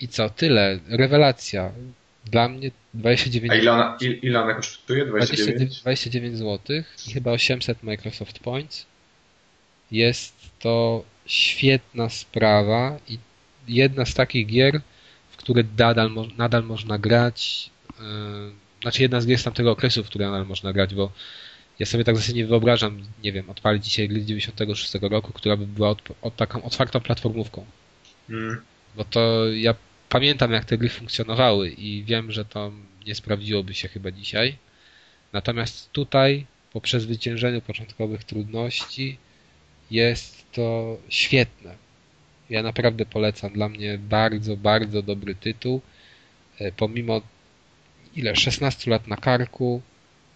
I 0.00 0.08
co, 0.08 0.30
tyle. 0.30 0.78
Rewelacja. 0.88 1.72
Dla 2.30 2.48
mnie 2.48 2.70
29 2.94 3.52
A 3.52 3.56
ile 3.56 3.72
ona, 3.72 3.96
ile 4.22 4.42
ona 4.42 4.54
kosztuje? 4.54 5.06
29? 5.06 5.80
29 5.80 6.36
zł 6.38 6.82
i 7.08 7.12
chyba 7.12 7.30
800 7.30 7.82
Microsoft 7.82 8.38
Points. 8.38 8.86
Jest 9.90 10.34
to 10.58 11.04
świetna 11.26 12.08
sprawa 12.08 12.98
i 13.08 13.18
jedna 13.68 14.04
z 14.06 14.14
takich 14.14 14.46
gier, 14.46 14.80
w 15.30 15.36
które 15.36 15.64
nadal, 15.78 16.10
nadal 16.38 16.64
można 16.64 16.98
grać. 16.98 17.70
Yy, 18.00 18.04
znaczy 18.82 19.02
jedna 19.02 19.20
z 19.20 19.26
gier 19.26 19.38
z 19.38 19.44
tamtego 19.44 19.70
okresu, 19.70 20.04
w 20.04 20.06
które 20.06 20.26
nadal 20.26 20.46
można 20.46 20.72
grać, 20.72 20.94
bo 20.94 21.12
ja 21.78 21.86
sobie 21.86 22.04
tak 22.04 22.16
zasadzie 22.16 22.34
nie 22.34 22.46
wyobrażam, 22.46 23.02
nie 23.22 23.32
wiem, 23.32 23.50
odpalić 23.50 23.84
dzisiaj 23.84 24.08
gry 24.08 24.20
z 24.20 24.26
96 24.26 24.94
roku, 25.02 25.32
która 25.32 25.56
by 25.56 25.66
była 25.66 25.90
od, 25.90 26.02
od 26.22 26.36
taką 26.36 26.62
otwartą 26.62 27.00
platformówką. 27.00 27.64
Mm. 28.30 28.60
Bo 28.96 29.04
to 29.04 29.46
ja 29.52 29.74
pamiętam 30.08 30.52
jak 30.52 30.64
te 30.64 30.78
gry 30.78 30.88
funkcjonowały 30.88 31.70
i 31.70 32.04
wiem, 32.04 32.32
że 32.32 32.44
to 32.44 32.72
nie 33.06 33.14
sprawdziłoby 33.14 33.74
się 33.74 33.88
chyba 33.88 34.10
dzisiaj. 34.10 34.56
Natomiast 35.32 35.92
tutaj, 35.92 36.46
po 36.72 36.80
przezwyciężeniu 36.80 37.60
początkowych 37.60 38.24
trudności, 38.24 39.18
jest 39.90 40.52
to 40.52 40.96
świetne. 41.08 41.74
Ja 42.50 42.62
naprawdę 42.62 43.06
polecam. 43.06 43.52
Dla 43.52 43.68
mnie 43.68 43.98
bardzo, 43.98 44.56
bardzo 44.56 45.02
dobry 45.02 45.34
tytuł. 45.34 45.80
E, 46.58 46.72
pomimo 46.72 47.20
ile 48.16 48.36
16 48.36 48.90
lat 48.90 49.06
na 49.06 49.16
karku, 49.16 49.82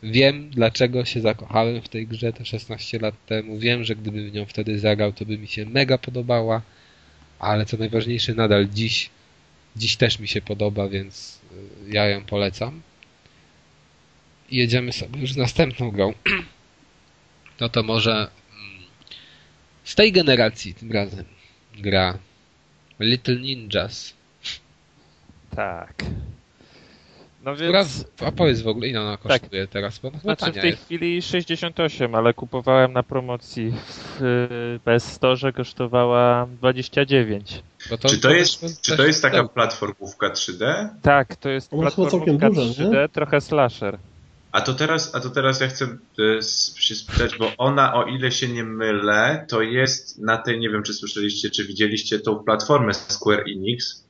wiem 0.02 0.50
dlaczego 0.50 1.04
się 1.04 1.20
zakochałem 1.20 1.82
w 1.82 1.88
tej 1.88 2.06
grze 2.06 2.32
te 2.32 2.44
16 2.44 2.98
lat 2.98 3.26
temu. 3.26 3.58
Wiem, 3.58 3.84
że 3.84 3.96
gdybym 3.96 4.30
w 4.30 4.32
nią 4.32 4.46
wtedy 4.46 4.78
zagrał, 4.78 5.12
to 5.12 5.26
by 5.26 5.38
mi 5.38 5.48
się 5.48 5.66
mega 5.66 5.98
podobała, 5.98 6.62
ale 7.38 7.66
co 7.66 7.76
najważniejsze, 7.76 8.34
nadal 8.34 8.68
dziś, 8.68 9.10
dziś 9.76 9.96
też 9.96 10.18
mi 10.18 10.28
się 10.28 10.40
podoba, 10.42 10.88
więc 10.88 11.38
e, 11.52 11.94
ja 11.94 12.06
ją 12.06 12.24
polecam. 12.24 12.82
I 14.50 14.56
jedziemy 14.56 14.92
sobie 14.92 15.20
już 15.20 15.32
z 15.32 15.36
następną 15.36 15.90
grą. 15.90 16.14
No 17.60 17.68
to 17.68 17.82
może 17.82 18.12
mm, 18.12 18.82
z 19.84 19.94
tej 19.94 20.12
generacji 20.12 20.74
tym 20.74 20.92
razem 20.92 21.24
gra 21.74 22.18
Little 23.00 23.36
Ninjas. 23.36 24.14
Tak. 25.56 26.04
No 27.44 27.56
więc... 27.56 28.04
a 28.26 28.32
powiedz 28.32 28.60
w 28.60 28.68
ogóle, 28.68 28.88
ile 28.88 29.00
ona 29.00 29.16
kosztuje 29.16 29.66
teraz? 29.66 29.98
Bo 29.98 30.08
ona 30.08 30.18
chyba 30.18 30.34
Znaczy 30.34 30.52
w 30.52 30.62
tej 30.62 30.70
jest. 30.70 30.84
chwili 30.84 31.22
68, 31.22 32.14
ale 32.14 32.34
kupowałem 32.34 32.92
na 32.92 33.02
promocji 33.02 33.74
w 34.20 34.78
PS 34.84 35.04
Store, 35.04 35.52
kosztowała 35.52 36.46
29. 36.46 37.62
Bo 37.90 37.98
to, 37.98 38.08
Czy 38.08 38.20
to 38.20 38.30
jest, 38.30 38.80
czy 38.80 38.96
to 38.96 39.06
jest 39.06 39.22
taka 39.22 39.44
platformówka 39.44 40.28
3D? 40.28 40.88
Tak, 41.02 41.36
to 41.36 41.48
jest 41.48 41.72
Ona 41.72 41.90
platformówka 41.90 42.50
duża, 42.50 42.62
nie? 42.62 42.90
3D, 42.90 43.08
trochę 43.08 43.40
slasher. 43.40 43.98
A 44.52 44.60
to 44.60 44.74
teraz, 44.74 45.14
a 45.14 45.20
to 45.20 45.30
teraz 45.30 45.60
ja 45.60 45.68
chcę 45.68 45.84
e, 45.84 46.42
się 46.76 46.94
spytać, 46.94 47.38
bo 47.38 47.52
ona, 47.58 47.94
o 47.94 48.04
ile 48.04 48.30
się 48.30 48.48
nie 48.48 48.64
mylę, 48.64 49.46
to 49.48 49.62
jest 49.62 50.18
na 50.18 50.38
tej, 50.38 50.60
nie 50.60 50.70
wiem 50.70 50.82
czy 50.82 50.94
słyszeliście, 50.94 51.50
czy 51.50 51.64
widzieliście 51.64 52.18
tą 52.18 52.36
platformę 52.36 52.94
Square 52.94 53.44
Enix, 53.48 54.01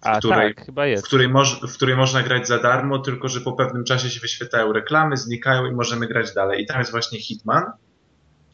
A 0.00 0.18
której- 0.18 0.54
tak, 0.54 0.66
chyba 0.66 0.84
w 0.84 0.88
jest. 0.88 1.06
której, 1.06 1.28
moż, 1.28 1.60
w 1.68 1.74
której 1.74 1.96
można 1.96 2.22
grać 2.22 2.48
za 2.48 2.58
darmo, 2.58 2.98
tylko 2.98 3.28
że 3.28 3.40
po 3.40 3.52
pewnym 3.52 3.84
czasie 3.84 4.10
się 4.10 4.20
wyświetlają 4.20 4.72
reklamy, 4.72 5.16
znikają 5.16 5.66
i 5.66 5.72
możemy 5.72 6.06
grać 6.06 6.34
dalej. 6.34 6.62
I 6.62 6.66
tam 6.66 6.78
jest 6.78 6.90
właśnie 6.90 7.20
Hitman, 7.20 7.64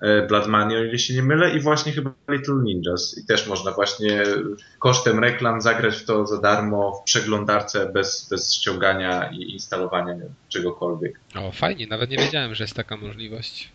e, 0.01 0.27
Blood 0.27 0.47
Money, 0.47 0.77
o 0.77 0.85
ile 0.85 0.99
się 0.99 1.15
nie 1.15 1.23
mylę, 1.23 1.51
i 1.51 1.61
właśnie 1.61 1.93
chyba 1.93 2.11
Little 2.29 2.63
Ninjas. 2.63 3.19
I 3.19 3.27
też 3.27 3.47
można 3.47 3.73
właśnie 3.73 4.23
kosztem 4.79 5.19
reklam 5.19 5.61
zagrać 5.61 5.97
w 5.97 6.05
to 6.05 6.27
za 6.27 6.41
darmo 6.41 6.93
w 6.93 7.05
przeglądarce 7.05 7.93
bez, 7.93 8.29
bez 8.31 8.55
ściągania 8.55 9.31
i 9.31 9.53
instalowania 9.53 10.15
czegokolwiek. 10.49 11.21
O, 11.35 11.53
fajnie, 11.53 11.87
nawet 11.87 12.11
nie 12.11 12.17
wiedziałem, 12.19 12.55
że 12.55 12.65
jest 12.65 12.77
taka 12.77 12.97
możliwość. 12.97 13.73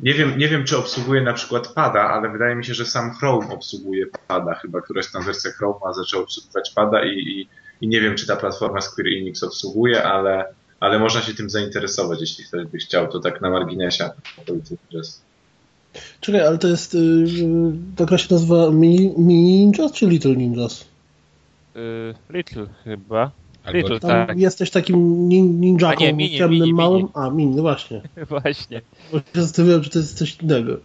Nie 0.00 0.14
wiem, 0.14 0.38
nie 0.38 0.48
wiem, 0.48 0.64
czy 0.64 0.78
obsługuje 0.78 1.22
na 1.22 1.32
przykład 1.32 1.68
pada, 1.72 2.00
ale 2.00 2.28
wydaje 2.32 2.54
mi 2.56 2.64
się, 2.64 2.74
że 2.74 2.86
sam 2.86 3.14
Chrome 3.14 3.48
obsługuje 3.54 4.06
pada. 4.28 4.54
Chyba 4.54 4.80
któraś 4.80 5.12
tam 5.12 5.22
wersja 5.24 5.50
Chrome'a 5.50 5.94
zaczęła 5.94 6.22
obsługiwać 6.22 6.70
pada 6.70 7.04
i, 7.04 7.18
i, 7.18 7.48
i 7.80 7.88
nie 7.88 8.00
wiem, 8.00 8.16
czy 8.16 8.26
ta 8.26 8.36
platforma 8.36 8.80
Square 8.80 9.06
Enix 9.08 9.42
obsługuje, 9.42 10.02
ale, 10.04 10.44
ale 10.80 10.98
można 10.98 11.20
się 11.20 11.34
tym 11.34 11.50
zainteresować, 11.50 12.20
jeśli 12.20 12.44
ktoś 12.44 12.66
by 12.66 12.78
chciał. 12.78 13.08
To 13.08 13.20
tak 13.20 13.40
na 13.40 13.50
marginesie. 13.50 14.10
To 14.46 14.54
jest- 14.90 15.22
Czekaj, 16.20 16.40
ale 16.46 16.58
to 16.58 16.68
jest. 16.68 16.94
Yy, 16.94 17.72
ta 17.96 18.04
gra 18.04 18.18
się 18.18 18.34
nazywa 18.34 18.70
Mini, 18.70 19.14
Mini 19.18 19.42
Ninjas 19.66 19.92
czy 19.92 20.06
Little 20.06 20.36
Ninjas? 20.36 20.84
Y, 21.76 22.14
Little 22.30 22.66
chyba. 22.84 23.30
Albo 23.64 23.78
Little, 23.78 24.00
Tam 24.00 24.26
tak. 24.26 24.38
jesteś 24.38 24.70
takim 24.70 25.28
nin, 25.28 25.60
ninjaką 25.60 26.04
nie, 26.04 26.12
mini, 26.12 26.38
ciemnym, 26.38 26.60
mini, 26.60 26.74
małym. 26.74 26.98
mini. 27.00 27.10
A, 27.14 27.30
mini, 27.30 27.56
no 27.56 27.62
właśnie. 27.62 28.00
Właśnie. 28.28 28.80
Bo 29.12 29.18
się 29.18 29.24
zastanawiałem, 29.34 29.82
czy 29.82 29.90
to 29.90 29.98
jest 29.98 30.18
coś 30.18 30.36
innego. 30.42 30.80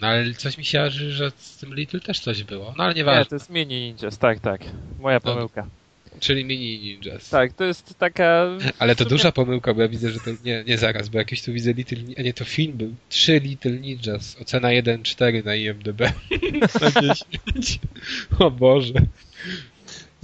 No 0.00 0.08
ale 0.08 0.34
coś 0.34 0.58
mi 0.58 0.64
się 0.64 0.78
jarzy, 0.78 1.12
że 1.12 1.30
z 1.36 1.56
tym 1.56 1.74
Little 1.74 2.00
też 2.00 2.20
coś 2.20 2.44
było. 2.44 2.74
No 2.78 2.84
ale 2.84 2.94
Nie, 2.94 2.98
nieważne. 2.98 3.24
to 3.26 3.34
jest 3.34 3.50
Mini 3.50 3.80
Ninjas, 3.80 4.18
tak, 4.18 4.40
tak. 4.40 4.60
Moja 5.00 5.18
Dobra. 5.20 5.32
pomyłka. 5.34 5.66
Czyli 6.20 6.44
Mini 6.44 6.78
Ninjas. 6.78 7.30
Tak, 7.30 7.52
to 7.52 7.64
jest 7.64 7.98
taka... 7.98 8.46
Ale 8.78 8.96
to 8.96 9.04
sumie- 9.04 9.08
duża 9.10 9.32
pomyłka, 9.32 9.74
bo 9.74 9.82
ja 9.82 9.88
widzę, 9.88 10.10
że 10.10 10.20
to 10.20 10.30
nie, 10.44 10.64
nie 10.66 10.78
zaraz, 10.78 11.08
bo 11.08 11.18
jakiś 11.18 11.42
tu 11.42 11.52
widzę 11.52 11.72
Little 11.72 11.98
A 12.18 12.22
nie, 12.22 12.34
to 12.34 12.44
film 12.44 12.76
był. 12.76 12.94
3 13.08 13.38
Little 13.40 13.72
Ninjas. 13.72 14.36
Ocena 14.42 14.68
1,4 14.68 15.44
na 15.44 15.54
IMDb. 15.54 16.00
na 16.80 17.02
10. 17.02 17.80
O 18.38 18.50
Boże. 18.50 18.94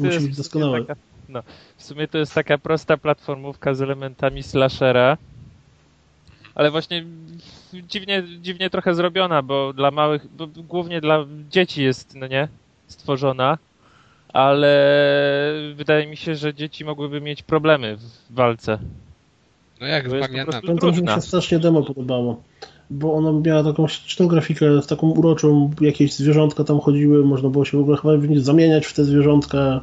To 0.00 0.14
Musi 0.14 0.20
być 0.20 0.32
w 0.34 0.36
doskonałe. 0.36 0.76
sumie 0.76 0.86
Taka, 0.86 1.00
no, 1.28 1.42
w 1.76 1.82
sumie 1.82 2.08
to 2.08 2.18
jest 2.18 2.34
taka 2.34 2.58
prosta 2.58 2.96
platformówka 2.96 3.74
z 3.74 3.82
elementami 3.82 4.42
slashera, 4.42 5.16
ale 6.54 6.70
właśnie 6.70 7.04
dziwnie, 7.88 8.22
dziwnie 8.40 8.70
trochę 8.70 8.94
zrobiona, 8.94 9.42
bo 9.42 9.72
dla 9.72 9.90
małych, 9.90 10.26
bo 10.36 10.46
głównie 10.46 11.00
dla 11.00 11.24
dzieci 11.50 11.82
jest, 11.82 12.14
no 12.14 12.26
nie, 12.26 12.48
stworzona, 12.86 13.58
ale 14.32 14.72
wydaje 15.74 16.06
mi 16.06 16.16
się, 16.16 16.34
że 16.34 16.54
dzieci 16.54 16.84
mogłyby 16.84 17.20
mieć 17.20 17.42
problemy 17.42 17.96
w 17.96 18.34
walce. 18.34 18.78
No 19.80 19.86
jak 19.86 20.04
To 20.08 20.10
Pamiętam, 20.20 20.62
że 20.66 20.72
mi 20.72 20.78
Trudna. 20.78 21.14
się 21.14 21.20
strasznie 21.20 21.58
demo 21.58 21.82
podobało. 21.82 22.42
Bo 22.90 23.14
ona 23.14 23.32
miała 23.32 23.64
taką 23.64 23.88
śliczną 23.88 24.26
grafikę, 24.26 24.82
z 24.82 24.86
taką 24.86 25.10
uroczą, 25.10 25.70
jakieś 25.80 26.12
zwierzątka 26.12 26.64
tam 26.64 26.80
chodziły, 26.80 27.24
można 27.24 27.48
było 27.48 27.64
się 27.64 27.78
w 27.78 27.80
ogóle 27.80 27.96
chyba 27.96 28.40
zamieniać 28.40 28.86
w 28.86 28.92
te 28.94 29.04
zwierzątka. 29.04 29.80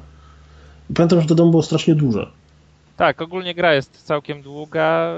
I 0.90 0.94
Pamiętam, 0.94 1.22
że 1.22 1.28
to 1.28 1.36
demo 1.36 1.50
było 1.50 1.64
strasznie 1.64 1.96
duże. 1.96 2.28
Tak, 2.98 3.22
ogólnie 3.22 3.56
gra 3.56 3.74
jest 3.74 3.92
całkiem 4.04 4.42
długa, 4.42 5.14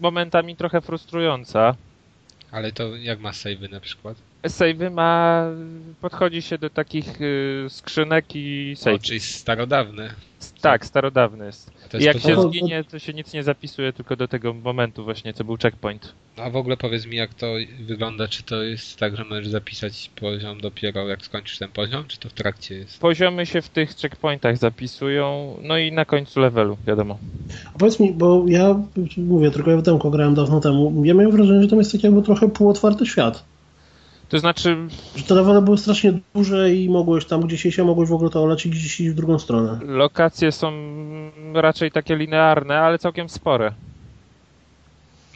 momentami 0.00 0.56
trochę 0.56 0.80
frustrująca. 0.80 1.74
Ale 2.50 2.72
to 2.72 2.96
jak 2.96 3.20
ma 3.20 3.32
savey 3.32 3.68
na 3.70 3.80
przykład? 3.80 4.16
Save'y 4.42 4.90
ma, 4.90 5.44
podchodzi 6.00 6.42
się 6.42 6.58
do 6.58 6.70
takich 6.70 7.20
y, 7.20 7.66
skrzynek 7.68 8.24
i 8.34 8.72
O, 8.72 8.82
save. 8.82 8.98
czyli 9.02 9.20
starodawne. 9.20 10.14
Tak, 10.60 10.86
starodawny 10.86 11.46
jest. 11.46 11.70
To 11.94 11.98
I 11.98 12.02
jest 12.04 12.14
jak 12.14 12.22
to, 12.22 12.28
się 12.28 12.34
to- 12.34 12.48
zginie, 12.48 12.84
to 12.84 12.98
się 12.98 13.12
nic 13.12 13.32
nie 13.32 13.42
zapisuje, 13.42 13.92
tylko 13.92 14.16
do 14.16 14.28
tego 14.28 14.54
momentu 14.54 15.04
właśnie, 15.04 15.34
co 15.34 15.44
był 15.44 15.56
checkpoint. 15.62 16.14
No 16.36 16.42
a 16.42 16.50
w 16.50 16.56
ogóle 16.56 16.76
powiedz 16.76 17.06
mi, 17.06 17.16
jak 17.16 17.34
to 17.34 17.46
wygląda. 17.80 18.28
Czy 18.28 18.42
to 18.42 18.62
jest 18.62 18.98
tak, 18.98 19.16
że 19.16 19.24
możesz 19.24 19.48
zapisać 19.48 20.10
poziom 20.16 20.60
dopiero 20.60 21.08
jak 21.08 21.22
skończysz 21.22 21.58
ten 21.58 21.68
poziom, 21.68 22.04
czy 22.08 22.18
to 22.18 22.28
w 22.28 22.32
trakcie 22.32 22.74
jest? 22.74 23.00
Poziomy 23.00 23.46
się 23.46 23.62
w 23.62 23.68
tych 23.68 23.94
checkpointach 23.96 24.56
zapisują, 24.56 25.56
no 25.62 25.78
i 25.78 25.92
na 25.92 26.04
końcu 26.04 26.40
levelu, 26.40 26.76
wiadomo. 26.86 27.18
A 27.74 27.78
powiedz 27.78 28.00
mi, 28.00 28.12
bo 28.12 28.44
ja 28.48 28.80
mówię, 29.16 29.50
tylko 29.50 29.70
ja 29.70 29.76
w 29.76 29.82
demko 29.82 30.10
grałem 30.10 30.34
dawno 30.34 30.60
temu. 30.60 31.04
Ja 31.04 31.14
miałem 31.14 31.32
wrażenie, 31.32 31.62
że 31.62 31.68
tam 31.68 31.78
jest 31.78 31.92
taki 31.92 32.06
jakby 32.06 32.22
trochę 32.22 32.48
półotwarty 32.48 33.06
świat. 33.06 33.44
To 34.28 34.38
znaczy, 34.38 34.76
Że 35.16 35.24
te 35.24 35.34
levele 35.34 35.62
były 35.62 35.78
strasznie 35.78 36.12
duże 36.34 36.74
i 36.74 36.88
mogłeś 36.90 37.24
tam 37.24 37.40
gdzieś 37.40 37.74
się, 37.76 37.84
mogłeś 37.84 38.08
w 38.08 38.12
ogóle 38.12 38.30
to 38.30 38.42
olać 38.44 38.66
i 38.66 38.70
gdzieś 38.70 39.00
iść 39.00 39.10
w 39.10 39.14
drugą 39.14 39.38
stronę. 39.38 39.80
lokacje 39.86 40.52
są 40.52 40.72
raczej 41.54 41.90
takie 41.90 42.16
linearne, 42.16 42.78
ale 42.80 42.98
całkiem 42.98 43.28
spore. 43.28 43.72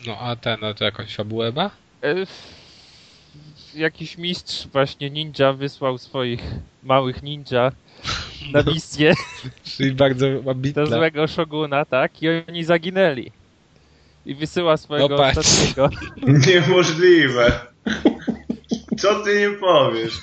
No 0.06 0.16
a 0.20 0.36
ten, 0.36 0.58
no 0.60 0.74
to 0.74 0.84
jakąś 0.84 1.14
fabułę 1.14 1.52
ma? 1.52 1.70
E, 2.04 2.14
Jakiś 3.74 4.18
mistrz 4.18 4.66
właśnie 4.72 5.10
ninja 5.10 5.52
wysłał 5.52 5.98
swoich 5.98 6.42
małych 6.82 7.22
ninja 7.22 7.72
na 8.52 8.62
No. 8.66 8.72
misję 8.72 9.14
Czyli 9.64 9.92
bardzo 9.92 10.26
do 10.42 10.50
ambitna. 10.50 10.86
złego 10.86 11.26
szoguna, 11.26 11.84
tak? 11.84 12.22
I 12.22 12.26
oni 12.48 12.64
zaginęli. 12.64 13.32
I 14.26 14.34
wysyła 14.34 14.76
swojego 14.76 15.16
No 15.16 15.24
ostatniego. 15.24 15.90
Niemożliwe. 16.46 17.60
Co 18.98 19.24
ty 19.24 19.40
nie 19.40 19.50
powiesz? 19.50 20.14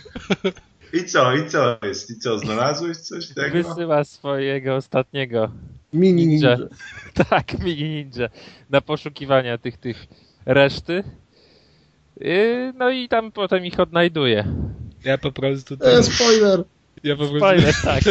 I 0.93 1.05
co, 1.05 1.35
i 1.35 1.49
co 1.49 1.77
jest? 1.83 2.11
I 2.11 2.19
co, 2.19 2.39
znalazłeś 2.39 2.97
coś 2.97 3.27
tego? 3.27 3.63
Wysyła 3.63 4.03
swojego 4.03 4.75
ostatniego 4.75 5.51
Mini 5.93 6.27
Ninja. 6.27 6.55
ninja. 6.55 6.67
Tak, 7.29 7.59
mini 7.59 7.89
ninja. 7.89 8.29
Na 8.69 8.81
poszukiwania 8.81 9.57
tych, 9.57 9.77
tych 9.77 10.07
reszty. 10.45 11.03
Yy, 12.21 12.73
No 12.77 12.89
i 12.89 13.07
tam 13.07 13.31
potem 13.31 13.65
ich 13.65 13.79
odnajduje. 13.79 14.47
Ja 15.03 15.17
po 15.17 15.31
prostu... 15.31 15.73
E, 15.73 15.77
Ten, 15.77 16.03
spoiler! 16.03 16.63
ja 17.03 17.15
po 17.15 17.19
prostu... 17.19 17.37
Spoiler, 17.37 17.73
tak. 17.83 18.03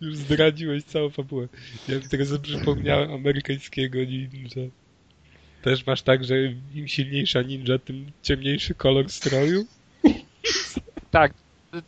Już 0.00 0.16
zdradziłeś 0.16 0.84
całą 0.84 1.10
fabułę. 1.10 1.48
Ja 1.88 1.96
teraz 2.10 2.28
przypomniałem 2.38 3.12
amerykańskiego 3.12 3.98
ninja. 3.98 4.70
Też 5.64 5.86
masz 5.86 6.02
tak, 6.02 6.24
że 6.24 6.34
im 6.74 6.88
silniejsza 6.88 7.42
ninja, 7.42 7.78
tym 7.78 8.06
ciemniejszy 8.22 8.74
kolor 8.74 9.10
stroju? 9.10 9.66
Tak, 11.10 11.32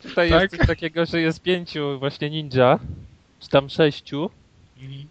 tutaj 0.01 0.29
Tak? 0.29 0.41
jest 0.41 0.57
coś 0.57 0.67
takiego, 0.67 1.05
że 1.05 1.21
jest 1.21 1.41
pięciu 1.41 1.99
właśnie 1.99 2.29
ninja, 2.29 2.79
czy 3.39 3.49
tam 3.49 3.69
sześciu 3.69 4.29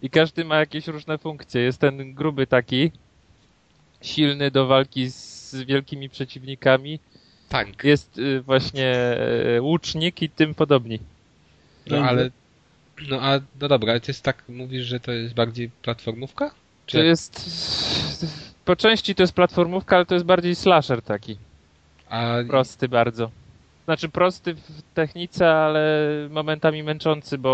i 0.01 0.09
każdy 0.09 0.45
ma 0.45 0.55
jakieś 0.59 0.87
różne 0.87 1.17
funkcje. 1.17 1.61
Jest 1.61 1.79
ten 1.81 2.13
gruby 2.13 2.47
taki, 2.47 2.91
silny 4.01 4.51
do 4.51 4.67
walki 4.67 5.09
z 5.09 5.55
wielkimi 5.67 6.09
przeciwnikami. 6.09 6.99
Tank. 7.49 7.83
Jest 7.83 8.17
y, 8.17 8.41
właśnie 8.41 9.17
y, 9.57 9.61
łucznik 9.61 10.21
i 10.21 10.29
tym 10.29 10.55
podobni. 10.55 10.99
No 11.87 11.97
ale 11.97 12.31
No 13.09 13.21
a 13.21 13.39
no 13.61 13.67
dobra, 13.67 13.91
ale 13.91 14.01
to 14.01 14.07
jest 14.07 14.23
tak, 14.23 14.43
mówisz, 14.49 14.85
że 14.85 14.99
to 14.99 15.11
jest 15.11 15.33
bardziej 15.33 15.69
platformówka? 15.81 16.51
Czy 16.85 16.91
To 16.91 16.97
jak- 16.97 17.07
jest... 17.07 18.56
Po 18.67 18.75
części 18.75 19.15
to 19.15 19.23
jest 19.23 19.33
platformówka, 19.33 19.95
ale 19.95 20.05
to 20.05 20.13
jest 20.13 20.25
bardziej 20.25 20.55
slasher 20.55 21.01
taki. 21.01 21.37
a, 22.09 22.35
Prosty 22.47 22.89
bardzo. 22.89 23.31
Znaczy 23.85 24.09
prosty 24.09 24.53
w 24.53 24.81
technice, 24.93 25.49
ale 25.51 26.03
momentami 26.31 26.83
męczący, 26.83 27.37
bo 27.37 27.51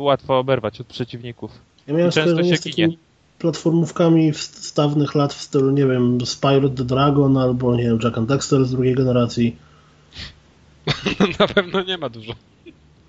łatwo 0.00 0.38
oberwać 0.38 0.80
od 0.80 0.86
przeciwników. 0.86 1.50
Ja 1.86 1.94
miałem 1.94 2.10
I 2.10 2.12
często 2.12 2.42
się 2.42 2.56
z 2.56 2.60
takimi 2.62 2.98
platformówkami 3.38 4.32
dawnych 4.76 5.14
lat 5.14 5.34
w 5.34 5.40
stylu, 5.40 5.70
nie 5.70 5.86
wiem, 5.86 6.26
Spyro 6.26 6.68
the 6.68 6.84
Dragon 6.84 7.36
albo, 7.36 7.76
nie 7.76 7.84
wiem, 7.84 7.98
Jack 8.04 8.18
and 8.18 8.28
Dexter 8.28 8.64
z 8.64 8.70
drugiej 8.70 8.94
generacji. 8.94 9.56
na 11.40 11.48
pewno 11.48 11.82
nie 11.82 11.98
ma 11.98 12.08
dużo. 12.08 12.32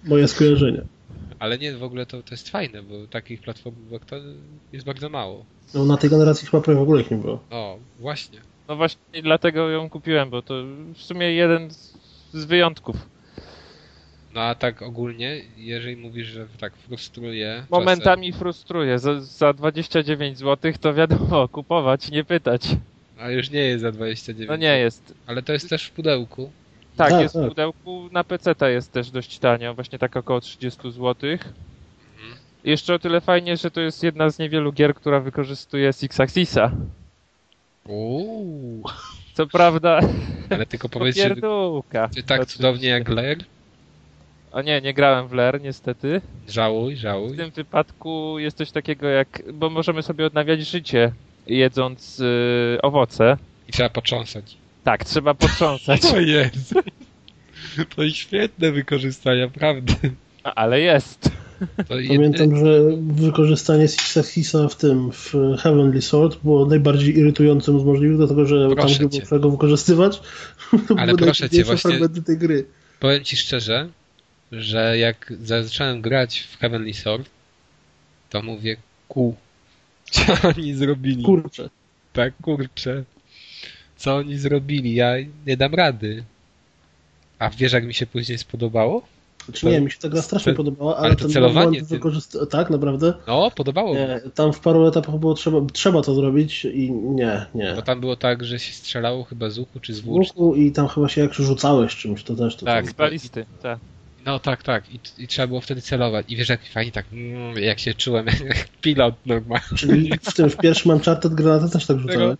Moje 0.03 0.27
skojarzenie. 0.27 0.81
Ale 1.39 1.57
nie, 1.57 1.77
w 1.77 1.84
ogóle 1.84 2.05
to, 2.05 2.23
to 2.23 2.30
jest 2.31 2.49
fajne, 2.49 2.84
bo 2.84 3.07
takich 3.07 3.41
platformówek 3.41 4.05
to 4.05 4.15
jest 4.71 4.85
bardzo 4.85 5.09
mało. 5.09 5.45
No, 5.73 5.85
na 5.85 5.98
tej 5.98 6.10
generacji 6.10 6.48
chyba 6.48 6.64
prawie 6.64 6.80
w 6.80 6.84
ogóle 6.84 7.02
ich 7.02 7.11
nie 7.11 7.18
było. 7.18 7.40
O, 7.52 7.77
właśnie. 7.99 8.40
No 8.68 8.76
właśnie 8.76 9.22
dlatego 9.22 9.69
ją 9.69 9.90
kupiłem, 9.90 10.30
bo 10.30 10.41
to 10.41 10.53
w 10.94 11.02
sumie 11.02 11.34
jeden 11.34 11.72
z, 11.72 11.94
z 12.34 12.45
wyjątków. 12.45 12.95
No 14.34 14.41
a 14.41 14.56
tak 14.56 14.81
ogólnie, 14.81 15.41
jeżeli 15.57 15.98
mówisz, 15.98 16.27
że 16.27 16.48
tak 16.60 16.73
frustruje. 16.76 17.65
Momentami 17.69 18.34
frustruje. 18.34 18.99
Za, 18.99 19.22
za 19.22 19.53
29 19.53 20.38
zł 20.38 20.73
to 20.81 20.94
wiadomo, 20.94 21.48
kupować, 21.57 22.11
nie 22.11 22.23
pytać. 22.23 22.61
Czasem, 22.61 22.80
a 23.19 23.30
już 23.30 23.49
nie 23.49 23.60
jest 23.60 23.81
za 23.81 23.91
29. 23.91 24.49
No 24.49 24.56
nie 24.56 24.80
jest. 24.80 25.14
Ale 25.27 25.44
to 25.44 25.53
jest 25.53 25.69
też 25.69 25.85
w 25.85 25.91
pudełku. 25.91 26.52
Tak, 26.95 27.10
Tak, 27.10 27.22
jest 27.22 27.34
tak. 27.34 27.44
w 27.44 27.48
pudełku. 27.48 28.10
Na 28.11 28.23
PC 28.23 28.72
jest 28.72 28.91
też 28.91 29.11
dość 29.11 29.40
tanio, 29.40 29.73
właśnie 29.73 29.99
tak 29.99 30.18
około 30.18 30.41
30 30.41 30.91
zł. 30.91 31.15
Jeszcze 32.64 32.94
o 32.94 32.99
tyle 32.99 33.22
fajnie, 33.22 33.57
że 33.57 33.72
to 33.72 33.81
jest 33.81 34.03
jedna 34.03 34.30
z 34.30 34.40
niewielu 34.40 34.73
gier, 34.73 34.95
która 34.95 35.19
wykorzystuje 35.19 35.94
Six 35.94 36.19
Axisa. 36.19 36.72
Uuu. 37.88 38.84
Co 39.34 39.48
prawda, 39.48 39.99
Ale 40.49 40.65
tylko 40.65 40.90
powiedz, 40.99 41.15
pierdółka. 41.15 42.07
ty 42.15 42.23
tak 42.23 42.45
cudownie 42.45 42.90
jak 42.90 43.10
Lair. 43.10 43.38
A 44.52 44.61
nie, 44.61 44.81
nie 44.81 44.94
grałem 44.94 45.27
w 45.27 45.34
LER 45.34 45.61
niestety. 45.61 46.22
Żałuj, 46.49 46.95
W 46.95 46.99
żałuj. 46.99 47.38
tym 47.38 47.49
wypadku 47.52 48.40
jest 48.40 48.57
coś 48.57 48.72
takiego 48.72 49.07
jak, 49.07 49.41
bo 49.53 49.69
możemy 49.69 50.03
sobie 50.03 50.26
odnawiać 50.26 50.68
życie 50.68 51.11
jedząc 51.48 52.19
y, 52.19 52.77
owoce. 52.81 53.38
I 53.69 53.72
trzeba 53.72 53.90
potrząsać. 53.90 54.57
Tak, 54.84 55.06
trzeba 55.06 55.34
potrząsać, 55.34 56.02
To 56.11 56.19
jest. 56.19 56.73
To 57.95 58.03
jest 58.03 58.15
świetne 58.15 58.72
wykorzystanie, 58.72 59.41
naprawdę. 59.41 59.94
A, 60.44 60.53
ale 60.53 60.80
jest. 60.81 61.31
Pamiętam, 61.88 62.57
że 62.57 62.81
wykorzystanie 63.01 63.88
Six 63.88 64.17
Axisa 64.17 64.67
w 64.67 64.75
tym, 64.75 65.11
w 65.11 65.34
Heavenly 65.59 66.01
Sword 66.01 66.39
było 66.43 66.65
najbardziej 66.65 67.17
irytującym 67.17 67.80
z 67.80 67.84
możliwych, 67.84 68.17
dlatego 68.17 68.45
że 68.45 68.69
Proszę 68.75 68.99
tam, 68.99 69.09
cię. 69.09 69.17
było 69.17 69.30
czego 69.30 69.51
wykorzystywać, 69.51 70.21
Ale 70.97 71.15
proszę 71.15 71.49
cię, 71.49 71.63
właśnie- 71.63 72.09
tej 72.25 72.38
gry. 72.38 72.65
Powiem 72.99 73.23
ci 73.23 73.38
szczerze, 73.38 73.89
że 74.51 74.97
jak 74.97 75.34
zacząłem 75.43 76.01
grać 76.01 76.39
w 76.39 76.59
Heavenly 76.59 76.93
Sword, 76.93 77.30
to 78.30 78.41
mówię, 78.41 78.77
ku, 79.07 79.35
co 80.11 80.23
oni 80.49 80.73
zrobili? 80.73 81.23
Kurczę. 81.23 81.69
Tak, 82.13 82.34
kurczę. 82.41 83.03
Co 83.97 84.15
oni 84.15 84.38
zrobili? 84.38 84.95
Ja 84.95 85.13
nie 85.47 85.57
dam 85.57 85.73
rady. 85.75 86.23
A 87.39 87.49
wiesz, 87.49 87.73
jak 87.73 87.85
mi 87.85 87.93
się 87.93 88.05
później 88.05 88.38
spodobało? 88.38 89.07
Znaczy, 89.45 89.65
nie, 89.65 89.82
mi 89.82 89.91
się 89.91 89.99
ta 89.99 90.10
gra 90.10 90.22
strasznie 90.22 90.52
to- 90.53 90.57
podobała, 90.57 90.98
ale, 90.98 91.06
ale 91.06 91.15
to 91.15 91.22
ten 91.22 91.32
celowanie 91.32 91.82
moment 91.82 92.52
Tak, 92.52 92.70
naprawdę? 92.70 93.14
No, 93.28 93.52
podobało. 93.56 93.95
Nie, 93.95 94.22
tam 94.36 94.53
w 94.53 94.60
paru 94.60 94.88
etapach 94.88 95.15
było 95.15 95.34
trzeba, 95.34 95.57
trzeba 95.74 96.02
to 96.02 96.15
zrobić 96.15 96.65
i 96.65 96.91
nie, 96.91 97.45
nie. 97.56 97.74
Bo 97.76 97.82
tam 97.82 97.99
było 97.99 98.15
tak, 98.15 98.44
że 98.44 98.60
się 98.60 98.74
strzelało 98.74 99.24
chyba 99.24 99.49
z 99.49 99.57
łuku 99.57 99.80
czy 99.80 99.94
z 99.94 99.99
włóczni. 99.99 100.34
łuku 100.36 100.56
i 100.56 100.72
tam 100.72 100.88
chyba 100.88 101.10
się 101.10 101.22
jak 101.22 101.34
rzucałeś 101.34 101.95
czymś, 101.95 102.24
to 102.24 102.36
też 102.36 102.56
to 102.56 102.65
Tak. 102.65 102.90
Z 102.90 102.94
balisty, 102.94 103.45
tak. 103.61 103.80
No 104.26 104.40
tak, 104.40 104.64
tak. 104.64 104.94
I, 104.94 104.99
I 105.18 105.28
trzeba 105.28 105.48
było 105.48 105.61
wtedy 105.61 105.82
celować. 105.82 106.26
I 106.30 106.36
wiesz, 106.36 106.49
jak 106.49 106.65
fajnie 106.65 106.91
tak, 106.91 107.06
mm, 107.14 107.57
jak 107.57 107.80
się 107.80 107.94
czułem, 107.94 108.26
jak 108.48 108.68
pilot 108.82 109.15
normalnie. 109.26 109.78
Czyli 109.78 110.11
w 110.22 110.34
tym, 110.34 110.49
w 110.49 110.57
pierwszym 110.57 110.91
Uncharted 110.91 111.34
granaty 111.34 111.70
też 111.74 111.86
tak 111.86 111.99
rzucałeś? 111.99 112.38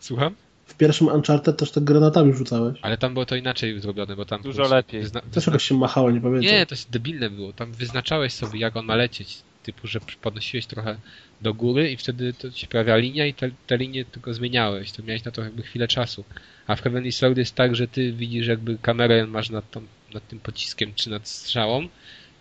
Słucham? 0.00 0.34
Pierwszym 0.80 1.06
Uncharted 1.06 1.56
też 1.56 1.70
tak 1.70 1.84
granatami 1.84 2.32
rzucałeś? 2.32 2.78
Ale 2.82 2.98
tam 2.98 3.12
było 3.12 3.26
to 3.26 3.36
inaczej 3.36 3.80
zrobione, 3.80 4.16
bo 4.16 4.24
tam... 4.24 4.42
Dużo 4.42 4.68
lepiej. 4.74 5.02
Wyzna... 5.02 5.20
Też 5.20 5.46
jakoś 5.46 5.64
się 5.64 5.74
machało, 5.74 6.10
nie 6.10 6.20
pamiętam. 6.20 6.52
Nie, 6.52 6.66
to 6.66 6.74
jest 6.74 6.90
debilne 6.90 7.30
było. 7.30 7.52
Tam 7.52 7.72
wyznaczałeś 7.72 8.32
sobie, 8.32 8.60
jak 8.60 8.76
on 8.76 8.86
ma 8.86 8.96
lecieć. 8.96 9.38
Typu, 9.62 9.86
że 9.86 10.00
podnosiłeś 10.22 10.66
trochę 10.66 10.96
do 11.40 11.54
góry 11.54 11.90
i 11.90 11.96
wtedy 11.96 12.32
to 12.32 12.50
się 12.50 12.66
pojawia 12.66 12.96
linia 12.96 13.26
i 13.26 13.34
te, 13.34 13.50
te 13.66 13.76
linie 13.76 14.04
tylko 14.04 14.34
zmieniałeś. 14.34 14.92
To 14.92 15.02
miałeś 15.02 15.24
na 15.24 15.30
to 15.30 15.42
jakby 15.42 15.62
chwilę 15.62 15.88
czasu. 15.88 16.24
A 16.66 16.76
w 16.76 16.82
Heavenly 16.82 17.12
Sword 17.12 17.38
jest 17.38 17.54
tak, 17.54 17.76
że 17.76 17.88
ty 17.88 18.12
widzisz 18.12 18.46
jakby 18.46 18.78
kamerę 18.82 19.26
masz 19.26 19.50
nad, 19.50 19.70
tą, 19.70 19.82
nad 20.14 20.28
tym 20.28 20.40
pociskiem 20.40 20.92
czy 20.94 21.10
nad 21.10 21.28
strzałą 21.28 21.88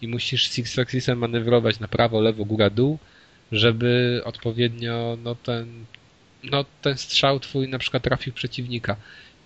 i 0.02 0.07
musisz 0.07 0.52
Six 0.52 0.80
Axisem 0.80 1.18
manewrować 1.18 1.80
na 1.80 1.88
prawo, 1.88 2.22
lewo, 2.22 2.45
góra, 2.45 2.70
dół, 2.70 2.99
żeby 3.52 4.22
odpowiednio 4.26 5.18
no 5.24 5.36
ten, 5.36 5.86
no 6.44 6.66
ten 6.82 6.98
strzał 6.98 7.40
twój 7.40 7.68
na 7.68 7.80
przykład 7.80 8.03
trafił 8.03 8.34
w 8.34 8.36
przeciwnika. 8.36 8.95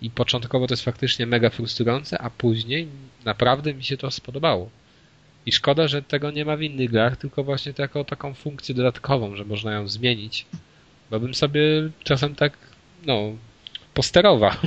I 0.01 0.09
początkowo 0.09 0.67
to 0.67 0.73
jest 0.73 0.83
faktycznie 0.83 1.25
mega 1.25 1.49
frustrujące, 1.49 2.21
a 2.21 2.29
później 2.29 2.87
naprawdę 3.25 3.73
mi 3.73 3.83
się 3.83 3.97
to 3.97 4.11
spodobało. 4.11 4.69
I 5.45 5.51
szkoda, 5.51 5.87
że 5.87 6.01
tego 6.01 6.31
nie 6.31 6.45
ma 6.45 6.57
w 6.57 6.61
innych 6.61 6.91
grach, 6.91 7.17
tylko 7.17 7.43
właśnie 7.43 7.73
to 7.73 7.81
jako 7.81 8.03
taką 8.03 8.33
funkcję 8.33 8.75
dodatkową, 8.75 9.35
że 9.35 9.45
można 9.45 9.73
ją 9.73 9.87
zmienić. 9.87 10.45
Bo 11.11 11.19
bym 11.19 11.33
sobie 11.33 11.61
czasem 12.03 12.35
tak, 12.35 12.57
no, 13.05 13.31
posterował. 13.93 14.51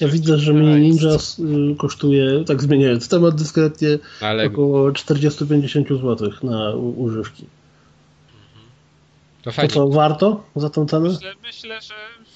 Ja 0.00 0.08
widzę, 0.08 0.38
że 0.38 0.54
Mini 0.54 0.80
Ninja 0.80 1.14
y, 1.14 1.76
kosztuje, 1.76 2.44
tak 2.46 2.62
zmieniając 2.62 3.08
temat 3.08 3.34
dyskretnie, 3.34 3.88
No, 4.20 4.26
ale 4.26 4.46
około 4.46 4.90
40-50 4.90 5.88
zł 5.88 6.30
na 6.42 6.74
używki. 6.74 7.46
To 9.42 9.52
To 9.52 9.68
co, 9.68 9.88
warto 9.88 10.44
za 10.56 10.70
tą 10.70 10.86
cenę? 10.86 11.08
Myślę, 11.08 11.34
myślę, 11.42 11.80
że 11.80 11.94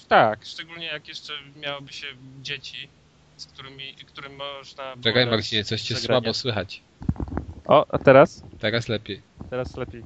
tak. 0.08 0.44
Szczególnie 0.44 0.86
jak 0.86 1.08
jeszcze 1.08 1.32
miałoby 1.56 1.92
się 1.92 2.06
dzieci, 2.42 2.88
z 3.36 3.46
którymi, 3.46 3.94
którym 3.94 4.32
można 4.36 4.94
Czekaj 5.04 5.26
Marcinie, 5.26 5.64
coś 5.64 5.82
cię 5.82 5.94
zagrania. 5.94 6.20
słabo 6.20 6.34
słychać. 6.34 6.80
O, 7.66 7.86
a 7.94 7.98
teraz? 7.98 8.42
Teraz 8.58 8.88
lepiej. 8.88 9.22
Teraz 9.50 9.76
lepiej. 9.76 10.02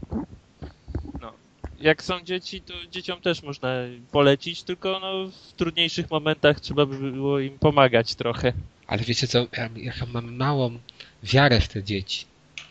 No. 1.21 1.33
Jak 1.81 2.03
są 2.03 2.21
dzieci, 2.21 2.61
to 2.61 2.75
dzieciom 2.91 3.21
też 3.21 3.43
można 3.43 3.75
polecić, 4.13 4.63
tylko 4.63 4.99
no, 5.01 5.29
w 5.29 5.53
trudniejszych 5.53 6.11
momentach 6.11 6.61
trzeba 6.61 6.87
by 6.87 7.13
było 7.13 7.41
im 7.41 7.59
pomagać 7.59 8.15
trochę. 8.15 8.53
Ale 8.87 9.03
wiecie 9.03 9.27
co, 9.27 9.39
ja, 9.39 9.69
ja 9.77 9.93
mam 10.13 10.35
małą 10.37 10.79
wiarę 11.23 11.61
w 11.61 11.69
te 11.69 11.83
dzieci. 11.83 12.27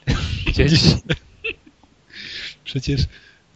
Dzieci. 0.55 0.95
Przecież, 2.63 3.01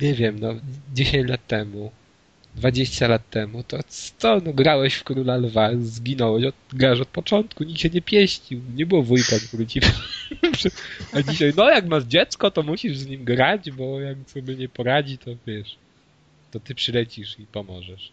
nie 0.03 0.13
wiem, 0.13 0.39
no, 0.39 0.53
10 0.93 1.29
lat 1.29 1.47
temu, 1.47 1.91
20 2.55 3.07
lat 3.07 3.29
temu, 3.29 3.63
to 3.63 3.77
co, 4.17 4.41
no 4.45 4.53
grałeś 4.53 4.95
w 4.95 5.03
Króla 5.03 5.37
Lwa, 5.37 5.69
zginąłeś, 5.81 6.45
od, 6.45 6.55
grasz 6.73 6.99
od 6.99 7.07
początku, 7.07 7.63
nikt 7.63 7.79
się 7.79 7.89
nie 7.89 8.01
pieścił, 8.01 8.61
nie 8.75 8.85
było 8.85 9.03
wujka, 9.03 9.35
który 9.47 9.67
ci... 9.67 9.79
A 11.13 11.21
dzisiaj, 11.21 11.53
no 11.57 11.69
jak 11.69 11.87
masz 11.87 12.03
dziecko, 12.03 12.51
to 12.51 12.63
musisz 12.63 12.97
z 12.97 13.07
nim 13.07 13.23
grać, 13.23 13.71
bo 13.71 13.99
jak 13.99 14.17
sobie 14.27 14.55
nie 14.55 14.69
poradzi, 14.69 15.17
to 15.17 15.31
wiesz, 15.47 15.75
to 16.51 16.59
ty 16.59 16.75
przylecisz 16.75 17.39
i 17.39 17.45
pomożesz. 17.45 18.11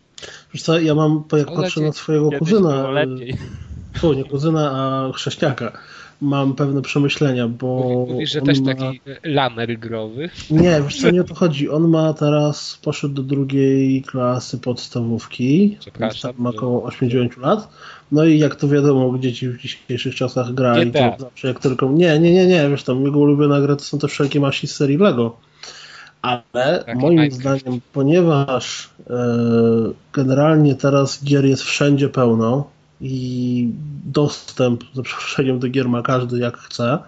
Wiesz 0.54 0.62
co, 0.62 0.80
ja 0.80 0.94
mam, 0.94 1.24
jak 1.32 1.54
patrzę 1.54 1.80
na 1.80 1.92
swojego 1.92 2.30
kuzyna, 2.38 2.90
lepiej. 2.90 3.36
tu 4.00 4.12
nie 4.12 4.24
kuzyna, 4.24 4.70
a 4.70 5.12
chrześniaka, 5.12 5.78
mam 6.20 6.54
pewne 6.54 6.82
przemyślenia, 6.82 7.48
bo 7.48 8.04
Mówisz, 8.08 8.32
że 8.32 8.40
też 8.40 8.60
ma... 8.60 8.74
taki 8.74 9.00
lamer 9.24 9.78
growy. 9.78 10.30
Nie, 10.50 10.82
wiesz 10.82 11.00
co, 11.00 11.10
nie 11.10 11.20
o 11.20 11.24
to 11.24 11.34
chodzi. 11.34 11.70
On 11.70 11.88
ma 11.88 12.12
teraz, 12.12 12.78
poszedł 12.82 13.14
do 13.14 13.22
drugiej 13.22 14.02
klasy 14.02 14.58
podstawówki, 14.58 15.76
Przepraszam, 15.80 16.32
ma 16.38 16.50
około 16.50 16.82
80 16.82 17.36
lat. 17.36 17.68
No 18.12 18.24
i 18.24 18.38
jak 18.38 18.56
to 18.56 18.68
wiadomo, 18.68 19.18
dzieci 19.18 19.48
w 19.48 19.58
dzisiejszych 19.58 20.14
czasach 20.14 20.54
grali, 20.54 20.90
GTA. 20.90 21.10
to 21.10 21.22
zawsze 21.22 21.48
jak 21.48 21.60
tylko... 21.60 21.90
Nie, 21.92 22.18
nie, 22.18 22.32
nie, 22.32 22.46
nie, 22.46 22.68
wiesz 22.70 22.84
tam, 22.84 23.04
jego 23.04 23.18
ulubiona 23.18 23.60
gra 23.60 23.76
to 23.76 23.84
są 23.84 23.98
te 23.98 24.08
wszelkie 24.08 24.40
maści 24.40 24.66
z 24.66 24.76
serii 24.76 24.96
Lego. 24.96 25.36
Ale 26.22 26.84
Taki 26.86 26.98
moim 26.98 27.18
Minecraft. 27.18 27.60
zdaniem, 27.60 27.80
ponieważ 27.92 28.90
e, 29.10 29.26
generalnie 30.12 30.74
teraz 30.74 31.24
gier 31.24 31.44
jest 31.44 31.62
wszędzie 31.62 32.08
pełno 32.08 32.70
i 33.00 33.68
dostęp, 34.04 34.84
za 34.94 35.02
przeproszeniem, 35.02 35.58
do 35.58 35.68
gier 35.68 35.88
ma 35.88 36.02
każdy 36.02 36.38
jak 36.38 36.58
chce, 36.58 36.98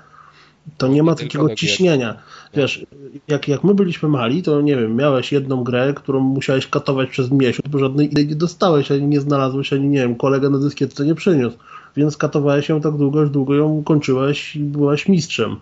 to 0.79 0.89
nie 0.89 1.03
ma 1.03 1.15
takiego 1.15 1.55
ciśnienia. 1.55 2.15
Wiesz, 2.55 2.87
jak, 3.29 3.49
jak 3.49 3.65
my 3.65 3.75
byliśmy 3.75 4.09
mali, 4.09 4.43
to 4.43 4.61
nie 4.61 4.77
wiem, 4.77 4.97
miałeś 4.97 5.33
jedną 5.33 5.65
grę, 5.65 5.93
którą 5.97 6.21
musiałeś 6.21 6.67
katować 6.67 7.11
przez 7.11 7.31
miesiąc, 7.31 7.69
bo 7.69 7.79
żadnej 7.79 8.11
innej 8.11 8.27
nie 8.27 8.35
dostałeś, 8.35 8.93
ani 8.93 9.07
nie 9.07 9.21
znalazłeś, 9.21 9.73
ani 9.73 9.89
nie 9.89 9.99
wiem, 9.99 10.15
kolega 10.15 10.51
na 10.51 10.59
dyskietce 10.59 11.05
nie 11.05 11.15
przyniósł. 11.15 11.57
Więc 11.97 12.17
katowałeś 12.17 12.69
ją 12.69 12.81
tak 12.81 12.97
długo, 12.97 13.23
aż 13.23 13.31
długo 13.31 13.55
ją 13.55 13.83
kończyłeś 13.85 14.57
i 14.57 14.61
byłaś 14.61 15.09
mistrzem. 15.09 15.57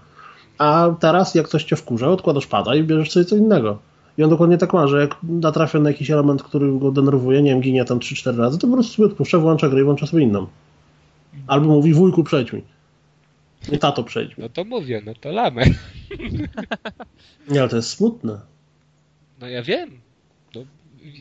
A 0.59 0.95
teraz, 1.01 1.35
jak 1.35 1.49
coś 1.49 1.65
cię 1.65 1.77
wkurza, 1.77 2.09
odkładasz 2.09 2.47
pada 2.47 2.75
i 2.75 2.85
bierzesz 2.85 3.11
sobie 3.11 3.25
co 3.25 3.37
innego. 3.37 3.79
I 4.21 4.23
on 4.23 4.31
dokładnie 4.31 4.59
tak 4.59 4.73
ma, 4.73 4.87
że 4.87 5.01
jak 5.01 5.17
natrafia 5.23 5.79
na 5.79 5.91
jakiś 5.91 6.11
element, 6.11 6.43
który 6.43 6.79
go 6.79 6.93
denerwuje, 6.93 7.43
nie 7.43 7.51
wiem, 7.51 7.61
ginie 7.61 7.85
tam 7.85 7.99
3-4 7.99 8.39
razy, 8.39 8.59
to 8.59 8.67
po 8.67 8.73
prostu 8.73 8.93
sobie 8.93 9.07
odpuszcza, 9.07 9.39
włącza 9.39 9.69
grę 9.69 9.81
i 9.81 9.85
włącza 9.85 10.07
sobie 10.07 10.23
inną. 10.23 10.47
Albo 11.47 11.67
mówi, 11.67 11.95
wujku, 11.95 12.25
przejdź 12.25 12.53
mi. 12.53 12.63
Nie, 13.73 13.79
tato, 13.79 14.05
przejdź 14.05 14.37
mi. 14.37 14.43
No 14.43 14.49
to 14.49 14.65
mówię, 14.65 15.03
no 15.07 15.15
to 15.15 15.33
lamę. 15.33 15.63
Nie, 17.51 17.61
ale 17.61 17.69
to 17.69 17.77
jest 17.77 17.89
smutne. 17.91 18.41
No 19.41 19.49
ja 19.49 19.63
wiem. 19.63 20.01
No, 20.55 20.63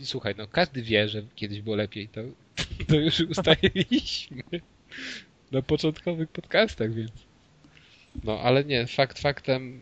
słuchaj, 0.03 0.35
no 0.38 0.47
każdy 0.47 0.81
wie, 0.81 1.09
że 1.09 1.23
kiedyś 1.35 1.61
było 1.61 1.76
lepiej, 1.76 2.07
to, 2.07 2.21
to 2.89 2.95
już 2.95 3.19
ustaliliśmy 3.19 4.43
na 5.51 5.61
początkowych 5.61 6.30
podcastach, 6.30 6.93
więc. 6.93 7.11
No 8.23 8.39
ale 8.39 8.63
nie, 8.63 8.88
fakt 8.88 9.19
faktem, 9.19 9.81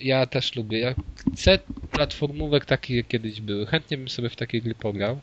ja 0.00 0.26
też 0.26 0.56
lubię. 0.56 0.78
Ja 0.78 0.94
chcę 1.34 1.58
platformówek 1.90 2.64
takich, 2.64 2.96
jak 2.96 3.08
kiedyś 3.08 3.40
były. 3.40 3.66
Chętnie 3.66 3.98
bym 3.98 4.08
sobie 4.08 4.30
w 4.30 4.36
takie 4.36 4.60
gry 4.60 4.74
pograł. 4.74 5.20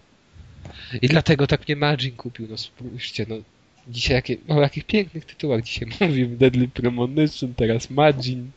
I 1.01 1.07
dlatego 1.07 1.47
tak 1.47 1.67
mnie 1.67 1.75
Margin 1.75 2.15
kupił, 2.15 2.47
no 2.49 2.57
spójrzcie, 2.57 3.25
no 3.29 3.35
dzisiaj 3.87 4.15
jakie, 4.15 4.37
o 4.47 4.61
jakich 4.61 4.83
pięknych 4.83 5.25
tytułach 5.25 5.61
dzisiaj 5.61 5.89
mówimy. 6.01 6.37
Deadly 6.37 6.67
Premonition, 6.67 7.53
teraz 7.53 7.89
Margin. 7.89 8.51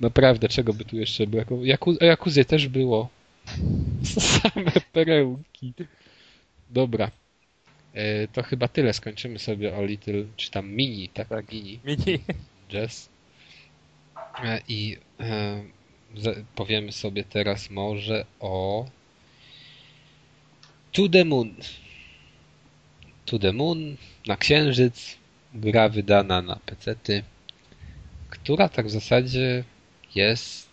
Naprawdę, 0.00 0.48
czego 0.48 0.72
by 0.72 0.84
tu 0.84 0.96
jeszcze 0.96 1.26
było? 1.26 1.44
Jaku, 1.64 1.90
o 2.00 2.04
Jakuzie 2.04 2.44
też 2.44 2.68
było. 2.68 3.08
Same 4.02 4.72
perełki. 4.92 5.72
Dobra. 6.70 7.10
E, 7.94 8.28
to 8.28 8.42
chyba 8.42 8.68
tyle. 8.68 8.92
Skończymy 8.92 9.38
sobie 9.38 9.76
o 9.76 9.84
Little, 9.84 10.24
czy 10.36 10.50
tam 10.50 10.70
Mini, 10.70 11.08
tak? 11.08 11.28
tak. 11.28 11.52
Mini. 11.52 11.80
Mini. 11.84 12.18
Jazz. 12.68 13.11
E, 14.38 14.60
I 14.68 14.96
e, 15.20 15.62
powiemy 16.54 16.92
sobie 16.92 17.24
teraz 17.24 17.70
może 17.70 18.26
o 18.40 18.86
To 20.92 21.08
the 21.08 21.24
Moon. 21.24 21.54
To 23.24 23.38
the 23.38 23.52
Moon 23.52 23.96
na 24.26 24.36
Księżyc. 24.36 25.22
Gra 25.54 25.88
wydana 25.88 26.42
na 26.42 26.56
PC-ty, 26.56 27.22
która 28.30 28.68
tak 28.68 28.86
w 28.86 28.90
zasadzie 28.90 29.64
jest 30.14 30.68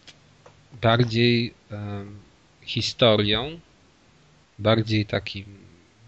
bardziej 0.81 1.53
historią, 2.61 3.60
bardziej 4.60 5.06
takim 5.06 5.45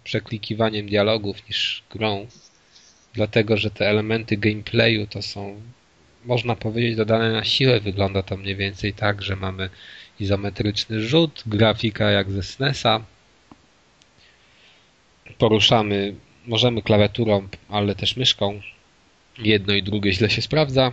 przeklikiwaniem 0.04 0.88
dialogów 0.88 1.48
niż 1.48 1.84
grą, 1.90 2.28
dlatego 3.14 3.58
że 3.58 3.72
te 3.72 3.90
elementy 3.90 4.38
gameplayu 4.38 5.08
to 5.08 5.22
są, 5.22 5.62
można 6.26 6.56
powiedzieć, 6.56 6.96
dodane 6.96 7.32
na 7.32 7.44
siłę. 7.44 7.80
Wygląda 7.80 8.24
to 8.24 8.38
mniej 8.38 8.56
więcej 8.56 8.94
tak, 8.94 9.22
że 9.22 9.36
mamy 9.36 9.70
izometryczny 10.20 11.02
rzut, 11.02 11.44
grafika 11.46 12.12
jak 12.12 12.32
ze 12.32 12.44
SNESa. 12.44 13.04
Poruszamy, 15.38 16.16
możemy 16.48 16.82
klawiaturą, 16.82 17.48
ale 17.70 17.96
też 17.96 18.18
myszką. 18.18 18.62
Jedno 19.38 19.74
i 19.74 19.84
drugie 19.84 20.14
źle 20.14 20.30
się 20.30 20.42
sprawdza. 20.42 20.92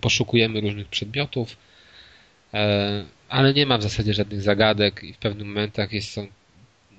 Poszukujemy 0.00 0.60
różnych 0.60 0.88
przedmiotów 0.88 1.56
E, 2.54 3.04
ale 3.28 3.54
nie 3.54 3.66
ma 3.66 3.78
w 3.78 3.82
zasadzie 3.82 4.14
żadnych 4.14 4.42
zagadek 4.42 5.04
i 5.04 5.12
w 5.12 5.18
pewnych 5.18 5.46
momentach 5.46 5.92
jest, 5.92 6.10
są, 6.10 6.26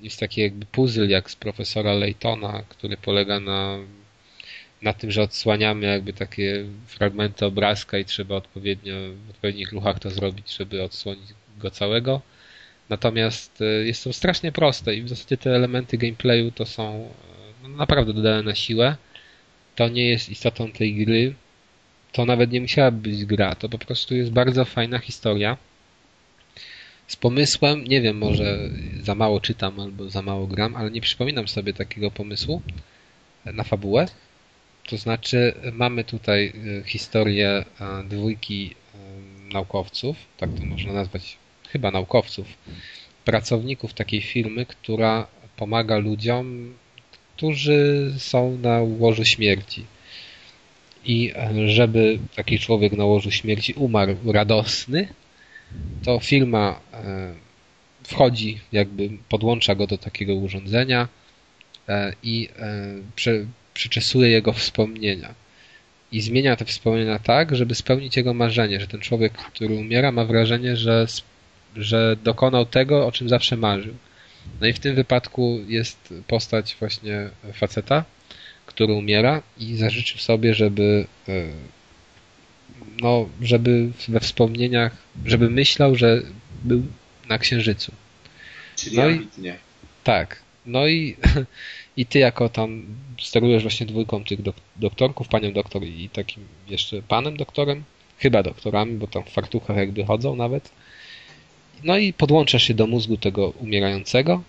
jest 0.02 0.20
taki 0.20 0.42
jakby 0.42 0.66
puzzle 0.66 1.08
jak 1.08 1.32
z 1.32 1.36
profesora 1.36 1.94
Laytona, 1.94 2.64
który 2.70 2.98
polega 2.98 3.40
na, 3.40 3.78
na 4.82 4.94
tym, 4.94 5.12
że 5.12 5.22
odsłaniamy 5.22 5.88
jakby 5.88 6.14
takie 6.14 6.66
fragmenty 6.88 7.46
obrazka 7.46 7.98
i 7.98 8.06
trzeba 8.06 8.36
odpowiednio 8.36 8.94
w 9.28 9.30
odpowiednich 9.30 9.72
ruchach 9.72 10.00
to 10.00 10.10
zrobić, 10.10 10.58
żeby 10.58 10.84
odsłonić 10.84 11.30
go 11.58 11.72
całego. 11.72 12.22
Natomiast 12.90 13.62
e, 13.62 13.66
jest 13.66 14.04
to 14.04 14.14
strasznie 14.14 14.52
proste 14.52 14.96
i 14.96 15.02
w 15.02 15.10
zasadzie 15.10 15.38
te 15.38 15.56
elementy 15.56 15.98
gameplayu 15.98 16.52
to 16.52 16.66
są 16.66 17.10
e, 17.64 17.68
no, 17.68 17.70
naprawdę 17.70 18.14
dodane 18.14 18.44
na 18.44 18.56
siłę. 18.56 18.96
To 19.76 19.90
nie 19.90 20.10
jest 20.10 20.30
istotą 20.30 20.72
tej 20.72 20.96
gry 20.96 21.36
to 22.12 22.26
nawet 22.26 22.52
nie 22.52 22.62
musiała 22.62 22.92
być 22.92 23.26
gra, 23.26 23.56
to 23.56 23.70
po 23.70 23.78
prostu 23.78 24.16
jest 24.16 24.32
bardzo 24.32 24.66
fajna 24.66 25.00
historia. 25.00 25.58
Z 27.08 27.16
pomysłem, 27.16 27.84
nie 27.84 28.02
wiem, 28.02 28.18
może 28.18 28.70
za 29.02 29.16
mało 29.16 29.42
czytam 29.42 29.80
albo 29.80 30.10
za 30.10 30.22
mało 30.22 30.48
gram, 30.48 30.76
ale 30.76 30.92
nie 30.92 31.02
przypominam 31.02 31.48
sobie 31.48 31.74
takiego 31.74 32.12
pomysłu 32.12 32.62
na 33.46 33.64
fabułę. 33.64 34.08
To 34.90 34.98
znaczy, 34.98 35.54
mamy 35.74 36.04
tutaj 36.04 36.54
e, 36.80 36.84
historię 36.84 37.66
dwójki 38.06 38.76
e, 38.96 39.54
naukowców, 39.54 40.18
tak 40.38 40.50
to 40.60 40.66
można 40.66 40.94
nazwać, 40.94 41.38
chyba 41.68 41.92
naukowców, 41.92 42.48
pracowników 43.26 43.94
takiej 43.94 44.22
firmy, 44.22 44.66
która 44.66 45.28
pomaga 45.58 45.98
ludziom, 45.98 46.74
którzy 47.36 48.14
są 48.18 48.58
na 48.58 48.82
łożu 48.82 49.26
śmierci. 49.26 49.86
I 51.06 51.32
e, 51.36 51.70
żeby 51.70 52.20
taki 52.36 52.60
człowiek 52.60 52.94
na 52.94 53.06
łożu 53.06 53.32
śmierci 53.32 53.74
umarł 53.74 54.16
radosny, 54.26 55.08
to 56.04 56.20
firma 56.20 56.80
e, 56.94 57.34
wchodzi, 58.04 58.60
jakby 58.72 59.10
podłącza 59.30 59.76
go 59.76 59.88
do 59.88 59.98
takiego 59.98 60.36
urządzenia 60.36 61.08
e, 61.88 62.14
i 62.24 62.50
przyczesuje 63.80 64.30
jego 64.30 64.54
wspomnienia. 64.54 65.34
I 66.12 66.22
zmienia 66.22 66.56
te 66.56 66.66
wspomnienia 66.66 67.20
tak, 67.20 67.56
żeby 67.56 67.76
spełnić 67.76 68.18
jego 68.18 68.34
marzenie, 68.34 68.80
że 68.80 68.88
ten 68.88 69.00
człowiek, 69.00 69.34
który 69.34 69.76
umiera, 69.76 70.12
ma 70.12 70.26
wrażenie, 70.26 70.76
że, 70.76 71.06
że 71.76 72.16
dokonał 72.24 72.66
tego, 72.66 73.08
o 73.08 73.12
czym 73.12 73.30
zawsze 73.30 73.58
marzył. 73.58 73.94
No 74.62 74.68
i 74.68 74.74
w 74.74 74.80
tym 74.80 74.96
wypadku 74.96 75.60
jest 75.68 76.14
postać 76.28 76.76
właśnie 76.80 77.30
faceta, 77.54 78.04
który 78.66 78.94
umiera 78.94 79.42
i 79.58 79.76
zażyczył 79.76 80.20
sobie, 80.20 80.54
żeby 80.54 81.06
e, 81.28 81.32
no, 83.02 83.30
żeby 83.42 83.90
we 84.08 84.20
wspomnieniach, 84.20 84.98
żeby 85.26 85.50
myślał, 85.50 85.96
że 85.96 86.22
był 86.64 86.84
na 87.30 87.38
Księżycu. 87.38 87.92
Czyli 88.76 88.98
no 88.98 89.04
ambitnie. 89.04 89.52
I, 89.84 89.88
tak. 90.04 90.42
No 90.66 90.88
i, 90.88 91.16
i 92.00 92.06
ty 92.06 92.20
jako 92.20 92.50
tam 92.50 92.86
sterujesz 93.22 93.62
właśnie 93.62 93.86
dwójką 93.86 94.24
tych 94.24 94.42
dok 94.42 94.56
doktorków, 94.76 95.28
panią 95.28 95.54
doktor 95.54 95.84
i 95.84 96.10
takim 96.10 96.44
jeszcze 96.70 97.02
panem 97.02 97.38
doktorem, 97.38 97.84
chyba 98.18 98.44
doktorami, 98.44 98.98
bo 98.98 99.08
tam 99.08 99.24
w 99.24 99.30
fartuchach 99.30 99.78
jakby 99.78 100.06
chodzą 100.06 100.36
nawet. 100.36 100.72
No 101.84 101.98
i 101.98 102.14
podłączasz 102.14 102.64
się 102.64 102.74
do 102.74 102.88
mózgu 102.88 103.18
tego 103.18 103.50
umierającego 103.50 104.42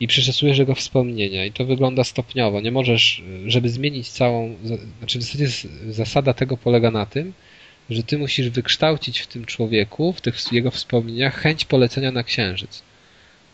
i 0.00 0.06
przeczesujesz 0.06 0.58
jego 0.58 0.74
wspomnienia 0.74 1.44
i 1.44 1.52
to 1.52 1.64
wygląda 1.64 2.04
stopniowo. 2.04 2.60
Nie 2.60 2.72
możesz, 2.72 3.22
żeby 3.46 3.68
zmienić 3.68 4.08
całą, 4.08 4.56
znaczy 4.98 5.18
w 5.18 5.22
zasadzie 5.22 5.48
zasada 5.90 6.34
tego 6.34 6.56
polega 6.56 6.90
na 6.90 7.06
tym, 7.06 7.32
że 7.90 8.02
ty 8.02 8.18
musisz 8.18 8.50
wykształcić 8.50 9.20
w 9.20 9.26
tym 9.26 9.44
człowieku, 9.44 10.12
w 10.12 10.20
tych 10.20 10.52
jego 10.52 10.70
wspomnieniach 10.70 11.34
chęć 11.34 11.64
polecenia 11.64 12.12
na 12.12 12.22
księżyc. 12.22 12.82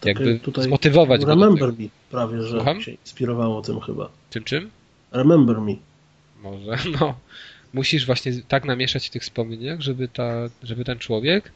Jakby 0.05 0.39
tutaj 0.39 0.65
zmotywować 0.65 1.25
go. 1.25 1.31
Remember 1.31 1.69
Me 1.69 1.89
prawie, 2.11 2.43
że 2.43 2.57
Słucham? 2.57 2.83
się 2.83 2.91
inspirowało 2.91 3.63
tym 3.63 3.81
chyba. 3.81 4.11
Czym, 4.31 4.45
czym? 4.45 4.71
Remember 5.13 5.61
Me. 5.61 5.75
Może, 6.43 6.79
no. 7.01 7.15
Musisz 7.73 8.07
właśnie 8.07 8.33
tak 8.49 8.65
namieszać 8.65 9.07
w 9.07 9.11
tych 9.11 9.23
wspomnieniach, 9.23 9.81
żeby, 9.81 10.09
ta, 10.09 10.49
żeby 10.63 10.85
ten 10.85 10.99
człowiek 10.99 11.53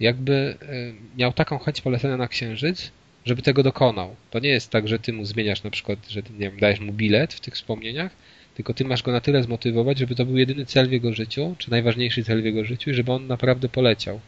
jakby 0.00 0.56
e, 0.62 0.92
miał 1.16 1.32
taką 1.32 1.58
chęć 1.58 1.80
polecenia 1.80 2.16
na 2.16 2.28
księżyc, 2.28 2.90
żeby 3.24 3.42
tego 3.42 3.62
dokonał. 3.62 4.16
To 4.30 4.38
nie 4.38 4.48
jest 4.48 4.70
tak, 4.70 4.88
że 4.88 4.98
ty 4.98 5.12
mu 5.12 5.24
zmieniasz 5.24 5.62
na 5.62 5.70
przykład, 5.70 5.98
że 6.08 6.22
ty, 6.22 6.32
nie 6.32 6.50
wiem, 6.50 6.60
dajesz 6.60 6.80
mu 6.80 6.92
bilet 6.92 7.34
w 7.34 7.40
tych 7.40 7.54
wspomnieniach, 7.54 8.12
tylko 8.54 8.74
ty 8.74 8.84
masz 8.84 9.02
go 9.02 9.12
na 9.12 9.20
tyle 9.20 9.42
zmotywować, 9.42 9.98
żeby 9.98 10.14
to 10.14 10.26
był 10.26 10.36
jedyny 10.36 10.66
cel 10.66 10.88
w 10.88 10.92
jego 10.92 11.12
życiu, 11.12 11.54
czy 11.58 11.70
najważniejszy 11.70 12.24
cel 12.24 12.42
w 12.42 12.44
jego 12.44 12.64
życiu 12.64 12.90
i 12.90 12.94
żeby 12.94 13.12
on 13.12 13.26
naprawdę 13.26 13.68
poleciał. 13.68 14.20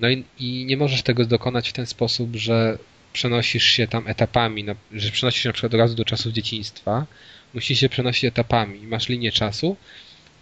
No 0.00 0.08
i, 0.08 0.24
i 0.38 0.64
nie 0.66 0.76
możesz 0.76 1.02
tego 1.02 1.24
dokonać 1.24 1.68
w 1.68 1.72
ten 1.72 1.86
sposób, 1.86 2.36
że 2.36 2.78
przenosisz 3.12 3.64
się 3.64 3.86
tam 3.86 4.06
etapami, 4.06 4.64
na, 4.64 4.74
że 4.92 5.10
przenosisz 5.10 5.42
się 5.42 5.48
na 5.48 5.52
przykład 5.52 5.74
od 5.74 5.80
razu 5.80 5.94
do 5.94 6.04
czasów 6.04 6.32
dzieciństwa, 6.32 7.06
musisz 7.54 7.80
się 7.80 7.88
przenosić 7.88 8.24
etapami. 8.24 8.80
Masz 8.80 9.08
linię 9.08 9.32
czasu, 9.32 9.76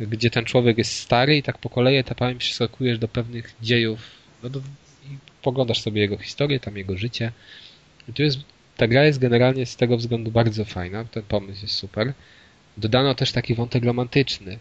gdzie 0.00 0.30
ten 0.30 0.44
człowiek 0.44 0.78
jest 0.78 0.92
stary 0.92 1.36
i 1.36 1.42
tak 1.42 1.58
po 1.58 1.70
kolei 1.70 1.96
etapami 1.96 2.38
przeskakujesz 2.38 2.98
do 2.98 3.08
pewnych 3.08 3.54
dziejów, 3.62 4.00
no 4.42 4.50
do, 4.50 4.60
poglądasz 5.42 5.80
sobie 5.80 6.00
jego 6.00 6.18
historię, 6.18 6.60
tam 6.60 6.76
jego 6.76 6.98
życie. 6.98 7.32
I 8.08 8.12
tu 8.12 8.22
jest, 8.22 8.38
ta 8.76 8.86
gra 8.86 9.04
jest 9.04 9.18
generalnie 9.18 9.66
z 9.66 9.76
tego 9.76 9.96
względu 9.96 10.30
bardzo 10.30 10.64
fajna, 10.64 11.04
ten 11.04 11.22
pomysł 11.22 11.62
jest 11.62 11.74
super. 11.74 12.12
Dodano 12.76 13.14
też 13.14 13.32
taki 13.32 13.54
wątek 13.54 13.84
romantyczny. 13.84 14.58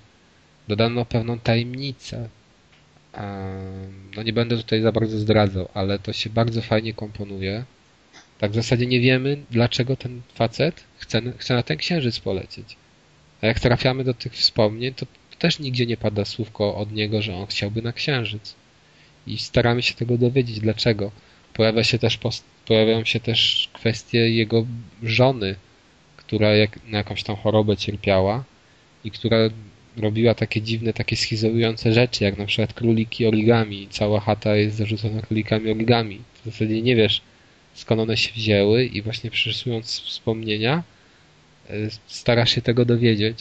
Dodano 0.67 1.05
pewną 1.05 1.39
tajemnicę. 1.39 2.30
No 4.15 4.23
nie 4.23 4.33
będę 4.33 4.57
tutaj 4.57 4.81
za 4.81 4.91
bardzo 4.91 5.17
zdradzał, 5.17 5.69
ale 5.73 5.99
to 5.99 6.13
się 6.13 6.29
bardzo 6.29 6.61
fajnie 6.61 6.93
komponuje. 6.93 7.63
Tak 8.37 8.51
w 8.51 8.55
zasadzie 8.55 8.85
nie 8.85 8.99
wiemy, 8.99 9.37
dlaczego 9.51 9.95
ten 9.95 10.21
facet 10.33 10.83
chce, 10.97 11.21
chce 11.37 11.53
na 11.53 11.63
ten 11.63 11.77
księżyc 11.77 12.19
polecieć. 12.19 12.77
A 13.41 13.47
jak 13.47 13.59
trafiamy 13.59 14.03
do 14.03 14.13
tych 14.13 14.33
wspomnień, 14.33 14.93
to, 14.93 15.05
też 15.39 15.59
nigdzie 15.59 15.85
nie 15.85 15.97
pada 15.97 16.25
słówko 16.25 16.75
od 16.75 16.91
niego, 16.91 17.21
że 17.21 17.35
on 17.35 17.47
chciałby 17.47 17.81
na 17.81 17.93
księżyc. 17.93 18.55
I 19.27 19.37
staramy 19.37 19.81
się 19.81 19.93
tego 19.93 20.17
dowiedzieć, 20.17 20.59
dlaczego. 20.59 21.11
Pojawia 21.53 21.83
się 21.83 21.99
też, 21.99 22.19
pojawiają 22.65 23.05
się 23.05 23.19
też 23.19 23.69
kwestie 23.73 24.29
jego 24.29 24.65
żony, 25.03 25.55
która 26.17 26.55
jak, 26.55 26.79
na 26.87 26.97
jakąś 26.97 27.23
tam 27.23 27.35
chorobę 27.35 27.77
cierpiała 27.77 28.43
i 29.03 29.11
która 29.11 29.37
robiła 29.97 30.34
takie 30.34 30.61
dziwne, 30.61 30.93
takie 30.93 31.15
schizorujące 31.15 31.93
rzeczy, 31.93 32.23
jak 32.23 32.38
na 32.38 32.45
przykład 32.45 32.73
króliki 32.73 33.26
origami. 33.26 33.88
Cała 33.91 34.19
chata 34.19 34.55
jest 34.55 34.77
zarzucona 34.77 35.22
królikami 35.22 35.72
origami. 35.72 36.22
W 36.41 36.45
zasadzie 36.45 36.81
nie 36.81 36.95
wiesz, 36.95 37.22
skąd 37.73 38.01
one 38.01 38.17
się 38.17 38.34
wzięły 38.34 38.85
i 38.85 39.01
właśnie 39.01 39.31
przysując 39.31 40.01
wspomnienia, 40.01 40.84
e, 41.69 41.73
starasz 42.07 42.55
się 42.55 42.61
tego 42.61 42.85
dowiedzieć. 42.85 43.39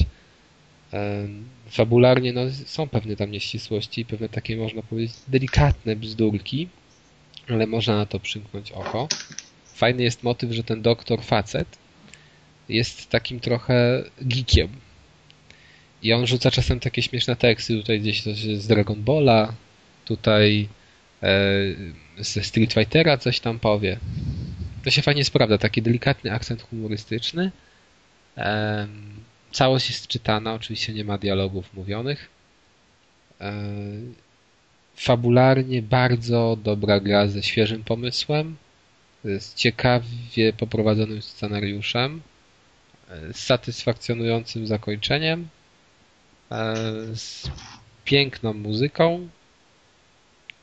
E, 0.92 1.28
fabularnie 1.70 2.32
no, 2.32 2.40
są 2.64 2.88
pewne 2.88 3.16
tam 3.16 3.30
nieścisłości, 3.30 4.04
pewne 4.04 4.28
takie, 4.28 4.56
można 4.56 4.82
powiedzieć, 4.82 5.16
delikatne 5.28 5.96
bzdurki, 5.96 6.68
ale 7.48 7.66
można 7.66 7.96
na 7.96 8.06
to 8.06 8.20
przymknąć 8.20 8.72
oko. 8.72 9.08
Fajny 9.74 10.02
jest 10.02 10.22
motyw, 10.22 10.52
że 10.52 10.64
ten 10.64 10.82
doktor 10.82 11.22
facet 11.22 11.78
jest 12.68 13.10
takim 13.10 13.40
trochę 13.40 14.04
geekiem. 14.22 14.68
I 16.04 16.12
on 16.12 16.26
rzuca 16.26 16.50
czasem 16.50 16.80
takie 16.80 17.02
śmieszne 17.02 17.36
teksty, 17.36 17.76
tutaj 17.76 18.00
gdzieś 18.00 18.22
coś 18.22 18.36
z 18.36 18.66
Dragon 18.66 19.02
Balla, 19.02 19.54
tutaj 20.04 20.68
e, 21.22 21.38
ze 22.18 22.42
Street 22.42 22.72
Fightera 22.72 23.18
coś 23.18 23.40
tam 23.40 23.58
powie. 23.58 23.98
To 24.84 24.90
się 24.90 25.02
fajnie 25.02 25.24
sprawdza, 25.24 25.58
taki 25.58 25.82
delikatny 25.82 26.32
akcent 26.32 26.62
humorystyczny. 26.62 27.50
E, 28.36 28.86
całość 29.52 29.88
jest 29.88 30.06
czytana, 30.06 30.54
oczywiście 30.54 30.92
nie 30.92 31.04
ma 31.04 31.18
dialogów 31.18 31.74
mówionych. 31.74 32.28
E, 33.40 33.52
fabularnie 34.96 35.82
bardzo 35.82 36.58
dobra 36.62 37.00
gra 37.00 37.28
ze 37.28 37.42
świeżym 37.42 37.84
pomysłem, 37.84 38.56
z 39.24 39.54
ciekawie 39.54 40.52
poprowadzonym 40.58 41.22
scenariuszem, 41.22 42.20
z 43.32 43.38
satysfakcjonującym 43.38 44.66
zakończeniem, 44.66 45.48
z 47.14 47.50
piękną 48.04 48.52
muzyką, 48.52 49.28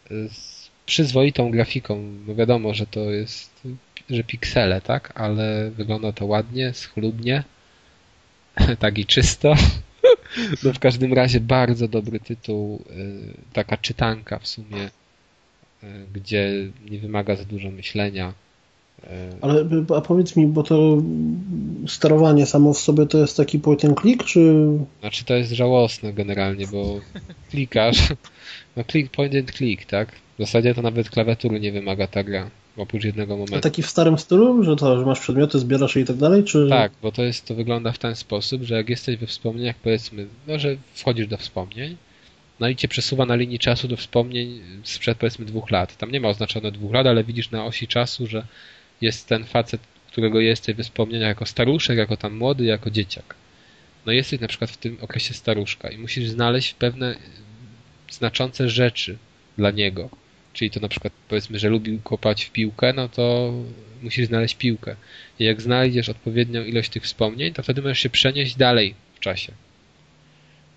z 0.10 0.70
przyzwoitą 0.86 1.52
grafiką. 1.52 2.04
No 2.28 2.36
wiadomo, 2.36 2.74
że 2.74 2.88
to 2.88 3.00
jest, 3.00 3.68
że 4.10 4.24
piksele, 4.24 4.82
tak? 4.82 5.12
Ale 5.16 5.72
wygląda 5.72 6.12
to 6.12 6.26
ładnie, 6.26 6.74
schludnie, 6.74 7.44
tak 8.80 8.98
i 8.98 9.06
czysto. 9.06 9.56
No 10.64 10.74
w 10.74 10.80
każdym 10.80 11.14
razie 11.14 11.40
bardzo 11.40 11.88
dobry 11.88 12.20
tytuł, 12.20 12.86
y, 12.90 13.54
taka 13.54 13.78
czytanka 13.78 14.40
w 14.40 14.48
sumie, 14.48 14.90
gdzie 16.14 16.52
nie 16.90 17.00
wymaga 17.00 17.36
za 17.36 17.46
dużo 17.46 17.72
myślenia. 17.72 18.34
Y, 19.04 19.08
Ale 19.42 19.66
a 19.96 20.02
powiedz 20.02 20.36
mi, 20.36 20.48
bo 20.48 20.64
to 20.64 20.98
sterowanie 21.88 22.46
samo 22.46 22.74
w 22.74 22.78
sobie 22.78 23.06
to 23.06 23.18
jest 23.18 23.38
taki 23.38 23.60
point 23.60 23.86
and 23.86 24.02
click, 24.02 24.24
czy... 24.24 24.68
Znaczy 25.00 25.26
to 25.26 25.34
jest 25.34 25.52
żałosne 25.52 26.14
generalnie, 26.14 26.68
bo 26.68 27.00
klikasz, 27.50 28.10
no 28.78 28.84
click, 28.84 29.12
point 29.12 29.36
and 29.36 29.52
click, 29.52 29.86
tak? 29.86 30.12
W 30.12 30.40
zasadzie 30.40 30.76
to 30.76 30.82
nawet 30.82 31.10
klawiatury 31.10 31.60
nie 31.60 31.72
wymaga 31.72 32.08
ta 32.08 32.24
gra 32.24 32.50
oprócz 32.78 33.04
jednego 33.04 33.34
momentu. 33.34 33.56
A 33.56 33.60
taki 33.60 33.84
w 33.84 33.90
starym 33.90 34.18
stylu, 34.18 34.64
że 34.64 34.76
to, 34.76 35.00
że 35.00 35.06
masz 35.06 35.20
przedmioty, 35.20 35.60
zbierasz 35.60 35.96
je 35.96 36.02
i 36.02 36.06
tak 36.06 36.16
dalej, 36.16 36.44
czy... 36.44 36.68
Tak, 36.70 36.92
bo 37.02 37.12
to 37.12 37.24
jest, 37.24 37.46
to 37.46 37.56
wygląda 37.56 37.92
w 37.92 37.98
ten 37.98 38.16
sposób, 38.16 38.64
że 38.64 38.76
jak 38.76 38.90
jesteś 38.90 39.18
we 39.18 39.28
wspomnieniach, 39.28 39.76
powiedzmy, 39.76 40.28
no, 40.48 40.60
że 40.60 40.76
wchodzisz 40.94 41.28
do 41.28 41.38
wspomnień, 41.38 41.98
no 42.60 42.70
i 42.70 42.76
cię 42.76 42.88
przesuwa 42.88 43.26
na 43.26 43.36
linii 43.36 43.60
czasu 43.60 43.88
do 43.88 43.98
wspomnień 43.98 44.60
sprzed 44.84 45.18
powiedzmy 45.18 45.46
dwóch 45.46 45.72
lat. 45.72 45.98
Tam 45.98 46.12
nie 46.12 46.22
ma 46.22 46.28
oznaczone 46.28 46.72
dwóch 46.72 46.94
lat, 46.94 47.08
ale 47.08 47.24
widzisz 47.24 47.52
na 47.52 47.66
osi 47.66 47.88
czasu, 47.88 48.28
że 48.28 48.46
jest 49.02 49.28
ten 49.28 49.46
facet, 49.46 49.82
którego 50.08 50.40
jesteś 50.40 50.76
we 50.76 50.84
wspomnieniach 50.84 51.28
jako 51.28 51.46
staruszek, 51.46 51.98
jako 51.98 52.18
tam 52.18 52.38
młody, 52.38 52.66
jako 52.66 52.90
dzieciak. 52.90 53.36
No 54.06 54.12
jesteś 54.12 54.40
na 54.40 54.48
przykład 54.48 54.72
w 54.72 54.78
tym 54.78 54.98
okresie 55.02 55.34
staruszka 55.34 55.90
i 55.90 55.98
musisz 55.98 56.30
znaleźć 56.30 56.74
pewne 56.74 57.16
znaczące 58.10 58.70
rzeczy 58.70 59.18
dla 59.58 59.72
niego 59.72 60.10
Czyli 60.54 60.72
to 60.72 60.80
na 60.80 60.88
przykład 60.88 61.14
powiedzmy, 61.30 61.60
że 61.60 61.70
lubił 61.70 62.00
kopać 62.04 62.44
w 62.44 62.52
piłkę, 62.52 62.94
no 62.94 63.10
to 63.10 63.54
musisz 64.02 64.28
znaleźć 64.28 64.56
piłkę. 64.56 64.96
I 65.40 65.44
jak 65.44 65.62
znajdziesz 65.62 66.10
odpowiednią 66.10 66.64
ilość 66.64 66.90
tych 66.90 67.04
wspomnień, 67.04 67.54
to 67.54 67.64
wtedy 67.64 67.82
możesz 67.82 68.00
się 68.00 68.10
przenieść 68.10 68.56
dalej 68.56 68.96
w 69.16 69.20
czasie. 69.20 69.52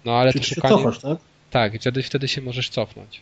No 0.04 0.12
ale 0.12 0.32
Czyli 0.32 0.44
to 0.44 0.54
szukanie. 0.54 0.74
Cofasz, 0.74 0.98
tak? 0.98 1.18
tak, 1.50 1.74
i 1.74 1.78
wtedy, 1.78 2.02
wtedy 2.02 2.28
się 2.28 2.42
możesz 2.42 2.68
cofnąć. 2.68 3.20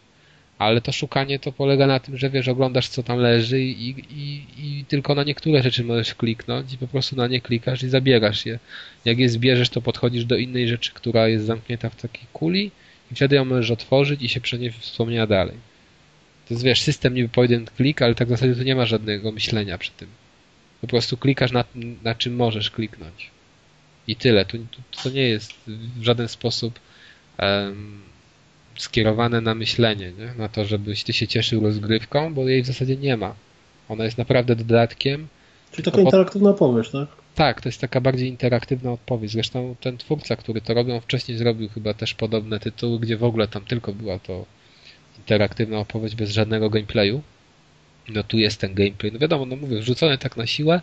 Ale 0.62 0.80
to 0.80 0.92
szukanie 0.92 1.38
to 1.38 1.52
polega 1.52 1.86
na 1.86 2.00
tym, 2.00 2.18
że 2.18 2.30
wiesz, 2.30 2.48
oglądasz 2.48 2.88
co 2.88 3.02
tam 3.02 3.18
leży 3.18 3.60
i, 3.60 3.90
i, 4.10 4.44
i 4.58 4.84
tylko 4.84 5.14
na 5.14 5.24
niektóre 5.24 5.62
rzeczy 5.62 5.84
możesz 5.84 6.14
kliknąć 6.14 6.72
i 6.72 6.78
po 6.78 6.86
prostu 6.86 7.16
na 7.16 7.26
nie 7.26 7.40
klikasz 7.40 7.82
i 7.82 7.88
zabierasz 7.88 8.46
je. 8.46 8.58
Jak 9.04 9.18
je 9.18 9.28
zbierzesz, 9.28 9.68
to 9.68 9.82
podchodzisz 9.82 10.24
do 10.24 10.36
innej 10.36 10.68
rzeczy, 10.68 10.92
która 10.94 11.28
jest 11.28 11.46
zamknięta 11.46 11.90
w 11.90 11.96
takiej 11.96 12.26
kuli 12.32 12.70
i 13.12 13.14
wtedy 13.14 13.36
ją 13.36 13.44
możesz 13.44 13.70
otworzyć 13.70 14.22
i 14.22 14.28
się 14.28 14.40
przenieść 14.40 14.78
wspomnienia 14.78 15.26
dalej. 15.26 15.56
To 16.48 16.54
jest, 16.54 16.64
wiesz, 16.64 16.80
system 16.80 17.14
niby 17.14 17.28
point 17.28 17.52
and 17.52 17.70
click, 17.76 18.02
ale 18.02 18.14
tak 18.14 18.28
w 18.28 18.30
zasadzie 18.30 18.54
tu 18.54 18.62
nie 18.62 18.76
ma 18.76 18.86
żadnego 18.86 19.32
myślenia 19.32 19.78
przy 19.78 19.90
tym. 19.90 20.08
Po 20.80 20.86
prostu 20.86 21.16
klikasz 21.16 21.52
na, 21.52 21.64
na 22.02 22.14
czym 22.14 22.36
możesz 22.36 22.70
kliknąć. 22.70 23.30
I 24.06 24.16
tyle. 24.16 24.44
Tu, 24.44 24.58
tu, 24.58 24.82
to 25.02 25.10
nie 25.10 25.28
jest 25.28 25.52
w 25.96 26.02
żaden 26.02 26.28
sposób 26.28 26.80
um, 27.38 28.11
skierowane 28.76 29.40
na 29.40 29.54
myślenie, 29.54 30.12
nie? 30.18 30.34
na 30.38 30.48
to, 30.48 30.64
żebyś 30.64 31.04
ty 31.04 31.12
się 31.12 31.28
cieszył 31.28 31.60
rozgrywką, 31.60 32.34
bo 32.34 32.48
jej 32.48 32.62
w 32.62 32.66
zasadzie 32.66 32.96
nie 32.96 33.16
ma. 33.16 33.34
Ona 33.88 34.04
jest 34.04 34.18
naprawdę 34.18 34.56
dodatkiem. 34.56 35.28
Czyli 35.72 35.84
taka 35.84 36.00
interaktywna 36.00 36.50
opowieść, 36.50 36.90
tak? 36.90 37.08
Tak, 37.34 37.60
to 37.60 37.68
jest 37.68 37.80
taka 37.80 38.00
bardziej 38.00 38.28
interaktywna 38.28 38.92
odpowiedź. 38.92 39.30
Zresztą 39.30 39.76
ten 39.80 39.98
twórca, 39.98 40.36
który 40.36 40.60
to 40.60 40.74
robił, 40.74 41.00
wcześniej 41.00 41.38
zrobił 41.38 41.68
chyba 41.68 41.94
też 41.94 42.14
podobne 42.14 42.60
tytuły, 42.60 42.98
gdzie 42.98 43.16
w 43.16 43.24
ogóle 43.24 43.48
tam 43.48 43.64
tylko 43.64 43.92
była 43.92 44.18
to 44.18 44.44
interaktywna 45.18 45.78
opowieść 45.78 46.14
bez 46.14 46.30
żadnego 46.30 46.70
gameplayu. 46.70 47.22
No 48.08 48.22
tu 48.22 48.38
jest 48.38 48.60
ten 48.60 48.74
gameplay. 48.74 49.12
No 49.12 49.18
wiadomo, 49.18 49.46
no 49.46 49.56
mówię, 49.56 49.80
wrzucony 49.80 50.18
tak 50.18 50.36
na 50.36 50.46
siłę, 50.46 50.80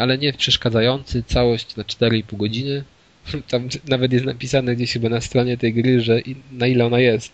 ale 0.00 0.18
nie 0.18 0.32
przeszkadzający. 0.32 1.22
Całość 1.22 1.76
na 1.76 1.82
4,5 1.82 2.36
godziny. 2.36 2.84
Tam 3.50 3.68
nawet 3.88 4.12
jest 4.12 4.24
napisane 4.24 4.76
gdzieś 4.76 4.92
chyba 4.92 5.08
na 5.08 5.20
stronie 5.20 5.56
tej 5.56 5.74
gry, 5.74 6.00
że 6.00 6.20
na 6.52 6.66
ile 6.66 6.86
ona 6.86 7.00
jest. 7.00 7.32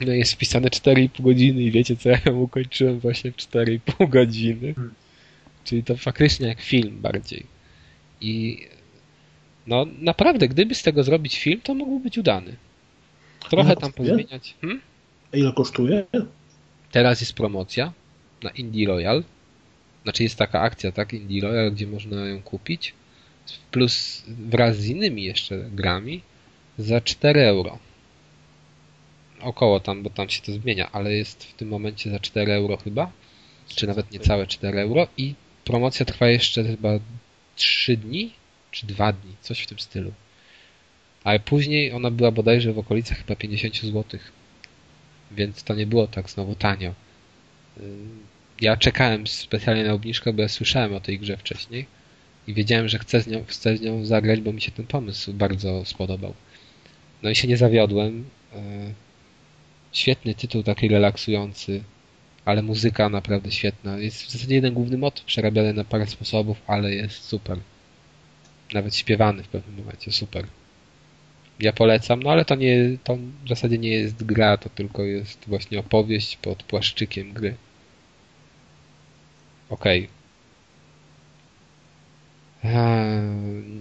No 0.00 0.12
jest 0.12 0.32
wpisane 0.32 0.68
4,5 0.68 1.22
godziny 1.22 1.62
i 1.62 1.70
wiecie 1.70 1.96
co, 1.96 2.08
ja 2.10 2.18
ją 2.26 2.40
ukończyłem 2.40 3.00
właśnie 3.00 3.32
w 3.32 3.36
4,5 3.36 4.08
godziny. 4.08 4.74
Hmm. 4.74 4.94
Czyli 5.64 5.84
to 5.84 5.96
faktycznie 5.96 6.48
jak 6.48 6.60
film 6.60 7.00
bardziej. 7.00 7.46
I 8.20 8.66
no 9.66 9.86
naprawdę, 9.98 10.48
gdyby 10.48 10.74
z 10.74 10.82
tego 10.82 11.02
zrobić 11.02 11.38
film, 11.38 11.60
to 11.60 11.74
mógłby 11.74 12.04
być 12.04 12.18
udany. 12.18 12.56
Trochę 13.50 13.76
tam 13.76 13.92
pozmieniać. 13.92 14.54
Hmm? 14.60 14.80
A 15.34 15.36
ile 15.36 15.52
kosztuje? 15.52 16.06
Teraz 16.92 17.20
jest 17.20 17.32
promocja 17.32 17.92
na 18.42 18.50
Indie 18.50 18.86
Royal. 18.86 19.24
Znaczy 20.02 20.22
jest 20.22 20.36
taka 20.36 20.60
akcja, 20.60 20.92
tak? 20.92 21.12
Indie 21.12 21.42
Royal, 21.42 21.72
gdzie 21.72 21.86
można 21.86 22.26
ją 22.26 22.42
kupić. 22.42 22.94
Plus 23.70 24.24
wraz 24.26 24.76
z 24.76 24.86
innymi 24.86 25.22
jeszcze 25.22 25.58
grami 25.72 26.22
za 26.78 27.00
4 27.00 27.40
euro. 27.40 27.78
Około 29.40 29.80
tam, 29.80 30.02
bo 30.02 30.10
tam 30.10 30.28
się 30.28 30.42
to 30.42 30.52
zmienia, 30.52 30.92
ale 30.92 31.12
jest 31.12 31.44
w 31.44 31.54
tym 31.54 31.68
momencie 31.68 32.10
za 32.10 32.20
4 32.20 32.52
euro 32.52 32.76
chyba. 32.76 33.10
Czy 33.68 33.86
nawet 33.86 34.10
niecałe 34.10 34.46
4 34.46 34.80
euro. 34.80 35.08
I 35.16 35.34
promocja 35.64 36.06
trwa 36.06 36.28
jeszcze 36.28 36.64
chyba 36.64 36.90
3 37.56 37.96
dni, 37.96 38.32
czy 38.70 38.86
2 38.86 39.12
dni, 39.12 39.36
coś 39.40 39.62
w 39.62 39.66
tym 39.66 39.78
stylu. 39.78 40.12
Ale 41.24 41.40
później 41.40 41.92
ona 41.92 42.10
była 42.10 42.30
bodajże 42.30 42.72
w 42.72 42.78
okolicach 42.78 43.18
chyba 43.18 43.36
50 43.36 43.76
złotych 43.76 44.32
więc 45.30 45.62
to 45.62 45.74
nie 45.74 45.86
było 45.86 46.06
tak 46.06 46.30
znowu 46.30 46.54
tanio. 46.54 46.94
Ja 48.60 48.76
czekałem 48.76 49.26
specjalnie 49.26 49.84
na 49.84 49.92
obniżkę, 49.92 50.32
bo 50.32 50.42
ja 50.42 50.48
słyszałem 50.48 50.94
o 50.94 51.00
tej 51.00 51.18
grze 51.18 51.36
wcześniej 51.36 51.86
i 52.50 52.54
wiedziałem, 52.54 52.88
że 52.88 52.98
chcę 52.98 53.20
z 53.20 53.26
nią, 53.26 53.44
chcę 53.46 53.76
z 53.76 53.80
nią 53.80 54.04
zagrać, 54.04 54.40
bo 54.40 54.52
mi 54.52 54.60
się 54.60 54.72
ten 54.72 54.86
pomysł 54.86 55.32
bardzo 55.32 55.84
spodobał. 55.84 56.34
No 57.22 57.30
i 57.30 57.34
się 57.34 57.48
nie 57.48 57.56
zawiodłem. 57.56 58.24
Y, 58.54 58.58
świetny 59.92 60.34
tytuł, 60.34 60.62
taki 60.62 60.88
relaksujący, 60.88 61.82
ale 62.44 62.62
muzyka 62.62 63.08
naprawdę 63.08 63.52
świetna. 63.52 63.98
Jest 63.98 64.22
w 64.22 64.30
zasadzie 64.30 64.54
jeden 64.54 64.74
główny 64.74 64.98
motyw 64.98 65.24
przerabiany 65.24 65.72
na 65.72 65.84
parę 65.84 66.06
sposobów, 66.06 66.62
ale 66.66 66.94
jest 66.94 67.24
super. 67.24 67.58
Nawet 68.72 68.96
śpiewany 68.96 69.42
w 69.42 69.48
pewnym 69.48 69.76
momencie, 69.76 70.12
super 70.12 70.46
ja 71.60 71.72
polecam, 71.72 72.22
no 72.22 72.30
ale 72.30 72.44
to 72.44 72.54
nie, 72.54 72.96
to 73.04 73.16
w 73.44 73.48
zasadzie 73.48 73.78
nie 73.78 73.90
jest 73.90 74.24
gra, 74.24 74.56
to 74.56 74.68
tylko 74.68 75.02
jest 75.02 75.44
właśnie 75.46 75.78
opowieść 75.78 76.36
pod 76.36 76.62
płaszczykiem 76.62 77.32
gry. 77.32 77.54
Okej. 79.70 80.00
Okay. 80.04 80.19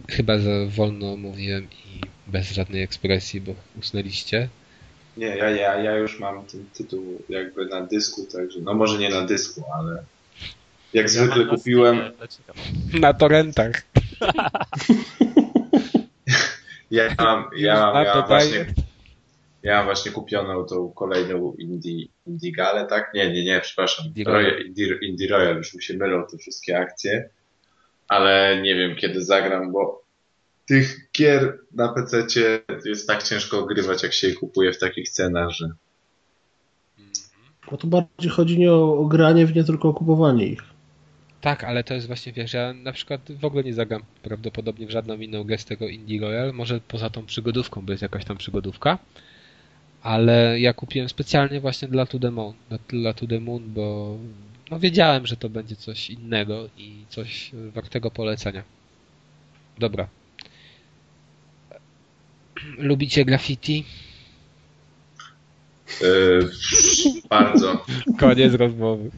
Chyba 0.09 0.37
za 0.37 0.49
wolno 0.67 1.17
mówiłem 1.17 1.63
i 1.63 2.01
Bez 2.27 2.51
żadnej 2.51 2.83
ekspresji, 2.83 3.41
bo 3.41 3.53
usnęliście. 3.79 4.49
Nie, 5.17 5.27
ja, 5.27 5.49
ja, 5.49 5.75
ja 5.75 5.97
już 5.97 6.19
mam 6.19 6.45
ten 6.45 6.65
tytuł 6.73 7.21
jakby 7.29 7.65
na 7.65 7.81
dysku, 7.81 8.25
także 8.31 8.59
no 8.61 8.73
może 8.73 8.97
nie 8.97 9.09
na 9.09 9.21
dysku, 9.21 9.63
ale 9.73 10.03
jak 10.93 11.09
zwykle 11.09 11.45
kupiłem. 11.45 12.11
Na 12.99 13.13
torrentach. 13.13 13.71
Ja 16.91 17.15
mam, 17.19 17.49
ja 17.57 17.75
mam, 17.75 18.05
ja 18.05 18.15
mam 18.15 18.27
właśnie, 18.27 18.65
ja 19.63 19.75
mam 19.75 19.85
właśnie 19.85 20.11
kupioną 20.11 20.65
tą 20.65 20.91
kolejną 20.91 21.53
Indie, 21.53 22.05
Indie 22.27 22.51
Galę, 22.51 22.85
tak? 22.85 23.11
Nie, 23.13 23.31
nie, 23.31 23.43
nie, 23.43 23.59
przepraszam. 23.59 24.05
Indie 24.05 24.23
Royal, 24.23 24.65
Indie, 24.65 24.97
Indie 25.01 25.27
Royal, 25.27 25.57
już 25.57 25.73
mi 25.73 25.83
się 25.83 25.93
mylą 25.93 26.27
te 26.27 26.37
wszystkie 26.37 26.79
akcje, 26.79 27.29
ale 28.09 28.61
nie 28.61 28.75
wiem 28.75 28.95
kiedy 28.95 29.23
zagram, 29.23 29.71
bo 29.71 30.03
tych 30.67 31.11
gier 31.17 31.59
na 31.71 31.93
PC 31.93 32.27
jest 32.85 33.07
tak 33.07 33.23
ciężko 33.23 33.59
ogrywać, 33.59 34.03
jak 34.03 34.13
się 34.13 34.27
je 34.27 34.33
kupuje 34.33 34.73
w 34.73 34.79
takich 34.79 35.09
cenach, 35.09 35.49
że. 35.49 35.69
Bo 37.71 37.77
tu 37.77 37.87
bardziej 37.87 38.31
chodzi 38.31 38.59
nie 38.59 38.71
o, 38.71 38.97
o 38.97 39.05
granie, 39.05 39.45
nie 39.55 39.63
tylko 39.63 39.89
o 39.89 39.93
kupowanie 39.93 40.45
ich. 40.47 40.61
Tak, 41.41 41.63
ale 41.63 41.83
to 41.83 41.93
jest 41.93 42.07
właśnie, 42.07 42.33
wiesz, 42.33 42.53
ja 42.53 42.73
na 42.73 42.91
przykład 42.91 43.31
w 43.31 43.45
ogóle 43.45 43.63
nie 43.63 43.73
zagram 43.73 44.01
prawdopodobnie 44.23 44.87
w 44.87 44.91
żadną 44.91 45.17
inną 45.17 45.43
grę 45.43 45.57
z 45.57 45.65
tego 45.65 45.87
Indie 45.87 46.21
Royal, 46.21 46.53
może 46.53 46.79
poza 46.87 47.09
tą 47.09 47.25
przygodówką, 47.25 47.81
bo 47.81 47.91
jest 47.91 48.01
jakaś 48.01 48.25
tam 48.25 48.37
przygodówka, 48.37 48.97
ale 50.01 50.59
ja 50.59 50.73
kupiłem 50.73 51.09
specjalnie 51.09 51.59
właśnie 51.59 51.87
dla 51.87 52.05
To 52.05 52.19
The 52.19 52.31
Moon, 52.31 52.53
dla, 52.69 52.77
dla 52.87 53.13
To 53.13 53.27
The 53.27 53.39
Moon, 53.39 53.63
bo 53.67 54.17
no 54.71 54.79
wiedziałem, 54.79 55.25
że 55.25 55.37
to 55.37 55.49
będzie 55.49 55.75
coś 55.75 56.09
innego 56.09 56.69
i 56.77 57.05
coś 57.09 57.51
wartego 57.53 58.11
polecenia. 58.11 58.63
Dobra. 59.79 60.07
Lubicie 62.77 63.25
graffiti? 63.25 63.85
Yy, 66.01 66.49
bardzo. 67.29 67.85
Koniec 68.19 68.53
rozmowy. 68.53 69.09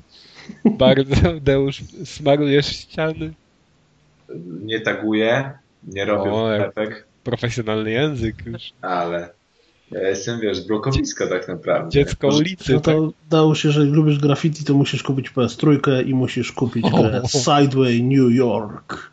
Bardzo, 0.65 1.39
Deusz, 1.41 1.83
smarujesz 2.05 2.65
ściany? 2.67 3.33
Nie 4.63 4.81
taguję, 4.81 5.51
nie 5.83 6.05
robię 6.05 6.31
O, 6.31 6.49
Profesjonalny 7.23 7.91
język 7.91 8.45
już. 8.45 8.73
ale 8.81 9.33
ja 9.91 10.09
jestem, 10.09 10.39
wiesz, 10.39 10.67
blokowisko 10.67 11.27
tak 11.27 11.47
naprawdę. 11.47 11.89
Dziecko 11.89 12.27
ulicy. 12.27 12.73
No 12.73 12.79
tak? 12.79 12.95
to 12.95 13.11
dało 13.29 13.55
się, 13.55 13.71
że 13.71 13.83
lubisz 13.83 14.19
graffiti, 14.19 14.63
to 14.65 14.73
musisz 14.73 15.03
kupić 15.03 15.31
PS3 15.31 16.07
i 16.07 16.13
musisz 16.13 16.51
kupić 16.51 16.85
O. 16.85 17.03
grę 17.03 17.21
Sideway 17.27 18.03
New 18.03 18.31
York. 18.35 19.11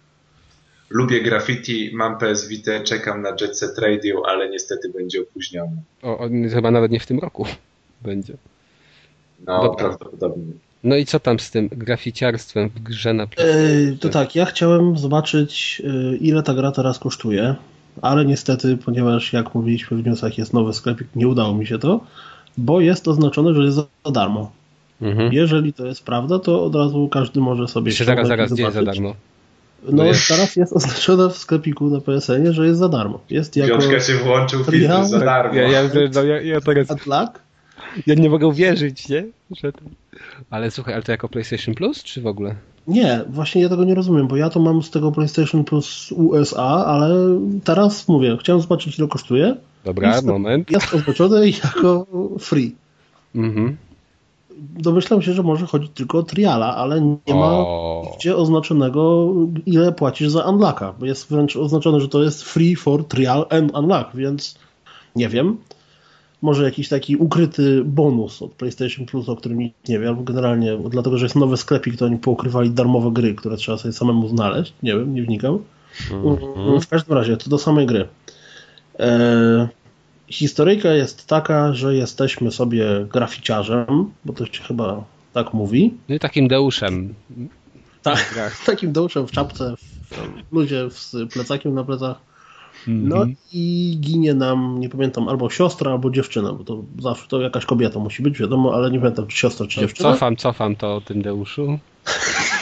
Lubię 0.90 1.22
graffiti, 1.22 1.90
mam 1.94 2.18
PS 2.18 2.48
Vita, 2.48 2.80
czekam 2.80 3.22
na 3.22 3.28
Jet 3.40 3.58
Set 3.58 3.78
Radio, 3.78 4.22
ale 4.26 4.50
niestety 4.50 4.88
będzie 4.88 5.20
opóźniony. 5.22 5.76
O, 6.02 6.18
on 6.18 6.48
chyba 6.48 6.70
nawet 6.70 6.90
nie 6.92 7.00
w 7.00 7.06
tym 7.06 7.18
roku 7.18 7.46
będzie. 8.02 8.34
No, 9.46 9.62
Dobra. 9.62 9.76
prawdopodobnie. 9.88 10.52
No 10.84 10.96
i 10.96 11.04
co 11.06 11.20
tam 11.20 11.38
z 11.38 11.50
tym 11.50 11.68
graficiarstwem 11.72 12.68
w 12.68 12.80
grze 12.82 13.14
na 13.14 13.22
E, 13.22 13.26
PlayStation? 13.26 13.98
to 13.98 14.08
tak, 14.08 14.34
ja 14.34 14.44
chciałem 14.44 14.98
zobaczyć, 14.98 15.82
e, 15.84 16.16
ile 16.16 16.42
ta 16.42 16.54
gra 16.54 16.72
teraz 16.72 16.98
kosztuje, 16.98 17.54
ale 18.02 18.24
niestety, 18.24 18.76
ponieważ 18.76 19.32
jak 19.32 19.54
mówiliśmy 19.54 19.96
w 19.96 20.06
newsach, 20.06 20.38
jest 20.38 20.52
nowy 20.52 20.72
sklepik, 20.72 21.08
nie 21.16 21.28
udało 21.28 21.54
mi 21.54 21.66
się 21.66 21.78
to, 21.78 22.00
bo 22.56 22.80
jest 22.80 23.08
oznaczone, 23.08 23.54
że 23.54 23.64
jest 23.64 23.76
za 23.76 24.10
darmo. 24.12 24.50
Mhm. 25.02 25.32
Jeżeli 25.32 25.72
to 25.72 25.86
jest 25.86 26.04
prawda, 26.04 26.38
to 26.38 26.64
od 26.64 26.74
razu 26.74 27.08
każdy 27.08 27.40
może 27.40 27.68
sobie 27.68 27.90
Jeszcze 27.90 28.04
zaraz, 28.04 28.28
zaraz, 28.28 28.52
gdzie 28.52 28.62
jest 28.62 28.74
za 28.74 28.82
darmo? 28.82 29.14
No, 29.82 30.04
jest- 30.04 30.28
teraz 30.28 30.56
jest 30.56 30.72
oznaczone 30.72 31.30
w 31.30 31.38
sklepiku 31.38 31.90
na 31.90 32.00
PSN, 32.00 32.52
że 32.52 32.66
jest 32.66 32.78
za 32.78 32.88
darmo. 32.88 33.20
Jest 33.30 33.56
jako 33.56 33.78
Piątka 33.78 34.00
się 34.00 34.14
włączył, 34.14 34.64
film 34.64 35.04
za 35.04 35.18
darmo. 35.18 35.54
Ja, 35.54 35.68
ja, 35.68 35.82
no, 36.14 36.22
ja, 36.22 36.40
ja 36.40 36.60
teraz 36.60 36.90
Unlock. 36.90 37.40
ja 38.06 38.14
nie 38.14 38.30
mogę 38.30 38.46
uwierzyć, 38.46 39.08
nie? 39.08 39.24
Że. 39.50 39.72
Ale 40.50 40.70
słuchaj, 40.70 40.94
ale 40.94 41.02
to 41.02 41.12
jako 41.12 41.28
PlayStation 41.28 41.74
Plus, 41.74 42.04
czy 42.04 42.20
w 42.20 42.26
ogóle? 42.26 42.54
Nie, 42.88 43.24
właśnie 43.28 43.62
ja 43.62 43.68
tego 43.68 43.84
nie 43.84 43.94
rozumiem, 43.94 44.28
bo 44.28 44.36
ja 44.36 44.50
to 44.50 44.60
mam 44.60 44.82
z 44.82 44.90
tego 44.90 45.12
PlayStation 45.12 45.64
Plus 45.64 46.12
USA, 46.12 46.86
ale 46.86 47.38
teraz 47.64 48.08
mówię, 48.08 48.36
chciałem 48.40 48.62
zobaczyć 48.62 48.98
ile 48.98 49.08
kosztuje. 49.08 49.56
Dobra, 49.84 50.14
Jest 50.14 50.26
moment. 50.26 50.70
Jest 50.70 50.94
oznaczone 50.94 51.48
jako 51.64 52.06
free. 52.38 52.74
Mhm. 53.34 53.76
Domyślam 54.58 55.22
się, 55.22 55.32
że 55.32 55.42
może 55.42 55.66
chodzić 55.66 55.90
tylko 55.94 56.18
o 56.18 56.22
triala, 56.22 56.76
ale 56.76 57.00
nie 57.00 57.34
ma 57.34 57.50
O, 57.50 58.16
gdzie 58.18 58.36
oznaczonego 58.36 59.32
ile 59.66 59.92
płacisz 59.92 60.28
za 60.28 60.42
unlocka, 60.42 60.94
bo 61.00 61.06
jest 61.06 61.30
wręcz 61.30 61.56
oznaczone, 61.56 62.00
że 62.00 62.08
to 62.08 62.22
jest 62.22 62.42
free 62.42 62.76
for 62.76 63.04
trial 63.04 63.46
and 63.50 63.74
unlock, 63.74 64.14
więc 64.14 64.58
nie 65.16 65.28
wiem. 65.28 65.56
Może 66.42 66.64
jakiś 66.64 66.88
taki 66.88 67.16
ukryty 67.16 67.84
bonus 67.84 68.42
od 68.42 68.52
PlayStation 68.52 69.06
Plus, 69.06 69.28
o 69.28 69.36
którym 69.36 69.58
nikt 69.58 69.88
nie 69.88 69.98
wie, 69.98 70.08
albo 70.08 70.22
generalnie 70.22 70.78
dlatego, 70.90 71.18
że 71.18 71.24
jest 71.24 71.36
nowy 71.36 71.56
sklepik, 71.56 71.96
to 71.96 72.04
oni 72.04 72.16
poukrywali 72.16 72.70
darmowe 72.70 73.10
gry, 73.12 73.34
które 73.34 73.56
trzeba 73.56 73.78
sobie 73.78 73.92
samemu 73.92 74.28
znaleźć. 74.28 74.72
Nie 74.82 74.92
wiem, 74.92 75.14
nie 75.14 75.22
wnikam. 75.22 75.58
Mhm. 76.12 76.80
W 76.80 76.88
każdym 76.88 77.14
razie, 77.14 77.36
to 77.36 77.50
do 77.50 77.58
samej 77.58 77.86
gry. 77.86 78.08
E, 78.98 79.68
historyjka 80.28 80.92
jest 80.92 81.26
taka, 81.26 81.74
że 81.74 81.94
jesteśmy 81.94 82.50
sobie 82.50 83.06
graficiarzem, 83.12 84.10
bo 84.24 84.32
to 84.32 84.46
się 84.46 84.62
chyba 84.62 85.04
tak 85.32 85.54
mówi. 85.54 85.94
No 86.08 86.14
i 86.14 86.18
takim 86.18 86.48
Deuszem. 86.48 87.14
Tak, 88.02 88.34
Tak. 88.34 88.56
takim 88.66 88.92
dołczem 88.92 89.26
w 89.26 89.30
czapce, 89.30 89.74
w 90.50 90.52
ludzie 90.52 90.90
z 90.90 91.32
plecakiem 91.32 91.74
na 91.74 91.84
plecach. 91.84 92.27
No 92.88 93.16
Mhm. 93.16 93.36
i 93.52 93.96
ginie 94.00 94.34
nam, 94.34 94.80
nie 94.80 94.88
pamiętam, 94.88 95.28
albo 95.28 95.50
siostra, 95.50 95.92
albo 95.92 96.10
dziewczyna, 96.10 96.52
bo 96.52 96.64
to 96.64 96.82
zawsze 96.98 97.28
to 97.28 97.40
jakaś 97.40 97.64
kobieta 97.66 97.98
musi 97.98 98.22
być, 98.22 98.38
wiadomo, 98.38 98.74
ale 98.74 98.90
nie 98.90 98.98
pamiętam, 98.98 99.26
czy 99.26 99.36
siostra, 99.36 99.66
czy 99.66 99.74
To 99.74 99.80
dziewczyna. 99.80 100.12
Cofam, 100.12 100.36
cofam 100.36 100.76
to 100.76 100.94
o 100.96 101.00
tym 101.00 101.22
Deuszu. 101.22 101.78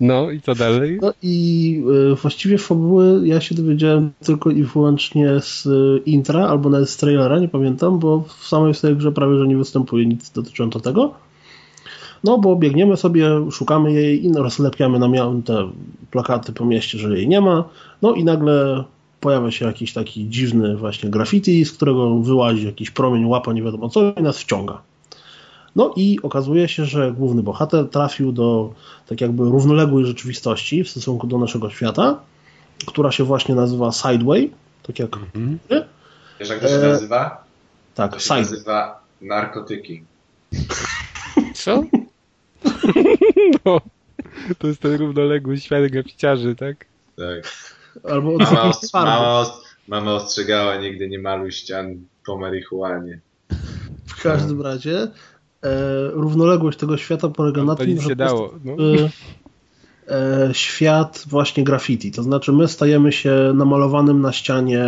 No 0.00 0.30
i 0.30 0.40
co 0.40 0.54
dalej? 0.54 0.98
No 1.02 1.12
i 1.22 1.82
y, 2.12 2.14
właściwie 2.14 2.58
fabuły 2.58 3.28
ja 3.28 3.40
się 3.40 3.54
dowiedziałem 3.54 4.10
tylko 4.24 4.50
i 4.50 4.62
wyłącznie 4.62 5.40
z 5.40 5.66
y, 5.66 6.02
intra, 6.06 6.48
albo 6.48 6.70
nawet 6.70 6.90
z 6.90 6.96
trailera, 6.96 7.38
nie 7.38 7.48
pamiętam, 7.48 7.98
bo 7.98 8.24
w 8.38 8.46
samej 8.46 8.74
sobie 8.74 8.96
grze 8.96 9.12
prawie, 9.12 9.38
że 9.38 9.46
nie 9.46 9.56
występuje 9.56 10.06
nic 10.06 10.30
dotyczące 10.30 10.80
tego. 10.80 11.14
No 12.24 12.38
bo 12.38 12.56
biegniemy 12.56 12.96
sobie, 12.96 13.50
szukamy 13.50 13.92
jej 13.92 14.24
i 14.24 14.32
rozlepiamy 14.32 14.98
na 14.98 15.08
te 15.44 15.70
plakaty 16.10 16.52
po 16.52 16.64
mieście, 16.64 16.98
że 16.98 17.16
jej 17.18 17.28
nie 17.28 17.40
ma. 17.40 17.64
No 18.02 18.14
i 18.14 18.24
nagle 18.24 18.84
pojawia 19.20 19.50
się 19.50 19.66
jakiś 19.66 19.92
taki 19.92 20.28
dziwny 20.28 20.76
właśnie 20.76 21.10
graffiti, 21.10 21.64
z 21.64 21.72
którego 21.72 22.18
wyłazi 22.18 22.66
jakiś 22.66 22.90
promień, 22.90 23.24
łapa, 23.24 23.52
nie 23.52 23.62
wiadomo 23.62 23.88
co 23.88 24.12
i 24.12 24.22
nas 24.22 24.38
wciąga. 24.38 24.80
No 25.76 25.92
i 25.96 26.18
okazuje 26.22 26.68
się, 26.68 26.84
że 26.84 27.12
główny 27.12 27.42
bohater 27.42 27.88
trafił 27.88 28.32
do 28.32 28.74
tak 29.06 29.20
jakby 29.20 29.44
równoległej 29.44 30.06
rzeczywistości 30.06 30.84
w 30.84 30.90
stosunku 30.90 31.26
do 31.26 31.38
naszego 31.38 31.70
świata, 31.70 32.18
która 32.86 33.12
się 33.12 33.24
właśnie 33.24 33.54
nazywa 33.54 33.92
Sideway, 33.92 34.50
tak 34.82 34.98
jak 34.98 35.16
Mhm. 35.16 35.58
Wiesz 36.40 36.48
jak 36.48 36.60
to 36.60 36.68
się 36.68 36.74
E, 36.74 36.88
nazywa? 36.88 37.44
To 37.94 38.02
tak, 38.08 38.14
się 38.14 38.20
Sideway. 38.20 38.40
nazywa 38.42 39.00
narkotyki. 39.20 40.02
Co? 41.54 41.82
No, 43.64 43.80
to 44.58 44.66
jest 44.66 44.80
ten 44.80 44.94
równoległy 44.94 45.56
świat 45.58 45.90
graficiarzy, 45.90 46.54
tak? 46.56 46.86
Tak. 47.16 47.52
Albo 48.12 48.30
Mama, 48.30 48.42
odcienie 48.44 48.62
os- 48.62 48.90
farby. 48.90 49.10
mama, 49.10 49.38
os- 49.40 49.62
mama 49.88 50.14
ostrzegała, 50.14 50.76
nigdy 50.76 51.08
nie 51.08 51.18
maluj 51.18 51.52
ścian 51.52 51.96
po 52.26 52.38
marihuanie. 52.38 53.20
W 54.06 54.22
każdym 54.22 54.62
razie 54.62 54.98
e, 54.98 55.08
równoległość 56.10 56.78
tego 56.78 56.96
świata 56.96 57.28
polega 57.28 57.64
na 57.64 57.74
To 57.76 57.84
tym, 57.84 58.00
że 58.00 58.16
dało. 58.16 58.54
No. 58.64 58.76
E, 60.08 60.48
świat 60.52 61.24
właśnie 61.26 61.64
graffiti. 61.64 62.12
To 62.12 62.22
znaczy 62.22 62.52
my 62.52 62.68
stajemy 62.68 63.12
się 63.12 63.52
namalowanym 63.54 64.20
na 64.20 64.32
ścianie, 64.32 64.84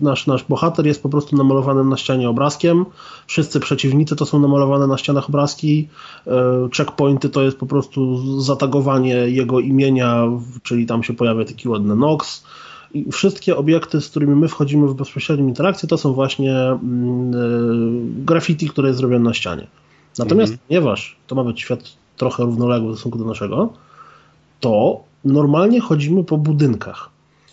nasz, 0.00 0.26
nasz 0.26 0.44
bohater 0.44 0.86
jest 0.86 1.02
po 1.02 1.08
prostu 1.08 1.36
namalowanym 1.36 1.88
na 1.88 1.96
ścianie 1.96 2.28
obrazkiem, 2.28 2.84
wszyscy 3.26 3.60
przeciwnicy 3.60 4.16
to 4.16 4.26
są 4.26 4.40
namalowane 4.40 4.86
na 4.86 4.98
ścianach 4.98 5.28
obrazki, 5.28 5.88
e, 6.26 6.68
checkpointy 6.76 7.28
to 7.28 7.42
jest 7.42 7.58
po 7.58 7.66
prostu 7.66 8.16
zatagowanie 8.40 9.14
jego 9.14 9.60
imienia, 9.60 10.24
czyli 10.62 10.86
tam 10.86 11.02
się 11.02 11.14
pojawia 11.14 11.44
taki 11.44 11.68
ładny 11.68 11.96
Nox, 11.96 12.44
i 12.94 13.12
wszystkie 13.12 13.56
obiekty, 13.56 14.00
z 14.00 14.08
którymi 14.08 14.34
my 14.34 14.48
wchodzimy 14.48 14.88
w 14.88 14.94
bezpośrednią 14.94 15.48
interakcję, 15.48 15.88
to 15.88 15.98
są 15.98 16.12
właśnie 16.12 16.56
mm, 16.56 17.34
e, 17.34 18.24
graffiti, 18.24 18.68
które 18.68 18.88
jest 18.88 18.98
zrobione 18.98 19.24
na 19.24 19.34
ścianie. 19.34 19.66
Natomiast 20.18 20.56
ponieważ 20.68 21.16
to 21.26 21.34
ma 21.34 21.44
być 21.44 21.60
świat 21.60 21.80
trochę 22.16 22.42
równoległy 22.42 22.92
w 22.92 22.94
stosunku 22.94 23.18
do 23.18 23.24
naszego, 23.24 23.72
to 24.60 25.04
normalnie 25.24 25.80
chodzimy 25.80 26.24
po 26.24 26.38
budynkach. 26.38 27.10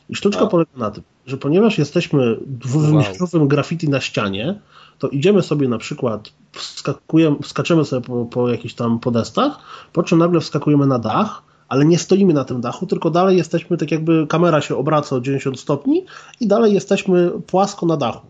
I 0.09 0.15
sztuczka 0.15 0.41
A. 0.41 0.47
polega 0.47 0.71
na 0.77 0.91
tym, 0.91 1.03
że 1.25 1.37
ponieważ 1.37 1.77
jesteśmy 1.77 2.37
dwuwymiarowym 2.45 3.47
graffiti 3.47 3.89
na 3.89 4.01
ścianie, 4.01 4.59
to 4.99 5.07
idziemy 5.07 5.41
sobie 5.41 5.67
na 5.67 5.77
przykład, 5.77 6.31
wskakujemy, 6.51 7.37
wskaczemy 7.43 7.85
sobie 7.85 8.01
po, 8.01 8.25
po 8.25 8.49
jakichś 8.49 8.73
tam 8.73 8.99
podestach, 8.99 9.59
po 9.93 10.03
czym 10.03 10.19
nagle 10.19 10.39
wskakujemy 10.39 10.87
na 10.87 10.99
dach, 10.99 11.43
ale 11.67 11.85
nie 11.85 11.97
stoimy 11.97 12.33
na 12.33 12.43
tym 12.43 12.61
dachu, 12.61 12.87
tylko 12.87 13.09
dalej 13.09 13.37
jesteśmy, 13.37 13.77
tak 13.77 13.91
jakby 13.91 14.27
kamera 14.27 14.61
się 14.61 14.75
obraca 14.75 15.15
o 15.15 15.21
90 15.21 15.59
stopni 15.59 16.05
i 16.39 16.47
dalej 16.47 16.73
jesteśmy 16.73 17.31
płasko 17.47 17.85
na 17.85 17.97
dachu. 17.97 18.27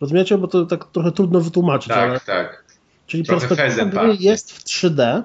Rozumiecie? 0.00 0.38
Bo 0.38 0.48
to 0.48 0.66
tak 0.66 0.84
trochę 0.84 1.12
trudno 1.12 1.40
wytłumaczyć. 1.40 1.88
Tak, 1.88 2.10
ale... 2.10 2.20
tak. 2.20 2.64
Czyli 3.06 3.24
perspektywa 3.24 4.04
jest 4.18 4.52
w 4.52 4.64
3D, 4.64 5.22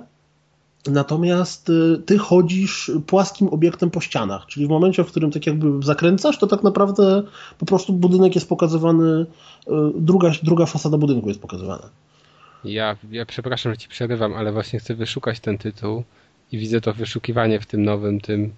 natomiast 0.88 1.70
y, 1.70 2.02
ty 2.06 2.18
chodzisz 2.18 2.92
płaskim 3.08 3.48
obiektem 3.48 3.90
po 3.90 4.02
ścianach, 4.02 4.46
czyli 4.46 4.68
w 4.68 4.70
momencie, 4.70 5.04
w 5.04 5.08
którym 5.08 5.32
tak 5.32 5.48
jakby 5.48 5.86
zakręcasz, 5.86 6.38
to 6.38 6.48
tak 6.48 6.64
naprawdę 6.64 7.24
po 7.58 7.66
prostu 7.66 7.94
budynek 7.94 8.36
jest 8.36 8.50
pokazywany, 8.50 9.26
y, 9.68 9.72
druga, 9.96 10.32
druga 10.44 10.66
fasada 10.66 10.98
budynku 10.98 11.28
jest 11.28 11.42
pokazywana. 11.42 11.90
Ja, 12.64 12.98
ja 13.12 13.26
przepraszam, 13.26 13.72
że 13.72 13.78
ci 13.78 13.88
przerywam, 13.88 14.34
ale 14.34 14.52
właśnie 14.52 14.80
chcę 14.80 14.96
wyszukać 14.96 15.40
ten 15.40 15.58
tytuł 15.58 16.04
i 16.52 16.58
widzę 16.58 16.82
to 16.82 16.94
wyszukiwanie 16.94 17.60
w 17.60 17.66
tym 17.66 17.84
nowym 17.84 18.22
tym. 18.22 18.54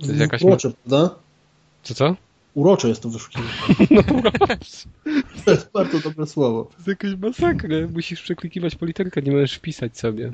To 0.00 0.06
jest 0.06 0.20
jakaś. 0.20 0.42
Urocze, 0.42 0.70
prawda? 0.70 1.14
Co 1.82 1.94
co? 1.94 2.16
Urocze 2.54 2.88
jest 2.88 3.02
to 3.02 3.08
wyszukiwanie. 3.08 4.02
to 5.44 5.50
jest 5.50 5.70
bardzo 5.72 5.98
dobre 6.00 6.26
słowo. 6.26 6.64
To 6.64 6.74
jest 6.76 6.88
jakaś 6.88 7.14
masakra. 7.14 7.76
Musisz 7.92 8.22
przeklikiwać 8.22 8.74
po 8.74 8.86
literkę, 8.86 9.22
nie 9.22 9.32
możesz 9.32 9.54
wpisać 9.54 9.98
sobie. 9.98 10.32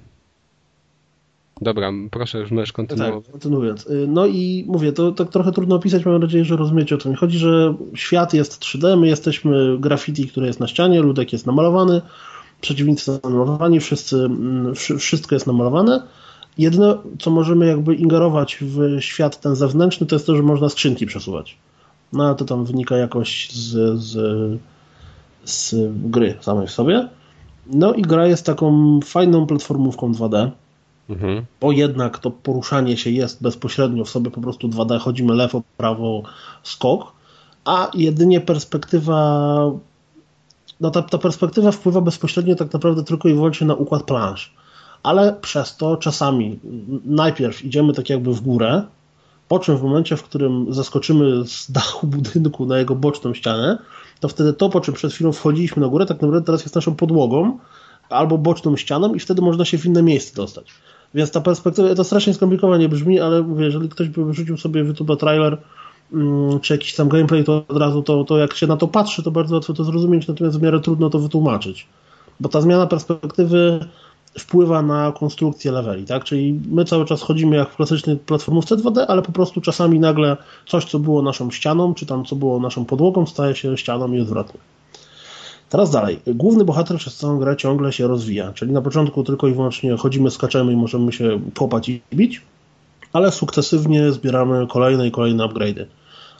Dobra, 1.61 1.93
proszę, 2.11 2.39
już 2.39 2.51
możesz 2.51 2.69
Tak, 2.69 2.77
kontynuować. 2.77 3.25
kontynuując. 3.31 3.87
Y, 3.87 4.07
No 4.09 4.27
i 4.27 4.65
mówię, 4.69 4.93
to 4.93 5.13
tak 5.13 5.29
trochę 5.29 5.53
trudno 5.53 5.77
opisać, 5.77 6.05
mam 6.07 6.21
nadzieję, 6.21 6.45
że 6.45 6.57
rozumiecie 6.57 6.95
o 6.95 6.99
co 6.99 7.09
mi 7.11 7.17
chodzi, 7.17 7.39
że 7.39 7.75
świat 7.95 8.35
jest 8.35 8.61
3D, 8.61 8.97
my 9.01 9.07
jesteśmy 9.09 9.77
graffiti, 9.79 10.27
które 10.29 10.47
jest 10.47 10.61
na 10.61 10.67
ścianie, 10.69 11.01
ludek 11.03 11.33
jest 11.33 11.47
namalowany, 11.47 12.01
przeciwnicy 12.61 13.05
są 13.05 13.19
namalowani, 13.25 13.81
wszyscy, 13.81 14.17
mm, 14.17 14.75
wszy- 14.75 14.99
wszystko 14.99 15.35
jest 15.35 15.47
namalowane. 15.47 16.03
Jedyne, 16.59 16.99
co 17.19 17.31
możemy 17.31 17.67
jakby 17.67 17.95
ingerować 17.95 18.59
w 18.61 18.97
świat 19.01 19.41
ten 19.41 19.57
zewnętrzny, 19.57 20.07
to 20.07 20.15
jest 20.17 20.27
to, 20.27 20.37
że 20.37 20.43
można 20.43 20.69
skrzynki 20.69 21.07
przesuwać. 21.07 21.57
No 22.13 22.25
ale 22.27 22.35
to 22.35 22.45
tam 22.45 22.65
wynika 22.65 22.97
jakoś 22.97 23.51
z, 23.53 23.99
z, 24.01 24.17
z 25.45 25.75
gry 26.11 26.35
samej 26.41 26.67
w 26.67 26.71
sobie. 26.71 27.09
No 27.67 27.93
i 27.95 28.03
gra 28.03 28.27
jest 28.27 28.47
taką 28.47 29.01
fajną 29.05 29.47
platformówką 29.47 30.13
2D 30.13 30.51
Mhm. 31.09 31.45
bo 31.61 31.73
jednak 31.73 32.19
to 32.19 32.31
poruszanie 32.31 32.97
się 32.97 33.11
jest 33.11 33.43
bezpośrednio 33.43 34.05
w 34.05 34.11
sobie 34.11 34.31
po 34.31 34.41
prostu 34.41 34.69
2D, 34.69 34.99
chodzimy 34.99 35.35
lewo, 35.35 35.63
prawo, 35.77 36.23
skok, 36.63 37.13
a 37.65 37.91
jedynie 37.95 38.41
perspektywa, 38.41 39.71
no 40.81 40.91
ta, 40.91 41.03
ta 41.03 41.19
perspektywa 41.19 41.73
wpływa 41.73 42.01
bezpośrednio 42.01 42.55
tak 42.55 42.73
naprawdę 42.73 43.05
tylko 43.05 43.29
i 43.29 43.35
wyłącznie 43.35 43.67
na 43.67 43.75
układ 43.75 44.03
plansz, 44.03 44.55
ale 45.03 45.33
przez 45.33 45.77
to 45.77 45.97
czasami 45.97 46.61
najpierw 47.05 47.65
idziemy 47.65 47.93
tak 47.93 48.11
jakby 48.11 48.35
w 48.35 48.41
górę, 48.41 48.83
po 49.49 49.59
czym 49.59 49.77
w 49.77 49.83
momencie, 49.83 50.17
w 50.17 50.23
którym 50.23 50.67
zaskoczymy 50.75 51.47
z 51.47 51.71
dachu 51.71 52.07
budynku 52.07 52.67
na 52.67 52.79
jego 52.79 52.95
boczną 52.95 53.35
ścianę, 53.35 53.79
to 54.21 54.29
wtedy 54.29 54.53
to, 54.53 54.69
po 54.69 54.81
czym 54.81 54.95
przed 54.95 55.13
chwilą 55.13 55.33
wchodziliśmy 55.33 55.83
na 55.83 55.89
górę, 55.89 56.07
tak 56.07 56.23
naprawdę 56.23 56.47
teraz 56.47 56.63
jest 56.63 56.75
naszą 56.75 56.95
podłogą 56.95 57.59
albo 58.09 58.39
boczną 58.39 58.77
ścianą 58.77 59.15
i 59.15 59.21
wtedy 59.21 59.43
można 59.43 59.65
się 59.65 59.79
w 59.79 59.87
inne 59.87 60.03
miejsce 60.03 60.37
dostać. 60.37 60.73
Więc 61.15 61.31
ta 61.31 61.41
perspektywa, 61.41 61.95
to 61.95 62.05
strasznie 62.05 62.35
skomplikowanie 62.35 62.89
brzmi, 62.89 63.21
ale 63.21 63.43
mówię, 63.43 63.65
jeżeli 63.65 63.89
ktoś 63.89 64.09
by 64.09 64.25
wyrzucił 64.25 64.57
sobie 64.57 64.85
w 64.85 64.87
YouTube 64.87 65.21
trailer 65.21 65.59
mm, 66.13 66.61
czy 66.61 66.75
jakiś 66.75 66.95
tam 66.95 67.09
gameplay, 67.09 67.45
to 67.45 67.65
od 67.69 67.77
razu 67.77 68.03
to, 68.03 68.25
to 68.25 68.39
jak 68.39 68.55
się 68.55 68.67
na 68.67 68.77
to 68.77 68.89
patrzy, 68.89 69.23
to 69.23 69.31
bardzo 69.31 69.55
łatwo 69.55 69.73
to 69.73 69.85
zrozumieć, 69.85 70.29
natomiast 70.29 70.59
w 70.59 70.63
miarę 70.63 70.81
trudno 70.81 71.11
to 71.11 71.19
wytłumaczyć. 71.19 71.87
Bo 72.41 72.49
ta 72.49 72.61
zmiana 72.61 72.87
perspektywy 72.87 73.87
wpływa 74.39 74.83
na 74.83 75.13
konstrukcję 75.13 75.73
leveli, 75.73 76.05
tak? 76.05 76.25
Czyli 76.25 76.61
my 76.71 76.85
cały 76.85 77.05
czas 77.05 77.23
chodzimy 77.23 77.57
jak 77.57 77.71
w 77.71 77.77
klasycznej 77.77 78.17
platformówce 78.17 78.77
2D, 78.77 79.05
ale 79.09 79.23
po 79.23 79.33
prostu 79.33 79.61
czasami 79.61 79.99
nagle 79.99 80.37
coś, 80.67 80.85
co 80.85 80.99
było 80.99 81.23
naszą 81.23 81.51
ścianą, 81.51 81.95
czy 81.95 82.07
tam 82.07 82.25
co 82.25 82.37
było 82.37 82.61
naszą 82.61 82.85
podłogą, 82.85 83.27
staje 83.27 83.55
się 83.55 83.77
ścianą 83.77 84.13
i 84.13 84.21
odwrotnie. 84.21 84.61
Teraz 85.75 85.91
dalej. 85.91 86.21
Główny 86.27 86.65
bohater 86.65 86.99
przez 86.99 87.17
całą 87.17 87.39
grę 87.39 87.57
ciągle 87.57 87.93
się 87.93 88.07
rozwija, 88.07 88.53
czyli 88.53 88.73
na 88.73 88.83
początku 88.83 89.25
tylko 89.25 89.49
i 89.49 89.53
wyłącznie 89.53 89.97
chodzimy, 89.97 90.31
skaczemy 90.31 90.73
i 90.73 90.77
możemy 90.77 91.13
się 91.13 91.41
kopać 91.55 91.89
i 91.89 92.01
bić, 92.15 92.43
ale 93.13 93.33
sukcesywnie 93.33 94.13
zbieramy 94.13 94.67
kolejne 94.67 95.09
i 95.09 95.11
kolejne 95.11 95.45
upgrade'y. 95.45 95.87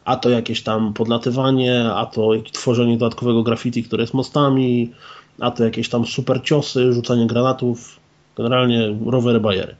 A 0.05 0.17
to 0.17 0.31
jakieś 0.31 0.63
tam 0.63 0.93
podlatywanie, 0.93 1.85
a 1.95 2.07
to 2.07 2.31
tworzenie 2.53 2.99
dodatkowego 2.99 3.43
graffiti, 3.43 3.83
które 3.83 4.03
jest 4.03 4.15
mostami, 4.15 4.93
a 5.41 5.51
to 5.51 5.65
jakieś 5.65 5.89
tam 5.89 6.07
super 6.07 6.43
ciosy, 6.43 6.93
rzucanie 6.93 7.27
granatów, 7.27 8.01
generalnie 8.37 8.97
rowery 9.07 9.41
bajery. 9.41 9.75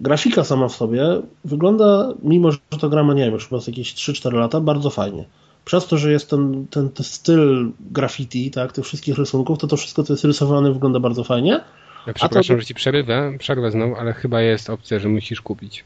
Grafika 0.00 0.44
sama 0.44 0.68
w 0.68 0.72
sobie 0.72 1.04
wygląda, 1.44 2.12
mimo 2.22 2.52
że 2.52 2.58
to 2.80 2.88
gra 2.88 3.04
ma, 3.04 3.14
nie 3.14 3.24
wiem, 3.24 3.34
już 3.34 3.48
chyba 3.48 3.60
jakieś 3.66 3.94
3-4 3.94 4.32
lata, 4.32 4.60
bardzo 4.60 4.90
fajnie 4.90 5.24
przez 5.64 5.86
to, 5.86 5.98
że 5.98 6.12
jest 6.12 6.30
ten, 6.30 6.66
ten, 6.70 6.88
ten 6.90 7.04
styl 7.04 7.72
graffiti, 7.80 8.50
tak, 8.50 8.72
tych 8.72 8.84
wszystkich 8.84 9.18
rysunków, 9.18 9.58
to 9.58 9.66
to 9.66 9.76
wszystko, 9.76 10.02
co 10.04 10.12
jest 10.12 10.24
rysowane, 10.24 10.72
wygląda 10.72 11.00
bardzo 11.00 11.24
fajnie. 11.24 11.60
Ja 12.06 12.12
przepraszam, 12.14 12.56
to- 12.56 12.60
że 12.60 12.66
ci 12.66 12.74
przerywę, 12.74 13.32
przerwę 13.38 13.70
znowu, 13.70 13.96
ale 13.96 14.12
chyba 14.12 14.40
jest 14.40 14.70
opcja, 14.70 14.98
że 14.98 15.08
musisz 15.08 15.40
kupić. 15.40 15.84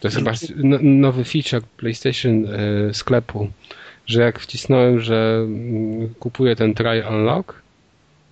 To 0.00 0.08
jest 0.08 0.16
chyba 0.16 0.32
no- 0.56 0.78
nowy 0.82 1.24
feature 1.24 1.62
PlayStation 1.76 2.46
e, 2.46 2.94
sklepu, 2.94 3.50
że 4.06 4.22
jak 4.22 4.38
wcisnąłem, 4.40 5.00
że 5.00 5.38
mm, 5.44 6.14
kupuję 6.14 6.56
ten 6.56 6.74
try 6.74 7.04
unlock, 7.10 7.54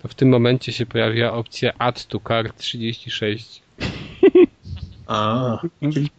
to 0.01 0.07
w 0.07 0.15
tym 0.15 0.29
momencie 0.29 0.71
się 0.71 0.85
pojawia 0.85 1.33
opcja 1.33 1.73
add 1.77 2.05
to 2.05 2.19
cart 2.27 2.57
36. 2.57 3.61
A, 5.07 5.57
czyli. 5.93 6.09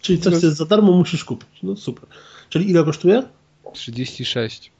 Czyli 0.00 0.18
coś, 0.18 0.36
co 0.38 0.46
jest 0.46 0.58
za 0.58 0.64
darmo, 0.66 0.92
musisz 0.92 1.24
kupić. 1.24 1.48
No 1.62 1.76
super. 1.76 2.04
Czyli 2.48 2.70
ile 2.70 2.84
kosztuje? 2.84 3.22
36. 3.72 4.70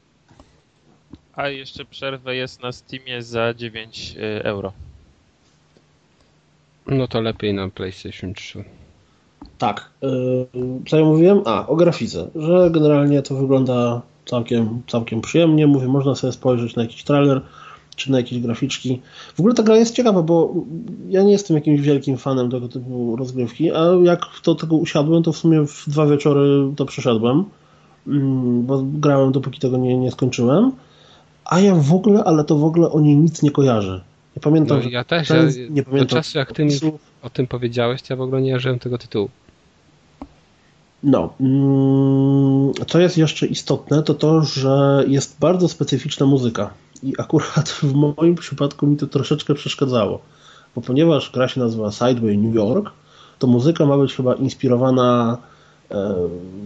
A 1.35 1.49
jeszcze 1.49 1.85
przerwę 1.85 2.37
jest 2.37 2.63
na 2.63 2.73
Steamie 2.73 3.23
za 3.23 3.55
9 3.55 4.17
y, 4.17 4.45
euro. 4.45 4.73
No 6.87 7.09
to 7.09 7.21
lepiej 7.21 7.55
na 7.55 7.69
PlayStation 7.69 8.35
3. 8.35 8.65
Tak. 9.59 9.91
Yy, 10.03 10.47
co 10.89 10.99
ja 10.99 11.05
mówiłem? 11.05 11.43
A, 11.45 11.67
o 11.67 11.77
grafice. 11.77 12.29
Że 12.37 12.71
generalnie 12.71 13.23
to 13.23 13.35
wygląda 13.35 14.03
całkiem, 14.27 14.83
całkiem 14.87 15.21
przyjemnie. 15.21 15.67
Mówię, 15.67 15.89
można 15.89 16.15
sobie 16.15 16.33
spojrzeć 16.33 16.77
na 16.77 16.83
jakiś 16.83 17.05
trailer, 17.05 17.41
czy 17.99 18.13
na 18.13 18.19
jakieś 18.19 18.39
graficzki. 18.39 19.01
W 19.35 19.41
ogóle 19.41 19.55
ta 19.55 19.63
gra 19.63 19.77
jest 19.77 19.95
ciekawa, 19.95 20.23
bo 20.23 20.55
ja 21.09 21.23
nie 21.23 21.33
jestem 21.33 21.57
jakimś 21.57 21.81
wielkim 21.81 22.17
fanem 22.17 22.51
tego 22.51 22.69
typu 22.69 23.17
rozgrywki, 23.17 23.73
a 23.73 23.85
jak 24.03 24.27
do 24.45 24.55
tego 24.55 24.77
usiadłem, 24.77 25.23
to 25.23 25.33
w 25.33 25.37
sumie 25.37 25.67
w 25.67 25.85
dwa 25.89 26.07
wieczory 26.07 26.73
to 26.77 26.87
przeszedłem, 26.87 27.45
Mm, 28.09 28.67
bo 28.67 28.83
grałem 28.85 29.33
dopóki 29.33 29.61
tego 29.61 29.77
nie, 29.77 29.97
nie 29.97 30.11
skończyłem. 30.11 30.73
A 31.45 31.61
ja 31.61 31.75
w 31.75 31.95
ogóle, 31.95 32.25
ale 32.25 32.45
to 32.45 32.57
w 32.57 32.65
ogóle 32.65 32.91
o 32.91 33.01
niej 33.01 33.17
nic 33.17 33.43
nie 33.43 33.51
kojarzę. 33.51 34.01
Nie 34.37 34.41
pamiętam, 34.41 34.81
No, 34.85 34.91
ja 34.91 35.05
też, 35.05 35.31
ja, 35.31 35.37
nie 35.71 35.83
do 35.83 35.91
pamiętam 35.91 36.19
czasu 36.19 36.39
jak 36.39 36.53
ty 36.53 36.65
mi 36.65 36.73
o 37.23 37.31
tym 37.31 37.47
powiedziałeś, 37.47 38.03
to 38.03 38.07
ja 38.11 38.17
w 38.17 38.21
ogóle 38.21 38.43
nie 38.43 38.61
żyłem 38.61 38.79
tego 38.79 38.99
tytułu. 38.99 39.29
No, 41.03 41.35
mm, 41.41 42.73
co 42.87 43.01
jest 43.01 43.19
jeszcze 43.19 43.47
istotne, 43.47 44.03
to 44.03 44.15
to, 44.15 44.43
że 44.43 45.05
jest 45.09 45.39
bardzo 45.41 45.69
specyficzna 45.69 46.27
muzyka. 46.27 46.71
I 47.03 47.15
akurat 47.19 47.69
w 47.69 47.95
moim 47.95 48.35
przypadku 48.35 48.87
mi 48.87 48.97
to 48.97 49.07
troszeczkę 49.07 49.55
przeszkadzało. 49.55 50.21
Bo 50.75 50.81
ponieważ 50.81 51.31
gra 51.31 51.49
się 51.49 51.61
nazywa 51.61 51.93
Sideway 51.93 52.39
New 52.39 52.55
York, 52.55 52.91
to 53.39 53.47
muzyka 53.47 53.87
ma 53.87 53.99
być 53.99 54.15
chyba 54.15 54.35
inspirowana 54.35 55.39
e, 55.91 56.15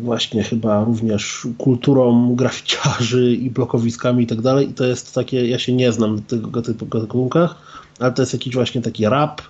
właśnie 0.02 0.42
chyba 0.42 0.84
również 0.84 1.46
kulturą 1.58 2.34
graficiarzy 2.34 3.32
i 3.32 3.50
blokowiskami 3.50 4.24
i 4.24 4.26
tak 4.26 4.40
dalej. 4.40 4.70
I 4.70 4.74
to 4.74 4.84
jest 4.84 5.14
takie, 5.14 5.48
ja 5.48 5.58
się 5.58 5.72
nie 5.72 5.92
znam 5.92 6.16
na 6.16 6.22
tego 6.22 6.62
typu 6.62 6.86
gatunkach, 6.86 7.54
ale 7.98 8.12
to 8.12 8.22
jest 8.22 8.32
jakiś 8.32 8.54
właśnie 8.54 8.82
taki 8.82 9.06
rap, 9.06 9.42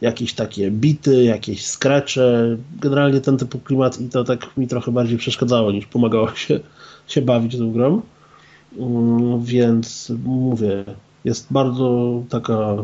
jakieś 0.00 0.34
takie 0.34 0.70
bity, 0.70 1.24
jakieś 1.24 1.66
scratche, 1.66 2.56
generalnie 2.80 3.20
ten 3.20 3.38
typu 3.38 3.58
klimat 3.58 4.00
i 4.00 4.08
to 4.08 4.24
tak 4.24 4.56
mi 4.56 4.68
trochę 4.68 4.92
bardziej 4.92 5.18
przeszkadzało 5.18 5.72
niż 5.72 5.86
pomagało 5.86 6.34
się, 6.34 6.60
się 7.06 7.22
bawić 7.22 7.58
tą 7.58 7.72
grą. 7.72 8.02
Mm, 8.78 9.42
Więc 9.44 10.12
mówię, 10.24 10.84
jest 11.24 11.46
bardzo 11.50 12.20
taka 12.28 12.74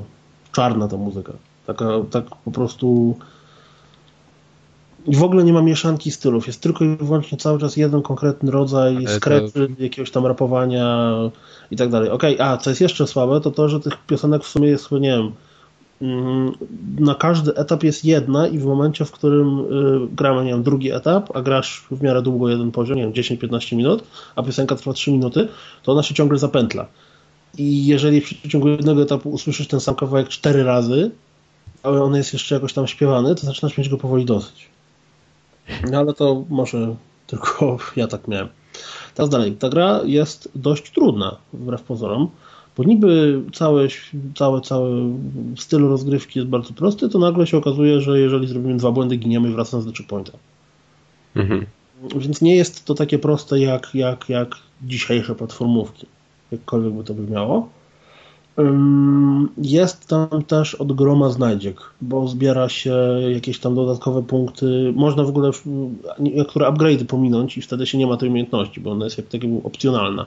czarna 0.52 0.88
ta 0.88 0.96
muzyka. 0.96 1.32
Taka, 1.66 1.86
tak 2.10 2.24
po 2.44 2.50
prostu 2.50 3.16
i 5.06 5.16
w 5.16 5.22
ogóle 5.22 5.44
nie 5.44 5.52
ma 5.52 5.62
mieszanki 5.62 6.10
stylów. 6.10 6.46
Jest 6.46 6.60
tylko 6.60 6.84
i 6.84 6.96
wyłącznie 6.96 7.38
cały 7.38 7.58
czas 7.58 7.76
jeden 7.76 8.02
konkretny 8.02 8.50
rodzaj 8.50 9.04
to- 9.04 9.10
scratchy, 9.10 9.68
jakiegoś 9.78 10.10
tam 10.10 10.26
rapowania 10.26 11.12
i 11.70 11.76
tak 11.76 11.88
dalej. 11.88 12.10
Okej, 12.10 12.40
a 12.40 12.56
co 12.56 12.70
jest 12.70 12.80
jeszcze 12.80 13.06
słabe, 13.06 13.40
to 13.40 13.50
to, 13.50 13.68
że 13.68 13.80
tych 13.80 14.06
piosenek 14.06 14.44
w 14.44 14.48
sumie 14.48 14.68
jest, 14.68 14.90
nie 14.90 15.00
wiem, 15.00 15.32
na 16.98 17.14
każdy 17.14 17.55
etap 17.55 17.82
jest 17.82 18.05
jedna 18.05 18.48
i 18.48 18.59
w 18.59 18.64
momencie, 18.64 19.05
w 19.05 19.10
którym 19.10 19.59
y, 19.59 20.09
gramy, 20.12 20.44
nie 20.44 20.51
wiem, 20.51 20.62
drugi 20.62 20.93
etap, 20.93 21.36
a 21.36 21.43
grasz 21.43 21.85
w 21.90 22.02
miarę 22.02 22.22
długo 22.22 22.48
jeden 22.48 22.70
poziom, 22.70 22.97
nie 22.97 23.02
wiem, 23.02 23.12
10-15 23.12 23.77
minut, 23.77 24.05
a 24.36 24.43
piosenka 24.43 24.77
trwa 24.77 24.93
3 24.93 25.12
minuty, 25.12 25.48
to 25.82 25.93
ona 25.93 26.02
się 26.02 26.14
ciągle 26.14 26.39
zapętla. 26.39 26.86
I 27.59 27.86
jeżeli 27.86 28.20
w 28.20 28.24
przeciągu 28.24 28.68
jednego 28.68 29.02
etapu 29.02 29.31
usłyszysz 29.31 29.68
ten 29.68 29.81
sam 29.81 29.94
kawałek 29.94 30.28
4 30.28 30.62
razy, 30.62 31.10
ale 31.82 32.02
on 32.02 32.14
jest 32.14 32.32
jeszcze 32.32 32.55
jakoś 32.55 32.72
tam 32.72 32.86
śpiewany, 32.86 33.35
to 33.35 33.47
zaczynasz 33.47 33.78
mieć 33.78 33.89
go 33.89 33.98
powoli 33.98 34.24
dosyć. 34.24 34.68
No 35.90 35.98
ale 35.98 36.14
to 36.14 36.44
może 36.48 36.94
tylko 37.27 37.78
ja 37.97 38.06
tak 38.06 38.28
miałem. 38.28 38.48
Teraz 39.14 39.31
dalej. 39.31 39.52
Ta 39.52 39.68
gra 39.68 40.01
jest 40.05 40.48
dość 40.55 40.90
trudna, 40.90 41.36
wbrew 41.52 41.82
pozorom, 41.82 42.31
bo 42.76 42.84
niby 42.84 43.42
cały, 43.52 43.88
cały, 44.34 44.60
cały 44.60 45.02
styl 45.56 45.88
rozgrywki 45.88 46.38
jest 46.38 46.51
bardzo 46.51 46.72
prosty, 46.72 47.09
to 47.09 47.18
nagle 47.18 47.47
się 47.47 47.56
okazuje, 47.56 48.01
że 48.01 48.20
jeżeli 48.20 48.47
zrobimy 48.47 48.76
dwa 48.76 48.92
błędy, 48.92 49.16
giniemy 49.16 49.51
i 49.51 49.52
wracamy 49.52 49.84
do 49.84 49.92
checkpointa. 49.92 50.32
Mhm. 51.36 51.66
Więc 52.16 52.42
nie 52.42 52.56
jest 52.56 52.84
to 52.84 52.94
takie 52.94 53.18
proste 53.18 53.60
jak, 53.60 53.94
jak, 53.94 54.28
jak 54.28 54.56
dzisiejsze 54.82 55.34
platformówki, 55.34 56.06
jakkolwiek 56.52 56.92
by 56.92 57.05
to 57.05 57.14
brzmiało. 57.14 57.68
Ym, 58.59 59.48
Jest 59.59 60.09
tam 60.09 60.42
też 60.47 60.74
od 60.74 60.92
groma 60.92 61.28
znajdziek, 61.28 61.80
bo 62.01 62.28
zbiera 62.28 62.68
się 62.68 62.97
jakieś 63.32 63.59
tam 63.59 63.74
dodatkowe 63.74 64.22
punkty. 64.22 64.92
Można 64.97 65.22
w 65.24 65.28
ogóle 65.28 65.51
niektóre 66.18 66.66
upgrade'y 66.66 67.05
pominąć 67.05 67.59
i 67.59 67.62
wtedy 67.62 67.86
się 67.86 67.98
nie 67.98 68.06
ma 68.06 68.16
tej 68.16 68.28
umiejętności, 68.28 68.80
bo 68.80 68.90
ona 68.90 69.05
jest 69.05 69.18
jak 69.18 69.26
tak 69.26 69.42
jakby 69.42 69.62
opcjonalna. 69.62 70.26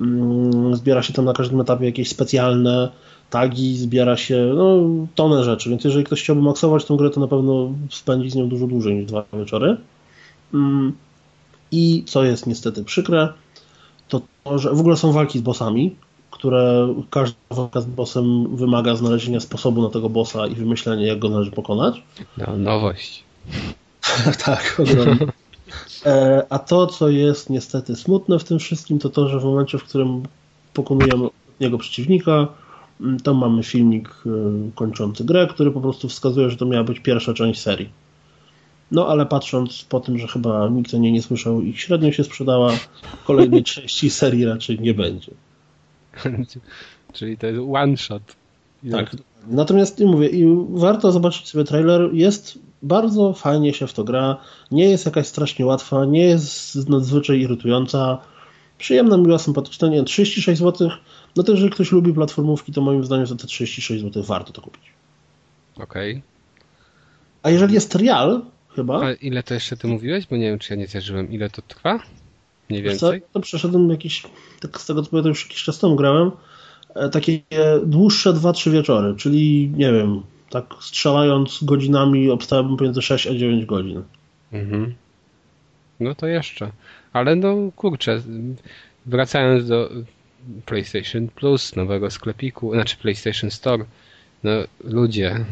Ym, 0.00 0.76
Zbiera 0.76 1.02
się 1.02 1.12
tam 1.12 1.24
na 1.24 1.32
każdym 1.32 1.60
etapie 1.60 1.84
jakieś 1.84 2.08
specjalne 2.08 2.88
tagi, 3.30 3.76
zbiera 3.76 4.16
się 4.16 4.52
no, 4.56 4.80
tonę 5.14 5.44
rzeczy, 5.44 5.70
więc 5.70 5.84
jeżeli 5.84 6.04
ktoś 6.04 6.22
chciałby 6.22 6.42
maksować 6.42 6.84
tę 6.84 6.96
grę, 6.96 7.10
to 7.10 7.20
na 7.20 7.28
pewno 7.28 7.72
spędzi 7.90 8.30
z 8.30 8.34
nią 8.34 8.48
dużo 8.48 8.66
dłużej 8.66 8.94
niż 8.94 9.06
dwa 9.06 9.24
wieczory. 9.32 9.76
Ym, 10.54 10.92
I 11.72 12.02
co 12.06 12.24
jest 12.24 12.46
niestety 12.46 12.84
przykre, 12.84 13.32
to 14.08 14.20
to, 14.44 14.58
że 14.58 14.70
w 14.70 14.80
ogóle 14.80 14.96
są 14.96 15.12
walki 15.12 15.38
z 15.38 15.42
bossami, 15.42 15.96
które 16.30 16.94
każda 17.10 17.36
walka 17.50 17.80
z 17.80 17.86
bossem 17.86 18.56
wymaga 18.56 18.96
znalezienia 18.96 19.40
sposobu 19.40 19.82
na 19.82 19.90
tego 19.90 20.08
bossa 20.08 20.46
i 20.46 20.54
wymyślenia, 20.54 21.06
jak 21.06 21.18
go 21.18 21.28
należy 21.28 21.50
pokonać. 21.50 22.02
No, 22.38 22.56
nowość. 22.56 23.24
tak, 24.44 24.80
ogromnie. 24.82 25.26
E, 26.06 26.46
A 26.50 26.58
to, 26.58 26.86
co 26.86 27.08
jest 27.08 27.50
niestety 27.50 27.96
smutne 27.96 28.38
w 28.38 28.44
tym 28.44 28.58
wszystkim, 28.58 28.98
to 28.98 29.08
to, 29.10 29.28
że 29.28 29.40
w 29.40 29.44
momencie, 29.44 29.78
w 29.78 29.84
którym 29.84 30.22
pokonujemy 30.72 31.28
jego 31.60 31.78
przeciwnika, 31.78 32.48
m, 33.00 33.20
to 33.20 33.34
mamy 33.34 33.62
filmik 33.62 34.08
e, 34.08 34.30
kończący 34.74 35.24
grę, 35.24 35.46
który 35.46 35.70
po 35.70 35.80
prostu 35.80 36.08
wskazuje, 36.08 36.50
że 36.50 36.56
to 36.56 36.66
miała 36.66 36.84
być 36.84 37.00
pierwsza 37.00 37.34
część 37.34 37.60
serii. 37.60 37.88
No 38.90 39.08
ale 39.08 39.26
patrząc 39.26 39.84
po 39.84 40.00
tym, 40.00 40.18
że 40.18 40.28
chyba 40.28 40.68
nikt 40.68 40.94
o 40.94 40.98
niej 40.98 41.12
nie 41.12 41.22
słyszał 41.22 41.62
i 41.62 41.76
średnio 41.76 42.12
się 42.12 42.24
sprzedała, 42.24 42.72
kolejnej 43.26 43.64
części 43.74 44.10
serii 44.10 44.44
raczej 44.44 44.80
nie 44.80 44.94
będzie. 44.94 45.32
Czyli 47.12 47.38
to 47.38 47.46
jest 47.46 47.60
one 47.72 47.96
shot. 47.96 48.22
Tak. 48.90 49.16
Natomiast 49.46 49.98
nie 49.98 50.06
mówię, 50.06 50.28
i 50.28 50.44
warto 50.68 51.12
zobaczyć 51.12 51.48
sobie 51.48 51.64
trailer. 51.64 52.10
Jest 52.12 52.58
bardzo 52.84 53.32
fajnie 53.32 53.74
się 53.74 53.86
w 53.86 53.92
to 53.92 54.04
gra. 54.04 54.36
Nie 54.70 54.90
jest 54.90 55.06
jakaś 55.06 55.26
strasznie 55.26 55.66
łatwa, 55.66 56.04
nie 56.04 56.26
jest 56.26 56.88
nadzwyczaj 56.88 57.40
irytująca. 57.40 58.18
Przyjemna, 58.78 59.16
miła, 59.16 59.38
sympatyczna. 59.38 59.88
Nie, 59.88 60.04
36 60.04 60.60
zł. 60.60 60.90
No 61.36 61.42
to 61.42 61.52
jeżeli 61.52 61.70
ktoś 61.70 61.92
lubi 61.92 62.12
platformówki, 62.12 62.72
to 62.72 62.80
moim 62.80 63.04
zdaniem 63.04 63.26
za 63.26 63.36
te 63.36 63.46
36 63.46 64.02
zł 64.02 64.22
warto 64.22 64.52
to 64.52 64.62
kupić. 64.62 64.82
Okej. 65.76 66.22
A 67.42 67.50
jeżeli 67.50 67.74
jest 67.74 67.90
trial, 67.90 68.42
chyba, 68.76 69.06
A 69.06 69.12
ile 69.12 69.42
to 69.42 69.54
jeszcze 69.54 69.76
ty 69.76 69.88
mówiłeś? 69.88 70.26
Bo 70.26 70.36
nie 70.36 70.50
wiem, 70.50 70.58
czy 70.58 70.72
ja 70.72 70.78
nie 70.78 70.86
zjarzyłem. 70.86 71.32
Ile 71.32 71.50
to 71.50 71.62
trwa? 71.62 72.00
Mniej 72.70 72.82
wiesz 72.82 72.98
co, 72.98 73.12
więcej? 73.12 73.28
to 73.32 73.40
przeszedłem 73.40 73.90
jakiś, 73.90 74.22
tak 74.60 74.80
z 74.80 74.86
tego 74.86 75.02
co 75.02 75.10
pamiętam, 75.10 75.28
już 75.28 75.44
jakiś 75.44 75.62
czas 75.62 75.78
temu 75.78 75.96
grałem, 75.96 76.30
e, 76.94 77.08
takie 77.08 77.40
dłuższe 77.86 78.32
2-3 78.32 78.70
wieczory, 78.70 79.14
czyli 79.16 79.72
nie 79.76 79.92
wiem, 79.92 80.22
tak 80.54 80.74
strzelając 80.80 81.64
godzinami 81.64 82.30
obstałem 82.30 82.76
pomiędzy 82.76 83.02
6 83.02 83.26
a 83.26 83.34
9 83.34 83.64
godzin. 83.64 84.02
Mhm. 84.52 84.94
No 86.00 86.14
to 86.14 86.26
jeszcze. 86.26 86.70
Ale 87.12 87.36
no 87.36 87.56
kurczę, 87.76 88.22
wracając 89.06 89.68
do 89.68 89.90
PlayStation 90.66 91.28
Plus, 91.28 91.76
nowego 91.76 92.10
sklepiku, 92.10 92.74
znaczy 92.74 92.96
PlayStation 92.96 93.50
Store, 93.50 93.84
no 94.44 94.50
ludzie, 94.84 95.44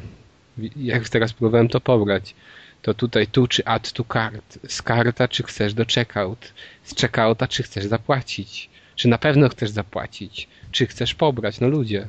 jak 0.76 1.08
teraz 1.08 1.32
próbowałem 1.32 1.68
to 1.68 1.80
pobrać, 1.80 2.34
to 2.82 2.94
tutaj 2.94 3.26
tu 3.26 3.46
czy 3.46 3.64
add 3.64 3.92
to 3.92 4.04
cart, 4.04 4.58
z 4.68 4.82
karta 4.82 5.28
czy 5.28 5.42
chcesz 5.42 5.74
do 5.74 5.84
checkout, 5.94 6.52
z 6.84 7.00
checkouta 7.00 7.48
czy 7.48 7.62
chcesz 7.62 7.84
zapłacić, 7.84 8.70
czy 8.96 9.08
na 9.08 9.18
pewno 9.18 9.48
chcesz 9.48 9.70
zapłacić, 9.70 10.48
czy 10.70 10.86
chcesz 10.86 11.14
pobrać, 11.14 11.60
no 11.60 11.68
ludzie. 11.68 12.06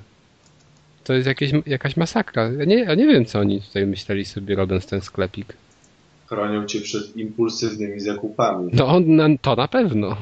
To 1.03 1.13
jest 1.13 1.27
jakieś, 1.27 1.51
jakaś 1.65 1.97
masakra. 1.97 2.51
Ja 2.51 2.65
nie, 2.65 2.75
ja 2.75 2.95
nie 2.95 3.07
wiem, 3.07 3.25
co 3.25 3.39
oni 3.39 3.61
tutaj 3.61 3.85
myśleli 3.85 4.25
sobie 4.25 4.55
robiąc 4.55 4.85
ten 4.85 5.01
sklepik. 5.01 5.53
Chronią 6.25 6.65
cię 6.65 6.81
przed 6.81 7.17
impulsywnymi 7.17 7.99
zakupami. 7.99 8.69
No 8.73 8.87
on, 8.87 9.15
na- 9.15 9.37
to 9.41 9.55
na 9.55 9.67
pewno. 9.67 10.17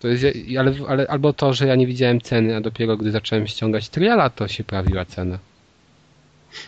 To 0.00 0.08
jest, 0.08 0.24
ale, 0.58 0.72
ale 0.88 1.06
albo 1.06 1.32
to, 1.32 1.52
że 1.54 1.66
ja 1.66 1.74
nie 1.74 1.86
widziałem 1.86 2.20
ceny, 2.20 2.56
a 2.56 2.60
dopiero 2.60 2.96
gdy 2.96 3.10
zacząłem 3.10 3.46
ściągać 3.46 3.88
triala, 3.88 4.30
to 4.30 4.48
się 4.48 4.64
pojawiła 4.64 5.04
cena. 5.04 5.38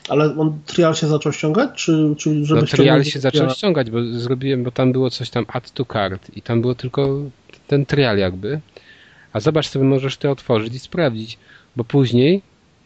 Ale 0.08 0.24
on 0.36 0.58
trial 0.66 0.94
się 0.94 1.06
zaczął 1.06 1.32
ściągać, 1.32 1.70
czy, 1.84 2.14
czy 2.18 2.44
żeby 2.44 2.60
No 2.60 2.66
trial 2.66 3.04
się 3.04 3.20
zaczął 3.20 3.38
triala? 3.38 3.54
ściągać, 3.54 3.90
bo 3.90 4.04
zrobiłem, 4.04 4.64
bo 4.64 4.70
tam 4.70 4.92
było 4.92 5.10
coś 5.10 5.30
tam 5.30 5.44
add 5.48 5.70
to 5.70 5.84
cart 5.84 6.30
i 6.36 6.42
tam 6.42 6.60
było 6.60 6.74
tylko 6.74 7.18
ten 7.66 7.86
trial 7.86 8.18
jakby. 8.18 8.60
A 9.32 9.40
zobacz 9.40 9.68
sobie, 9.68 9.84
możesz 9.84 10.16
to 10.16 10.30
otworzyć 10.30 10.74
i 10.74 10.78
sprawdzić, 10.78 11.38
bo 11.76 11.84
później 11.84 12.42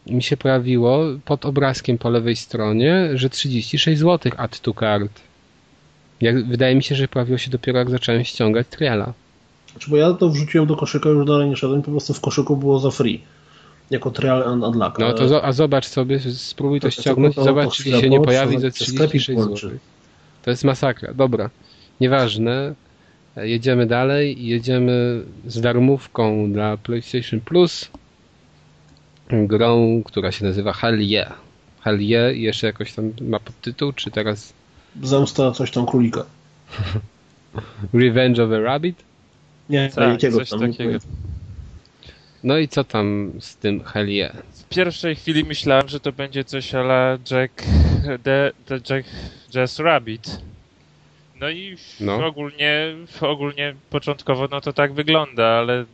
mi 0.07 0.23
się 0.23 0.37
pojawiło 0.37 0.99
pod 1.25 1.45
obrazkiem 1.45 1.97
po 1.97 2.09
lewej 2.09 2.35
stronie, 2.35 3.09
że 3.13 3.29
36 3.29 3.99
zł 3.99 4.31
add 4.37 4.59
to 4.59 4.73
cart. 4.73 5.21
Jak, 6.21 6.45
wydaje 6.47 6.75
mi 6.75 6.83
się, 6.83 6.95
że 6.95 7.07
pojawiło 7.07 7.37
się 7.37 7.51
dopiero 7.51 7.79
jak 7.79 7.89
zacząłem 7.89 8.23
ściągać 8.23 8.67
triala. 8.69 9.13
Znaczy, 9.71 9.89
bo 9.91 9.97
ja 9.97 10.13
to 10.13 10.29
wrzuciłem 10.29 10.67
do 10.67 10.75
koszyka, 10.75 11.09
już 11.09 11.25
dalej 11.27 11.49
nie 11.49 11.55
szedłem, 11.55 11.81
po 11.81 11.91
prostu 11.91 12.13
w 12.13 12.21
koszyku 12.21 12.57
było 12.57 12.79
za 12.79 12.91
free. 12.91 13.21
Jako 13.89 14.11
trial 14.11 14.43
and 14.43 14.63
unlock. 14.63 14.99
No 14.99 15.13
to 15.13 15.27
zo- 15.27 15.39
a 15.43 15.51
zobacz 15.51 15.85
sobie, 15.85 16.19
spróbuj 16.19 16.79
to 16.79 16.87
To 16.89 16.95
co, 16.95 17.01
ściągnąć 17.01 17.33
i 17.33 17.35
to 17.35 17.43
zobacz, 17.43 17.73
czy 17.77 17.83
się 17.83 18.09
nie 18.09 18.21
pojawi 18.21 18.55
sklepik 18.57 18.73
36 18.73 19.31
włączy. 19.31 19.67
zł. 19.67 19.79
To 20.43 20.49
jest 20.49 20.63
masakra. 20.63 21.13
Dobra, 21.13 21.49
nieważne. 22.01 22.73
Jedziemy 23.35 23.85
dalej. 23.85 24.45
Jedziemy 24.47 25.21
z 25.47 25.61
darmówką 25.61 26.53
dla 26.53 26.77
PlayStation 26.77 27.39
Plus. 27.39 27.91
Grą, 29.31 30.01
która 30.05 30.31
się 30.31 30.45
nazywa 30.45 30.73
Hell 30.73 30.99
Yeah. 31.01 31.33
Hell 31.81 32.01
Yeah 32.01 32.35
i 32.35 32.41
jeszcze 32.41 32.67
jakoś 32.67 32.93
tam 32.93 33.11
ma 33.21 33.39
podtytuł, 33.39 33.93
czy 33.93 34.11
teraz 34.11 34.53
Zemsta 35.03 35.51
coś 35.51 35.71
tam 35.71 35.85
królika. 35.85 36.25
Revenge 37.93 38.43
of 38.43 38.51
a 38.51 38.59
Rabbit? 38.59 39.03
Nie, 39.69 39.89
Tak, 39.95 40.21
coś 40.21 40.49
tam. 40.49 40.59
takiego. 40.59 40.99
No 42.43 42.57
i 42.57 42.67
co 42.67 42.83
tam 42.83 43.31
z 43.39 43.55
tym 43.55 43.83
Hell 43.83 44.09
Yeah? 44.09 44.35
W 44.53 44.69
pierwszej 44.69 45.15
chwili 45.15 45.43
myślałem, 45.43 45.89
że 45.89 45.99
to 45.99 46.11
będzie 46.11 46.43
coś 46.43 46.75
ala 46.75 47.17
Jack 47.31 47.63
the, 48.23 48.51
the 48.65 48.75
Jack 48.95 49.07
Jazz 49.53 49.79
Rabbit. 49.79 50.41
No 51.39 51.49
i 51.49 51.77
No. 51.99 52.25
ogólnie 52.25 52.95
ogólnie 53.21 53.75
początkowo 53.89 54.47
no 54.51 54.61
to 54.61 54.73
tak 54.73 54.93
wygląda, 54.93 55.45
ale 55.47 55.85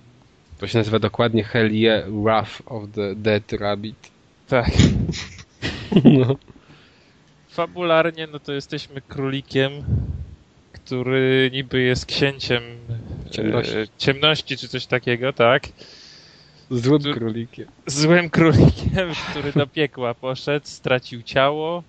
To 0.59 0.67
się 0.67 0.77
nazywa 0.77 0.99
dokładnie 0.99 1.43
Hell 1.43 1.75
Yeah 1.75 2.05
Wrath 2.23 2.61
of 2.65 2.83
the 2.95 3.15
Dead 3.15 3.53
Rabbit. 3.53 4.11
tak. 4.47 4.71
No. 6.03 6.35
Fabularnie 7.49 8.27
no 8.31 8.39
to 8.39 8.53
jesteśmy 8.53 9.01
królikiem, 9.01 9.71
który 10.73 11.49
niby 11.53 11.81
jest 11.81 12.05
księciem 12.05 12.61
Ciemności. 13.31 13.77
e, 13.77 13.85
ciemności 13.97 14.57
czy 14.57 14.67
coś 14.67 14.85
takiego, 14.85 15.33
tak? 15.33 15.67
Złym 16.71 17.01
Tu- 17.01 17.13
królikiem. 17.13 17.65
Złym 17.85 18.29
królikiem, 18.29 19.09
który 19.29 19.53
do 19.53 19.67
piekła 19.67 20.13
poszedł, 20.13 20.65
stracił 20.67 21.21
ciało 21.21 21.83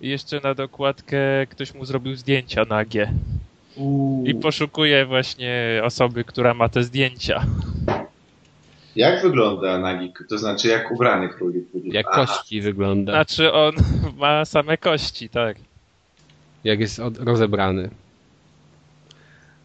i 0.00 0.08
jeszcze 0.08 0.40
na 0.40 0.54
dokładkę 0.54 1.16
ktoś 1.50 1.74
mu 1.74 1.84
zrobił 1.84 2.16
zdjęcia 2.16 2.64
nagie. 2.64 3.12
Uuu. 3.76 4.24
I 4.26 4.34
poszukuje 4.34 5.06
właśnie 5.06 5.80
osoby, 5.84 6.24
która 6.24 6.54
ma 6.54 6.68
te 6.68 6.82
zdjęcia. 6.84 7.46
Jak 8.96 9.22
wygląda 9.22 9.78
nagi, 9.78 10.12
to 10.28 10.38
znaczy 10.38 10.68
jak 10.68 10.90
ubrany 10.90 11.28
królik? 11.28 11.64
Jak 11.84 12.06
Aha, 12.10 12.26
kości 12.26 12.60
wygląda. 12.60 13.12
Znaczy 13.12 13.52
on 13.52 13.74
ma 14.16 14.44
same 14.44 14.78
kości, 14.78 15.28
tak. 15.28 15.56
jak 16.64 16.80
jest 16.80 17.00
od, 17.00 17.18
rozebrany. 17.18 17.90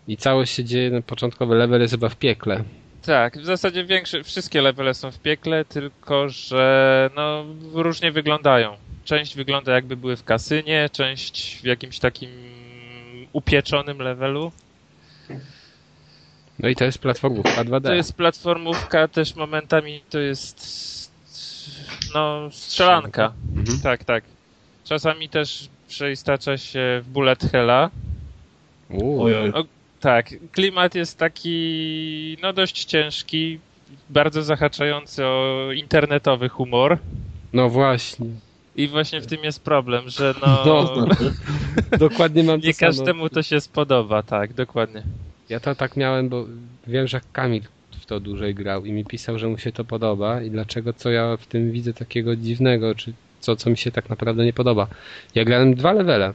I 0.08 0.18
całość 0.18 0.54
się 0.54 0.64
dzieje, 0.64 0.92
na 0.92 1.02
początkowy 1.02 1.56
level 1.56 1.82
jest 1.82 1.94
chyba 1.94 2.10
w 2.10 2.16
piekle. 2.16 2.64
Tak, 3.06 3.38
w 3.38 3.46
zasadzie 3.46 3.86
większe, 3.86 4.24
wszystkie 4.24 4.62
levele 4.62 4.94
są 4.94 5.12
w 5.12 5.20
piekle, 5.20 5.66
tylko 5.66 6.30
że 6.30 7.10
no 7.16 7.46
różnie 7.74 8.12
wyglądają. 8.12 8.78
Część 9.06 9.36
wygląda 9.36 9.74
jakby 9.74 9.98
były 9.98 10.16
w 10.16 10.24
kasynie, 10.24 10.90
część 10.92 11.62
w 11.62 11.64
jakimś 11.64 12.00
takim 12.00 12.30
upieczonym 13.34 14.00
levelu. 14.00 14.52
No 16.60 16.70
i 16.70 16.76
to 16.76 16.86
jest 16.86 17.00
platformówka 17.00 17.64
2D. 17.66 17.84
To 17.84 17.94
jest 17.94 18.14
platformówka, 18.14 19.08
też 19.08 19.36
momentami 19.36 20.02
to 20.10 20.20
jest 20.20 20.60
no, 22.14 22.50
strzelanka. 22.52 23.34
Mhm. 23.56 23.80
Tak, 23.82 24.04
tak. 24.04 24.24
Czasami 24.86 25.30
też 25.30 25.70
przeistacza 25.88 26.58
się 26.58 27.02
w 27.04 27.10
bullet 27.10 27.44
hella. 27.52 27.90
Ojoj. 29.20 29.54
Tak, 30.00 30.30
klimat 30.52 30.96
jest 30.96 31.18
taki, 31.18 32.38
no 32.42 32.54
dość 32.54 32.86
ciężki, 32.86 33.60
bardzo 34.10 34.44
zahaczający 34.44 35.26
o 35.26 35.70
internetowy 35.76 36.50
humor. 36.50 36.98
No 37.54 37.70
właśnie. 37.70 38.26
I 38.76 38.88
właśnie 38.88 39.22
w 39.22 39.28
tym 39.28 39.44
jest 39.44 39.64
problem, 39.64 40.10
że 40.10 40.34
no, 40.42 40.64
No, 40.66 41.06
Dokładnie 42.10 42.44
mam 42.44 42.60
nie 42.60 42.74
to 42.74 42.80
samo. 42.80 42.90
każdemu 42.92 43.30
to 43.30 43.44
się 43.44 43.62
spodoba, 43.62 44.24
tak, 44.24 44.54
dokładnie. 44.54 45.04
Ja 45.50 45.60
to 45.60 45.76
tak 45.76 45.98
miałem, 45.98 46.30
bo 46.30 46.46
wiem, 46.88 47.08
że 47.08 47.22
Kamil 47.34 47.64
w 47.92 48.06
to 48.06 48.20
dłużej 48.20 48.56
grał 48.56 48.86
i 48.86 48.92
mi 48.92 49.06
pisał, 49.06 49.40
że 49.40 49.48
mu 49.48 49.58
się 49.58 49.72
to 49.72 49.86
podoba 49.86 50.42
i 50.42 50.50
dlaczego, 50.52 50.94
co 50.94 51.12
ja 51.12 51.38
w 51.38 51.46
tym 51.48 51.72
widzę 51.72 51.94
takiego 51.94 52.36
dziwnego, 52.36 52.96
czy 52.96 53.14
co, 53.40 53.56
co 53.56 53.70
mi 53.70 53.78
się 53.78 53.92
tak 53.92 54.10
naprawdę 54.10 54.46
nie 54.46 54.54
podoba. 54.54 54.88
Ja 55.36 55.46
grałem 55.46 55.76
dwa 55.76 55.94
levele 55.94 56.34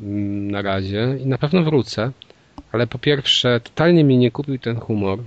mm, 0.00 0.50
na 0.50 0.62
razie 0.62 1.16
i 1.20 1.26
na 1.26 1.38
pewno 1.38 1.62
wrócę, 1.62 2.10
ale 2.72 2.86
po 2.86 2.98
pierwsze 2.98 3.60
totalnie 3.60 4.04
mnie 4.04 4.18
nie 4.18 4.30
kupił 4.30 4.58
ten 4.58 4.76
humor. 4.76 5.18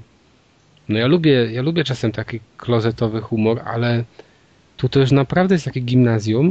No 0.90 1.00
ja 1.00 1.08
lubię, 1.08 1.52
ja 1.52 1.62
lubię 1.62 1.84
czasem 1.84 2.12
taki 2.12 2.40
klozetowy 2.58 3.22
humor, 3.22 3.62
ale 3.66 4.04
tu 4.78 4.90
to 4.90 5.00
już 5.00 5.12
naprawdę 5.12 5.56
jest 5.56 5.66
takie 5.66 5.80
gimnazjum. 5.80 6.50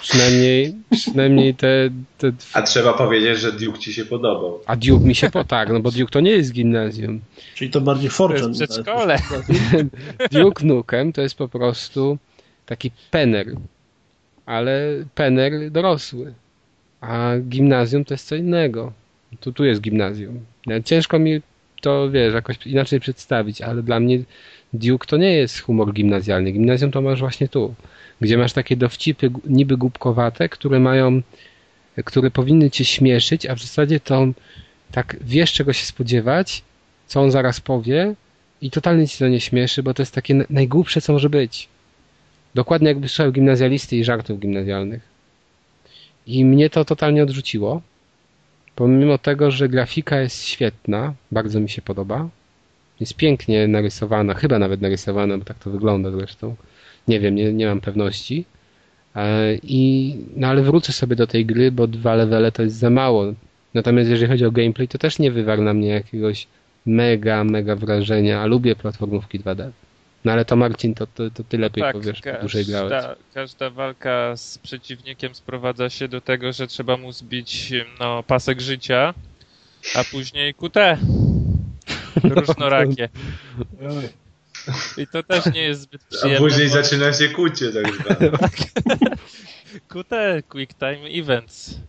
Przynajmniej, 0.00 0.74
przynajmniej 0.90 1.54
te, 1.54 1.90
te 2.18 2.32
A 2.52 2.62
trzeba 2.62 2.92
powiedzieć, 2.92 3.38
że 3.38 3.52
Duke 3.52 3.78
ci 3.78 3.92
się 3.94 4.04
podobał. 4.04 4.60
a 4.66 4.76
Duke 4.76 5.04
mi 5.06 5.14
się 5.14 5.30
po 5.30 5.44
tak, 5.44 5.68
no 5.68 5.80
bo 5.80 5.90
Duke 5.90 6.10
to 6.12 6.20
nie 6.20 6.30
jest 6.30 6.52
gimnazjum. 6.52 7.20
Czyli 7.54 7.70
to 7.70 7.80
bardziej 7.80 8.10
Fortune. 8.10 8.42
To 8.42 8.48
jest 8.48 8.72
przedszkole. 8.72 9.18
Duke 10.32 10.66
Nukem 10.66 11.12
to 11.12 11.22
jest 11.22 11.34
po 11.34 11.48
prostu 11.48 12.18
taki 12.66 12.90
pener, 13.10 13.46
ale 14.46 15.04
pener 15.14 15.70
dorosły. 15.70 16.34
A 17.00 17.32
gimnazjum 17.48 18.04
to 18.04 18.14
jest 18.14 18.26
co 18.28 18.34
innego. 18.36 18.92
Tu, 19.40 19.52
tu 19.52 19.64
jest 19.64 19.80
gimnazjum. 19.80 20.40
No, 20.66 20.80
Ciężko 20.80 21.18
mi 21.18 21.40
to, 21.80 22.10
wiesz, 22.10 22.34
jakoś 22.34 22.66
inaczej 22.66 23.00
przedstawić, 23.00 23.62
ale 23.62 23.82
dla 23.82 24.00
mnie 24.00 24.18
Duke 24.72 25.06
to 25.06 25.16
nie 25.16 25.32
jest 25.32 25.60
humor 25.60 25.92
gimnazjalny. 25.92 26.52
Gimnazjum 26.52 26.90
to 26.90 27.02
masz 27.02 27.20
właśnie 27.20 27.48
tu, 27.48 27.74
gdzie 28.20 28.38
masz 28.38 28.52
takie 28.52 28.76
dowcipy 28.76 29.30
niby 29.46 29.76
głupkowate, 29.76 30.48
które 30.48 30.80
mają, 30.80 31.22
które 32.04 32.30
powinny 32.30 32.70
cię 32.70 32.84
śmieszyć, 32.84 33.46
a 33.46 33.54
w 33.54 33.60
zasadzie 33.60 34.00
to 34.00 34.26
tak 34.92 35.16
wiesz 35.20 35.52
czego 35.52 35.72
się 35.72 35.86
spodziewać, 35.86 36.62
co 37.06 37.20
on 37.20 37.30
zaraz 37.30 37.60
powie 37.60 38.14
i 38.62 38.70
totalnie 38.70 39.08
ci 39.08 39.18
to 39.18 39.28
nie 39.28 39.40
śmieszy, 39.40 39.82
bo 39.82 39.94
to 39.94 40.02
jest 40.02 40.14
takie 40.14 40.34
na- 40.34 40.44
najgłupsze, 40.50 41.00
co 41.00 41.12
może 41.12 41.30
być. 41.30 41.68
Dokładnie 42.54 42.88
jakby 42.88 43.08
słuchał 43.08 43.32
gimnazjalisty 43.32 43.96
i 43.96 44.04
żartów 44.04 44.40
gimnazjalnych. 44.40 45.02
I 46.26 46.44
mnie 46.44 46.70
to 46.70 46.84
totalnie 46.84 47.22
odrzuciło. 47.22 47.82
Pomimo 48.74 49.18
tego, 49.18 49.50
że 49.50 49.68
grafika 49.68 50.20
jest 50.20 50.44
świetna, 50.44 51.14
bardzo 51.32 51.60
mi 51.60 51.68
się 51.68 51.82
podoba. 51.82 52.28
Jest 53.00 53.14
pięknie 53.16 53.68
narysowana, 53.68 54.34
chyba 54.34 54.58
nawet 54.58 54.80
narysowana, 54.80 55.38
bo 55.38 55.44
tak 55.44 55.58
to 55.58 55.70
wygląda 55.70 56.10
zresztą. 56.10 56.56
Nie 57.08 57.20
wiem, 57.20 57.34
nie, 57.34 57.52
nie 57.52 57.66
mam 57.66 57.80
pewności. 57.80 58.44
E, 59.16 59.54
I, 59.62 60.16
no 60.36 60.48
ale 60.48 60.62
wrócę 60.62 60.92
sobie 60.92 61.16
do 61.16 61.26
tej 61.26 61.46
gry, 61.46 61.72
bo 61.72 61.86
dwa 61.86 62.14
levele 62.14 62.52
to 62.52 62.62
jest 62.62 62.76
za 62.76 62.90
mało. 62.90 63.34
Natomiast 63.74 64.10
jeżeli 64.10 64.30
chodzi 64.30 64.44
o 64.44 64.50
gameplay, 64.50 64.88
to 64.88 64.98
też 64.98 65.18
nie 65.18 65.30
wywarł 65.30 65.62
na 65.62 65.74
mnie 65.74 65.88
jakiegoś 65.88 66.46
mega, 66.86 67.44
mega 67.44 67.76
wrażenia, 67.76 68.40
a 68.40 68.46
lubię 68.46 68.76
platformówki 68.76 69.40
2D. 69.40 69.70
No 70.24 70.32
ale 70.32 70.44
to 70.44 70.56
Marcin, 70.56 70.94
to, 70.94 71.06
to, 71.06 71.30
to 71.30 71.44
ty 71.44 71.58
lepiej 71.58 71.84
powiesz, 71.92 72.20
bo 72.22 72.40
dłużej 72.40 72.64
grałeś. 72.64 72.90
każda, 72.90 73.16
każda 73.34 73.70
walka 73.70 74.36
z 74.36 74.58
przeciwnikiem 74.58 75.34
sprowadza 75.34 75.90
się 75.90 76.08
do 76.08 76.20
tego, 76.20 76.52
że 76.52 76.66
trzeba 76.66 76.96
mu 76.96 77.12
zbić 77.12 77.72
no, 78.00 78.22
pasek 78.22 78.60
życia, 78.60 79.14
a 79.94 80.04
później 80.04 80.54
QT. 80.54 80.76
Różnorakie. 82.36 83.08
I 84.96 85.06
to 85.06 85.22
też 85.22 85.46
nie 85.54 85.62
jest 85.62 85.80
zbyt 85.80 86.02
A 86.02 86.14
przyjemne. 86.16 86.38
później 86.48 86.68
bo- 86.68 86.74
zaczyna 86.74 87.12
się 87.12 87.28
kucie 87.28 87.72
tak 87.72 87.94
zwane. 87.94 88.30
QT, 89.88 90.10
Quick 90.48 90.74
Time 90.74 91.08
Events. 91.22 91.80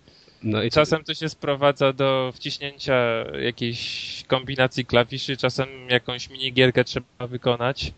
No 0.44 0.64
i 0.64 0.72
Czasem 0.72 1.04
to 1.04 1.14
się 1.14 1.30
sprowadza 1.30 1.94
do 1.94 2.32
wciśnięcia 2.36 2.96
jakiejś 3.42 4.24
kombinacji 4.28 4.86
klawiszy, 4.86 5.38
czasem 5.38 5.68
jakąś 5.90 6.30
minigierkę 6.30 6.84
trzeba 6.84 7.28
wykonać. 7.28 7.94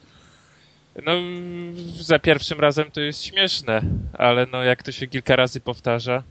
No, 1.05 1.11
za 1.99 2.19
pierwszym 2.19 2.59
razem 2.59 2.91
to 2.91 3.01
jest 3.01 3.23
śmieszne, 3.23 3.81
ale 4.13 4.47
no 4.51 4.63
jak 4.63 4.83
to 4.83 4.91
się 4.91 5.07
kilka 5.07 5.35
razy 5.35 5.59
powtarza, 5.59 6.23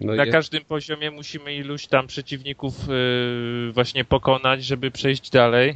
no, 0.00 0.14
na 0.14 0.24
je- 0.24 0.32
każdym 0.32 0.64
poziomie 0.64 1.10
musimy 1.10 1.54
iluś 1.54 1.86
tam 1.86 2.06
przeciwników 2.06 2.74
yy, 2.88 3.72
właśnie 3.72 4.04
pokonać, 4.04 4.64
żeby 4.64 4.90
przejść 4.90 5.30
dalej. 5.30 5.74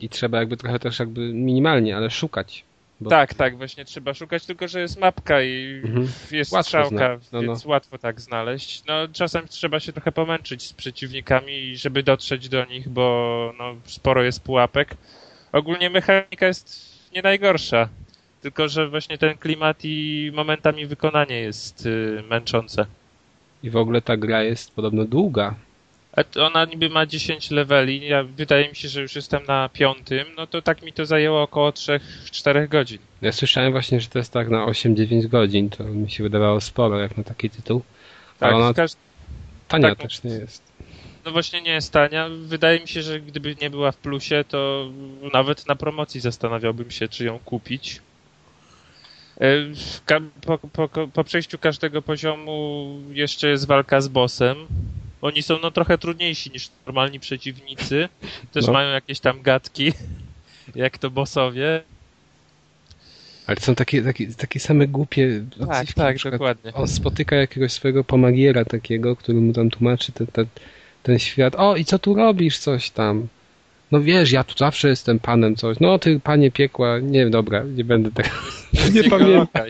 I 0.00 0.08
trzeba 0.08 0.38
jakby 0.38 0.56
trochę 0.56 0.78
też 0.78 0.98
jakby 0.98 1.20
minimalnie, 1.32 1.96
ale 1.96 2.10
szukać. 2.10 2.64
Bo- 3.00 3.10
Tak, 3.10 3.34
tak, 3.34 3.56
właśnie 3.56 3.84
trzeba 3.84 4.14
szukać, 4.14 4.46
tylko 4.46 4.68
że 4.68 4.80
jest 4.80 5.00
mapka 5.00 5.42
i 5.42 5.80
Mhm. 5.84 6.08
jest 6.30 6.52
Łatwo 6.52 6.64
strzałka, 6.68 7.18
no, 7.32 7.40
więc 7.42 7.64
no. 7.64 7.70
łatwo 7.70 7.98
tak 7.98 8.20
znaleźć. 8.20 8.82
No 8.88 9.08
czasem 9.12 9.48
trzeba 9.48 9.80
się 9.80 9.92
trochę 9.92 10.12
pomęczyć 10.12 10.62
z 10.62 10.72
przeciwnikami, 10.72 11.76
żeby 11.76 12.02
dotrzeć 12.02 12.48
do 12.48 12.64
nich, 12.64 12.88
bo 12.88 13.52
no, 13.58 13.74
sporo 13.84 14.22
jest 14.22 14.40
pułapek. 14.42 14.96
Ogólnie 15.52 15.90
mechanika 15.90 16.46
jest 16.46 16.86
nie 17.14 17.22
najgorsza, 17.22 17.88
tylko 18.42 18.68
że 18.68 18.88
właśnie 18.88 19.18
ten 19.18 19.38
klimat 19.38 19.78
i 19.82 20.30
momentami 20.34 20.86
wykonanie 20.86 21.40
jest 21.40 21.86
y, 21.86 22.22
męczące. 22.30 22.86
I 23.62 23.70
w 23.70 23.76
ogóle 23.76 24.02
ta 24.02 24.16
gra 24.16 24.42
jest 24.42 24.70
podobno 24.74 25.04
długa. 25.04 25.54
Ona 26.40 26.64
niby 26.64 26.88
ma 26.88 27.06
10 27.06 27.50
leveli, 27.50 28.06
ja, 28.08 28.22
wydaje 28.24 28.68
mi 28.68 28.76
się, 28.76 28.88
że 28.88 29.02
już 29.02 29.16
jestem 29.16 29.44
na 29.48 29.68
piątym, 29.68 30.26
no 30.36 30.46
to 30.46 30.62
tak 30.62 30.82
mi 30.82 30.92
to 30.92 31.06
zajęło 31.06 31.42
około 31.42 31.70
3-4 31.70 32.68
godzin. 32.68 32.98
Ja 33.22 33.32
słyszałem 33.32 33.72
właśnie, 33.72 34.00
że 34.00 34.08
to 34.08 34.18
jest 34.18 34.32
tak 34.32 34.48
na 34.48 34.66
8-9 34.66 35.26
godzin, 35.26 35.70
to 35.70 35.84
mi 35.84 36.10
się 36.10 36.22
wydawało 36.22 36.60
sporo 36.60 36.98
jak 37.00 37.16
na 37.16 37.24
taki 37.24 37.50
tytuł. 37.50 37.82
Tak, 38.38 38.54
ona 38.54 38.72
w 38.72 38.76
każ- 38.76 38.96
tania 39.68 39.88
tak, 39.88 39.98
też 39.98 40.22
nie 40.22 40.30
jest. 40.30 40.62
No 41.24 41.32
właśnie 41.32 41.62
nie 41.62 41.70
jest 41.70 41.92
tania. 41.92 42.28
Wydaje 42.28 42.80
mi 42.80 42.88
się, 42.88 43.02
że 43.02 43.20
gdyby 43.20 43.56
nie 43.62 43.70
była 43.70 43.92
w 43.92 43.96
plusie, 43.96 44.44
to 44.48 44.90
nawet 45.32 45.66
na 45.68 45.76
promocji 45.76 46.20
zastanawiałbym 46.20 46.90
się, 46.90 47.08
czy 47.08 47.24
ją 47.24 47.38
kupić. 47.38 48.00
E, 49.40 49.46
Po, 50.46 50.58
po, 50.58 50.88
po 51.08 51.24
przejściu 51.24 51.58
każdego 51.58 52.02
poziomu 52.02 52.86
jeszcze 53.12 53.48
jest 53.48 53.66
walka 53.66 54.00
z 54.00 54.08
bossem. 54.08 54.56
Oni 55.22 55.42
są 55.42 55.58
no 55.62 55.70
trochę 55.70 55.98
trudniejsi 55.98 56.50
niż 56.50 56.68
normalni 56.86 57.20
przeciwnicy. 57.20 58.08
Też 58.52 58.66
No. 58.66 58.72
mają 58.72 58.90
jakieś 58.90 59.20
tam 59.20 59.42
gadki, 59.42 59.92
jak 60.74 60.98
to 60.98 61.10
bossowie. 61.10 61.82
Ale 63.46 63.56
są 63.60 63.74
takie, 63.74 64.02
takie, 64.02 64.26
takie 64.26 64.60
same 64.60 64.86
głupie 64.86 65.44
Tak, 65.58 65.68
odzywki. 65.68 65.94
tak, 65.94 66.16
przykład 66.16 66.32
dokładnie. 66.38 66.72
On 66.74 66.88
spotyka 66.88 67.36
jakiegoś 67.36 67.72
swojego 67.72 68.04
pomagiera 68.04 68.64
takiego, 68.64 69.16
który 69.16 69.38
mu 69.40 69.52
tam 69.52 69.70
tłumaczy 69.70 70.12
ten, 70.12 70.26
ten, 70.26 70.46
ten 71.02 71.18
świat. 71.18 71.54
O, 71.58 71.76
i 71.76 71.84
co 71.84 71.98
tu 71.98 72.14
robisz? 72.14 72.58
Coś 72.58 72.90
tam. 72.90 73.26
No 73.92 74.00
wiesz, 74.00 74.32
ja 74.32 74.44
tu 74.44 74.54
zawsze 74.58 74.88
jestem 74.88 75.18
panem 75.18 75.56
coś. 75.56 75.80
No 75.80 75.98
ty, 75.98 76.20
panie 76.20 76.50
piekła. 76.50 76.98
Nie, 76.98 77.30
dobra, 77.30 77.62
nie 77.64 77.84
będę 77.84 78.10
tego... 78.12 78.28
nie 78.94 79.10
pamiętam. 79.10 79.62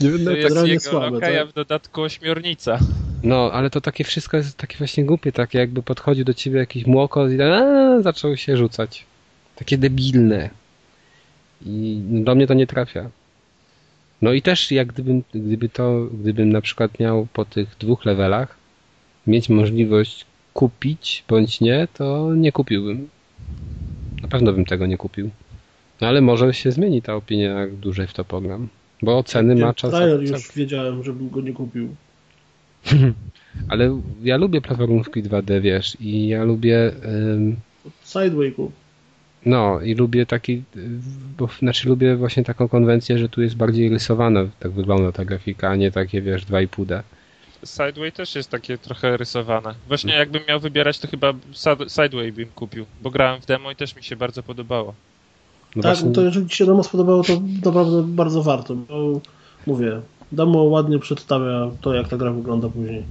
Lokaj. 0.00 0.06
Nie 0.06 0.10
To 0.10 0.16
będę 0.16 0.36
jest 0.36 0.48
generalnie 0.48 0.72
jego 0.72 0.84
słabe, 0.90 1.10
lokaj, 1.10 1.32
tak? 1.32 1.42
a 1.42 1.46
w 1.46 1.52
dodatku 1.52 2.02
ośmiornica. 2.02 2.78
No, 3.22 3.50
ale 3.52 3.70
to 3.70 3.80
takie 3.80 4.04
wszystko 4.04 4.36
jest 4.36 4.56
takie 4.56 4.78
właśnie 4.78 5.04
głupie, 5.04 5.32
takie 5.32 5.58
jakby 5.58 5.82
podchodził 5.82 6.24
do 6.24 6.34
ciebie 6.34 6.58
jakiś 6.58 6.86
młoko 6.86 7.28
i 7.28 7.42
a, 7.42 8.02
zaczął 8.02 8.36
się 8.36 8.56
rzucać. 8.56 9.04
Takie 9.56 9.78
debilne. 9.78 10.50
I 11.66 12.00
do 12.10 12.34
mnie 12.34 12.46
to 12.46 12.54
nie 12.54 12.66
trafia. 12.66 13.10
No 14.22 14.32
i 14.32 14.42
też 14.42 14.72
jak 14.72 14.88
gdybym, 14.88 15.22
gdyby 15.34 15.68
to, 15.68 16.06
gdybym 16.12 16.52
na 16.52 16.60
przykład 16.60 16.98
miał 17.00 17.26
po 17.32 17.44
tych 17.44 17.76
dwóch 17.80 18.04
levelach 18.04 18.56
mieć 19.26 19.48
możliwość 19.48 20.26
kupić 20.54 21.24
bądź 21.28 21.60
nie, 21.60 21.88
to 21.94 22.34
nie 22.34 22.52
kupiłbym. 22.52 23.08
Na 24.22 24.28
pewno 24.28 24.52
bym 24.52 24.64
tego 24.64 24.86
nie 24.86 24.96
kupił. 24.96 25.30
No 26.00 26.08
ale 26.08 26.20
może 26.20 26.54
się 26.54 26.72
zmieni 26.72 27.02
ta 27.02 27.14
opinia, 27.14 27.50
jak 27.50 27.76
dłużej 27.76 28.06
w 28.06 28.12
to 28.12 28.24
pogram. 28.24 28.68
Bo 29.02 29.18
oceny 29.18 29.54
ma 29.54 29.74
czas. 29.74 29.90
Trailer 29.90 30.22
już 30.22 30.52
wiedziałem, 30.56 31.04
żebym 31.04 31.30
go 31.30 31.40
nie 31.40 31.52
kupił. 31.52 31.94
Ale 33.68 34.00
ja 34.22 34.36
lubię 34.36 34.60
platformówki 34.60 35.22
2D, 35.22 35.60
wiesz, 35.60 35.96
i 36.00 36.28
ja 36.28 36.44
lubię. 36.44 36.92
ym, 37.04 37.56
Sideway 38.04 38.52
kup. 38.52 38.72
no, 39.46 39.80
i 39.80 39.94
lubię 39.94 40.26
taki. 40.26 40.62
Bo, 41.38 41.48
znaczy, 41.58 41.88
lubię 41.88 42.16
właśnie 42.16 42.44
taką 42.44 42.68
konwencję, 42.68 43.18
że 43.18 43.28
tu 43.28 43.42
jest 43.42 43.56
bardziej 43.56 43.88
rysowana, 43.88 44.44
tak 44.60 44.72
wygląda 44.72 45.12
ta 45.12 45.24
grafika, 45.24 45.68
a 45.68 45.76
nie 45.76 45.90
takie, 45.90 46.22
wiesz, 46.22 46.44
2,5D. 46.46 47.02
Sideway 47.64 48.12
też 48.12 48.34
jest 48.34 48.50
takie 48.50 48.78
trochę 48.78 49.16
rysowane. 49.16 49.74
Właśnie 49.88 50.14
jakbym 50.14 50.42
miał 50.48 50.60
wybierać, 50.60 50.98
to 50.98 51.08
chyba 51.08 51.32
Sideway 51.88 52.32
bym 52.32 52.46
kupił, 52.46 52.86
bo 53.02 53.10
grałem 53.10 53.40
w 53.40 53.46
demo 53.46 53.70
i 53.70 53.76
też 53.76 53.96
mi 53.96 54.02
się 54.02 54.16
bardzo 54.16 54.42
podobało. 54.42 54.94
No 55.76 55.82
tak, 55.82 55.92
właśnie- 55.92 56.08
no 56.08 56.14
to 56.14 56.22
jeżeli 56.22 56.48
Ci 56.48 56.56
się 56.56 56.66
demo 56.66 56.82
spodobało, 56.84 57.22
to 57.24 57.32
naprawdę 57.64 58.02
bardzo 58.02 58.42
warto. 58.42 58.74
Bo 58.74 59.20
mówię, 59.66 60.00
demo 60.32 60.62
ładnie 60.62 60.98
przedstawia 60.98 61.70
to, 61.80 61.94
jak 61.94 62.08
ta 62.08 62.16
gra 62.16 62.30
wygląda 62.32 62.68
później. 62.68 63.04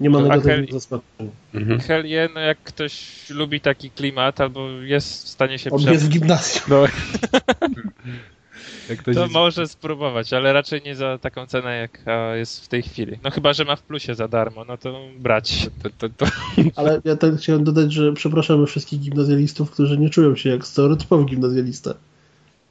Nie 0.00 0.10
ma 0.10 0.18
To 0.18 0.24
negatywnych 0.24 0.70
Achel- 0.70 0.72
zaskoczeń. 0.72 1.30
Mhm. 1.54 1.80
Hell 1.80 2.06
yeah, 2.06 2.30
no 2.34 2.40
jak 2.40 2.58
ktoś 2.62 3.24
lubi 3.30 3.60
taki 3.60 3.90
klimat 3.90 4.40
albo 4.40 4.68
jest 4.70 5.24
w 5.24 5.28
stanie 5.28 5.58
się 5.58 5.70
On 5.70 5.80
jest 5.80 6.06
w 6.06 6.08
gimnazjum. 6.08 6.64
No. 6.68 6.84
To 9.04 9.10
jest- 9.10 9.32
może 9.32 9.66
spróbować, 9.68 10.32
ale 10.32 10.52
raczej 10.52 10.82
nie 10.84 10.96
za 10.96 11.18
taką 11.18 11.46
cenę, 11.46 11.76
jaka 11.76 12.36
jest 12.36 12.64
w 12.64 12.68
tej 12.68 12.82
chwili. 12.82 13.18
No 13.22 13.30
chyba, 13.30 13.52
że 13.52 13.64
ma 13.64 13.76
w 13.76 13.82
plusie 13.82 14.14
za 14.14 14.28
darmo, 14.28 14.64
no 14.64 14.76
to 14.78 15.00
brać. 15.18 15.68
to, 15.82 15.90
to, 15.98 16.08
to, 16.08 16.26
Ale 16.76 17.00
ja 17.04 17.16
tak 17.16 17.36
chciałem 17.36 17.64
dodać, 17.64 17.92
że 17.92 18.12
przepraszamy 18.12 18.66
wszystkich 18.66 19.00
gimnazjalistów, 19.00 19.70
którzy 19.70 19.98
nie 19.98 20.10
czują 20.10 20.36
się 20.36 20.50
jak 20.50 20.66
stereotypowy 20.66 21.24
gimnazjalista. 21.24 21.94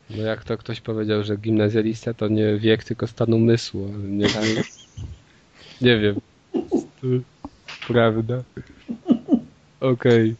no 0.09 0.23
jak 0.23 0.43
to 0.43 0.57
ktoś 0.57 0.81
powiedział, 0.81 1.23
że 1.23 1.37
gimnazjalista 1.37 2.13
to 2.13 2.27
nie 2.27 2.57
wiek, 2.57 2.83
tylko 2.83 3.07
stan 3.07 3.33
umysłu. 3.33 3.89
Nie, 4.03 4.25
nie, 4.27 4.63
nie 5.81 5.99
wiem. 5.99 6.15
Prawda. 7.87 8.43
Okej. 9.79 10.35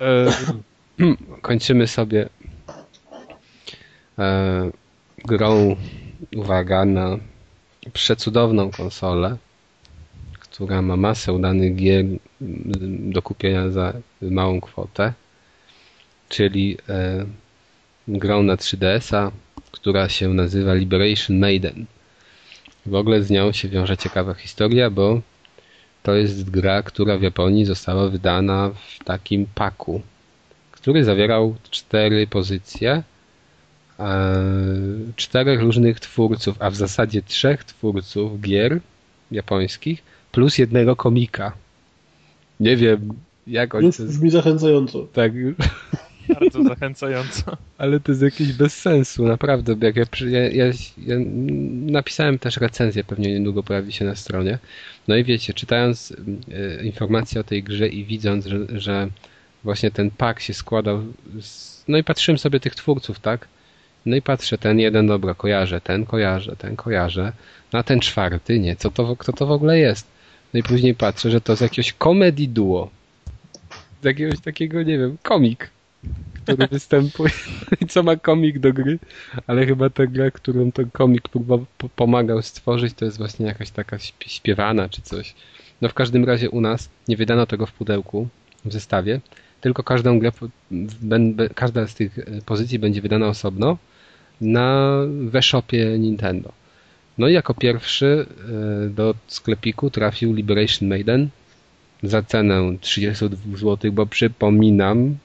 E, 0.00 0.32
Kończymy 1.42 1.86
sobie 1.86 2.28
e, 4.18 4.70
grą, 5.24 5.76
uwaga, 6.36 6.84
na 6.84 7.18
przecudowną 7.92 8.70
konsolę, 8.70 9.36
która 10.40 10.82
ma 10.82 10.96
masę 10.96 11.32
udanych 11.32 11.76
gier 11.76 12.04
do 13.12 13.22
kupienia 13.22 13.70
za 13.70 13.92
małą 14.22 14.60
kwotę, 14.60 15.12
czyli 16.28 16.76
e, 16.88 17.26
grą 18.08 18.42
na 18.42 18.56
3DS-a, 18.56 19.30
która 19.72 20.08
się 20.08 20.28
nazywa 20.28 20.74
Liberation 20.74 21.38
Maiden. 21.38 21.86
W 22.86 22.94
ogóle 22.94 23.22
z 23.22 23.30
nią 23.30 23.52
się 23.52 23.68
wiąże 23.68 23.96
ciekawa 23.96 24.34
historia, 24.34 24.90
bo 24.90 25.20
to 26.02 26.14
jest 26.14 26.50
gra, 26.50 26.82
która 26.82 27.18
w 27.18 27.22
Japonii 27.22 27.64
została 27.64 28.08
wydana 28.08 28.70
w 28.70 29.04
takim 29.04 29.46
paku, 29.54 30.02
który 30.72 31.04
zawierał 31.04 31.54
cztery 31.70 32.26
pozycje, 32.26 33.02
czterech 35.16 35.60
różnych 35.60 36.00
twórców, 36.00 36.56
a 36.60 36.70
w 36.70 36.76
zasadzie 36.76 37.22
trzech 37.22 37.64
twórców 37.64 38.40
gier 38.40 38.80
japońskich, 39.30 40.02
plus 40.32 40.58
jednego 40.58 40.96
komika. 40.96 41.52
Nie 42.60 42.76
wiem, 42.76 43.08
jak 43.46 43.74
oni 43.74 43.86
Już 43.86 44.00
brzmi 44.00 44.30
zachęcająco. 44.30 45.06
Tak, 45.12 45.32
Bardzo 46.40 46.62
zachęcająco. 46.62 47.56
ale 47.78 48.00
to 48.00 48.12
jest 48.12 48.22
jakieś 48.22 48.52
bez 48.52 48.74
sensu, 48.80 49.26
naprawdę. 49.26 49.76
Jak 49.80 49.96
ja, 49.96 50.04
ja, 50.26 50.48
ja, 50.48 50.72
ja 50.98 51.16
napisałem 51.86 52.38
też 52.38 52.56
recenzję, 52.56 53.04
pewnie 53.04 53.34
niedługo 53.34 53.62
pojawi 53.62 53.92
się 53.92 54.04
na 54.04 54.14
stronie. 54.14 54.58
No 55.08 55.16
i 55.16 55.24
wiecie, 55.24 55.54
czytając 55.54 56.12
e, 56.52 56.84
informacje 56.84 57.40
o 57.40 57.44
tej 57.44 57.62
grze 57.62 57.88
i 57.88 58.04
widząc, 58.04 58.46
że, 58.46 58.58
że 58.80 59.08
właśnie 59.64 59.90
ten 59.90 60.10
pak 60.10 60.40
się 60.40 60.54
składał. 60.54 61.02
Z, 61.40 61.84
no 61.88 61.98
i 61.98 62.04
patrzyłem 62.04 62.38
sobie 62.38 62.60
tych 62.60 62.74
twórców, 62.74 63.20
tak? 63.20 63.48
No 64.06 64.16
i 64.16 64.22
patrzę, 64.22 64.58
ten 64.58 64.78
jeden, 64.78 65.06
dobra, 65.06 65.34
kojarzę, 65.34 65.80
ten 65.80 66.06
kojarzę, 66.06 66.56
ten 66.56 66.76
kojarzę, 66.76 67.32
no 67.72 67.78
a 67.78 67.82
ten 67.82 68.00
czwarty, 68.00 68.58
nie, 68.60 68.76
co 68.76 68.90
to, 68.90 69.16
kto 69.16 69.32
to 69.32 69.46
w 69.46 69.50
ogóle 69.50 69.78
jest? 69.78 70.06
No 70.54 70.60
i 70.60 70.62
później 70.62 70.94
patrzę, 70.94 71.30
że 71.30 71.40
to 71.40 71.52
jest 71.52 71.62
jakiegoś 71.62 71.92
comedy 71.92 72.46
duo. 72.46 72.90
Z 74.02 74.04
jakiegoś 74.04 74.40
takiego, 74.40 74.82
nie 74.82 74.98
wiem, 74.98 75.16
komik 75.22 75.70
który 76.54 76.68
występuje 76.76 77.30
i 77.80 77.86
co 77.86 78.02
ma 78.02 78.16
komik 78.16 78.58
do 78.58 78.72
gry, 78.72 78.98
ale 79.46 79.66
chyba 79.66 79.90
ta 79.90 80.06
gra, 80.06 80.30
którą 80.30 80.72
ten 80.72 80.90
komik 80.90 81.28
próbował, 81.28 81.66
po- 81.78 81.88
pomagał 81.88 82.42
stworzyć, 82.42 82.94
to 82.94 83.04
jest 83.04 83.18
właśnie 83.18 83.46
jakaś 83.46 83.70
taka 83.70 83.96
śp- 83.96 84.28
śpiewana 84.28 84.88
czy 84.88 85.02
coś. 85.02 85.34
No 85.80 85.88
w 85.88 85.94
każdym 85.94 86.24
razie 86.24 86.50
u 86.50 86.60
nas 86.60 86.88
nie 87.08 87.16
wydano 87.16 87.46
tego 87.46 87.66
w 87.66 87.72
pudełku, 87.72 88.28
w 88.64 88.72
zestawie, 88.72 89.20
tylko 89.60 89.82
każdą 89.82 90.18
grę, 90.18 90.32
każda 91.54 91.86
z 91.86 91.94
tych 91.94 92.18
e, 92.18 92.24
pozycji 92.46 92.78
będzie 92.78 93.02
wydana 93.02 93.26
osobno 93.26 93.78
na 94.40 94.98
we-shopie 95.24 95.98
Nintendo. 95.98 96.52
No 97.18 97.28
i 97.28 97.32
jako 97.32 97.54
pierwszy 97.54 98.26
e, 98.86 98.88
do 98.88 99.14
sklepiku 99.26 99.90
trafił 99.90 100.34
Liberation 100.34 100.88
Maiden 100.88 101.28
za 102.02 102.22
cenę 102.22 102.76
32 102.80 103.56
zł, 103.56 103.92
bo 103.92 104.06
przypominam, 104.06 105.16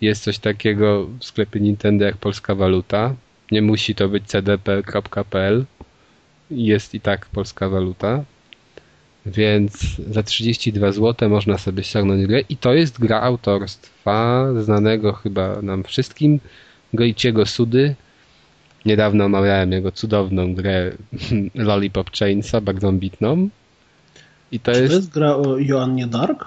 jest 0.00 0.22
coś 0.22 0.38
takiego 0.38 1.06
w 1.20 1.24
sklepie 1.24 1.60
Nintendo 1.60 2.04
jak 2.04 2.16
polska 2.16 2.54
waluta. 2.54 3.14
Nie 3.50 3.62
musi 3.62 3.94
to 3.94 4.08
być 4.08 4.24
cdp.pl. 4.26 5.64
Jest 6.50 6.94
i 6.94 7.00
tak 7.00 7.26
polska 7.26 7.68
waluta. 7.68 8.24
Więc 9.26 9.96
za 10.10 10.22
32 10.22 10.92
zł 10.92 11.28
można 11.30 11.58
sobie 11.58 11.84
ściągnąć 11.84 12.26
grę 12.26 12.40
i 12.48 12.56
to 12.56 12.74
jest 12.74 13.00
gra 13.00 13.20
autorstwa 13.20 14.46
znanego 14.62 15.12
chyba 15.12 15.62
nam 15.62 15.84
wszystkim 15.84 16.40
Goichiego 16.94 17.46
Sudy. 17.46 17.94
Niedawno 18.86 19.24
omawiałem 19.24 19.72
jego 19.72 19.92
cudowną 19.92 20.54
grę 20.54 20.92
Lollipop 21.54 22.10
Chainsaw, 22.10 22.64
bardzo 22.64 22.88
ambitną. 22.88 23.48
I 24.52 24.60
to 24.60 24.72
Czy 24.72 24.76
to 24.78 24.82
jest... 24.82 24.94
jest 24.94 25.10
gra 25.10 25.36
o 25.36 25.58
Joannie 25.58 26.06
Dark? 26.06 26.46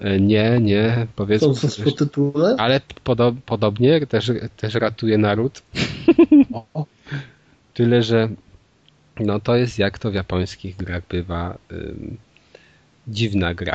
e, 0.00 0.20
Nie, 0.20 0.58
nie, 0.60 1.06
powiedzmy... 1.16 1.54
Są 1.54 1.68
z 1.68 1.80
podtytule? 1.80 2.54
Ale 2.58 2.80
podo 3.04 3.34
podobnie 3.46 4.06
też, 4.06 4.32
też 4.56 4.74
ratuje 4.74 5.18
naród. 5.18 5.62
Tyle, 7.74 8.02
że 8.02 8.28
no 9.20 9.40
to 9.40 9.56
jest 9.56 9.78
jak 9.78 9.98
to 9.98 10.10
w 10.10 10.14
japońskich 10.14 10.76
grach 10.76 11.02
bywa 11.08 11.58
ym, 11.72 12.16
dziwna 13.08 13.54
gra. 13.54 13.74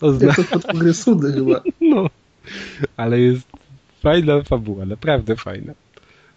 To 0.00 0.12
zna, 0.12 0.34
Jak 0.38 0.62
to 0.62 0.78
gry 0.78 0.94
Sudy 0.94 1.32
chyba. 1.32 1.62
no, 1.80 2.10
ale 2.96 3.20
jest 3.20 3.46
fajna 4.00 4.42
fabuła, 4.42 4.84
naprawdę 4.84 5.36
fajna. 5.36 5.72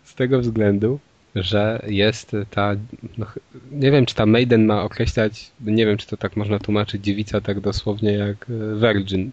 Z 0.03 0.15
tego 0.15 0.39
względu, 0.39 0.99
że 1.35 1.85
jest 1.87 2.31
ta, 2.49 2.75
no, 3.17 3.25
nie 3.71 3.91
wiem 3.91 4.05
czy 4.05 4.15
ta 4.15 4.25
Maiden 4.25 4.65
ma 4.65 4.83
określać, 4.83 5.51
nie 5.61 5.85
wiem 5.85 5.97
czy 5.97 6.07
to 6.07 6.17
tak 6.17 6.35
można 6.37 6.59
tłumaczyć 6.59 7.03
dziewica 7.03 7.41
tak 7.41 7.59
dosłownie 7.59 8.11
jak 8.11 8.45
e, 8.49 8.75
Virgin, 8.79 9.31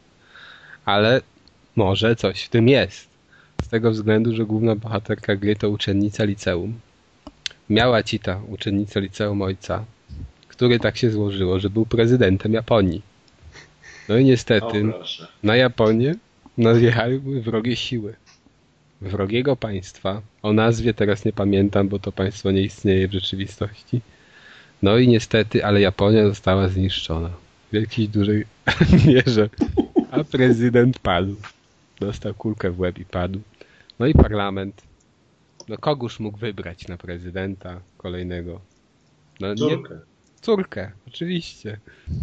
ale 0.85 1.21
może 1.77 2.17
coś 2.17 2.43
w 2.43 2.49
tym 2.49 2.69
jest. 2.69 3.09
Z 3.63 3.69
tego 3.69 3.91
względu, 3.91 4.37
że 4.37 4.45
główna 4.45 4.77
bohaterka 4.77 5.37
gry 5.37 5.57
to 5.57 5.71
uczennica 5.71 6.25
liceum. 6.25 6.75
Miała 7.71 8.03
ci 8.03 8.19
ta 8.21 8.41
uczennica 8.49 9.01
liceum 9.01 9.43
ojca, 9.43 9.85
który 10.49 10.79
tak 10.79 10.97
się 10.97 11.11
złożyło, 11.11 11.61
że 11.61 11.71
był 11.71 11.87
prezydentem 11.87 12.53
Japonii. 12.53 13.03
No 14.09 14.17
i 14.17 14.23
O 14.23 14.27
niestety 14.27 14.85
proszę. 14.93 15.27
na 15.43 15.57
Japonię 15.57 16.15
nadjechały 16.59 17.21
wrogie 17.21 17.77
siły. 17.77 18.15
Wrogiego 19.01 19.57
państwa. 19.57 20.23
O 20.43 20.53
nazwie 20.53 20.95
teraz 20.95 21.25
nie 21.25 21.33
pamiętam, 21.33 21.89
bo 21.89 21.99
to 21.99 22.13
państwo 22.13 22.51
nie 22.51 22.63
istnieje 22.63 23.09
w 23.09 23.13
rzeczywistości. 23.13 24.01
No 24.83 24.99
i 24.99 25.09
niestety, 25.09 25.65
ale 25.65 25.81
Japonia 25.81 26.29
została 26.29 26.69
zniszczona. 26.69 27.31
W 27.73 27.75
jakiejś 27.75 28.09
dużej 28.09 28.45
mierze. 29.07 29.49
A 30.11 30.25
prezydent 30.25 30.99
padł. 30.99 31.37
Dostał 32.01 32.35
kulkę 32.35 32.71
w 32.71 32.81
łeb 32.81 32.99
i 32.99 33.05
padł. 33.05 33.41
No 33.99 34.07
i 34.07 34.15
parlament. 34.15 34.83
No 35.69 35.79
kogóż 35.79 36.21
mógł 36.21 36.39
wybrać 36.39 36.89
na 36.89 36.97
prezydenta 36.97 37.81
kolejnego? 37.97 38.61
No 39.41 39.49
nie, 39.49 39.57
Córkę. 39.57 39.99
Córkę, 40.41 40.91
oczywiście. 41.09 41.79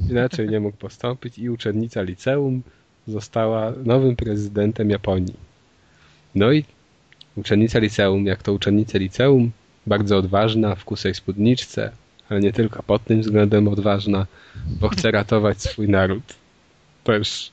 Inaczej 0.10 0.50
nie 0.50 0.60
mógł 0.60 0.78
postąpić 0.78 1.38
i 1.38 1.50
uczennica 1.50 2.02
liceum 2.02 2.62
została 3.08 3.74
nowym 3.86 4.16
prezydentem 4.16 4.90
Japonii. 4.90 5.36
No 6.36 6.52
i 6.52 6.66
uczennica 7.36 7.80
liceum, 7.80 8.26
jak 8.26 8.44
to 8.44 8.54
uczennica 8.54 8.98
liceum, 8.98 9.52
bardzo 9.88 10.18
odważna 10.18 10.76
w 10.76 10.86
kusej 10.86 11.16
spódniczce, 11.16 11.92
ale 12.30 12.40
nie 12.40 12.54
tylko 12.54 12.84
pod 12.84 13.04
tym 13.04 13.22
względem 13.22 13.68
odważna, 13.68 14.28
bo 14.80 14.90
chce 14.90 15.12
ratować 15.12 15.62
swój 15.62 15.90
naród. 15.90 16.24
Też 17.04 17.52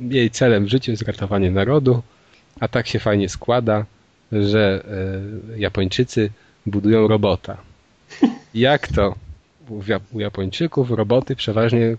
jej 0.00 0.30
celem 0.30 0.64
w 0.64 0.68
życiu 0.68 0.90
jest 0.90 1.02
ratowanie 1.02 1.50
narodu, 1.50 2.02
a 2.60 2.68
tak 2.68 2.86
się 2.86 2.98
fajnie 2.98 3.28
składa, 3.28 3.86
że 4.42 4.84
e, 5.54 5.58
Japończycy 5.58 6.30
budują 6.66 7.08
robota. 7.08 7.56
Jak 8.54 8.88
to? 8.88 9.14
U, 9.68 9.80
Jap- 9.80 10.00
u 10.12 10.20
Japończyków 10.20 10.90
roboty 10.90 11.36
przeważnie 11.36 11.96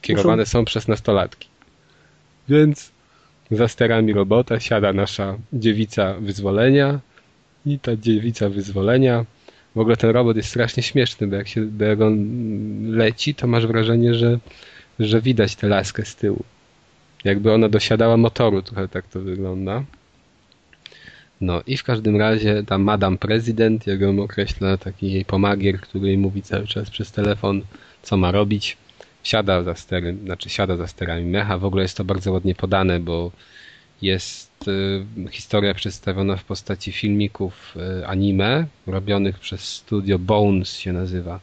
kierowane 0.00 0.46
są 0.46 0.64
przez 0.64 0.88
nastolatki. 0.88 1.48
Więc 2.48 2.90
za 3.50 3.68
sterami 3.68 4.12
robota 4.12 4.60
siada 4.60 4.92
nasza 4.92 5.38
dziewica 5.52 6.14
wyzwolenia 6.14 7.00
i 7.66 7.78
ta 7.78 7.96
dziewica 7.96 8.48
wyzwolenia 8.48 9.24
w 9.74 9.78
ogóle 9.78 9.96
ten 9.96 10.10
robot 10.10 10.36
jest 10.36 10.48
strasznie 10.48 10.82
śmieszny, 10.82 11.26
bo 11.26 11.36
jak, 11.36 11.48
się, 11.48 11.60
bo 11.66 11.84
jak 11.84 12.00
on 12.00 12.16
leci, 12.90 13.34
to 13.34 13.46
masz 13.46 13.66
wrażenie, 13.66 14.14
że, 14.14 14.38
że 14.98 15.20
widać 15.20 15.56
tę 15.56 15.68
laskę 15.68 16.04
z 16.04 16.16
tyłu. 16.16 16.44
Jakby 17.24 17.52
ona 17.52 17.68
dosiadała 17.68 18.16
motoru, 18.16 18.62
trochę 18.62 18.88
tak 18.88 19.06
to 19.06 19.20
wygląda. 19.20 19.84
No 21.42 21.62
i 21.66 21.76
w 21.76 21.84
każdym 21.84 22.16
razie 22.16 22.62
tam 22.66 22.82
Madame 22.82 23.18
Prezydent, 23.18 23.86
jak 23.86 24.00
ją 24.00 24.22
określa 24.22 24.76
taki 24.76 25.12
jej 25.12 25.24
pomagier, 25.24 25.80
który 25.80 26.06
jej 26.06 26.18
mówi 26.18 26.42
cały 26.42 26.66
czas 26.66 26.90
przez 26.90 27.12
telefon, 27.12 27.62
co 28.02 28.16
ma 28.16 28.30
robić. 28.32 28.76
Siada 29.22 29.62
za 29.62 29.74
sterem, 29.74 30.18
znaczy 30.24 30.50
siada 30.50 30.76
za 30.76 30.86
sterami 30.86 31.24
mecha. 31.24 31.58
W 31.58 31.64
ogóle 31.64 31.82
jest 31.82 31.96
to 31.96 32.04
bardzo 32.04 32.32
ładnie 32.32 32.54
podane, 32.54 33.00
bo 33.00 33.30
jest 34.02 34.68
y, 34.68 35.30
historia 35.30 35.74
przedstawiona 35.74 36.36
w 36.36 36.44
postaci 36.44 36.92
filmików 36.92 37.76
y, 38.00 38.06
anime, 38.06 38.66
robionych 38.86 39.38
przez 39.38 39.60
studio 39.60 40.18
Bones 40.18 40.76
się 40.76 40.92
nazywa. 40.92 41.40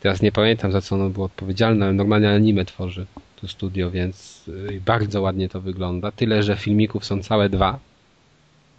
Teraz 0.00 0.22
nie 0.22 0.32
pamiętam 0.32 0.72
za 0.72 0.80
co 0.80 0.94
ono 0.94 1.10
było 1.10 1.26
odpowiedzialne, 1.26 1.84
ale 1.84 1.94
normalnie 1.94 2.30
anime 2.30 2.64
tworzy 2.64 3.06
to 3.40 3.48
studio, 3.48 3.90
więc 3.90 4.44
y, 4.48 4.80
bardzo 4.86 5.22
ładnie 5.22 5.48
to 5.48 5.60
wygląda. 5.60 6.10
Tyle, 6.10 6.42
że 6.42 6.56
filmików 6.56 7.04
są 7.04 7.22
całe 7.22 7.48
dwa, 7.48 7.78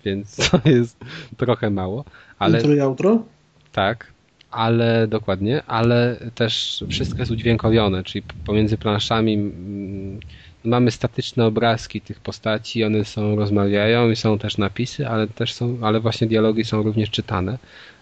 więc 0.06 0.36
to 0.50 0.60
jest 0.66 0.98
trochę 1.38 1.70
mało. 1.70 2.06
Ale... 2.40 2.58
Intro 2.58 2.74
i 2.74 2.80
outro? 2.80 3.24
Tak, 3.72 4.14
ale 4.52 5.08
dokładnie, 5.08 5.64
ale 5.68 6.18
też 6.36 6.84
wszystko 6.90 7.20
jest 7.20 7.32
udźwiękowione, 7.32 8.04
czyli 8.04 8.26
pomiędzy 8.46 8.78
planszami 8.78 9.34
mm, 9.34 10.20
mamy 10.64 10.92
statyczne 10.92 11.46
obrazki 11.46 12.02
tych 12.02 12.20
postaci, 12.20 12.84
one 12.84 13.06
są, 13.06 13.36
rozmawiają 13.36 14.10
i 14.10 14.16
są 14.16 14.40
też 14.40 14.58
napisy, 14.58 15.08
ale 15.08 15.28
też 15.28 15.54
są, 15.54 15.78
ale 15.82 16.00
właśnie 16.00 16.28
dialogi 16.28 16.66
są 16.66 16.84
również 16.84 17.10
czytane. 17.10 17.58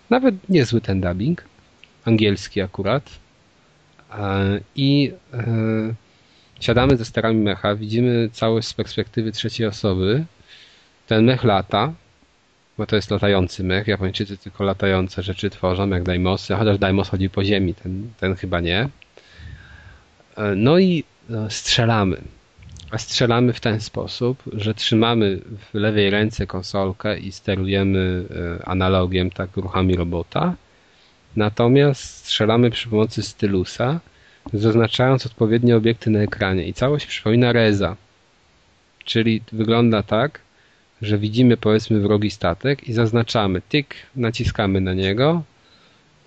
Nawet 0.10 0.50
niezły 0.50 0.82
ten 0.82 1.02
dubbing, 1.02 1.44
angielski 2.06 2.62
akurat. 2.62 3.10
E, 4.14 4.60
I 4.76 5.12
e, 5.34 5.44
siadamy 6.60 6.98
ze 6.98 7.06
sterami 7.06 7.40
mecha, 7.40 7.76
widzimy 7.76 8.30
całość 8.34 8.68
z 8.68 8.74
perspektywy 8.74 9.32
trzeciej 9.32 9.68
osoby. 9.68 10.26
Ten 11.12 11.26
mech 11.26 11.44
lata, 11.44 11.94
bo 12.78 12.86
to 12.86 12.96
jest 12.96 13.12
latający 13.12 13.64
mech. 13.64 13.88
Japończycy 13.88 14.38
tylko 14.38 14.64
latające 14.64 15.24
rzeczy 15.24 15.50
tworzą, 15.50 15.90
jak 15.90 16.04
Daimosy, 16.04 16.56
chociaż 16.56 16.78
Daimos 16.78 17.10
chodzi 17.10 17.30
po 17.30 17.44
ziemi, 17.44 17.74
ten, 17.74 18.10
ten 18.20 18.36
chyba 18.36 18.60
nie. 18.60 18.90
E, 20.38 20.56
no 20.56 20.80
i 20.80 21.04
strzelamy. 21.50 22.22
A 22.92 22.98
strzelamy 22.98 23.54
w 23.54 23.60
ten 23.60 23.82
sposób, 23.82 24.44
że 24.54 24.74
trzymamy 24.74 25.40
w 25.72 25.74
lewej 25.74 26.10
ręce 26.10 26.48
konsolkę 26.48 27.20
i 27.20 27.32
sterujemy 27.32 28.26
analogiem, 28.66 29.30
tak 29.30 29.58
ruchami 29.58 29.96
robota. 29.96 30.56
Natomiast 31.36 32.04
strzelamy 32.04 32.70
przy 32.70 32.90
pomocy 32.90 33.24
stylusa, 33.24 34.00
zaznaczając 34.54 35.26
odpowiednie 35.26 35.78
obiekty 35.78 36.10
na 36.10 36.20
ekranie 36.20 36.68
i 36.68 36.74
całość 36.74 37.06
przypomina 37.06 37.52
Reza. 37.52 37.96
Czyli 39.06 39.42
wygląda 39.52 40.04
tak, 40.04 40.40
że 41.02 41.18
widzimy 41.18 41.58
powiedzmy 41.58 42.00
wrogi 42.00 42.32
statek 42.32 42.90
i 42.90 42.94
zaznaczamy 42.94 43.62
tyk, 43.70 43.96
naciskamy 44.16 44.82
na 44.82 44.94
niego, 44.94 45.44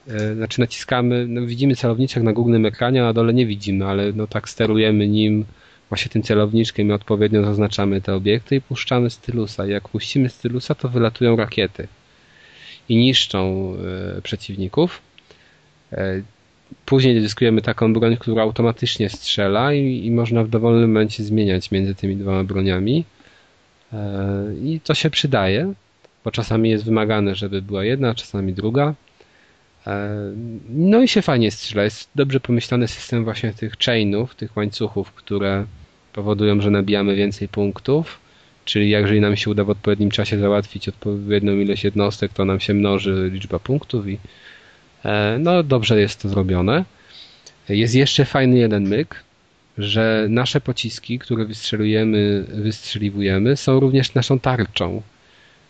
yy, 0.06 0.34
znaczy 0.34 0.60
naciskamy, 0.60 1.26
no 1.28 1.46
widzimy 1.46 1.76
celowniczek 1.76 2.22
na 2.22 2.32
głównym 2.32 2.66
ekranie, 2.66 3.02
a 3.02 3.04
na 3.04 3.12
dole 3.12 3.34
nie 3.34 3.46
widzimy, 3.46 3.86
ale 3.86 4.12
no 4.12 4.26
tak 4.26 4.48
sterujemy 4.48 5.08
nim 5.08 5.44
właśnie 5.88 6.10
tym 6.10 6.22
celowniczkiem 6.22 6.88
i 6.88 6.92
odpowiednio 6.92 7.44
zaznaczamy 7.44 8.00
te 8.00 8.14
obiekty 8.14 8.56
i 8.56 8.60
puszczamy 8.60 9.10
stylusa. 9.10 9.66
Jak 9.66 9.88
puścimy 9.88 10.28
stylusa, 10.28 10.74
to 10.74 10.88
wylatują 10.88 11.36
rakiety 11.36 11.88
i 12.88 12.96
niszczą 12.96 13.72
e, 14.16 14.22
przeciwników. 14.22 15.00
E, 15.92 16.22
później 16.86 17.20
zyskujemy 17.20 17.62
taką 17.62 17.92
broń, 17.92 18.16
która 18.16 18.42
automatycznie 18.42 19.10
strzela 19.10 19.74
i, 19.74 20.06
i, 20.06 20.10
można 20.10 20.44
w 20.44 20.48
dowolnym 20.48 20.92
momencie 20.92 21.24
zmieniać 21.24 21.70
między 21.70 21.94
tymi 21.94 22.16
dwoma 22.16 22.44
broniami. 22.44 23.04
E, 23.92 23.98
I 24.64 24.80
to 24.80 24.94
się 24.94 25.10
przydaje, 25.10 25.72
bo 26.24 26.30
czasami 26.30 26.70
jest 26.70 26.84
wymagane, 26.84 27.34
żeby 27.34 27.62
była 27.62 27.84
jedna, 27.84 28.14
czasami 28.14 28.52
druga. 28.52 28.94
No 30.68 31.02
i 31.02 31.08
się 31.08 31.22
fajnie 31.22 31.50
strzela. 31.50 31.84
Jest 31.84 32.10
dobrze 32.14 32.40
pomyślany 32.40 32.88
system 32.88 33.24
właśnie 33.24 33.52
tych 33.52 33.76
chainów, 33.78 34.34
tych 34.34 34.56
łańcuchów, 34.56 35.12
które 35.12 35.66
powodują, 36.12 36.60
że 36.60 36.70
nabijamy 36.70 37.16
więcej 37.16 37.48
punktów. 37.48 38.18
Czyli 38.64 38.90
jeżeli 38.90 39.20
nam 39.20 39.36
się 39.36 39.50
uda 39.50 39.64
w 39.64 39.70
odpowiednim 39.70 40.10
czasie 40.10 40.38
załatwić 40.38 40.88
odpowiednią 40.88 41.52
ilość 41.52 41.84
jednostek, 41.84 42.32
to 42.32 42.44
nam 42.44 42.60
się 42.60 42.74
mnoży 42.74 43.30
liczba 43.32 43.58
punktów 43.58 44.08
i 44.08 44.18
e, 45.04 45.36
no 45.40 45.62
dobrze 45.62 46.00
jest 46.00 46.22
to 46.22 46.28
zrobione. 46.28 46.84
Jest 47.68 47.94
jeszcze 47.94 48.24
fajny 48.24 48.58
jeden 48.58 48.88
myk, 48.88 49.24
że 49.78 50.26
nasze 50.30 50.60
pociski, 50.60 51.18
które 51.18 51.44
wystrzelujemy, 51.44 52.44
wystrzeliwujemy, 52.48 53.56
są 53.56 53.80
również 53.80 54.14
naszą 54.14 54.38
tarczą. 54.38 55.02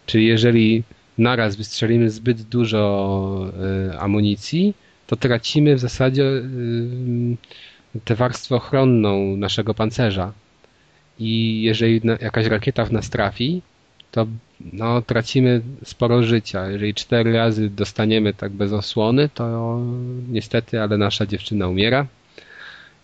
Czyli 0.07 0.27
jeżeli 0.27 0.83
naraz 1.19 1.57
wystrzelimy 1.57 2.11
zbyt 2.11 2.43
dużo 2.43 3.53
e, 3.91 3.99
amunicji, 3.99 4.75
to 5.07 5.17
tracimy 5.17 5.75
w 5.75 5.79
zasadzie 5.79 6.25
e, 6.25 8.01
tę 8.05 8.15
warstwę 8.15 8.57
ochronną 8.57 9.37
naszego 9.37 9.75
pancerza 9.75 10.33
i 11.19 11.63
jeżeli 11.63 12.01
jakaś 12.21 12.47
rakieta 12.47 12.85
w 12.85 12.93
nas 12.93 13.11
trafi, 13.11 13.63
to 14.11 14.27
no, 14.73 15.03
tracimy 15.03 15.63
sporo 15.85 16.23
życia. 16.23 16.71
Jeżeli 16.71 16.95
cztery 16.95 17.33
razy 17.33 17.71
dostaniemy 17.71 18.35
tak 18.35 18.53
bez 18.53 18.73
osłony, 18.73 19.29
to 19.35 19.81
niestety, 20.29 20.81
ale 20.83 20.99
nasza 20.99 21.27
dziewczyna 21.27 21.69
umiera 21.69 22.07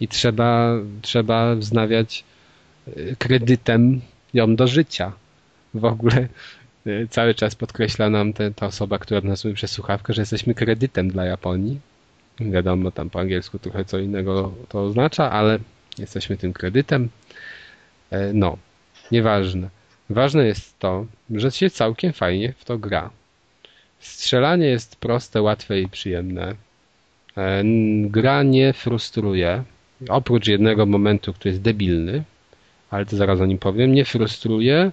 i 0.00 0.08
trzeba, 0.08 0.76
trzeba 1.02 1.54
wznawiać 1.54 2.24
y, 2.88 3.16
kredytem 3.18 4.00
ją 4.34 4.56
do 4.56 4.66
życia. 4.66 5.12
W 5.74 5.84
ogóle 5.84 6.28
y, 6.86 7.08
cały 7.10 7.34
czas 7.34 7.54
podkreśla 7.54 8.10
nam 8.10 8.32
te, 8.32 8.50
ta 8.50 8.66
osoba, 8.66 8.98
która 8.98 9.20
nas 9.20 9.44
mówi 9.44 9.54
przez 9.54 9.70
słuchawkę, 9.70 10.12
że 10.12 10.22
jesteśmy 10.22 10.54
kredytem 10.54 11.10
dla 11.10 11.24
Japonii. 11.24 11.80
Wiadomo, 12.40 12.90
tam 12.90 13.10
po 13.10 13.20
angielsku 13.20 13.58
trochę 13.58 13.84
co 13.84 13.98
innego 13.98 14.54
to 14.68 14.82
oznacza, 14.84 15.30
ale 15.30 15.58
jesteśmy 15.98 16.36
tym 16.36 16.52
kredytem. 16.52 17.08
E, 18.10 18.32
no, 18.32 18.58
nieważne. 19.12 19.68
Ważne 20.10 20.46
jest 20.46 20.78
to, 20.78 21.06
że 21.30 21.50
się 21.50 21.70
całkiem 21.70 22.12
fajnie 22.12 22.52
w 22.58 22.64
to 22.64 22.78
gra. 22.78 23.10
Strzelanie 24.00 24.66
jest 24.66 24.96
proste, 24.96 25.42
łatwe 25.42 25.80
i 25.80 25.88
przyjemne. 25.88 26.54
E, 27.36 27.62
gra 28.04 28.42
nie 28.42 28.72
frustruje. 28.72 29.64
Oprócz 30.08 30.46
jednego 30.46 30.86
momentu, 30.86 31.32
który 31.32 31.50
jest 31.50 31.62
debilny, 31.62 32.22
ale 32.90 33.06
to 33.06 33.16
zaraz 33.16 33.40
o 33.40 33.46
nim 33.46 33.58
powiem, 33.58 33.94
nie 33.94 34.04
frustruje. 34.04 34.92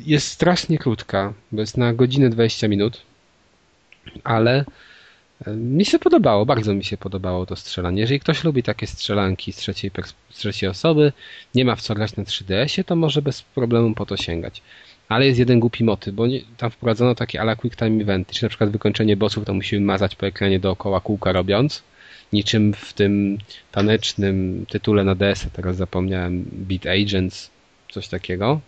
Jest 0.00 0.28
strasznie 0.28 0.78
krótka, 0.78 1.32
bo 1.52 1.60
jest 1.60 1.76
na 1.76 1.94
godzinę 1.94 2.30
20 2.30 2.68
minut, 2.68 3.02
ale 4.24 4.64
mi 5.46 5.84
się 5.84 5.98
podobało, 5.98 6.46
bardzo 6.46 6.74
mi 6.74 6.84
się 6.84 6.96
podobało 6.96 7.46
to 7.46 7.56
strzelanie. 7.56 8.00
Jeżeli 8.00 8.20
ktoś 8.20 8.44
lubi 8.44 8.62
takie 8.62 8.86
strzelanki 8.86 9.52
z 9.52 9.56
trzeciej, 9.56 9.90
z 10.30 10.38
trzeciej 10.38 10.68
osoby, 10.68 11.12
nie 11.54 11.64
ma 11.64 11.76
w 11.76 11.80
co 11.80 11.94
grać 11.94 12.16
na 12.16 12.24
3DS-ie, 12.24 12.84
to 12.84 12.96
może 12.96 13.22
bez 13.22 13.42
problemu 13.42 13.94
po 13.94 14.06
to 14.06 14.16
sięgać. 14.16 14.62
Ale 15.08 15.26
jest 15.26 15.38
jeden 15.38 15.60
głupi 15.60 15.84
motyw, 15.84 16.14
bo 16.14 16.26
nie, 16.26 16.40
tam 16.56 16.70
wprowadzono 16.70 17.14
takie 17.14 17.40
ala 17.40 17.56
quick 17.56 17.76
time 17.76 18.02
eventy, 18.02 18.34
czyli 18.34 18.44
na 18.44 18.48
przykład 18.48 18.70
wykończenie 18.70 19.16
bossów 19.16 19.44
to 19.44 19.54
musimy 19.54 19.86
mazać 19.86 20.16
po 20.16 20.26
ekranie 20.26 20.60
dookoła 20.60 21.00
kółka 21.00 21.32
robiąc, 21.32 21.82
niczym 22.32 22.74
w 22.74 22.92
tym 22.92 23.38
tanecznym 23.72 24.66
tytule 24.68 25.04
na 25.04 25.14
DS-a, 25.14 25.50
teraz 25.50 25.76
zapomniałem, 25.76 26.44
Beat 26.52 26.86
Agents, 26.86 27.50
coś 27.92 28.08
takiego. 28.08 28.60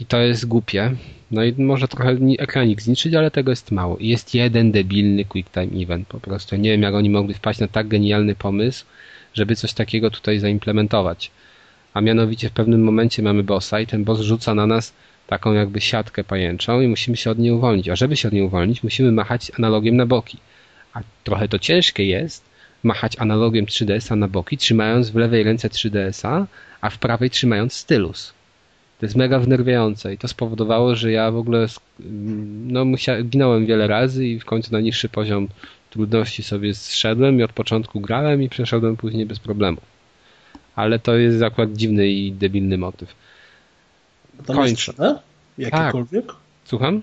I 0.00 0.06
to 0.06 0.20
jest 0.20 0.46
głupie. 0.46 0.94
No 1.30 1.44
i 1.44 1.62
może 1.62 1.88
trochę 1.88 2.16
ekranik 2.38 2.82
zniszczyć, 2.82 3.14
ale 3.14 3.30
tego 3.30 3.52
jest 3.52 3.70
mało. 3.70 3.96
I 3.96 4.08
jest 4.08 4.34
jeden 4.34 4.72
debilny 4.72 5.24
quick 5.24 5.50
time 5.50 5.82
event 5.82 6.08
po 6.08 6.20
prostu. 6.20 6.56
Nie 6.56 6.70
wiem, 6.70 6.82
jak 6.82 6.94
oni 6.94 7.10
mogli 7.10 7.34
wpaść 7.34 7.60
na 7.60 7.68
tak 7.68 7.88
genialny 7.88 8.34
pomysł, 8.34 8.84
żeby 9.34 9.56
coś 9.56 9.72
takiego 9.72 10.10
tutaj 10.10 10.38
zaimplementować. 10.38 11.30
A 11.94 12.00
mianowicie 12.00 12.48
w 12.48 12.52
pewnym 12.52 12.84
momencie 12.84 13.22
mamy 13.22 13.42
bossa 13.42 13.80
i 13.80 13.86
ten 13.86 14.04
boss 14.04 14.20
rzuca 14.20 14.54
na 14.54 14.66
nas 14.66 14.92
taką 15.26 15.52
jakby 15.52 15.80
siatkę 15.80 16.24
pajęczą 16.24 16.80
i 16.80 16.88
musimy 16.88 17.16
się 17.16 17.30
od 17.30 17.38
niej 17.38 17.52
uwolnić. 17.52 17.88
A 17.88 17.96
żeby 17.96 18.16
się 18.16 18.28
od 18.28 18.34
niej 18.34 18.42
uwolnić, 18.42 18.82
musimy 18.82 19.12
machać 19.12 19.52
analogiem 19.58 19.96
na 19.96 20.06
boki. 20.06 20.38
A 20.94 21.00
trochę 21.24 21.48
to 21.48 21.58
ciężkie 21.58 22.04
jest 22.06 22.44
machać 22.82 23.16
analogiem 23.18 23.66
3DS-a 23.66 24.16
na 24.16 24.28
boki, 24.28 24.58
trzymając 24.58 25.10
w 25.10 25.16
lewej 25.16 25.42
ręce 25.42 25.68
3DS-a, 25.68 26.46
a 26.80 26.90
w 26.90 26.98
prawej 26.98 27.30
trzymając 27.30 27.72
stylus. 27.72 28.32
To 29.00 29.06
jest 29.06 29.16
mega 29.16 29.38
wnerwiające 29.38 30.14
i 30.14 30.18
to 30.18 30.28
spowodowało, 30.28 30.96
że 30.96 31.12
ja 31.12 31.30
w 31.30 31.36
ogóle 31.36 31.66
no, 32.66 32.84
musiałem, 32.84 33.28
ginąłem 33.28 33.66
wiele 33.66 33.86
razy 33.86 34.26
i 34.26 34.40
w 34.40 34.44
końcu 34.44 34.72
na 34.72 34.80
niższy 34.80 35.08
poziom 35.08 35.48
trudności 35.90 36.42
sobie 36.42 36.74
zszedłem 36.74 37.40
i 37.40 37.42
od 37.42 37.52
początku 37.52 38.00
grałem 38.00 38.42
i 38.42 38.48
przeszedłem 38.48 38.96
później 38.96 39.26
bez 39.26 39.38
problemu. 39.38 39.80
Ale 40.76 40.98
to 40.98 41.16
jest 41.16 41.42
akurat 41.42 41.72
dziwny 41.72 42.08
i 42.08 42.32
debilny 42.32 42.78
motyw. 42.78 43.14
Tam 44.46 44.56
Kończ. 44.56 44.88
jest 44.88 44.98
3D? 44.98 45.18
Jakikolwiek? 45.58 46.26
Tak. 46.26 46.36
Słucham? 46.64 47.02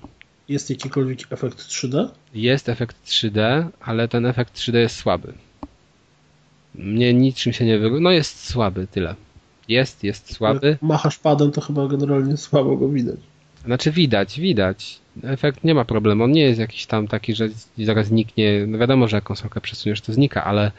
Jest 0.49 0.69
jakikolwiek 0.69 1.19
efekt 1.31 1.59
3D? 1.59 2.09
Jest 2.33 2.69
efekt 2.69 3.05
3D, 3.05 3.67
ale 3.81 4.07
ten 4.07 4.25
efekt 4.25 4.57
3D 4.57 4.77
jest 4.77 4.95
słaby. 4.95 5.33
mnie 6.75 7.13
niczym 7.13 7.53
się 7.53 7.65
nie 7.65 7.79
wyróżnia. 7.79 8.03
No 8.03 8.11
jest 8.11 8.49
słaby, 8.49 8.87
tyle. 8.87 9.15
Jest, 9.67 10.03
jest 10.03 10.33
słaby. 10.33 10.67
Jak 10.67 10.81
machasz 10.81 11.17
padem, 11.17 11.51
to 11.51 11.61
chyba 11.61 11.87
generalnie 11.87 12.37
słabo 12.37 12.77
go 12.77 12.89
widać. 12.89 13.19
Znaczy 13.65 13.91
widać, 13.91 14.39
widać. 14.39 14.99
Efekt 15.23 15.63
nie 15.63 15.75
ma 15.75 15.85
problemu. 15.85 16.23
On 16.23 16.31
nie 16.31 16.41
jest 16.41 16.59
jakiś 16.59 16.85
tam 16.85 17.07
taki, 17.07 17.35
że 17.35 17.49
zaraz 17.77 18.07
zniknie. 18.07 18.65
No 18.67 18.77
wiadomo, 18.77 19.07
że 19.07 19.17
jak 19.17 19.23
konsolkę 19.23 19.61
przesuniesz, 19.61 20.01
to 20.01 20.13
znika, 20.13 20.43
ale 20.43 20.71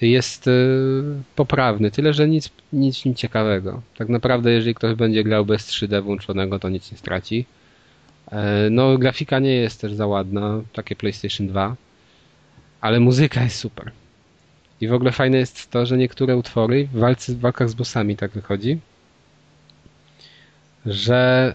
jest 0.00 0.46
yy, 0.46 1.04
poprawny. 1.36 1.90
Tyle, 1.90 2.12
że 2.12 2.28
nic, 2.28 2.50
nic, 2.72 3.04
nic 3.04 3.18
ciekawego. 3.18 3.82
Tak 3.98 4.08
naprawdę, 4.08 4.52
jeżeli 4.52 4.74
ktoś 4.74 4.94
będzie 4.94 5.24
grał 5.24 5.46
bez 5.46 5.68
3D 5.68 6.02
włączonego, 6.02 6.58
to 6.58 6.68
nic 6.68 6.92
nie 6.92 6.98
straci. 6.98 7.46
E, 8.32 8.70
no, 8.70 8.98
grafika 8.98 9.38
nie 9.38 9.54
jest 9.54 9.80
też 9.80 9.94
za 9.94 10.06
ładna, 10.06 10.60
takie 10.72 10.96
PlayStation 10.96 11.48
2, 11.48 11.76
ale 12.80 13.00
muzyka 13.00 13.42
jest 13.42 13.56
super. 13.56 13.92
I 14.80 14.88
w 14.88 14.92
ogóle 14.92 15.12
fajne 15.12 15.38
jest 15.38 15.70
to, 15.70 15.86
że 15.86 15.96
niektóre 15.96 16.36
utwory 16.36 16.88
w, 16.92 16.98
walce, 16.98 17.32
w 17.32 17.40
walkach 17.40 17.68
z 17.68 17.74
bossami 17.74 18.16
tak 18.16 18.30
wychodzi, 18.30 18.78
że 20.86 21.54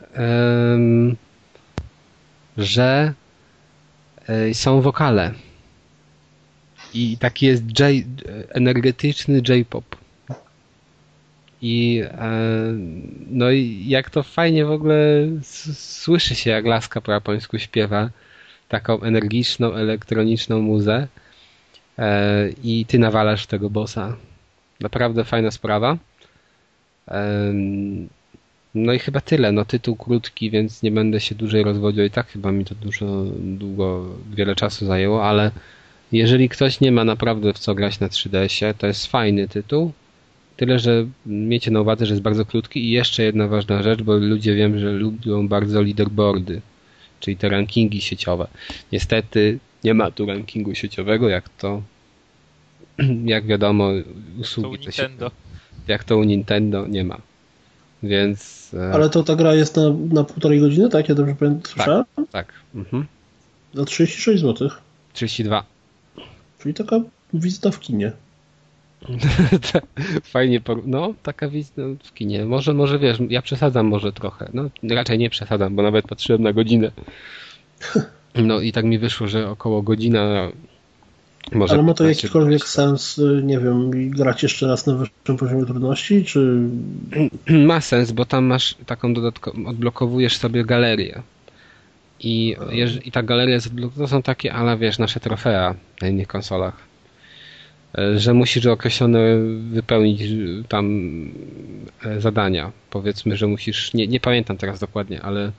że 2.58 3.14
y, 4.30 4.54
są 4.54 4.82
wokale. 4.82 5.34
I 6.94 7.18
taki 7.18 7.46
jest 7.46 7.64
J, 7.80 8.06
energetyczny 8.50 9.42
J-pop. 9.48 10.01
I 11.62 12.04
e, 12.04 12.32
no 13.30 13.52
i 13.52 13.86
jak 13.88 14.10
to 14.10 14.24
fajnie 14.24 14.66
w 14.66 14.72
ogóle 14.72 15.28
słyszy 15.74 16.36
się, 16.36 16.50
jak 16.50 16.66
Laska 16.66 17.02
po 17.02 17.12
japońsku 17.12 17.60
śpiewa 17.60 18.10
taką 18.70 19.02
energiczną, 19.02 19.74
elektroniczną 19.74 20.62
muzę 20.62 21.08
e, 21.98 22.50
i 22.64 22.86
ty 22.86 23.00
nawalasz 23.00 23.46
tego 23.46 23.70
bossa. 23.70 24.18
Naprawdę 24.80 25.24
fajna 25.24 25.52
sprawa. 25.52 25.98
E, 27.08 27.54
no 28.76 28.94
i 28.94 29.00
chyba 29.00 29.22
tyle. 29.22 29.52
No 29.52 29.66
tytuł 29.66 29.96
krótki, 29.96 30.52
więc 30.52 30.84
nie 30.84 30.92
będę 30.92 31.20
się 31.20 31.36
dłużej 31.36 31.64
rozwodził. 31.64 32.04
I 32.06 32.10
tak 32.10 32.28
chyba 32.28 32.52
mi 32.52 32.66
to 32.66 32.76
dużo, 32.76 33.26
długo, 33.38 34.06
wiele 34.34 34.56
czasu 34.56 34.86
zajęło, 34.86 35.26
ale 35.26 35.52
jeżeli 36.12 36.50
ktoś 36.50 36.80
nie 36.80 36.92
ma 36.92 37.04
naprawdę 37.04 37.54
w 37.54 37.60
co 37.60 37.76
grać 37.76 38.00
na 38.00 38.08
3DS-ie, 38.08 38.74
to 38.74 38.88
jest 38.88 39.08
fajny 39.08 39.48
tytuł. 39.48 39.92
Tyle, 40.62 40.80
że 40.80 41.06
miejcie 41.26 41.72
na 41.72 41.82
uwadze, 41.82 42.06
że 42.06 42.14
jest 42.14 42.24
bardzo 42.24 42.46
krótki 42.46 42.86
i 42.86 42.92
jeszcze 42.92 43.24
jedna 43.24 43.48
ważna 43.48 43.84
rzecz, 43.84 44.02
bo 44.02 44.16
ludzie 44.18 44.56
wiem, 44.56 44.80
że 44.80 44.92
lubią 44.92 45.48
bardzo 45.48 45.82
leaderboardy, 45.82 46.62
czyli 47.20 47.38
te 47.38 47.50
rankingi 47.50 48.02
sieciowe. 48.02 48.48
Niestety 48.92 49.60
nie 49.84 49.94
ma 49.94 50.12
tu 50.12 50.26
rankingu 50.26 50.76
sieciowego, 50.76 51.30
jak 51.30 51.50
to 51.50 51.82
jak 53.26 53.46
wiadomo 53.46 53.90
usługi 54.40 54.78
to 54.78 54.84
Nintendo. 54.84 55.32
jak 55.88 56.04
to 56.04 56.18
u 56.18 56.24
Nintendo 56.24 56.88
nie 56.88 57.04
ma. 57.04 57.18
Więc. 58.04 58.72
E, 58.74 58.94
Ale 58.94 59.10
to 59.10 59.24
ta 59.24 59.36
gra 59.36 59.54
jest 59.54 59.76
na, 59.76 59.84
na 60.12 60.24
półtorej 60.24 60.60
godziny, 60.60 60.90
tak? 60.90 61.10
Ja 61.10 61.16
dobrze 61.16 61.36
pamiętam? 61.36 61.76
Tak. 61.86 62.28
tak. 62.32 62.54
Mhm. 62.76 63.06
Za 63.74 63.86
36 63.86 64.42
zł. 64.42 64.70
32. 65.14 65.66
Czyli 66.60 66.74
taka 66.74 67.00
wizyta 67.34 67.72
w 67.72 67.80
kinie. 67.80 68.12
Fajnie, 70.24 70.62
no 70.86 71.14
taka 71.24 71.50
wizyta 71.50 71.82
w 72.04 72.14
kinie. 72.14 72.46
Może, 72.46 72.74
może 72.74 73.00
wiesz, 73.00 73.18
ja 73.30 73.42
przesadzam 73.42 73.88
może 73.88 74.14
trochę. 74.14 74.50
No 74.54 74.70
raczej 74.90 75.18
nie 75.18 75.30
przesadzam, 75.30 75.76
bo 75.76 75.84
nawet 75.84 76.08
patrzyłem 76.08 76.44
na 76.44 76.54
godzinę. 76.54 76.92
No 78.36 78.60
i 78.60 78.72
tak 78.72 78.86
mi 78.86 79.00
wyszło, 79.00 79.28
że 79.28 79.50
około 79.50 79.82
godzina 79.82 80.52
może 81.52 81.74
Ale 81.74 81.84
ma 81.84 81.94
to 81.94 82.08
jakikolwiek 82.10 82.68
sens, 82.68 83.18
y, 83.18 83.42
nie 83.44 83.60
wiem, 83.60 83.90
grać 84.10 84.44
jeszcze 84.44 84.68
raz 84.68 84.88
na 84.88 84.96
wyższym 84.96 85.38
poziomie 85.38 85.66
trudności, 85.66 86.26
czy... 86.26 86.60
Ma 87.68 87.82
sens, 87.82 88.12
bo 88.12 88.26
tam 88.26 88.46
masz 88.46 88.76
taką 88.86 89.14
dodatkową, 89.14 89.66
odblokowujesz 89.66 90.38
sobie 90.38 90.66
galerię. 90.66 91.22
I, 92.20 92.56
I 93.06 93.12
ta 93.12 93.24
galeria 93.24 93.58
to 93.98 94.08
są 94.08 94.22
takie, 94.22 94.54
ale 94.54 94.78
wiesz, 94.78 95.00
nasze 95.00 95.20
trofea 95.20 95.76
na 96.02 96.08
innych 96.08 96.28
konsolach. 96.28 96.91
E, 97.98 98.20
że 98.20 98.34
musisz 98.34 98.66
określone 98.66 99.20
wypełnić 99.72 100.22
tam 100.68 100.86
e, 102.06 102.22
zadania. 102.22 102.72
Powiedzmy, 102.90 103.38
że 103.38 103.48
musisz, 103.48 103.94
nie, 103.94 104.08
nie 104.08 104.20
pamiętam 104.20 104.58
teraz 104.58 104.80
dokładnie, 104.80 105.22
ale 105.22 105.52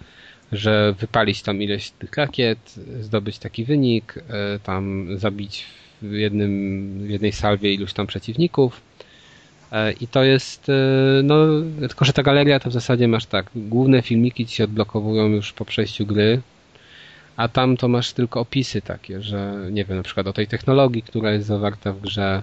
że 0.53 0.95
wypalić 1.01 1.43
tam 1.43 1.63
ileś 1.63 1.91
tych 1.91 2.17
rakiet, 2.17 2.75
zdobyć 3.01 3.39
taki 3.39 3.65
wynik, 3.65 4.15
e, 4.19 4.59
tam 4.59 5.09
zabić 5.19 5.65
w, 6.03 6.13
jednym, 6.13 6.99
w 7.07 7.11
jednej 7.11 7.33
salwie 7.33 7.75
iluś 7.75 7.93
tam 7.93 8.07
przeciwników. 8.07 8.81
E, 9.73 9.93
I 9.93 10.07
to 10.07 10.25
jest, 10.25 10.69
e, 10.69 10.73
no, 11.23 11.37
tylko 11.81 12.05
że 12.05 12.13
ta 12.13 12.23
galeria 12.23 12.61
to 12.61 12.71
w 12.71 12.73
zasadzie 12.73 13.09
masz 13.09 13.27
tak, 13.27 13.47
główne 13.55 14.03
filmiki 14.03 14.47
ci 14.47 14.57
się 14.57 14.65
odblokowują 14.65 15.29
już 15.29 15.53
po 15.53 15.65
przejściu 15.65 16.07
gry, 16.07 16.41
a 17.37 17.49
tam 17.49 17.77
to 17.77 17.89
masz 17.89 18.13
tylko 18.13 18.41
opisy 18.41 18.83
takie, 18.83 19.23
że 19.23 19.69
nie 19.71 19.85
wiem, 19.85 19.97
na 19.97 20.03
przykład 20.03 20.27
o 20.27 20.33
tej 20.33 20.47
technologii, 20.47 21.03
która 21.03 21.33
jest 21.33 21.47
zawarta 21.47 21.93
w 21.93 22.01
grze, 22.01 22.43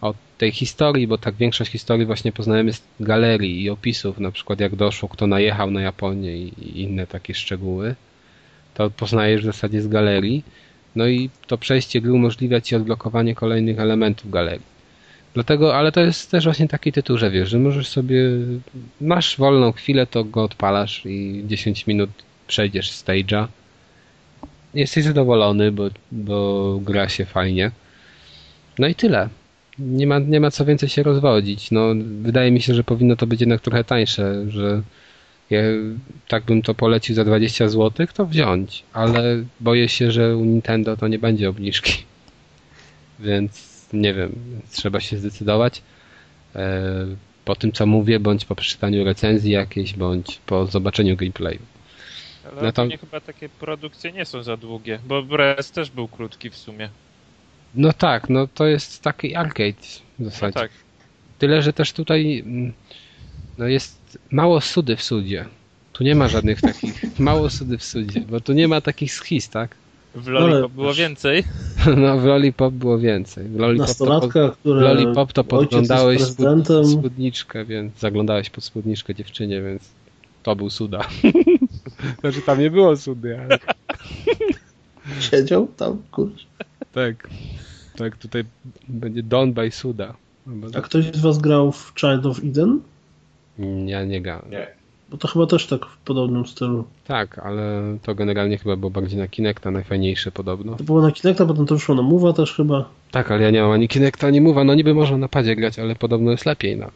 o 0.00 0.14
tej 0.38 0.52
historii, 0.52 1.06
bo 1.06 1.18
tak 1.18 1.34
większość 1.34 1.70
historii 1.70 2.06
właśnie 2.06 2.32
poznajemy 2.32 2.72
z 2.72 2.82
galerii 3.00 3.62
i 3.62 3.70
opisów, 3.70 4.18
na 4.18 4.30
przykład 4.30 4.60
jak 4.60 4.76
doszło, 4.76 5.08
kto 5.08 5.26
najechał 5.26 5.70
na 5.70 5.80
Japonię 5.80 6.36
i 6.36 6.80
inne 6.80 7.06
takie 7.06 7.34
szczegóły, 7.34 7.94
to 8.74 8.90
poznajesz 8.90 9.42
w 9.42 9.44
zasadzie 9.44 9.82
z 9.82 9.88
galerii. 9.88 10.44
No 10.96 11.06
i 11.06 11.30
to 11.46 11.58
przejście 11.58 12.00
gry 12.00 12.12
umożliwia 12.12 12.60
ci 12.60 12.76
odblokowanie 12.76 13.34
kolejnych 13.34 13.78
elementów 13.78 14.30
galerii. 14.30 14.74
Dlatego, 15.34 15.76
ale 15.76 15.92
to 15.92 16.00
jest 16.00 16.30
też 16.30 16.44
właśnie 16.44 16.68
taki 16.68 16.92
tytuł, 16.92 17.18
że 17.18 17.30
wiesz, 17.30 17.48
że 17.48 17.58
możesz 17.58 17.88
sobie, 17.88 18.16
masz 19.00 19.36
wolną 19.36 19.72
chwilę, 19.72 20.06
to 20.06 20.24
go 20.24 20.44
odpalasz 20.44 21.02
i 21.06 21.42
10 21.46 21.86
minut 21.86 22.10
przejdziesz 22.46 22.90
stage'a. 22.90 23.46
Jesteś 24.74 25.04
zadowolony, 25.04 25.72
bo, 25.72 25.90
bo 26.12 26.78
gra 26.82 27.08
się 27.08 27.24
fajnie. 27.24 27.70
No 28.78 28.86
i 28.86 28.94
tyle 28.94 29.28
nie 29.78 30.06
ma, 30.06 30.18
nie 30.18 30.40
ma 30.40 30.50
co 30.50 30.64
więcej 30.64 30.88
się 30.88 31.02
rozwodzić. 31.02 31.70
No, 31.70 31.94
wydaje 32.22 32.50
mi 32.50 32.60
się, 32.60 32.74
że 32.74 32.84
powinno 32.84 33.16
to 33.16 33.26
być 33.26 33.40
jednak 33.40 33.60
trochę 33.60 33.84
tańsze, 33.84 34.50
że 34.50 34.82
ja, 35.50 35.60
tak 36.28 36.44
bym 36.44 36.62
to 36.62 36.74
polecił 36.74 37.14
za 37.14 37.24
20 37.24 37.68
zł, 37.68 38.06
to 38.14 38.26
wziąć, 38.26 38.82
ale 38.92 39.44
boję 39.60 39.88
się, 39.88 40.10
że 40.10 40.36
u 40.36 40.44
Nintendo 40.44 40.96
to 40.96 41.08
nie 41.08 41.18
będzie 41.18 41.48
obniżki. 41.48 41.92
Więc 43.20 43.84
nie 43.92 44.14
wiem, 44.14 44.32
trzeba 44.70 45.00
się 45.00 45.16
zdecydować. 45.16 45.82
E, 46.56 47.06
po 47.44 47.56
tym, 47.56 47.72
co 47.72 47.86
mówię, 47.86 48.20
bądź 48.20 48.44
po 48.44 48.54
przeczytaniu 48.54 49.04
recenzji 49.04 49.52
jakiejś, 49.52 49.94
bądź 49.94 50.40
po 50.46 50.66
zobaczeniu 50.66 51.16
gameplayu. 51.16 51.58
Ale 52.52 52.62
no 52.62 52.72
to... 52.72 52.88
chyba 53.00 53.20
takie 53.20 53.48
produkcje 53.48 54.12
nie 54.12 54.24
są 54.24 54.42
za 54.42 54.56
długie, 54.56 54.98
bo 55.06 55.22
Brez 55.22 55.70
też 55.70 55.90
był 55.90 56.08
krótki 56.08 56.50
w 56.50 56.56
sumie. 56.56 56.88
No 57.74 57.92
tak, 57.92 58.30
no 58.30 58.46
to 58.54 58.66
jest 58.66 59.02
taki 59.02 59.34
arcade 59.34 59.82
w 60.18 60.24
zasadzie. 60.24 60.52
No 60.54 60.60
tak. 60.60 60.70
Tyle, 61.38 61.62
że 61.62 61.72
też 61.72 61.92
tutaj 61.92 62.38
mm, 62.46 62.72
no 63.58 63.66
jest 63.66 64.18
mało 64.30 64.60
sudy 64.60 64.96
w 64.96 65.02
sudzie. 65.02 65.44
Tu 65.92 66.04
nie 66.04 66.14
ma 66.14 66.28
żadnych 66.28 66.60
takich, 66.60 67.02
mało 67.18 67.50
sudy 67.50 67.78
w 67.78 67.84
sudzie, 67.84 68.20
bo 68.20 68.40
tu 68.40 68.52
nie 68.52 68.68
ma 68.68 68.80
takich 68.80 69.12
schiz, 69.12 69.48
tak? 69.48 69.76
W 70.14 70.28
Lollipop 70.28 70.62
no, 70.62 70.68
było 70.68 70.94
więcej. 70.94 71.44
No, 71.96 72.18
w 72.18 72.24
Lollipop 72.24 72.74
było 72.74 72.98
więcej. 72.98 73.48
W 73.48 73.58
Lollipop 73.58 73.96
to, 73.96 74.06
pod, 74.06 74.30
które 74.30 74.54
w 74.62 74.66
Lollipop 74.66 75.32
to 75.32 75.44
podglądałeś 75.44 76.22
spód, 76.22 76.68
spódniczkę, 76.92 77.64
więc 77.64 77.98
zaglądałeś 77.98 78.50
pod 78.50 78.64
spódniczkę 78.64 79.14
dziewczynie, 79.14 79.62
więc 79.62 79.90
to 80.42 80.56
był 80.56 80.70
suda. 80.70 81.00
znaczy 82.20 82.40
tam 82.40 82.60
nie 82.60 82.70
było 82.70 82.96
sudy, 82.96 83.40
ale... 83.40 83.58
Siedział 85.30 85.68
tam, 85.76 86.02
kurczę. 86.10 86.44
Tak. 86.92 87.28
Tak, 87.96 88.16
tutaj 88.16 88.44
będzie 88.88 89.22
Don 89.22 89.52
by 89.52 89.70
Suda. 89.70 90.14
A 90.74 90.80
ktoś 90.80 91.04
z 91.04 91.20
was 91.20 91.38
grał 91.38 91.72
w 91.72 91.92
Child 92.00 92.26
of 92.26 92.38
Eden? 92.38 92.80
Ja 93.86 94.04
nie 94.04 94.20
grałem. 94.20 94.50
Nie. 94.50 94.66
Bo 95.10 95.16
to 95.16 95.28
chyba 95.28 95.46
też 95.46 95.66
tak 95.66 95.86
w 95.86 95.96
podobnym 95.96 96.46
stylu. 96.46 96.84
Tak, 97.06 97.38
ale 97.38 97.82
to 98.02 98.14
generalnie 98.14 98.58
chyba 98.58 98.76
było 98.76 98.90
bardziej 98.90 99.18
na 99.18 99.28
Kinecta, 99.28 99.70
najfajniejsze 99.70 100.32
podobno. 100.32 100.76
To 100.76 100.84
było 100.84 101.02
na 101.02 101.12
Kinecta, 101.12 101.46
potem 101.46 101.66
to 101.66 101.74
wyszło 101.74 101.94
na 101.94 102.02
Mowa 102.02 102.32
też 102.32 102.54
chyba. 102.54 102.88
Tak, 103.10 103.30
ale 103.30 103.42
ja 103.42 103.50
nie 103.50 103.62
mam 103.62 103.70
ani 103.70 103.88
Kinecta, 103.88 104.26
ani 104.26 104.40
Mowa. 104.40 104.64
No 104.64 104.74
niby 104.74 104.94
można 104.94 105.16
na 105.16 105.28
padzie 105.28 105.56
grać, 105.56 105.78
ale 105.78 105.94
podobno 105.94 106.30
jest 106.30 106.46
lepiej 106.46 106.76
na 106.76 106.90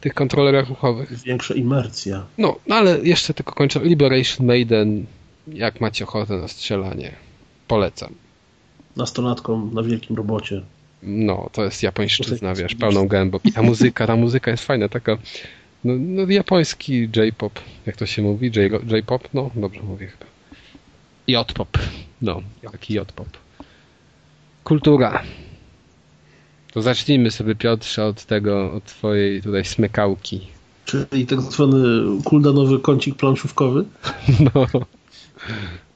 tych 0.00 0.14
kontrolerach 0.14 0.70
uchowych. 0.70 1.22
Większa 1.22 1.54
imersja. 1.54 2.26
No, 2.38 2.56
no 2.66 2.74
ale 2.74 2.98
jeszcze 2.98 3.34
tylko 3.34 3.52
kończę. 3.52 3.80
Liberation 3.80 4.46
Maiden, 4.46 5.06
jak 5.48 5.80
macie 5.80 6.04
ochotę 6.04 6.36
na 6.36 6.48
strzelanie, 6.48 7.12
polecam 7.68 8.14
nastolatką 8.96 9.70
na 9.72 9.82
wielkim 9.82 10.16
robocie. 10.16 10.62
No, 11.02 11.50
to 11.52 11.64
jest 11.64 11.82
japońszczyzna, 11.82 12.54
wiesz, 12.54 12.74
pełną 12.74 13.08
gębą. 13.08 13.38
I 13.44 13.52
ta 13.52 13.62
muzyka, 13.62 14.06
ta 14.06 14.16
muzyka 14.16 14.50
jest 14.50 14.64
fajna, 14.64 14.88
taka 14.88 15.18
no, 15.84 15.94
no 15.98 16.22
japoński 16.28 17.08
J-pop, 17.16 17.60
jak 17.86 17.96
to 17.96 18.06
się 18.06 18.22
mówi? 18.22 18.50
J-pop? 18.92 19.28
No, 19.34 19.50
dobrze 19.54 19.82
mówię 19.82 20.06
chyba. 20.06 20.26
J-pop. 21.26 21.78
No, 22.22 22.42
taki 22.72 22.94
J-pop. 22.94 23.28
Kultura. 24.64 25.22
To 26.76 26.82
zacznijmy 26.82 27.30
sobie 27.30 27.54
Piotrze 27.54 28.04
od 28.04 28.24
tego, 28.24 28.72
od 28.72 28.84
twojej 28.84 29.42
tutaj 29.42 29.64
smykałki. 29.64 30.40
Czyli 30.84 31.26
tak 31.26 31.40
zwany 31.40 31.78
kuldanowy 32.24 32.78
kącik 32.78 33.14
planszówkowy. 33.14 33.84
No. 34.54 34.66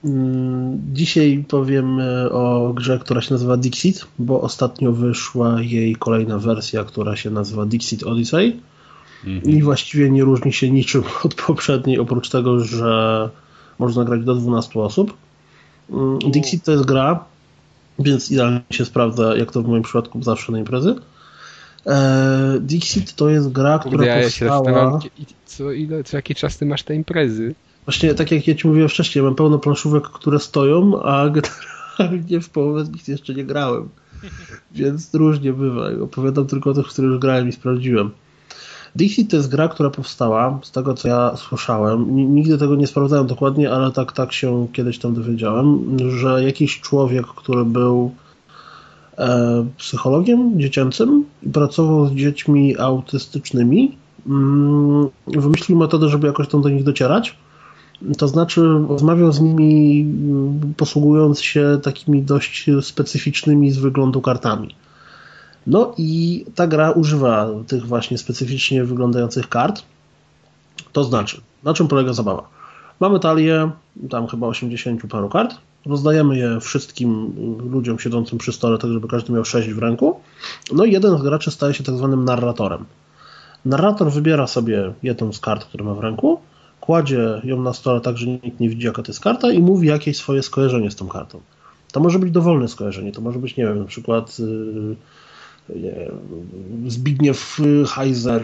Mm, 0.04 0.80
dzisiaj 0.92 1.44
powiem 1.48 1.98
o 2.30 2.72
grze, 2.74 2.98
która 2.98 3.20
się 3.20 3.34
nazywa 3.34 3.56
Dixit, 3.56 4.06
bo 4.18 4.40
ostatnio 4.40 4.92
wyszła 4.92 5.62
jej 5.62 5.96
kolejna 5.96 6.38
wersja, 6.38 6.84
która 6.84 7.16
się 7.16 7.30
nazywa 7.30 7.66
Dixit 7.66 8.02
Odyssey 8.02 8.56
mhm. 9.26 9.56
i 9.56 9.62
właściwie 9.62 10.10
nie 10.10 10.24
różni 10.24 10.52
się 10.52 10.70
niczym 10.70 11.02
od 11.24 11.34
poprzedniej, 11.34 11.98
oprócz 11.98 12.28
tego, 12.28 12.64
że 12.64 13.28
można 13.78 14.04
grać 14.04 14.24
do 14.24 14.34
12 14.34 14.80
osób. 14.80 15.14
Mm, 15.90 16.18
Dixit 16.18 16.64
to 16.64 16.72
jest 16.72 16.84
gra, 16.84 17.24
więc 18.00 18.30
idealnie 18.30 18.60
się 18.70 18.84
sprawdza, 18.84 19.36
jak 19.36 19.52
to 19.52 19.62
w 19.62 19.68
moim 19.68 19.82
przypadku 19.82 20.22
zawsze 20.22 20.52
na 20.52 20.58
imprezy. 20.58 20.94
E, 21.86 22.58
Dixit 22.60 23.14
to 23.14 23.28
jest 23.28 23.52
gra, 23.52 23.78
która 23.78 24.06
ja 24.06 24.22
powstała... 24.22 25.00
Się 25.00 25.10
co, 25.46 25.72
ile, 25.72 26.04
co 26.04 26.16
jaki 26.16 26.34
czas 26.34 26.58
ty 26.58 26.66
masz 26.66 26.82
te 26.82 26.94
imprezy? 26.94 27.54
Właśnie 27.84 28.14
tak 28.14 28.32
jak 28.32 28.48
ja 28.48 28.54
ci 28.54 28.68
mówiłem 28.68 28.88
wcześniej, 28.88 29.24
mam 29.24 29.34
pełno 29.34 29.58
planszówek, 29.58 30.04
które 30.04 30.38
stoją, 30.38 31.02
a 31.02 31.28
generalnie 31.28 32.40
w 32.40 32.50
połowę 32.50 32.84
z 32.84 32.90
nich 32.90 33.08
jeszcze 33.08 33.34
nie 33.34 33.44
grałem. 33.44 33.88
Więc 34.74 35.14
różnie 35.14 35.52
bywa. 35.52 35.88
Opowiadam 36.02 36.46
tylko 36.46 36.70
o 36.70 36.74
tych, 36.74 36.86
które 36.86 37.08
już 37.08 37.18
grałem 37.18 37.48
i 37.48 37.52
sprawdziłem. 37.52 38.10
Dixit 38.96 39.30
to 39.30 39.36
jest 39.36 39.48
gra, 39.48 39.68
która 39.68 39.90
powstała, 39.90 40.58
z 40.62 40.70
tego 40.70 40.94
co 40.94 41.08
ja 41.08 41.36
słyszałem, 41.36 42.16
nigdy 42.34 42.58
tego 42.58 42.76
nie 42.76 42.86
sprawdzałem 42.86 43.26
dokładnie, 43.26 43.70
ale 43.70 43.92
tak, 43.92 44.12
tak 44.12 44.32
się 44.32 44.66
kiedyś 44.72 44.98
tam 44.98 45.14
dowiedziałem, 45.14 45.96
że 46.10 46.44
jakiś 46.44 46.80
człowiek, 46.80 47.26
który 47.26 47.64
był 47.64 48.10
e, 49.18 49.66
psychologiem 49.78 50.60
dziecięcym 50.60 51.24
i 51.42 51.50
pracował 51.50 52.06
z 52.06 52.12
dziećmi 52.12 52.78
autystycznymi, 52.78 53.96
mm, 54.26 55.08
wymyślił 55.26 55.78
metodę, 55.78 56.08
żeby 56.08 56.26
jakoś 56.26 56.48
tam 56.48 56.62
do 56.62 56.68
nich 56.68 56.84
docierać. 56.84 57.36
To 58.18 58.28
znaczy, 58.28 58.62
rozmawiał 58.88 59.32
z 59.32 59.40
nimi 59.40 60.06
posługując 60.76 61.40
się 61.42 61.78
takimi 61.82 62.22
dość 62.22 62.66
specyficznymi 62.80 63.70
z 63.70 63.78
wyglądu 63.78 64.20
kartami. 64.20 64.74
No 65.66 65.94
i 65.98 66.44
ta 66.54 66.66
gra 66.66 66.90
używa 66.90 67.48
tych 67.66 67.86
właśnie 67.86 68.18
specyficznie 68.18 68.84
wyglądających 68.84 69.48
kart. 69.48 69.82
To 70.92 71.04
znaczy, 71.04 71.40
na 71.64 71.74
czym 71.74 71.88
polega 71.88 72.12
zabawa? 72.12 72.48
Mamy 73.00 73.20
talię, 73.20 73.70
tam 74.10 74.26
chyba 74.26 74.46
80 74.46 75.06
paru 75.10 75.28
kart, 75.28 75.54
rozdajemy 75.86 76.38
je 76.38 76.60
wszystkim 76.60 77.32
ludziom 77.70 77.98
siedzącym 77.98 78.38
przy 78.38 78.52
stole, 78.52 78.78
tak 78.78 78.90
żeby 78.90 79.08
każdy 79.08 79.32
miał 79.32 79.44
6 79.44 79.68
w 79.68 79.78
ręku. 79.78 80.20
No 80.72 80.84
i 80.84 80.92
jeden 80.92 81.18
z 81.18 81.22
graczy 81.22 81.50
staje 81.50 81.74
się 81.74 81.84
tak 81.84 81.94
zwanym 81.94 82.24
narratorem. 82.24 82.84
Narrator 83.64 84.12
wybiera 84.12 84.46
sobie 84.46 84.92
jedną 85.02 85.32
z 85.32 85.40
kart, 85.40 85.64
które 85.64 85.84
ma 85.84 85.94
w 85.94 86.00
ręku, 86.00 86.40
kładzie 86.80 87.40
ją 87.44 87.62
na 87.62 87.72
stole 87.72 88.00
tak, 88.00 88.18
że 88.18 88.26
nikt 88.26 88.60
nie 88.60 88.68
widzi, 88.68 88.86
jaka 88.86 89.02
to 89.02 89.12
jest 89.12 89.20
karta 89.20 89.52
i 89.52 89.58
mówi 89.58 89.88
jakieś 89.88 90.16
swoje 90.16 90.42
skojarzenie 90.42 90.90
z 90.90 90.96
tą 90.96 91.08
kartą. 91.08 91.40
To 91.92 92.00
może 92.00 92.18
być 92.18 92.30
dowolne 92.30 92.68
skojarzenie, 92.68 93.12
to 93.12 93.20
może 93.20 93.38
być, 93.38 93.56
nie 93.56 93.64
wiem, 93.64 93.78
na 93.78 93.84
przykład... 93.84 94.38
Yy, 94.38 94.96
Zbigniew 96.86 97.60
Heiser, 97.94 98.42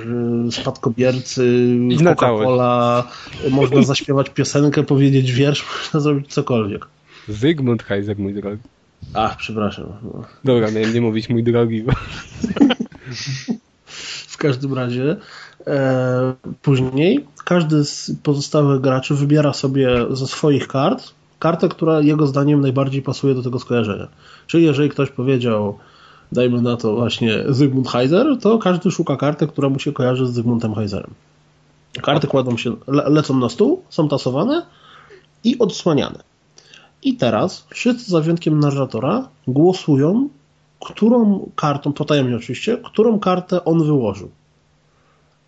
spadkobiercy, 0.50 1.66
Coca-Cola, 1.98 3.04
można 3.50 3.82
zaśpiewać 3.82 4.30
piosenkę, 4.30 4.82
powiedzieć 4.82 5.32
wiersz, 5.32 5.64
można 5.78 6.00
zrobić 6.00 6.32
cokolwiek. 6.32 6.86
Zygmunt 7.28 7.82
Heiser, 7.82 8.18
mój 8.18 8.34
drogi. 8.34 8.62
Ach, 9.14 9.36
przepraszam. 9.36 9.86
No. 10.02 10.24
Dobra, 10.44 10.70
miałem 10.70 10.94
nie 10.94 11.00
mówić 11.00 11.28
mój 11.28 11.42
drogi. 11.42 11.82
Bo... 11.82 11.92
w 14.28 14.36
każdym 14.36 14.74
razie 14.74 15.16
e, 15.66 16.34
później 16.62 17.24
każdy 17.44 17.84
z 17.84 18.12
pozostałych 18.22 18.80
graczy 18.80 19.14
wybiera 19.14 19.52
sobie 19.52 19.88
ze 20.10 20.26
swoich 20.26 20.68
kart 20.68 21.12
kartę, 21.38 21.68
która 21.68 22.00
jego 22.00 22.26
zdaniem 22.26 22.60
najbardziej 22.60 23.02
pasuje 23.02 23.34
do 23.34 23.42
tego 23.42 23.58
skojarzenia. 23.58 24.08
Czyli 24.46 24.64
jeżeli 24.64 24.88
ktoś 24.88 25.10
powiedział 25.10 25.78
dajmy 26.32 26.62
na 26.62 26.76
to 26.76 26.96
właśnie 26.96 27.44
Zygmunt 27.48 27.88
Heiser, 27.88 28.26
to 28.40 28.58
każdy 28.58 28.90
szuka 28.90 29.16
karty, 29.16 29.46
która 29.46 29.68
mu 29.68 29.78
się 29.78 29.92
kojarzy 29.92 30.26
z 30.26 30.32
Zygmuntem 30.32 30.74
Heiserem. 30.74 31.10
Karty 32.02 32.26
kładą 32.26 32.56
się, 32.56 32.76
le 32.86 33.08
lecą 33.08 33.36
na 33.36 33.48
stół, 33.48 33.82
są 33.88 34.08
tasowane 34.08 34.66
i 35.44 35.58
odsłaniane. 35.58 36.18
I 37.02 37.16
teraz 37.16 37.66
wszyscy 37.70 38.10
za 38.10 38.20
wyjątkiem 38.20 38.60
narratora 38.60 39.28
głosują, 39.48 40.28
którą 40.80 41.50
kartą, 41.56 41.92
potajemnie 41.92 42.36
oczywiście, 42.36 42.78
którą 42.84 43.18
kartę 43.18 43.64
on 43.64 43.84
wyłożył. 43.84 44.30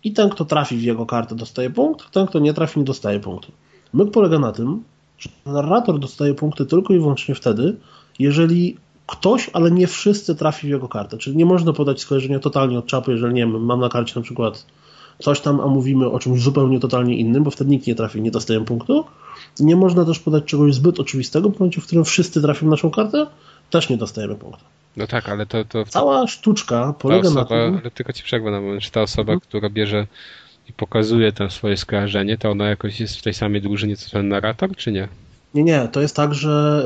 I 0.03 0.13
ten, 0.13 0.29
kto 0.29 0.45
trafi 0.45 0.77
w 0.77 0.81
jego 0.81 1.05
kartę, 1.05 1.35
dostaje 1.35 1.69
punkt, 1.69 2.11
ten, 2.11 2.27
kto 2.27 2.39
nie 2.39 2.53
trafi, 2.53 2.79
nie 2.79 2.85
dostaje 2.85 3.19
punktu. 3.19 3.51
Myk 3.93 4.11
polega 4.11 4.39
na 4.39 4.51
tym, 4.51 4.83
że 5.17 5.29
narrator 5.45 5.99
dostaje 5.99 6.33
punkty 6.33 6.65
tylko 6.65 6.93
i 6.93 6.99
wyłącznie 6.99 7.35
wtedy, 7.35 7.75
jeżeli 8.19 8.77
ktoś, 9.09 9.49
ale 9.53 9.71
nie 9.71 9.87
wszyscy 9.87 10.35
trafi 10.35 10.67
w 10.67 10.69
jego 10.69 10.87
kartę. 10.87 11.17
Czyli 11.17 11.37
nie 11.37 11.45
można 11.45 11.73
podać 11.73 12.01
skojarzenia 12.01 12.39
totalnie 12.39 12.79
od 12.79 12.85
czapy, 12.85 13.11
jeżeli 13.11 13.33
nie 13.33 13.41
wiem, 13.41 13.65
mam 13.65 13.79
na 13.79 13.89
karcie 13.89 14.13
na 14.15 14.21
przykład 14.21 14.65
coś 15.19 15.41
tam, 15.41 15.59
a 15.59 15.67
mówimy 15.67 16.09
o 16.09 16.19
czymś 16.19 16.41
zupełnie 16.41 16.79
totalnie 16.79 17.17
innym, 17.17 17.43
bo 17.43 17.51
wtedy 17.51 17.69
nikt 17.69 17.87
nie 17.87 17.95
trafi, 17.95 18.21
nie 18.21 18.31
dostaje 18.31 18.65
punktu. 18.65 19.05
Nie 19.59 19.75
można 19.75 20.05
też 20.05 20.19
podać 20.19 20.43
czegoś 20.45 20.73
zbyt 20.73 20.99
oczywistego, 20.99 21.49
w 21.49 21.59
momencie, 21.59 21.81
w 21.81 21.85
którym 21.85 22.05
wszyscy 22.05 22.41
trafią 22.41 22.67
w 22.67 22.69
naszą 22.69 22.91
kartę, 22.91 23.27
też 23.69 23.89
nie 23.89 23.97
dostajemy 23.97 24.35
punktu. 24.35 24.63
No 24.97 25.07
tak, 25.07 25.29
ale 25.29 25.45
to... 25.45 25.65
to 25.65 25.85
Cała 25.85 26.27
sztuczka 26.27 26.93
polega 26.99 27.29
osoba, 27.29 27.41
na 27.41 27.47
tym... 27.47 27.77
Ale 27.81 27.91
tylko 27.91 28.13
ci 28.13 28.23
przerwę 28.23 28.51
na 28.51 28.61
moment, 28.61 28.81
czy 28.81 28.91
ta 28.91 29.01
osoba, 29.01 29.25
hmm. 29.25 29.39
która 29.39 29.69
bierze 29.69 30.07
i 30.69 30.73
pokazuje 30.73 31.31
to 31.31 31.49
swoje 31.49 31.77
skojarzenie, 31.77 32.37
to 32.37 32.51
ona 32.51 32.69
jakoś 32.69 32.99
jest 32.99 33.17
w 33.17 33.21
tej 33.21 33.33
samej 33.33 33.61
drużynie 33.61 33.97
co 33.97 34.11
ten 34.11 34.27
narrator, 34.27 34.75
czy 34.75 34.91
nie? 34.91 35.07
Nie, 35.53 35.63
nie, 35.63 35.87
to 35.91 36.01
jest 36.01 36.15
tak, 36.15 36.33
że 36.33 36.83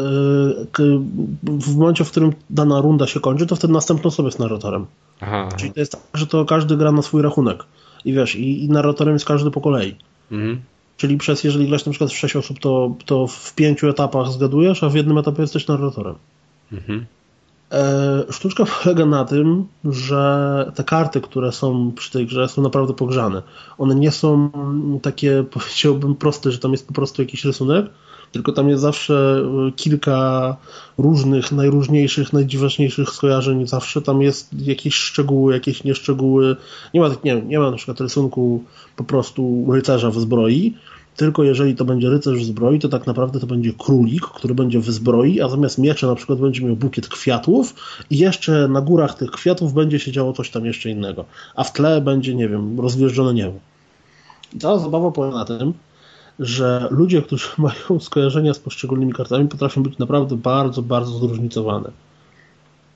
y, 0.80 1.00
w 1.44 1.76
momencie, 1.78 2.04
w 2.04 2.12
którym 2.12 2.34
dana 2.50 2.82
runda 2.82 3.08
się 3.08 3.20
kończy, 3.20 3.48
to 3.48 3.56
wtedy 3.56 3.74
następną 3.74 4.08
osobę 4.08 4.28
jest 4.28 4.40
narratorem. 4.40 4.86
Aha, 5.22 5.50
Czyli 5.58 5.74
to 5.74 5.80
jest 5.80 5.92
tak, 5.92 6.02
że 6.14 6.28
to 6.28 6.46
każdy 6.46 6.78
gra 6.78 6.92
na 6.92 7.02
swój 7.02 7.22
rachunek. 7.22 7.64
I 8.06 8.14
wiesz, 8.14 8.36
i, 8.36 8.64
i 8.64 8.70
narratorem 8.70 9.14
jest 9.14 9.26
każdy 9.26 9.52
po 9.52 9.62
kolei. 9.62 9.96
Mhm. 10.32 10.62
Czyli 10.98 11.18
przez, 11.18 11.44
jeżeli 11.44 11.68
grasz 11.68 11.86
na 11.86 11.92
przykład 11.92 12.12
w 12.12 12.18
6 12.18 12.36
osób, 12.36 12.60
to, 12.60 12.96
to 13.06 13.28
w 13.28 13.56
pięciu 13.56 13.90
etapach 13.90 14.32
zgadujesz, 14.32 14.84
a 14.84 14.90
w 14.90 14.96
jednym 14.96 15.18
etapie 15.18 15.42
jesteś 15.42 15.68
narratorem. 15.68 16.16
Mhm. 16.72 17.06
E, 17.72 18.24
sztuczka 18.30 18.66
polega 18.84 19.06
na 19.06 19.26
tym, 19.26 19.68
że 19.86 20.72
te 20.76 20.84
karty, 20.84 21.22
które 21.22 21.52
są 21.52 21.92
przy 21.92 22.12
tej 22.12 22.26
grze, 22.26 22.50
są 22.50 22.62
naprawdę 22.62 22.94
pogrzane. 22.94 23.42
One 23.78 23.96
nie 23.96 24.12
są 24.12 24.50
takie, 25.02 25.44
powiedziałbym, 25.54 26.16
proste, 26.16 26.52
że 26.52 26.60
tam 26.60 26.72
jest 26.72 26.88
po 26.88 26.94
prostu 26.94 27.22
jakiś 27.22 27.46
rysunek, 27.46 27.86
tylko 28.34 28.52
tam 28.52 28.70
jest 28.70 28.82
zawsze 28.82 29.44
e, 29.68 29.72
kilka 29.72 30.58
różnych, 30.98 31.52
najróżniejszych, 31.52 32.34
najdziwaczniejszych 32.34 33.10
skojarzeń. 33.10 33.68
Zawsze 33.68 34.02
tam 34.02 34.22
jest 34.22 34.50
jakieś 34.54 34.96
szczegóły, 34.96 35.54
jakieś 35.54 35.84
nieszczegóły. 35.84 36.56
Nie 36.94 37.02
ma, 37.02 37.10
nie, 37.24 37.42
nie 37.42 37.60
ma 37.60 37.72
na 37.72 37.78
przykład 37.78 38.02
rysunku 38.02 38.64
po 38.96 39.04
prostu 39.04 39.66
rycerza 39.72 40.12
w 40.12 40.20
zbroi, 40.20 40.74
tylko 41.16 41.44
jeżeli 41.44 41.76
to 41.76 41.86
będzie 41.86 42.10
rycerz 42.10 42.40
w 42.40 42.46
zbroi, 42.46 42.80
to 42.80 42.90
tak 42.90 43.08
naprawdę 43.08 43.40
to 43.40 43.48
będzie 43.48 43.74
królik, 43.78 44.26
który 44.26 44.56
będzie 44.56 44.80
w 44.80 44.92
zbroi, 44.92 45.42
a 45.42 45.50
zamiast 45.50 45.78
miecza 45.78 46.08
na 46.08 46.16
przykład 46.16 46.40
będzie 46.40 46.66
miał 46.66 46.76
bukiet 46.76 47.08
kwiatów 47.08 47.76
i 48.10 48.18
jeszcze 48.18 48.68
na 48.68 48.82
górach 48.82 49.18
tych 49.18 49.32
kwiatów 49.32 49.74
będzie 49.74 50.00
się 50.00 50.12
działo 50.12 50.34
coś 50.34 50.50
tam 50.50 50.66
jeszcze 50.66 50.90
innego. 50.90 51.26
A 51.56 51.64
w 51.64 51.74
tle 51.74 52.02
będzie, 52.02 52.36
nie 52.36 52.50
wiem, 52.50 52.80
rozwieżdżone 52.80 53.34
niebo. 53.34 53.54
Ta 54.62 54.80
zabawa 54.80 55.12
polega 55.12 55.38
na 55.38 55.46
tym, 55.46 55.74
że 56.40 56.88
ludzie, 56.92 57.22
którzy 57.22 57.48
mają 57.58 58.00
skojarzenia 58.00 58.54
z 58.54 58.60
poszczególnymi 58.60 59.14
kartami, 59.14 59.48
potrafią 59.48 59.84
być 59.84 59.98
naprawdę 59.98 60.38
bardzo, 60.38 60.82
bardzo 60.82 61.12
zróżnicowane. 61.12 61.92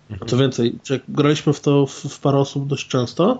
Mhm. 0.09 0.29
Co 0.29 0.37
więcej, 0.37 0.79
jak 0.89 1.01
graliśmy 1.09 1.53
w 1.53 1.61
to 1.61 1.85
w, 1.85 1.91
w 1.91 2.19
parę 2.19 2.37
osób 2.37 2.67
dość 2.67 2.87
często, 2.87 3.39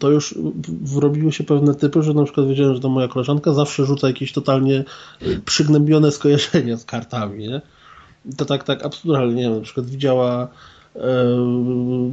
to 0.00 0.10
już 0.10 0.34
wrobiły 0.82 1.32
się 1.32 1.44
pewne 1.44 1.74
typy, 1.74 2.02
że 2.02 2.14
na 2.14 2.24
przykład 2.24 2.48
wiedziałem, 2.48 2.74
że 2.74 2.80
to 2.80 2.88
moja 2.88 3.08
koleżanka 3.08 3.52
zawsze 3.52 3.84
rzuca 3.84 4.06
jakieś 4.06 4.32
totalnie 4.32 4.84
przygnębione 5.44 6.12
skojarzenia 6.12 6.76
z 6.76 6.84
kartami, 6.84 7.48
nie? 7.48 7.60
to 8.36 8.44
tak, 8.44 8.64
tak 8.64 8.84
absurdalnie, 8.84 9.34
nie 9.34 9.42
wiem, 9.42 9.54
na 9.54 9.60
przykład 9.60 9.86
widziała 9.86 10.48
e, 10.96 11.00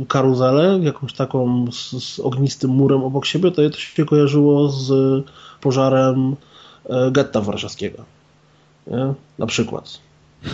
karuzelę, 0.07 0.80
jakąś 0.84 1.14
taką 1.14 1.66
z, 1.72 2.03
z, 2.03 2.20
ognistym 2.20 2.72
murem 2.72 3.03
obok 3.03 3.26
siebie, 3.26 3.52
to 3.52 3.62
jej 3.62 3.72
to 3.72 3.78
się 3.78 4.06
kojarzyło 4.06 4.70
z 4.70 4.94
pożarem 5.62 6.36
getta 7.12 7.41
warszawskiego. 7.41 8.03
Nie? 8.88 9.14
Na 9.40 9.45
przykład. 9.45 9.99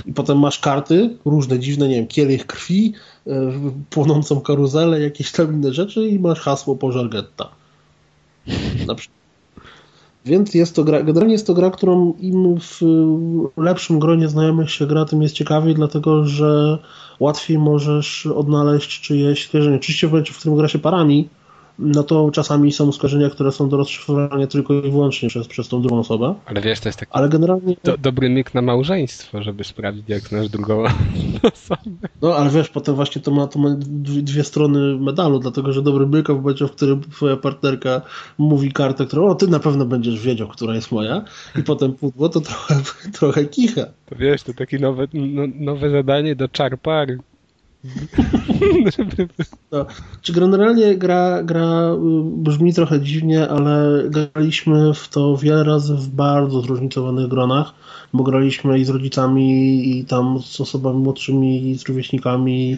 I 0.05 0.13
potem 0.13 0.39
masz 0.39 0.59
karty, 0.59 1.17
różne 1.25 1.59
dziwne, 1.59 1.87
nie 1.87 1.95
wiem, 1.95 2.07
kielich 2.07 2.45
krwi, 2.45 2.93
e, 3.27 3.31
płonącą 3.89 4.41
karuzelę, 4.41 5.01
jakieś 5.01 5.31
tam 5.31 5.53
inne 5.53 5.73
rzeczy 5.73 6.07
i 6.07 6.19
masz 6.19 6.39
hasło 6.39 6.75
pożar 6.75 7.09
getta. 7.09 7.49
Na 8.87 8.95
przykład. 8.95 9.21
Więc 10.25 10.53
jest 10.53 10.75
to 10.75 10.83
gra, 10.83 11.03
generalnie 11.03 11.33
jest 11.33 11.47
to 11.47 11.53
gra, 11.53 11.69
którą 11.71 12.13
im 12.19 12.59
w 12.59 12.81
lepszym 13.57 13.99
gronie 13.99 14.29
znajomych 14.29 14.71
się 14.71 14.87
gra, 14.87 15.05
tym 15.05 15.21
jest 15.21 15.35
ciekawiej, 15.35 15.75
dlatego 15.75 16.25
że 16.25 16.77
łatwiej 17.19 17.57
możesz 17.57 18.25
odnaleźć 18.25 19.01
czyjeś 19.01 19.47
skojarzenie. 19.47 19.75
Oczywiście 19.75 20.07
w 20.07 20.11
momencie, 20.11 20.33
w 20.33 20.37
którym 20.37 20.57
gra 20.57 20.67
się 20.67 20.79
parami, 20.79 21.29
no 21.80 22.03
to 22.03 22.31
czasami 22.31 22.72
są 22.72 22.91
skojarzenia, 22.91 23.30
które 23.30 23.52
są 23.52 23.69
do 23.69 23.77
rozszyfrowania 23.77 24.48
tylko 24.48 24.73
i 24.73 24.81
wyłącznie 24.81 25.30
przez, 25.30 25.48
przez 25.48 25.68
tą 25.68 25.81
drugą 25.81 25.99
osobę. 25.99 26.35
Ale 26.45 26.61
wiesz, 26.61 26.80
to 26.80 26.89
jest 26.89 26.99
taki 26.99 27.11
Ale 27.15 27.30
generalnie... 27.30 27.76
do, 27.84 27.98
dobry 27.98 28.30
myk 28.30 28.53
na 28.53 28.61
małżeństwo, 28.61 29.43
żeby 29.43 29.64
sprawdzić, 29.64 30.10
jak 30.10 30.22
znasz 30.22 30.49
drugą 30.49 30.84
osobę. 31.53 32.07
No, 32.22 32.35
ale 32.35 32.49
wiesz, 32.49 32.69
potem 32.69 32.95
właśnie 32.95 33.22
to 33.22 33.31
ma, 33.31 33.48
to 33.48 33.60
ma 33.60 33.76
dwie 33.77 34.43
strony 34.43 34.98
medalu, 34.99 35.39
dlatego, 35.39 35.73
że 35.73 35.81
dobry 35.81 36.07
myk 36.07 36.27
w 36.27 36.35
momencie, 36.35 36.68
w 36.68 36.72
którym 36.72 37.02
twoja 37.02 37.38
partnerka 37.38 38.02
mówi 38.38 38.72
kartę, 38.72 39.06
którą, 39.06 39.27
o, 39.27 39.35
ty 39.35 39.48
na 39.48 39.60
pewno 39.60 39.85
będziesz 39.85 40.19
wiedział, 40.19 40.48
która 40.48 40.76
jest 40.76 40.91
moja 40.91 41.23
i 41.60 41.64
potem 41.64 41.93
pudło, 41.93 42.30
to 42.30 42.41
trochę, 42.41 42.76
trochę 43.19 43.45
kicha. 43.45 43.85
To 44.06 44.15
wiesz, 44.15 44.43
to 44.43 44.53
takie 44.53 44.80
nowe, 44.80 45.07
no, 45.14 45.43
nowe 45.56 45.89
zadanie 45.89 46.35
do 46.35 46.48
czarpary. 46.48 47.19
No, 49.71 49.85
czy 50.21 50.33
generalnie 50.33 50.95
gra, 50.95 51.43
gra 51.43 51.93
y, 51.93 51.97
brzmi 52.23 52.73
trochę 52.73 53.01
dziwnie, 53.01 53.49
ale 53.49 54.03
graliśmy 54.09 54.93
w 54.93 55.07
to 55.09 55.37
wiele 55.37 55.63
razy 55.63 55.95
w 55.95 56.07
bardzo 56.07 56.61
zróżnicowanych 56.61 57.27
gronach, 57.27 57.73
bo 58.13 58.23
graliśmy 58.23 58.79
i 58.79 58.85
z 58.85 58.89
rodzicami, 58.89 59.89
i 59.97 60.05
tam 60.05 60.39
z 60.41 60.61
osobami 60.61 60.97
młodszymi, 60.99 61.69
i 61.69 61.77
z 61.77 61.87
rówieśnikami, 61.87 62.77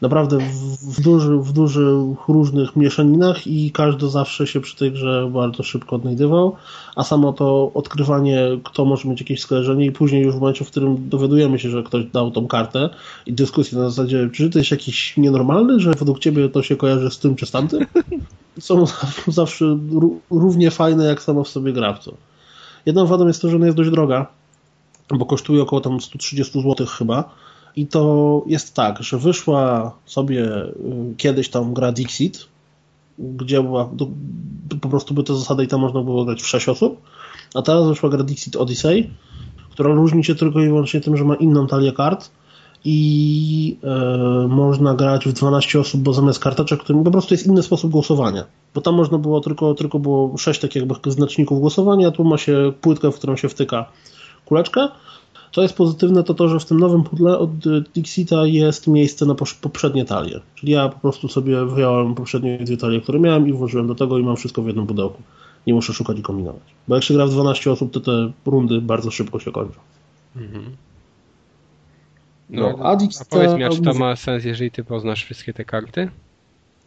naprawdę 0.00 0.38
w, 0.38 0.96
w, 0.96 1.00
duży, 1.00 1.38
w 1.38 1.52
dużych 1.52 2.28
różnych 2.28 2.76
mieszaninach 2.76 3.46
i 3.46 3.70
każdy 3.70 4.08
zawsze 4.08 4.46
się 4.46 4.60
przy 4.60 4.76
tej 4.76 4.92
grze 4.92 5.30
bardzo 5.32 5.62
szybko 5.62 5.96
odnajdywał, 5.96 6.56
a 6.96 7.04
samo 7.04 7.32
to 7.32 7.70
odkrywanie, 7.74 8.40
kto 8.64 8.84
może 8.84 9.08
mieć 9.08 9.20
jakieś 9.20 9.40
skojarzenie 9.40 9.86
i 9.86 9.92
później 9.92 10.22
już 10.22 10.36
w 10.36 10.40
momencie, 10.40 10.64
w 10.64 10.70
którym 10.70 11.08
dowiadujemy 11.08 11.58
się, 11.58 11.70
że 11.70 11.82
ktoś 11.82 12.04
dał 12.04 12.30
tą 12.30 12.46
kartę 12.46 12.90
i 13.26 13.32
dyskusję 13.32 13.78
na 13.78 13.90
zasadzie, 13.90 14.28
czy 14.32 14.50
ty 14.50 14.58
jesteś 14.58 14.70
jakiś 14.70 15.16
nienormalny, 15.16 15.80
że 15.80 15.90
według 15.90 16.18
ciebie 16.18 16.48
to 16.48 16.62
się 16.62 16.76
kojarzy 16.76 17.10
z 17.10 17.18
tym 17.18 17.36
czy 17.36 17.46
z 17.46 17.50
tamtym, 17.50 17.86
są 18.60 18.84
zawsze 19.26 19.78
równie 20.30 20.70
fajne 20.70 21.04
jak 21.04 21.22
samo 21.22 21.44
w 21.44 21.48
sobie 21.48 21.72
gra 21.72 21.92
to. 21.92 22.14
Jedną 22.86 23.06
wadą 23.06 23.26
jest 23.26 23.42
to, 23.42 23.48
że 23.48 23.56
ona 23.56 23.66
jest 23.66 23.76
dość 23.76 23.90
droga, 23.90 24.26
bo 25.10 25.26
kosztuje 25.26 25.62
około 25.62 25.80
tam 25.80 26.00
130 26.00 26.62
zł 26.62 26.86
chyba, 26.86 27.30
i 27.76 27.86
to 27.86 28.42
jest 28.46 28.74
tak, 28.74 29.02
że 29.02 29.18
wyszła 29.18 29.92
sobie 30.06 30.44
y, 30.44 30.72
kiedyś 31.16 31.48
tam 31.48 31.74
gra 31.74 31.92
Dixit, 31.92 32.46
gdzie 33.18 33.62
była, 33.62 33.90
po 34.80 34.88
prostu 34.88 35.14
by 35.14 35.22
te 35.22 35.34
zasady 35.34 35.64
i 35.64 35.68
tam 35.68 35.80
można 35.80 36.02
było 36.02 36.24
grać 36.24 36.42
w 36.42 36.46
6 36.46 36.68
osób, 36.68 37.00
a 37.54 37.62
teraz 37.62 37.86
wyszła 37.86 38.10
gra 38.10 38.22
Dixit 38.22 38.56
Odyssey, 38.56 39.10
która 39.70 39.94
różni 39.94 40.24
się 40.24 40.34
tylko 40.34 40.60
i 40.60 40.66
wyłącznie 40.66 41.00
tym, 41.00 41.16
że 41.16 41.24
ma 41.24 41.34
inną 41.34 41.66
talię 41.66 41.92
kart 41.92 42.30
i 42.84 43.76
e, 43.84 44.48
można 44.48 44.94
grać 44.94 45.24
w 45.24 45.32
12 45.32 45.80
osób, 45.80 46.00
bo 46.00 46.12
zamiast 46.12 46.38
karteczek, 46.38 46.80
którym 46.80 47.04
po 47.04 47.10
prostu 47.10 47.34
jest 47.34 47.46
inny 47.46 47.62
sposób 47.62 47.90
głosowania. 47.90 48.44
Bo 48.74 48.80
tam 48.80 48.94
można 48.94 49.18
było 49.18 49.40
tylko, 49.40 49.74
tylko 49.74 49.98
było 49.98 50.38
6 50.38 50.60
takich 50.60 50.82
jakby 50.82 51.10
znaczników 51.10 51.60
głosowania, 51.60 52.08
a 52.08 52.10
tu 52.10 52.24
ma 52.24 52.38
się 52.38 52.72
płytkę, 52.80 53.12
w 53.12 53.14
którą 53.14 53.36
się 53.36 53.48
wtyka 53.48 53.84
kuleczkę 54.44 54.88
co 55.54 55.62
jest 55.62 55.76
pozytywne, 55.76 56.24
to 56.24 56.34
to, 56.34 56.48
że 56.48 56.60
w 56.60 56.64
tym 56.64 56.80
nowym 56.80 57.04
pudle 57.04 57.38
od 57.38 57.50
Dixita 57.94 58.46
jest 58.46 58.86
miejsce 58.86 59.26
na 59.26 59.34
poprzednie 59.60 60.04
talie. 60.04 60.40
Czyli 60.54 60.72
ja 60.72 60.88
po 60.88 60.98
prostu 60.98 61.28
sobie 61.28 61.64
wyjąłem 61.64 62.14
poprzednie 62.14 62.58
dwie 62.58 62.76
talie, 62.76 63.00
które 63.00 63.20
miałem 63.20 63.48
i 63.48 63.52
włożyłem 63.52 63.86
do 63.86 63.94
tego 63.94 64.18
i 64.18 64.22
mam 64.22 64.36
wszystko 64.36 64.62
w 64.62 64.66
jednym 64.66 64.86
pudełku. 64.86 65.22
Nie 65.66 65.74
muszę 65.74 65.92
szukać 65.92 66.18
i 66.18 66.22
kombinować. 66.22 66.62
Bo 66.88 66.94
jak 66.94 67.04
się 67.04 67.14
gra 67.14 67.26
w 67.26 67.30
12 67.30 67.70
osób, 67.70 67.92
to 67.92 68.00
te 68.00 68.32
rundy 68.46 68.80
bardzo 68.80 69.10
szybko 69.10 69.38
się 69.38 69.52
kończą. 69.52 69.80
Mhm. 70.36 70.64
No, 72.50 72.76
no, 72.78 72.84
a, 72.84 72.92
a 72.92 73.24
powiedz 73.30 73.54
mi, 73.54 73.76
czy 73.76 73.82
to 73.82 73.94
ma 73.94 74.16
sens, 74.16 74.44
jeżeli 74.44 74.70
ty 74.70 74.84
poznasz 74.84 75.24
wszystkie 75.24 75.52
te 75.52 75.64
karty? 75.64 76.10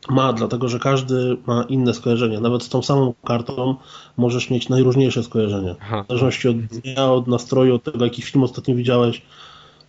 Ma, 0.09 0.33
dlatego 0.33 0.69
że 0.69 0.79
każdy 0.79 1.37
ma 1.47 1.63
inne 1.63 1.93
skojarzenia. 1.93 2.39
Nawet 2.39 2.63
z 2.63 2.69
tą 2.69 2.81
samą 2.81 3.13
kartą 3.25 3.75
możesz 4.17 4.49
mieć 4.49 4.69
najróżniejsze 4.69 5.23
skojarzenia. 5.23 5.75
Aha. 5.81 6.03
W 6.03 6.07
zależności 6.07 6.47
od 6.47 6.57
dnia, 6.57 7.11
od 7.11 7.27
nastroju, 7.27 7.75
od 7.75 7.83
tego, 7.83 8.05
jaki 8.05 8.21
film 8.21 8.43
ostatnio 8.43 8.75
widziałeś, 8.75 9.21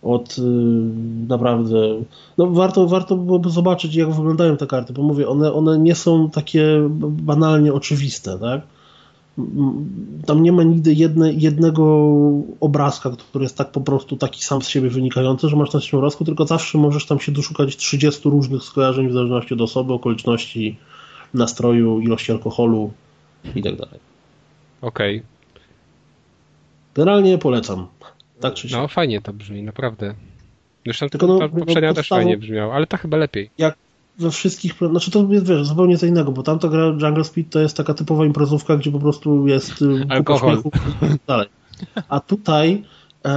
od 0.03 0.37
yy, 0.37 0.43
naprawdę. 1.27 1.77
No 2.37 2.47
warto, 2.47 2.87
warto 2.87 3.15
byłoby 3.15 3.49
zobaczyć, 3.49 3.95
jak 3.95 4.11
wyglądają 4.11 4.57
te 4.57 4.67
karty, 4.67 4.93
bo 4.93 5.03
mówię, 5.03 5.27
one, 5.27 5.53
one 5.53 5.79
nie 5.79 5.95
są 5.95 6.29
takie 6.29 6.89
banalnie 7.01 7.73
oczywiste, 7.73 8.39
tak? 8.39 8.61
Tam 10.25 10.43
nie 10.43 10.51
ma 10.51 10.63
nigdy 10.63 10.93
jedne, 10.93 11.33
jednego 11.33 12.11
obrazka, 12.59 13.09
który 13.09 13.43
jest 13.43 13.57
tak 13.57 13.71
po 13.71 13.81
prostu 13.81 14.17
taki 14.17 14.43
sam 14.43 14.61
z 14.61 14.67
siebie 14.67 14.89
wynikający, 14.89 15.49
że 15.49 15.55
masz 15.55 15.73
na 15.73 15.79
tym 15.79 15.99
obrazku, 15.99 16.25
tylko 16.25 16.45
zawsze 16.45 16.77
możesz 16.77 17.05
tam 17.05 17.19
się 17.19 17.31
doszukać 17.31 17.77
30 17.77 18.29
różnych 18.29 18.63
skojarzeń 18.63 19.09
w 19.09 19.13
zależności 19.13 19.53
od 19.53 19.61
osoby, 19.61 19.93
okoliczności, 19.93 20.77
nastroju, 21.33 21.99
ilości 21.99 22.31
alkoholu 22.31 22.91
i 23.55 23.63
tak 23.63 23.75
dalej. 23.75 23.99
Okej. 24.81 25.17
Okay. 25.17 25.29
Generalnie 26.95 27.37
polecam. 27.37 27.87
Tak 28.39 28.53
czy 28.53 28.67
No 28.71 28.87
fajnie 28.87 29.21
to 29.21 29.33
brzmi, 29.33 29.63
naprawdę. 29.63 30.13
Zresztą 30.85 31.09
Tylko 31.09 31.27
no, 31.27 31.49
poprzednia 31.49 31.89
no, 31.89 31.95
też 31.95 32.07
fajnie 32.07 32.37
brzmiała, 32.37 32.75
ale 32.75 32.87
ta 32.87 32.97
chyba 32.97 33.17
lepiej. 33.17 33.49
Jak, 33.57 33.77
we 34.19 34.31
wszystkich, 34.31 34.73
znaczy 34.89 35.11
to 35.11 35.27
jest 35.29 35.47
wiesz, 35.47 35.67
zupełnie 35.67 35.97
co 35.97 36.05
innego, 36.05 36.31
bo 36.31 36.43
tamta 36.43 36.67
gra 36.67 36.85
Jungle 36.85 37.23
Speed 37.23 37.49
to 37.49 37.59
jest 37.59 37.77
taka 37.77 37.93
typowa 37.93 38.25
imprezówka, 38.25 38.77
gdzie 38.77 38.91
po 38.91 38.99
prostu 38.99 39.47
jest 39.47 39.81
y, 39.81 40.05
alkohol 40.09 40.63
tak 40.99 41.17
dalej. 41.27 41.47
A 42.09 42.19
tutaj 42.19 42.83
e, 43.25 43.35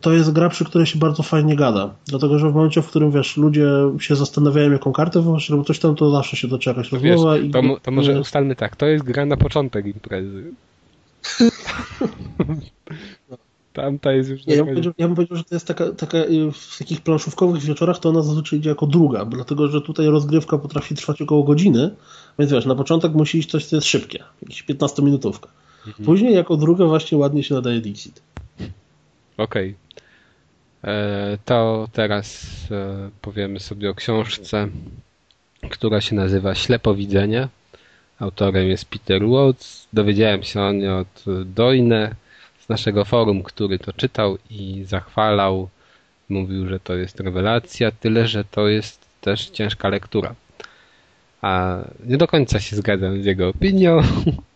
to 0.00 0.12
jest 0.12 0.32
gra, 0.32 0.48
przy 0.48 0.64
której 0.64 0.86
się 0.86 0.98
bardzo 0.98 1.22
fajnie 1.22 1.56
gada, 1.56 1.94
dlatego 2.06 2.38
że 2.38 2.50
w 2.50 2.54
momencie, 2.54 2.82
w 2.82 2.86
którym 2.86 3.10
wiesz, 3.10 3.36
ludzie 3.36 3.68
się 3.98 4.16
zastanawiają, 4.16 4.72
jaką 4.72 4.92
kartę 4.92 5.22
wyłożyć, 5.22 5.50
albo 5.50 5.64
coś 5.64 5.78
tam, 5.78 5.94
to 5.94 6.10
zawsze 6.10 6.36
się 6.36 6.48
toczy 6.48 6.70
jakaś 6.70 6.92
rozmowa. 6.92 7.34
Wiesz, 7.34 7.44
i... 7.44 7.50
to, 7.50 7.62
to 7.82 7.90
może 7.90 8.20
ustalmy 8.20 8.56
tak, 8.56 8.76
to 8.76 8.86
jest 8.86 9.04
gra 9.04 9.26
na 9.26 9.36
początek 9.36 9.86
imprezy. 9.86 10.44
Tamta 13.72 14.12
jest 14.12 14.30
już... 14.30 14.46
Ja, 14.46 14.54
ja, 14.54 14.64
bym 14.64 14.74
powiedział, 14.74 14.92
ja 14.98 15.06
bym 15.06 15.16
powiedział, 15.16 15.36
że 15.36 15.44
to 15.44 15.54
jest 15.54 15.66
taka, 15.66 15.92
taka, 15.92 16.18
y, 16.18 16.52
w 16.52 16.78
takich 16.78 17.00
planszówkowych 17.00 17.62
wieczorach 17.62 17.98
to 17.98 18.08
ona 18.08 18.22
zazwyczaj 18.22 18.58
idzie 18.58 18.68
jako 18.68 18.86
druga, 18.86 19.24
dlatego 19.24 19.68
że 19.68 19.80
tutaj 19.80 20.06
rozgrywka 20.06 20.58
potrafi 20.58 20.94
trwać 20.94 21.22
około 21.22 21.42
godziny, 21.42 21.90
więc 22.38 22.52
wiesz, 22.52 22.66
na 22.66 22.74
początek 22.74 23.12
musi 23.12 23.38
iść 23.38 23.50
coś, 23.50 23.66
co 23.66 23.76
jest 23.76 23.88
szybkie, 23.88 24.24
jakieś 24.42 24.64
15-minutówka. 24.64 25.48
Mhm. 25.86 26.04
Później 26.04 26.34
jako 26.34 26.56
druga 26.56 26.84
właśnie 26.84 27.18
ładnie 27.18 27.42
się 27.42 27.54
nadaje 27.54 27.80
Dixit. 27.80 28.22
Okej. 29.36 29.74
Okay. 30.82 30.94
E, 30.94 31.38
to 31.44 31.88
teraz 31.92 32.46
e, 32.70 33.10
powiemy 33.20 33.60
sobie 33.60 33.90
o 33.90 33.94
książce, 33.94 34.68
która 35.70 36.00
się 36.00 36.14
nazywa 36.16 36.54
Ślepowidzenie. 36.54 37.48
Autorem 38.18 38.68
jest 38.68 38.84
Peter 38.84 39.28
Watts. 39.28 39.88
Dowiedziałem 39.92 40.42
się 40.42 40.60
o 40.60 40.72
niej 40.72 40.88
od 40.88 41.24
Doine 41.44 42.14
naszego 42.70 43.04
forum, 43.04 43.42
który 43.42 43.78
to 43.78 43.92
czytał 43.92 44.38
i 44.50 44.84
zachwalał. 44.86 45.68
Mówił, 46.28 46.68
że 46.68 46.80
to 46.80 46.94
jest 46.94 47.20
rewelacja, 47.20 47.90
tyle 47.90 48.28
że 48.28 48.44
to 48.44 48.68
jest 48.68 49.00
też 49.20 49.50
ciężka 49.50 49.88
lektura. 49.88 50.34
A 51.42 51.78
nie 52.06 52.16
do 52.16 52.26
końca 52.26 52.60
się 52.60 52.76
zgadzam 52.76 53.22
z 53.22 53.24
jego 53.24 53.48
opinią, 53.48 54.00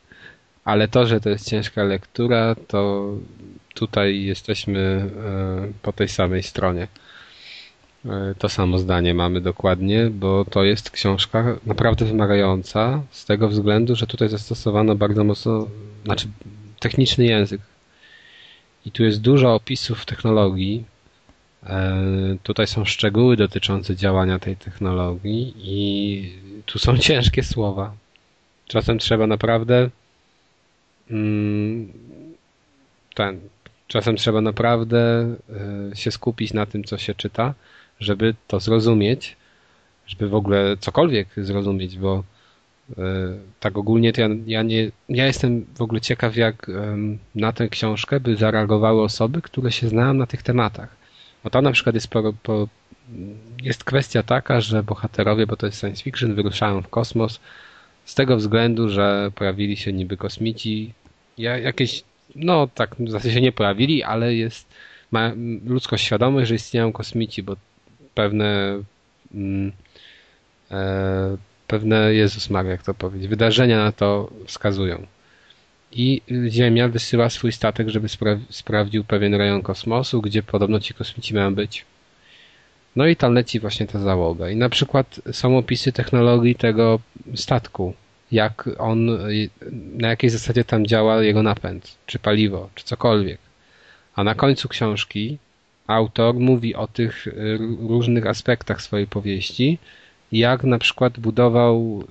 ale 0.64 0.88
to, 0.88 1.06
że 1.06 1.20
to 1.20 1.30
jest 1.30 1.48
ciężka 1.48 1.84
lektura, 1.84 2.54
to 2.68 3.08
tutaj 3.74 4.22
jesteśmy 4.22 4.80
e, 4.80 5.72
po 5.82 5.92
tej 5.92 6.08
samej 6.08 6.42
stronie. 6.42 6.88
E, 8.06 8.34
to 8.38 8.48
samo 8.48 8.78
zdanie 8.78 9.14
mamy 9.14 9.40
dokładnie, 9.40 10.10
bo 10.10 10.44
to 10.44 10.64
jest 10.64 10.90
książka 10.90 11.56
naprawdę 11.66 12.04
wymagająca 12.04 13.02
z 13.10 13.24
tego 13.24 13.48
względu, 13.48 13.96
że 13.96 14.06
tutaj 14.06 14.28
zastosowano 14.28 14.94
bardzo 14.94 15.24
mocno, 15.24 15.68
znaczy 16.04 16.28
techniczny 16.80 17.24
język 17.24 17.60
i 18.86 18.90
tu 18.90 19.04
jest 19.04 19.20
dużo 19.20 19.54
opisów 19.54 20.06
technologii. 20.06 20.84
E, 21.66 22.02
tutaj 22.42 22.66
są 22.66 22.84
szczegóły 22.84 23.36
dotyczące 23.36 23.96
działania 23.96 24.38
tej 24.38 24.56
technologii 24.56 25.54
i 25.56 26.32
tu 26.66 26.78
są 26.78 26.98
ciężkie 27.08 27.42
słowa. 27.42 27.94
Czasem 28.66 28.98
trzeba 28.98 29.26
naprawdę 29.26 29.90
mm, 31.10 31.92
ten, 33.14 33.40
czasem 33.88 34.16
trzeba 34.16 34.40
naprawdę 34.40 35.34
e, 35.92 35.96
się 35.96 36.10
skupić 36.10 36.52
na 36.52 36.66
tym, 36.66 36.84
co 36.84 36.98
się 36.98 37.14
czyta, 37.14 37.54
żeby 38.00 38.34
to 38.48 38.60
zrozumieć, 38.60 39.36
żeby 40.06 40.28
w 40.28 40.34
ogóle 40.34 40.76
cokolwiek 40.76 41.28
zrozumieć, 41.36 41.98
bo 41.98 42.24
tak 43.60 43.78
ogólnie 43.78 44.12
to 44.12 44.20
ja, 44.20 44.28
ja, 44.46 44.62
nie, 44.62 44.90
ja 45.08 45.26
jestem 45.26 45.66
w 45.74 45.82
ogóle 45.82 46.00
ciekaw, 46.00 46.36
jak 46.36 46.70
na 47.34 47.52
tę 47.52 47.68
książkę 47.68 48.20
by 48.20 48.36
zareagowały 48.36 49.02
osoby, 49.02 49.42
które 49.42 49.72
się 49.72 49.88
znają 49.88 50.14
na 50.14 50.26
tych 50.26 50.42
tematach. 50.42 50.96
Bo 51.44 51.50
tam 51.50 51.64
na 51.64 51.72
przykład 51.72 51.94
jest, 51.94 52.08
po, 52.08 52.32
po, 52.42 52.68
jest 53.62 53.84
kwestia 53.84 54.22
taka, 54.22 54.60
że 54.60 54.82
bohaterowie, 54.82 55.46
bo 55.46 55.56
to 55.56 55.66
jest 55.66 55.80
science 55.80 56.02
fiction, 56.02 56.34
wyruszają 56.34 56.82
w 56.82 56.88
kosmos 56.88 57.40
z 58.04 58.14
tego 58.14 58.36
względu, 58.36 58.88
że 58.88 59.30
pojawili 59.34 59.76
się 59.76 59.92
niby 59.92 60.16
kosmici 60.16 60.92
jakieś, 61.38 62.04
no 62.34 62.68
tak, 62.74 62.96
w 62.98 63.10
zasadzie 63.10 63.34
się 63.34 63.40
nie 63.40 63.52
pojawili, 63.52 64.02
ale 64.02 64.34
jest, 64.34 64.74
ma 65.10 65.32
ludzkość 65.66 66.04
świadomość, 66.04 66.48
że 66.48 66.54
istnieją 66.54 66.92
kosmici, 66.92 67.42
bo 67.42 67.56
pewne 68.14 68.82
mm, 69.34 69.72
e, 70.70 71.36
pewne, 71.66 72.14
Jezus 72.14 72.50
Maria, 72.50 72.72
jak 72.72 72.82
to 72.82 72.94
powiedzieć, 72.94 73.28
wydarzenia 73.28 73.78
na 73.84 73.92
to 73.92 74.30
wskazują. 74.46 75.06
I 75.92 76.22
Ziemia 76.48 76.88
wysyła 76.88 77.30
swój 77.30 77.52
statek, 77.52 77.88
żeby 77.88 78.08
spra 78.08 78.38
sprawdził 78.50 79.04
pewien 79.04 79.34
rejon 79.34 79.62
kosmosu, 79.62 80.22
gdzie 80.22 80.42
podobno 80.42 80.80
ci 80.80 80.94
kosmici 80.94 81.34
mają 81.34 81.54
być. 81.54 81.84
No 82.96 83.06
i 83.06 83.16
tam 83.16 83.34
leci 83.34 83.60
właśnie 83.60 83.86
ta 83.86 83.98
załoga. 83.98 84.50
I 84.50 84.56
na 84.56 84.68
przykład 84.68 85.20
są 85.32 85.58
opisy 85.58 85.92
technologii 85.92 86.54
tego 86.54 87.00
statku, 87.34 87.94
jak 88.32 88.70
on, 88.78 89.18
na 89.72 90.08
jakiej 90.08 90.30
zasadzie 90.30 90.64
tam 90.64 90.86
działa 90.86 91.22
jego 91.22 91.42
napęd, 91.42 91.96
czy 92.06 92.18
paliwo, 92.18 92.70
czy 92.74 92.84
cokolwiek. 92.84 93.38
A 94.14 94.24
na 94.24 94.34
końcu 94.34 94.68
książki 94.68 95.38
autor 95.86 96.34
mówi 96.34 96.74
o 96.74 96.86
tych 96.86 97.26
różnych 97.88 98.26
aspektach 98.26 98.82
swojej 98.82 99.06
powieści, 99.06 99.78
jak 100.32 100.64
na 100.64 100.78
przykład 100.78 101.20
budował, 101.20 102.04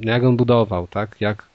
no 0.00 0.12
jak 0.12 0.24
on 0.24 0.36
budował, 0.36 0.86
tak? 0.86 1.16
Jak, 1.20 1.48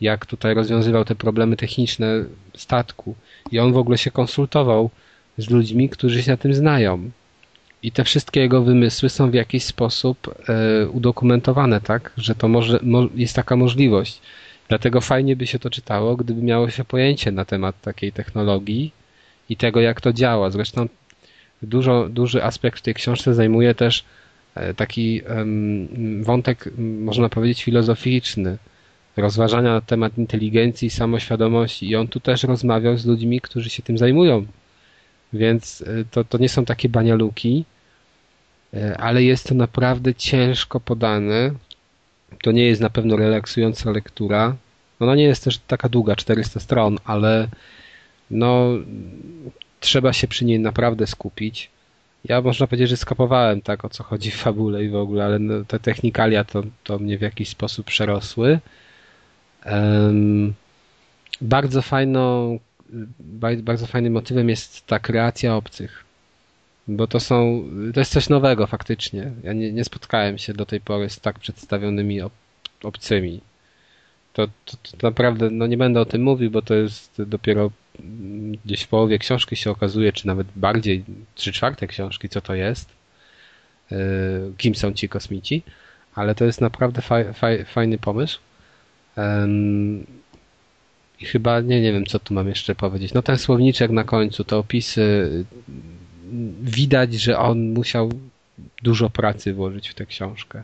jak 0.00 0.26
tutaj 0.26 0.54
rozwiązywał 0.54 1.04
te 1.04 1.14
problemy 1.14 1.56
techniczne 1.56 2.24
statku. 2.56 3.14
I 3.52 3.58
on 3.58 3.72
w 3.72 3.76
ogóle 3.76 3.98
się 3.98 4.10
konsultował 4.10 4.90
z 5.38 5.50
ludźmi, 5.50 5.88
którzy 5.88 6.22
się 6.22 6.30
na 6.30 6.36
tym 6.36 6.54
znają. 6.54 7.10
I 7.82 7.92
te 7.92 8.04
wszystkie 8.04 8.40
jego 8.40 8.62
wymysły 8.62 9.08
są 9.08 9.30
w 9.30 9.34
jakiś 9.34 9.64
sposób 9.64 10.34
e, 10.48 10.88
udokumentowane, 10.88 11.80
tak? 11.80 12.12
Że 12.16 12.34
to 12.34 12.48
może, 12.48 12.78
mo, 12.82 13.08
jest 13.14 13.36
taka 13.36 13.56
możliwość. 13.56 14.20
Dlatego 14.68 15.00
fajnie 15.00 15.36
by 15.36 15.46
się 15.46 15.58
to 15.58 15.70
czytało, 15.70 16.16
gdyby 16.16 16.42
miało 16.42 16.70
się 16.70 16.84
pojęcie 16.84 17.32
na 17.32 17.44
temat 17.44 17.80
takiej 17.80 18.12
technologii 18.12 18.92
i 19.48 19.56
tego, 19.56 19.80
jak 19.80 20.00
to 20.00 20.12
działa. 20.12 20.50
Zresztą 20.50 20.88
dużo, 21.62 22.08
duży 22.08 22.44
aspekt 22.44 22.78
w 22.78 22.82
tej 22.82 22.94
książce 22.94 23.34
zajmuje 23.34 23.74
też 23.74 24.04
taki 24.76 25.22
um, 25.22 26.24
wątek, 26.24 26.70
można 26.78 27.28
powiedzieć, 27.28 27.64
filozoficzny, 27.64 28.58
rozważania 29.16 29.72
na 29.72 29.80
temat 29.80 30.18
inteligencji 30.18 30.86
i 30.86 30.90
samoświadomości. 30.90 31.88
I 31.88 31.96
on 31.96 32.08
tu 32.08 32.20
też 32.20 32.42
rozmawiał 32.42 32.96
z 32.96 33.06
ludźmi, 33.06 33.40
którzy 33.40 33.70
się 33.70 33.82
tym 33.82 33.98
zajmują. 33.98 34.46
Więc 35.32 35.84
e, 35.86 36.04
to, 36.10 36.24
to 36.24 36.38
nie 36.38 36.48
są 36.48 36.64
takie 36.64 36.88
banialuki, 36.88 37.64
e, 38.74 38.96
ale 38.98 39.22
jest 39.22 39.48
to 39.48 39.54
naprawdę 39.54 40.14
ciężko 40.14 40.80
podane. 40.80 41.50
To 42.42 42.52
nie 42.52 42.66
jest 42.66 42.80
na 42.80 42.90
pewno 42.90 43.16
relaksująca 43.16 43.90
lektura. 43.90 44.56
Ona 45.00 45.14
nie 45.14 45.24
jest 45.24 45.44
też 45.44 45.58
taka 45.58 45.88
długa, 45.88 46.16
400 46.16 46.60
stron, 46.60 46.98
ale 47.04 47.48
no 48.30 48.70
trzeba 49.80 50.12
się 50.12 50.28
przy 50.28 50.44
niej 50.44 50.60
naprawdę 50.60 51.06
skupić. 51.06 51.70
Ja 52.28 52.40
można 52.40 52.66
powiedzieć, 52.66 52.88
że 52.88 52.96
skapowałem 52.96 53.60
tak 53.60 53.84
o 53.84 53.88
co 53.88 54.04
chodzi 54.04 54.30
w 54.30 54.36
fabule 54.36 54.84
i 54.84 54.88
w 54.88 54.96
ogóle, 54.96 55.24
ale 55.24 55.38
no, 55.38 55.64
te 55.64 55.80
technikalia 55.80 56.44
to, 56.44 56.62
to 56.84 56.98
mnie 56.98 57.18
w 57.18 57.20
jakiś 57.20 57.48
sposób 57.48 57.86
przerosły. 57.86 58.58
Um, 59.66 60.54
bardzo 61.40 61.82
fajną 61.82 62.58
bardzo 63.62 63.86
fajnym 63.86 64.12
motywem 64.12 64.48
jest 64.48 64.86
ta 64.86 64.98
kreacja 64.98 65.56
obcych. 65.56 66.04
Bo 66.88 67.06
to 67.06 67.20
są, 67.20 67.64
to 67.94 68.00
jest 68.00 68.12
coś 68.12 68.28
nowego 68.28 68.66
faktycznie. 68.66 69.30
Ja 69.42 69.52
nie, 69.52 69.72
nie 69.72 69.84
spotkałem 69.84 70.38
się 70.38 70.54
do 70.54 70.66
tej 70.66 70.80
pory 70.80 71.10
z 71.10 71.20
tak 71.20 71.38
przedstawionymi 71.38 72.20
ob, 72.20 72.32
obcymi. 72.82 73.40
To, 74.36 74.46
to, 74.46 74.76
to, 74.82 74.96
naprawdę, 75.02 75.50
no 75.50 75.66
nie 75.66 75.76
będę 75.76 76.00
o 76.00 76.04
tym 76.04 76.22
mówił, 76.22 76.50
bo 76.50 76.62
to 76.62 76.74
jest 76.74 77.22
dopiero 77.22 77.70
gdzieś 78.64 78.82
w 78.82 78.88
połowie 78.88 79.18
książki 79.18 79.56
się 79.56 79.70
okazuje, 79.70 80.12
czy 80.12 80.26
nawet 80.26 80.46
bardziej, 80.56 81.04
trzy 81.34 81.52
czwarte 81.52 81.86
książki, 81.86 82.28
co 82.28 82.40
to 82.40 82.54
jest, 82.54 82.88
yy, 83.90 83.98
kim 84.56 84.74
są 84.74 84.92
ci 84.92 85.08
kosmici, 85.08 85.62
ale 86.14 86.34
to 86.34 86.44
jest 86.44 86.60
naprawdę 86.60 87.02
faj, 87.02 87.34
faj, 87.34 87.64
fajny 87.64 87.98
pomysł. 87.98 88.38
I 91.20 91.24
chyba, 91.24 91.60
nie, 91.60 91.80
nie 91.80 91.92
wiem, 91.92 92.06
co 92.06 92.18
tu 92.18 92.34
mam 92.34 92.48
jeszcze 92.48 92.74
powiedzieć. 92.74 93.14
No 93.14 93.22
ten 93.22 93.38
słowniczek 93.38 93.90
na 93.90 94.04
końcu, 94.04 94.44
te 94.44 94.56
opisy, 94.56 95.30
widać, 96.62 97.14
że 97.14 97.38
on 97.38 97.72
musiał 97.72 98.10
dużo 98.82 99.10
pracy 99.10 99.54
włożyć 99.54 99.88
w 99.88 99.94
tę 99.94 100.06
książkę. 100.06 100.62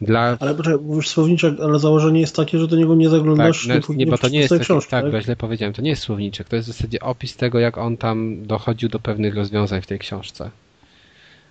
Dla... 0.00 0.36
Ale 0.40 0.54
poczekaj, 0.54 0.80
mówisz 0.80 1.08
słowniczek, 1.08 1.54
ale 1.62 1.78
założenie 1.78 2.20
jest 2.20 2.36
takie, 2.36 2.58
że 2.58 2.68
do 2.68 2.76
niego 2.76 2.94
nie 2.94 3.08
zaglądasz. 3.08 3.68
Tak, 3.68 3.88
no, 3.88 3.94
nie, 3.94 4.06
bo 4.06 4.18
to 4.18 4.28
nie 4.28 4.38
jest 4.38 4.50
taki, 4.50 4.64
książki, 4.64 4.90
tak, 4.90 5.12
tak? 5.12 5.22
źle 5.22 5.36
powiedziałem, 5.36 5.72
to 5.72 5.82
nie 5.82 5.90
jest 5.90 6.02
słowniczek, 6.02 6.48
to 6.48 6.56
jest 6.56 6.68
w 6.68 6.72
zasadzie 6.72 7.00
opis 7.00 7.36
tego, 7.36 7.58
jak 7.58 7.78
on 7.78 7.96
tam 7.96 8.46
dochodził 8.46 8.88
do 8.88 8.98
pewnych 8.98 9.34
rozwiązań 9.34 9.82
w 9.82 9.86
tej 9.86 9.98
książce. 9.98 10.50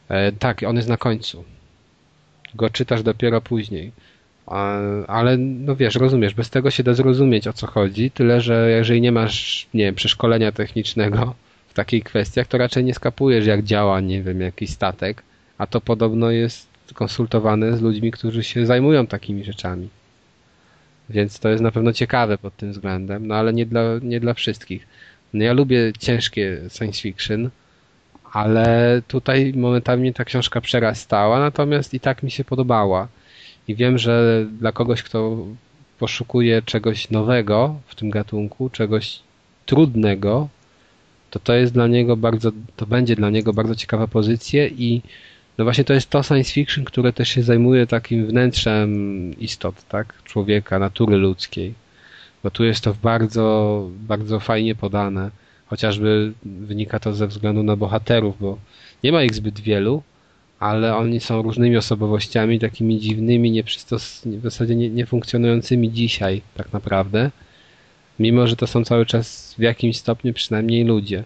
E, 0.10 0.32
tak, 0.32 0.64
on 0.64 0.76
jest 0.76 0.90
na 0.90 0.98
końcu. 0.98 1.44
Go 2.56 2.70
czytasz 2.70 3.04
dopiero 3.04 3.42
później. 3.42 3.92
Ale 5.08 5.38
no 5.38 5.76
wiesz, 5.76 5.96
rozumiesz, 5.96 6.34
bez 6.34 6.50
tego 6.50 6.72
się 6.72 6.84
da 6.84 6.94
zrozumieć 6.94 7.48
o 7.48 7.54
co 7.54 7.68
chodzi, 7.68 8.12
tyle 8.12 8.42
że 8.42 8.70
jeżeli 8.70 9.02
nie 9.02 9.12
masz, 9.12 9.68
nie 9.74 9.84
wiem, 9.84 9.96
przeszkolenia 9.96 10.52
technicznego 10.52 11.34
w 11.68 11.74
takich 11.74 12.04
kwestiach, 12.04 12.48
to 12.48 12.58
raczej 12.58 12.84
nie 12.84 12.94
skapujesz 12.94 13.46
jak 13.46 13.64
działa, 13.64 14.00
nie 14.00 14.24
wiem, 14.24 14.42
jakiś 14.42 14.70
statek, 14.70 15.24
a 15.58 15.68
to 15.68 15.82
podobno 15.82 16.32
jest 16.32 16.67
konsultowane 16.94 17.78
z 17.78 17.82
ludźmi, 17.82 18.12
którzy 18.12 18.44
się 18.44 18.66
zajmują 18.66 19.08
takimi 19.08 19.44
rzeczami. 19.44 19.90
Więc 21.10 21.40
to 21.40 21.50
jest 21.50 21.64
na 21.64 21.72
pewno 21.72 21.94
ciekawe 21.94 22.38
pod 22.38 22.56
tym 22.56 22.72
względem, 22.72 23.28
no 23.28 23.36
ale 23.36 23.54
nie 23.54 23.66
dla, 23.66 23.82
nie 24.02 24.20
dla 24.20 24.34
wszystkich. 24.34 24.88
No 25.34 25.44
ja 25.44 25.54
lubię 25.54 25.94
ciężkie 26.00 26.62
science 26.70 27.02
fiction, 27.02 27.50
ale 28.34 29.02
tutaj 29.08 29.54
momentami 29.56 30.14
ta 30.14 30.26
książka 30.26 30.62
przerastała, 30.62 31.40
natomiast 31.40 31.94
i 31.94 32.00
tak 32.00 32.24
mi 32.24 32.32
się 32.32 32.44
podobała. 32.44 33.08
I 33.68 33.76
wiem, 33.76 33.98
że 33.98 34.46
dla 34.60 34.72
kogoś, 34.72 35.04
kto 35.04 35.38
poszukuje 36.00 36.62
czegoś 36.62 37.10
nowego 37.10 37.80
w 37.88 37.96
tym 37.96 38.10
gatunku, 38.10 38.70
czegoś 38.70 39.20
trudnego, 39.66 40.48
to 41.30 41.40
to 41.40 41.54
jest 41.54 41.74
dla 41.74 41.88
niego 41.88 42.18
bardzo, 42.18 42.52
to 42.76 42.86
będzie 42.86 43.16
dla 43.16 43.30
niego 43.30 43.54
bardzo 43.54 43.76
ciekawa 43.76 44.08
pozycja 44.08 44.68
i 44.68 45.02
no 45.58 45.64
właśnie 45.64 45.84
to 45.84 45.94
jest 45.94 46.10
to 46.10 46.24
science 46.24 46.52
fiction, 46.52 46.86
które 46.86 47.14
też 47.14 47.30
się 47.30 47.44
zajmuje 47.44 47.88
takim 47.88 48.26
wnętrzem 48.26 48.90
istot, 49.40 49.88
tak? 49.88 50.24
Człowieka, 50.24 50.80
natury 50.80 51.18
ludzkiej. 51.18 51.74
Bo 52.44 52.52
tu 52.52 52.64
jest 52.66 52.84
to 52.84 52.96
bardzo, 53.04 53.90
bardzo 54.00 54.40
fajnie 54.40 54.76
podane. 54.76 55.32
Chociażby 55.66 56.34
wynika 56.46 57.00
to 57.00 57.14
ze 57.14 57.28
względu 57.28 57.64
na 57.64 57.76
bohaterów, 57.76 58.36
bo 58.40 58.58
nie 59.04 59.12
ma 59.12 59.24
ich 59.24 59.36
zbyt 59.36 59.60
wielu, 59.60 60.04
ale 60.60 60.96
oni 60.96 61.20
są 61.20 61.42
różnymi 61.42 61.78
osobowościami, 61.78 62.60
takimi 62.60 63.00
dziwnymi, 63.00 63.52
nieprzystos... 63.52 64.22
w 64.26 64.44
zasadzie 64.44 64.76
nie, 64.76 65.06
dzisiaj 65.92 66.42
tak 66.56 66.74
naprawdę, 66.74 67.32
mimo 68.20 68.48
że 68.48 68.56
to 68.56 68.68
są 68.68 68.84
cały 68.84 69.06
czas 69.06 69.56
w 69.58 69.62
jakimś 69.62 69.98
stopniu 69.98 70.34
przynajmniej 70.34 70.84
ludzie. 70.84 71.24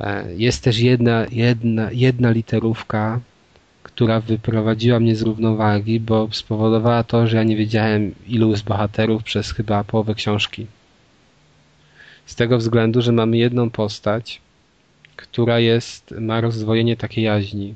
E, 0.00 0.34
jest 0.36 0.64
też 0.64 0.78
jedna, 0.78 1.26
jedna, 1.30 1.88
jedna 1.92 2.30
literówka, 2.30 3.20
która 3.94 4.20
wyprowadziła 4.20 5.00
mnie 5.00 5.16
z 5.16 5.22
równowagi, 5.22 6.00
bo 6.00 6.28
spowodowała 6.32 7.04
to, 7.04 7.26
że 7.26 7.36
ja 7.36 7.42
nie 7.42 7.56
wiedziałem 7.56 8.14
ilu 8.28 8.56
z 8.56 8.62
bohaterów 8.62 9.22
przez 9.22 9.52
chyba 9.52 9.84
połowę 9.84 10.14
książki. 10.14 10.66
Z 12.26 12.34
tego 12.34 12.58
względu, 12.58 13.02
że 13.02 13.12
mamy 13.12 13.36
jedną 13.36 13.70
postać, 13.70 14.40
która 15.16 15.58
jest, 15.58 16.14
ma 16.20 16.40
rozdwojenie 16.40 16.96
takiej 16.96 17.24
jaźni 17.24 17.74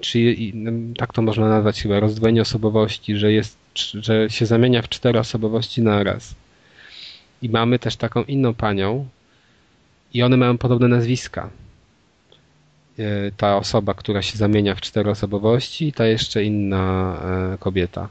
czy 0.00 0.36
no, 0.54 0.70
tak 0.96 1.12
to 1.12 1.22
można 1.22 1.48
nazwać 1.48 1.82
chyba, 1.82 2.00
rozdwojenie 2.00 2.42
osobowości, 2.42 3.16
że 3.16 3.32
jest, 3.32 3.58
że 3.94 4.30
się 4.30 4.46
zamienia 4.46 4.82
w 4.82 4.88
cztery 4.88 5.18
osobowości 5.18 5.82
naraz. 5.82 6.34
I 7.42 7.48
mamy 7.48 7.78
też 7.78 7.96
taką 7.96 8.24
inną 8.24 8.54
panią 8.54 9.08
i 10.14 10.22
one 10.22 10.36
mają 10.36 10.58
podobne 10.58 10.88
nazwiska. 10.88 11.50
E, 12.98 13.30
ta 13.36 13.56
osoba, 13.56 13.94
która 13.94 14.22
się 14.22 14.38
zamienia 14.38 14.74
w 14.74 14.80
cztery 14.80 15.10
osobowości 15.10 15.88
i 15.88 15.92
ta 15.92 16.06
jeszcze 16.06 16.44
inna 16.44 17.16
e, 17.54 17.58
kobieta. 17.58 18.08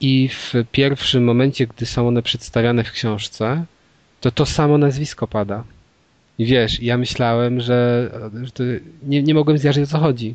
I 0.00 0.28
w 0.28 0.54
pierwszym 0.72 1.24
momencie, 1.24 1.66
gdy 1.66 1.86
są 1.86 2.08
one 2.08 2.22
przedstawiane 2.22 2.84
w 2.84 2.92
książce, 2.92 3.64
to 4.20 4.30
to 4.30 4.46
samo 4.46 4.78
nazwisko 4.78 5.26
pada. 5.26 5.64
I 6.38 6.44
wiesz, 6.44 6.82
ja 6.82 6.98
myślałem, 6.98 7.60
że, 7.60 8.10
że 8.56 8.64
nie, 9.02 9.22
nie 9.22 9.34
mogłem 9.34 9.58
zjarzyć 9.58 9.84
o 9.84 9.86
co 9.86 9.98
chodzi 9.98 10.34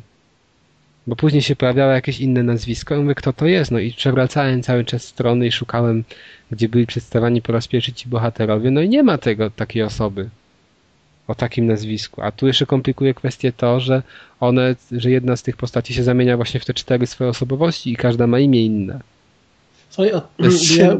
bo 1.06 1.16
później 1.16 1.42
się 1.42 1.56
pojawiało 1.56 1.92
jakieś 1.92 2.20
inne 2.20 2.42
nazwisko 2.42 2.94
i 2.94 2.98
mówię, 2.98 3.14
kto 3.14 3.32
to 3.32 3.46
jest, 3.46 3.70
no 3.70 3.78
i 3.78 3.92
przewracałem 3.92 4.62
cały 4.62 4.84
czas 4.84 5.04
strony 5.04 5.46
i 5.46 5.52
szukałem, 5.52 6.04
gdzie 6.50 6.68
byli 6.68 6.86
przedstawiani 6.86 7.42
po 7.42 7.52
raz 7.52 7.68
pierwszy 7.68 7.92
ci 7.92 8.08
bohaterowie, 8.08 8.70
no 8.70 8.80
i 8.80 8.88
nie 8.88 9.02
ma 9.02 9.18
tego, 9.18 9.50
takiej 9.50 9.82
osoby 9.82 10.28
o 11.28 11.34
takim 11.34 11.66
nazwisku, 11.66 12.22
a 12.22 12.32
tu 12.32 12.46
jeszcze 12.46 12.66
komplikuje 12.66 13.14
kwestię 13.14 13.52
to, 13.52 13.80
że 13.80 14.02
one, 14.40 14.76
że 14.92 15.10
jedna 15.10 15.36
z 15.36 15.42
tych 15.42 15.56
postaci 15.56 15.94
się 15.94 16.02
zamienia 16.02 16.36
właśnie 16.36 16.60
w 16.60 16.64
te 16.64 16.74
cztery 16.74 17.06
swoje 17.06 17.30
osobowości 17.30 17.92
i 17.92 17.96
każda 17.96 18.26
ma 18.26 18.38
imię 18.38 18.64
inne. 18.64 19.00
Słuchaj, 19.90 20.12
a 20.12 20.22
ja, 20.76 20.96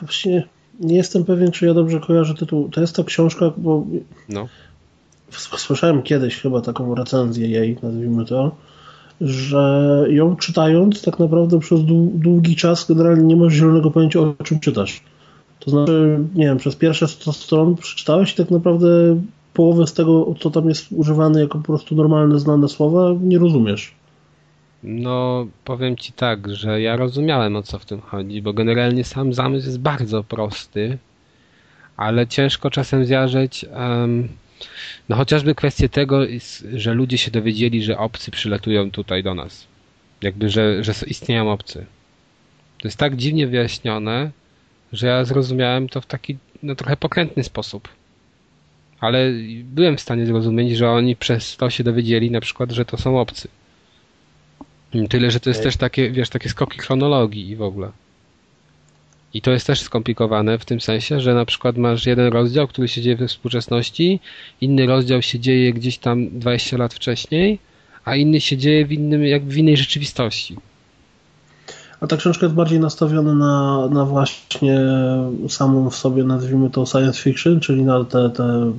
właśnie 0.00 0.44
Nie 0.80 0.96
jestem 0.96 1.24
pewien, 1.24 1.50
czy 1.50 1.66
ja 1.66 1.74
dobrze 1.74 2.00
kojarzę 2.00 2.34
tytuł. 2.34 2.68
To 2.68 2.80
jest 2.80 2.96
ta 2.96 3.04
książka, 3.04 3.52
bo 3.56 3.86
no. 4.28 4.48
słyszałem 5.56 6.02
kiedyś 6.02 6.40
chyba 6.40 6.60
taką 6.60 6.94
recenzję 6.94 7.48
jej, 7.48 7.76
nazwijmy 7.82 8.24
to, 8.24 8.56
że 9.20 10.04
ją 10.08 10.36
czytając 10.36 11.02
tak 11.02 11.18
naprawdę 11.18 11.60
przez 11.60 11.80
długi 12.14 12.56
czas 12.56 12.86
generalnie 12.88 13.24
nie 13.24 13.36
masz 13.36 13.52
zielonego 13.52 13.90
pojęcia 13.90 14.20
o 14.20 14.34
czym 14.44 14.60
czytasz. 14.60 15.02
To 15.64 15.70
znaczy, 15.70 16.18
nie 16.34 16.44
wiem, 16.44 16.58
przez 16.58 16.76
pierwsze 16.76 17.08
100 17.08 17.32
stron 17.32 17.76
przeczytałeś 17.76 18.32
i 18.32 18.36
tak 18.36 18.50
naprawdę 18.50 19.20
połowę 19.54 19.86
z 19.86 19.92
tego, 19.92 20.34
co 20.40 20.50
tam 20.50 20.68
jest 20.68 20.92
używane 20.92 21.40
jako 21.40 21.58
po 21.58 21.64
prostu 21.64 21.94
normalne, 21.94 22.38
znane 22.38 22.68
słowa, 22.68 23.10
nie 23.20 23.38
rozumiesz. 23.38 23.94
No, 24.82 25.46
powiem 25.64 25.96
ci 25.96 26.12
tak, 26.12 26.54
że 26.54 26.80
ja 26.80 26.96
rozumiałem 26.96 27.56
o 27.56 27.62
co 27.62 27.78
w 27.78 27.84
tym 27.84 28.00
chodzi, 28.00 28.42
bo 28.42 28.52
generalnie 28.52 29.04
sam 29.04 29.34
zamysł 29.34 29.66
jest 29.66 29.80
bardzo 29.80 30.24
prosty, 30.24 30.98
ale 31.96 32.26
ciężko 32.26 32.70
czasem 32.70 33.04
zjarzeć. 33.04 33.66
Um, 33.76 34.28
no 35.08 35.16
chociażby 35.16 35.54
kwestię 35.54 35.88
tego, 35.88 36.20
że 36.74 36.94
ludzie 36.94 37.18
się 37.18 37.30
dowiedzieli, 37.30 37.82
że 37.82 37.98
obcy 37.98 38.30
przylatują 38.30 38.90
tutaj 38.90 39.22
do 39.22 39.34
nas. 39.34 39.66
Jakby, 40.22 40.50
że, 40.50 40.84
że 40.84 40.92
istnieją 41.06 41.52
obcy. 41.52 41.86
To 42.78 42.88
jest 42.88 42.98
tak 42.98 43.16
dziwnie 43.16 43.46
wyjaśnione, 43.46 44.30
że 44.96 45.06
ja 45.06 45.24
zrozumiałem 45.24 45.88
to 45.88 46.00
w 46.00 46.06
taki 46.06 46.36
no, 46.62 46.74
trochę 46.74 46.96
pokrętny 46.96 47.44
sposób. 47.44 47.88
Ale 49.00 49.32
byłem 49.64 49.96
w 49.96 50.00
stanie 50.00 50.26
zrozumieć, 50.26 50.76
że 50.76 50.90
oni 50.90 51.16
przez 51.16 51.56
to 51.56 51.70
się 51.70 51.84
dowiedzieli 51.84 52.30
na 52.30 52.40
przykład, 52.40 52.72
że 52.72 52.84
to 52.84 52.96
są 52.96 53.20
obcy. 53.20 53.48
Tyle, 55.08 55.30
że 55.30 55.40
to 55.40 55.50
jest 55.50 55.62
też 55.62 55.76
takie, 55.76 56.10
wiesz, 56.10 56.28
takie 56.28 56.48
skoki 56.48 56.78
chronologii 56.78 57.48
i 57.48 57.56
w 57.56 57.62
ogóle. 57.62 57.90
I 59.34 59.42
to 59.42 59.50
jest 59.50 59.66
też 59.66 59.80
skomplikowane 59.80 60.58
w 60.58 60.64
tym 60.64 60.80
sensie, 60.80 61.20
że 61.20 61.34
na 61.34 61.44
przykład 61.44 61.76
masz 61.76 62.06
jeden 62.06 62.32
rozdział, 62.32 62.68
który 62.68 62.88
się 62.88 63.02
dzieje 63.02 63.16
we 63.16 63.28
współczesności, 63.28 64.20
inny 64.60 64.86
rozdział 64.86 65.22
się 65.22 65.38
dzieje 65.40 65.72
gdzieś 65.72 65.98
tam 65.98 66.38
20 66.38 66.76
lat 66.76 66.94
wcześniej, 66.94 67.58
a 68.04 68.16
inny 68.16 68.40
się 68.40 68.56
dzieje 68.56 68.86
w, 68.86 68.92
innym, 68.92 69.24
jak 69.24 69.44
w 69.44 69.56
innej 69.56 69.76
rzeczywistości. 69.76 70.56
A 72.00 72.06
ta 72.06 72.16
książka 72.16 72.46
jest 72.46 72.56
bardziej 72.56 72.80
nastawiona 72.80 73.34
na, 73.34 73.88
na 73.88 74.04
właśnie 74.04 74.80
samą 75.48 75.90
w 75.90 75.96
sobie, 75.96 76.24
nazwijmy 76.24 76.70
to 76.70 76.86
science 76.86 77.22
fiction, 77.22 77.60
czyli 77.60 77.82
na, 77.82 78.04
te, 78.04 78.30
te, 78.30 78.72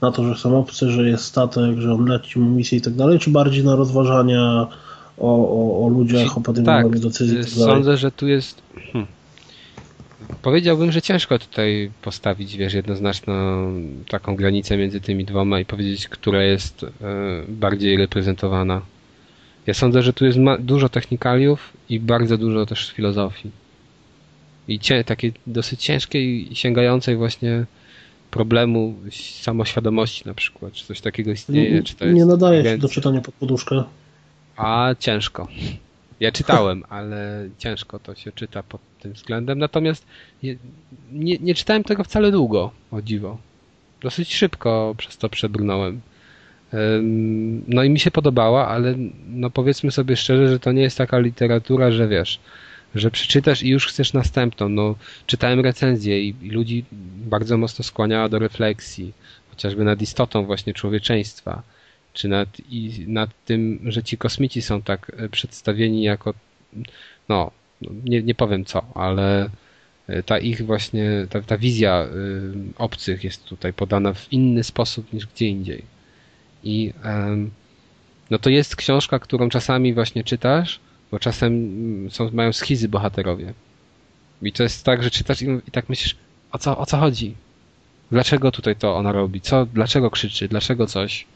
na 0.00 0.12
to, 0.12 0.24
że 0.24 0.34
są 0.34 0.58
obcy, 0.58 0.90
że 0.90 1.08
jest 1.08 1.24
statek, 1.24 1.78
że 1.78 1.92
on 1.92 2.04
leci 2.04 2.38
mu 2.38 2.50
misję 2.50 2.78
i 2.78 2.80
tak 2.80 2.94
dalej, 2.94 3.18
czy 3.18 3.30
bardziej 3.30 3.64
na 3.64 3.76
rozważania 3.76 4.66
o, 5.18 5.48
o, 5.48 5.86
o 5.86 5.88
ludziach, 5.88 6.38
o 6.38 6.40
podejmowaniu 6.40 6.90
tak, 6.90 7.00
decyzji. 7.00 7.36
Tak 7.36 7.48
sądzę, 7.48 7.96
że 7.96 8.10
tu 8.10 8.28
jest. 8.28 8.62
Hmm. 8.92 9.06
Powiedziałbym, 10.42 10.92
że 10.92 11.02
ciężko 11.02 11.38
tutaj 11.38 11.90
postawić, 12.02 12.56
wiesz, 12.56 12.74
jednoznaczną 12.74 13.34
taką 14.08 14.36
granicę 14.36 14.76
między 14.76 15.00
tymi 15.00 15.24
dwoma 15.24 15.60
i 15.60 15.64
powiedzieć, 15.64 16.08
która 16.08 16.42
jest 16.42 16.82
e, 16.82 16.88
bardziej 17.48 17.96
reprezentowana. 17.96 18.80
Ja 19.66 19.74
sądzę, 19.74 20.02
że 20.02 20.12
tu 20.12 20.24
jest 20.24 20.38
dużo 20.60 20.88
technikaliów 20.88 21.72
i 21.88 22.00
bardzo 22.00 22.38
dużo 22.38 22.66
też 22.66 22.92
filozofii. 22.92 23.50
I 24.68 24.78
cie, 24.78 25.04
takiej 25.04 25.32
dosyć 25.46 25.82
ciężkiej 25.82 26.48
sięgającej 26.52 27.16
właśnie 27.16 27.64
problemu 28.30 28.94
samoświadomości 29.40 30.22
na 30.26 30.34
przykład, 30.34 30.72
czy 30.72 30.86
coś 30.86 31.00
takiego 31.00 31.30
istnieje. 31.30 31.70
Nie, 31.70 31.82
czy 31.82 31.94
to 31.94 32.04
jest 32.04 32.16
nie 32.16 32.26
nadaje 32.26 32.64
się 32.64 32.78
do 32.78 32.88
czytania 32.88 33.20
pod 33.20 33.34
poduszkę. 33.34 33.84
A 34.56 34.94
ciężko. 34.98 35.48
Ja 36.20 36.32
czytałem, 36.32 36.84
ale 36.96 37.48
ciężko 37.58 37.98
to 37.98 38.14
się 38.14 38.32
czyta 38.32 38.62
pod 38.62 38.80
tym 39.00 39.12
względem. 39.12 39.58
Natomiast 39.58 40.06
nie, 40.42 40.56
nie, 41.12 41.38
nie 41.38 41.54
czytałem 41.54 41.84
tego 41.84 42.04
wcale 42.04 42.30
długo, 42.30 42.70
o 42.90 43.02
dziwo. 43.02 43.38
Dosyć 44.00 44.34
szybko 44.34 44.94
przez 44.98 45.18
to 45.18 45.28
przebrnąłem. 45.28 46.00
No 47.68 47.82
i 47.84 47.90
mi 47.90 48.00
się 48.00 48.10
podobała, 48.10 48.68
ale 48.68 48.94
no 49.28 49.50
powiedzmy 49.50 49.90
sobie 49.90 50.16
szczerze, 50.16 50.48
że 50.48 50.58
to 50.58 50.72
nie 50.72 50.82
jest 50.82 50.98
taka 50.98 51.18
literatura, 51.18 51.90
że 51.90 52.08
wiesz, 52.08 52.40
że 52.94 53.10
przeczytasz 53.10 53.62
i 53.62 53.68
już 53.68 53.86
chcesz 53.86 54.12
następną. 54.12 54.68
No, 54.68 54.94
czytałem 55.26 55.60
recenzję 55.60 56.22
i, 56.22 56.50
ludzi 56.50 56.84
bardzo 57.26 57.58
mocno 57.58 57.84
skłaniała 57.84 58.28
do 58.28 58.38
refleksji, 58.38 59.12
chociażby 59.50 59.84
nad 59.84 60.02
istotą 60.02 60.44
właśnie 60.46 60.74
człowieczeństwa 60.74 61.62
czy 62.12 62.28
nad, 62.28 62.48
i 62.70 63.04
nad 63.06 63.30
tym, 63.44 63.80
że 63.84 64.02
ci 64.02 64.18
kosmici 64.18 64.62
są 64.62 64.82
tak 64.82 65.12
e, 65.16 65.28
przedstawieni 65.28 66.02
jako, 66.02 66.34
no, 67.28 67.50
no, 67.82 67.90
nie, 68.04 68.22
nie 68.22 68.34
powiem 68.34 68.64
co, 68.64 68.84
ale 68.94 69.50
e, 70.06 70.22
ta 70.22 70.38
ich 70.38 70.66
właśnie, 70.66 71.26
ta, 71.30 71.42
ta 71.42 71.58
wizja 71.58 72.04
y, 72.04 72.52
obcych 72.78 73.24
jest 73.24 73.44
tutaj 73.44 73.72
podana 73.72 74.14
w 74.14 74.32
inny 74.32 74.64
sposób 74.64 75.12
niż 75.12 75.26
gdzie 75.26 75.46
indziej. 75.46 75.93
I 76.64 76.92
no 78.30 78.38
to 78.38 78.50
jest 78.50 78.76
książka, 78.76 79.18
którą 79.18 79.48
czasami 79.48 79.94
właśnie 79.94 80.24
czytasz, 80.24 80.80
bo 81.10 81.18
czasem 81.18 81.52
mm, 81.52 82.10
są, 82.10 82.30
mają 82.32 82.52
schizy 82.52 82.88
bohaterowie. 82.88 83.54
I 84.42 84.52
to 84.52 84.62
jest 84.62 84.84
tak, 84.84 85.02
że 85.02 85.10
czytasz 85.10 85.42
i, 85.42 85.46
i 85.68 85.70
tak 85.70 85.88
myślisz, 85.88 86.16
o 86.52 86.58
co, 86.58 86.78
o 86.78 86.86
co 86.86 86.96
chodzi? 86.96 87.34
Dlaczego 88.10 88.50
tutaj 88.50 88.76
to 88.76 88.96
ona 88.96 89.12
robi? 89.12 89.40
Co, 89.40 89.66
dlaczego 89.66 90.10
krzyczy? 90.10 90.48
Dlaczego 90.48 90.86
coś? 90.86 91.26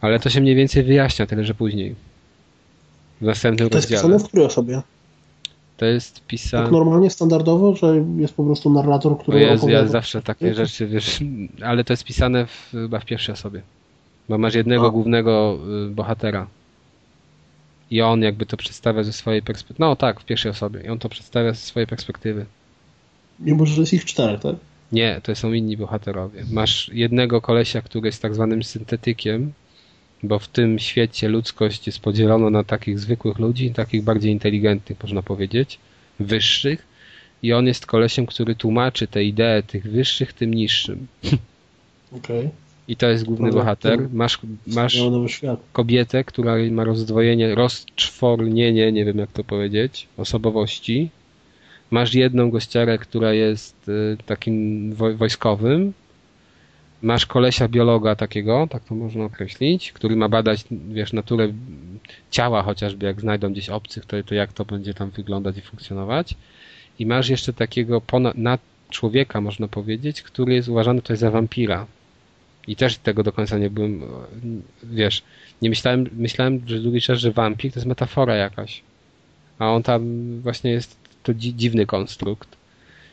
Ale 0.00 0.20
to 0.20 0.30
się 0.30 0.40
mniej 0.40 0.54
więcej 0.54 0.82
wyjaśnia, 0.82 1.26
tyle 1.26 1.44
że 1.44 1.54
później. 1.54 1.94
W 3.20 3.24
następnym 3.24 3.68
to 3.68 3.74
rozdziale. 3.74 4.02
To 4.02 4.08
jest 4.08 4.12
pisane 4.14 4.24
w 4.24 4.28
której 4.28 4.46
osobie? 4.46 4.82
To 5.76 5.84
jest 5.84 6.26
pisane... 6.26 6.62
Tak 6.62 6.72
normalnie, 6.72 7.10
standardowo, 7.10 7.76
że 7.76 8.04
jest 8.16 8.34
po 8.34 8.44
prostu 8.44 8.70
narrator, 8.70 9.18
który 9.18 9.40
Jezu, 9.40 9.54
opowiada? 9.64 9.82
Ja 9.82 9.88
zawsze 9.88 10.22
takie 10.22 10.54
rzeczy, 10.54 10.86
wiesz, 10.86 11.20
ale 11.64 11.84
to 11.84 11.92
jest 11.92 12.04
pisane 12.04 12.46
w, 12.46 12.68
chyba 12.70 13.00
w 13.00 13.04
pierwszej 13.04 13.32
osobie. 13.32 13.62
Bo 14.28 14.38
masz 14.38 14.54
jednego 14.54 14.86
A. 14.86 14.90
głównego 14.90 15.58
y, 15.86 15.90
bohatera. 15.90 16.46
I 17.90 18.02
on 18.02 18.22
jakby 18.22 18.46
to 18.46 18.56
przedstawia 18.56 19.02
ze 19.02 19.12
swojej 19.12 19.42
perspektywy. 19.42 19.76
No 19.80 19.96
tak, 19.96 20.20
w 20.20 20.24
pierwszej 20.24 20.50
osobie. 20.50 20.80
I 20.80 20.88
on 20.88 20.98
to 20.98 21.08
przedstawia 21.08 21.52
ze 21.52 21.60
swojej 21.60 21.86
perspektywy. 21.86 22.46
Mimo, 23.40 23.66
że 23.66 23.80
jest 23.80 23.92
ich 23.92 24.04
czterech, 24.04 24.40
tak? 24.40 24.56
Nie, 24.92 25.20
to 25.22 25.34
są 25.34 25.52
inni 25.52 25.76
bohaterowie. 25.76 26.44
Masz 26.50 26.90
jednego 26.92 27.40
kolesia, 27.40 27.82
który 27.82 28.08
jest 28.08 28.22
tak 28.22 28.34
zwanym 28.34 28.62
syntetykiem, 28.62 29.52
bo 30.22 30.38
w 30.38 30.48
tym 30.48 30.78
świecie 30.78 31.28
ludzkość 31.28 31.86
jest 31.86 32.00
podzielona 32.00 32.50
na 32.50 32.64
takich 32.64 32.98
zwykłych 32.98 33.38
ludzi, 33.38 33.70
takich 33.70 34.02
bardziej 34.02 34.32
inteligentnych, 34.32 35.02
można 35.02 35.22
powiedzieć, 35.22 35.78
wyższych 36.20 36.86
i 37.42 37.52
on 37.52 37.66
jest 37.66 37.86
kolesiem, 37.86 38.26
który 38.26 38.54
tłumaczy 38.54 39.06
te 39.06 39.24
idee 39.24 39.62
tych 39.66 39.90
wyższych 39.90 40.32
tym 40.32 40.54
niższym. 40.54 41.06
Okay. 42.16 42.50
I 42.88 42.96
to 42.96 43.08
jest 43.08 43.24
główny 43.24 43.50
bohater. 43.52 44.08
Masz, 44.12 44.40
masz 44.66 45.00
kobietę, 45.72 46.24
która 46.24 46.54
ma 46.70 46.84
rozdwojenie, 46.84 47.54
rozczwornienie, 47.54 48.92
nie 48.92 49.04
wiem 49.04 49.18
jak 49.18 49.32
to 49.32 49.44
powiedzieć, 49.44 50.08
osobowości. 50.16 51.10
Masz 51.90 52.14
jedną 52.14 52.50
gościarę, 52.50 52.98
która 52.98 53.32
jest 53.32 53.88
y, 53.88 54.16
takim 54.26 54.92
wojskowym, 54.94 55.92
masz 57.02 57.26
kolesia 57.26 57.68
biologa 57.68 58.16
takiego, 58.16 58.66
tak 58.70 58.84
to 58.84 58.94
można 58.94 59.24
określić, 59.24 59.92
który 59.92 60.16
ma 60.16 60.28
badać, 60.28 60.64
wiesz, 60.70 61.12
naturę 61.12 61.52
ciała 62.30 62.62
chociażby, 62.62 63.06
jak 63.06 63.20
znajdą 63.20 63.52
gdzieś 63.52 63.68
obcych, 63.68 64.06
to, 64.06 64.22
to 64.22 64.34
jak 64.34 64.52
to 64.52 64.64
będzie 64.64 64.94
tam 64.94 65.10
wyglądać 65.10 65.58
i 65.58 65.60
funkcjonować. 65.60 66.34
I 66.98 67.06
masz 67.06 67.28
jeszcze 67.28 67.52
takiego 67.52 68.00
ponad, 68.00 68.36
nad 68.36 68.60
człowieka, 68.90 69.40
można 69.40 69.68
powiedzieć, 69.68 70.22
który 70.22 70.54
jest 70.54 70.68
uważany 70.68 71.02
tutaj 71.02 71.16
za 71.16 71.30
wampira. 71.30 71.86
I 72.68 72.76
też 72.76 72.98
tego 72.98 73.22
do 73.22 73.32
końca 73.32 73.58
nie 73.58 73.70
byłem, 73.70 74.02
wiesz, 74.82 75.22
nie 75.62 75.68
myślałem, 75.68 76.08
myślałem 76.12 76.62
że 76.66 76.78
długi 76.78 77.00
czas, 77.00 77.18
że 77.18 77.32
wampir 77.32 77.72
to 77.72 77.78
jest 77.78 77.86
metafora 77.86 78.36
jakaś. 78.36 78.82
A 79.58 79.72
on 79.72 79.82
tam 79.82 80.02
właśnie 80.40 80.70
jest 80.70 80.96
to 81.22 81.34
dziwny 81.34 81.86
konstrukt. 81.86 82.48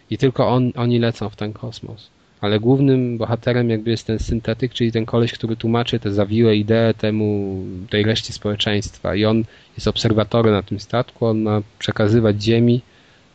I 0.10 0.18
tylko 0.18 0.48
on, 0.50 0.72
oni 0.76 1.00
lecą 1.00 1.30
w 1.30 1.36
ten 1.36 1.54
kosmos 1.54 2.10
ale 2.44 2.60
głównym 2.60 3.18
bohaterem 3.18 3.70
jakby 3.70 3.92
jest 3.92 4.08
ten 4.08 4.20
syntetyk, 4.20 4.74
czyli 4.74 4.92
ten 4.92 5.06
koleś, 5.06 5.34
który 5.34 5.56
tłumaczy 5.56 6.00
te 6.00 6.12
zawiłe 6.12 6.56
idee 6.56 6.94
temu, 6.98 7.58
tej 7.90 8.04
reszcie 8.04 8.34
społeczeństwa 8.34 9.16
i 9.16 9.26
on 9.26 9.44
jest 9.78 9.88
obserwatorem 9.88 10.54
na 10.54 10.64
tym 10.64 10.80
statku, 10.80 11.26
on 11.26 11.42
ma 11.42 11.62
przekazywać 11.80 12.44
ziemi, 12.44 12.82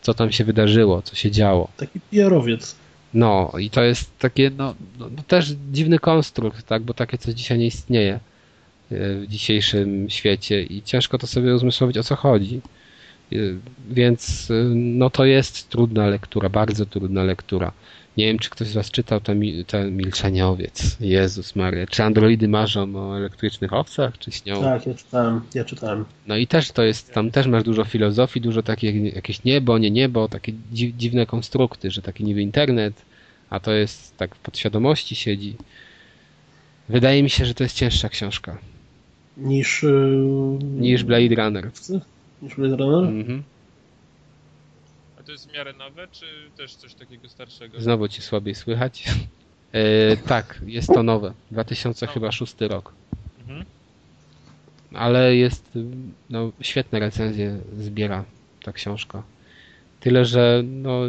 co 0.03 0.15
tam 0.15 0.33
się 0.33 0.45
wydarzyło, 0.45 1.03
co 1.03 1.17
się 1.17 1.31
działo. 1.31 1.69
Taki 1.77 2.01
PR-owiec. 2.11 2.75
No 3.15 3.53
i 3.59 3.71
to 3.71 3.83
jest 3.83 4.19
takie, 4.19 4.51
no, 4.51 4.75
no, 4.99 5.09
no 5.17 5.23
też 5.23 5.55
dziwny 5.73 5.99
konstrukt, 5.99 6.67
tak, 6.67 6.83
bo 6.83 6.95
takie 6.95 7.19
coś 7.19 7.35
dzisiaj 7.35 7.59
nie 7.59 7.67
istnieje 7.67 8.13
e, 8.13 8.21
w 8.91 9.27
dzisiejszym 9.29 10.11
świecie 10.11 10.63
i 10.63 10.83
ciężko 10.83 11.19
to 11.19 11.27
sobie 11.27 11.55
uzmysłowić, 11.55 11.99
o 11.99 12.03
co 12.03 12.17
chodzi. 12.17 12.61
E, 13.33 13.37
więc 13.91 14.51
e, 14.51 14.55
no 14.75 15.11
to 15.11 15.25
jest 15.25 15.69
trudna 15.69 16.07
lektura, 16.07 16.49
bardzo 16.49 16.87
trudna 16.87 17.23
lektura. 17.23 17.73
Nie 18.19 18.27
wiem, 18.27 18.39
czy 18.39 18.51
ktoś 18.51 18.69
z 18.69 18.75
Was 18.75 18.91
czytał 18.91 19.21
ten, 19.21 19.43
ten 19.67 19.97
Milczeniowiec. 19.97 20.97
Jezus 21.01 21.57
Maria. 21.57 21.87
Czy 21.87 22.03
androidy 22.03 22.49
marzą 22.49 22.97
o 22.97 23.17
elektrycznych 23.17 23.73
owcach, 23.73 24.19
czy 24.19 24.33
śnią? 24.33 24.61
Tak, 24.63 24.87
ja 24.87 24.95
czytałem, 24.95 25.41
ja 25.55 25.65
czytałem. 25.65 26.05
No 26.27 26.37
i 26.37 26.47
też 26.47 26.73
to 26.73 26.83
jest, 26.83 27.13
tam 27.13 27.31
też 27.31 27.47
masz 27.47 27.63
dużo 27.63 27.85
filozofii, 27.85 28.41
dużo 28.41 28.63
takich, 28.63 29.15
jakieś 29.15 29.45
niebo, 29.45 29.79
nie 29.79 29.91
niebo, 29.91 30.29
takie 30.29 30.53
dzi 30.73 30.95
dziwne 30.99 31.27
konstrukty, 31.27 31.91
że 31.91 32.03
taki 32.03 32.25
niby 32.25 32.43
internet, 32.43 33.03
a 33.51 33.61
to 33.61 33.73
jest 33.73 34.17
tak 34.17 34.35
w 34.35 34.39
podświadomości 34.39 35.17
siedzi. 35.17 35.57
Wydaje 36.89 37.23
mi 37.23 37.31
się, 37.31 37.45
że 37.45 37.55
to 37.55 37.63
jest 37.63 37.77
cięższa 37.77 38.09
książka. 38.09 38.59
Niż... 39.37 39.83
Yy... 39.83 40.59
Niż 40.81 41.05
Blade 41.05 41.35
Runner. 41.35 41.71
Niż 42.43 42.55
Blade 42.55 42.77
Runner? 42.77 43.11
Mhm. 43.11 43.43
To 45.29 45.33
jest 45.33 45.51
w 45.51 45.53
miarę 45.53 45.73
nowe, 45.73 46.09
czy 46.13 46.27
też 46.57 46.75
coś 46.75 46.95
takiego 46.95 47.29
starszego? 47.29 47.81
Znowu 47.81 48.09
ci 48.09 48.23
słabiej 48.23 48.55
słychać. 48.55 49.05
E, 49.73 50.17
tak, 50.17 50.61
jest 50.67 50.89
to 50.89 51.03
nowe. 51.03 51.35
2006 51.51 52.55
rok. 52.61 52.93
Mhm. 53.41 53.65
Ale 54.95 55.37
jest, 55.37 55.71
no, 56.31 56.53
świetne 56.61 56.99
recenzje 56.99 57.59
zbiera 57.79 58.25
ta 58.63 58.73
książka. 58.73 59.23
Tyle, 60.01 60.25
że 60.25 60.63
no, 60.65 61.01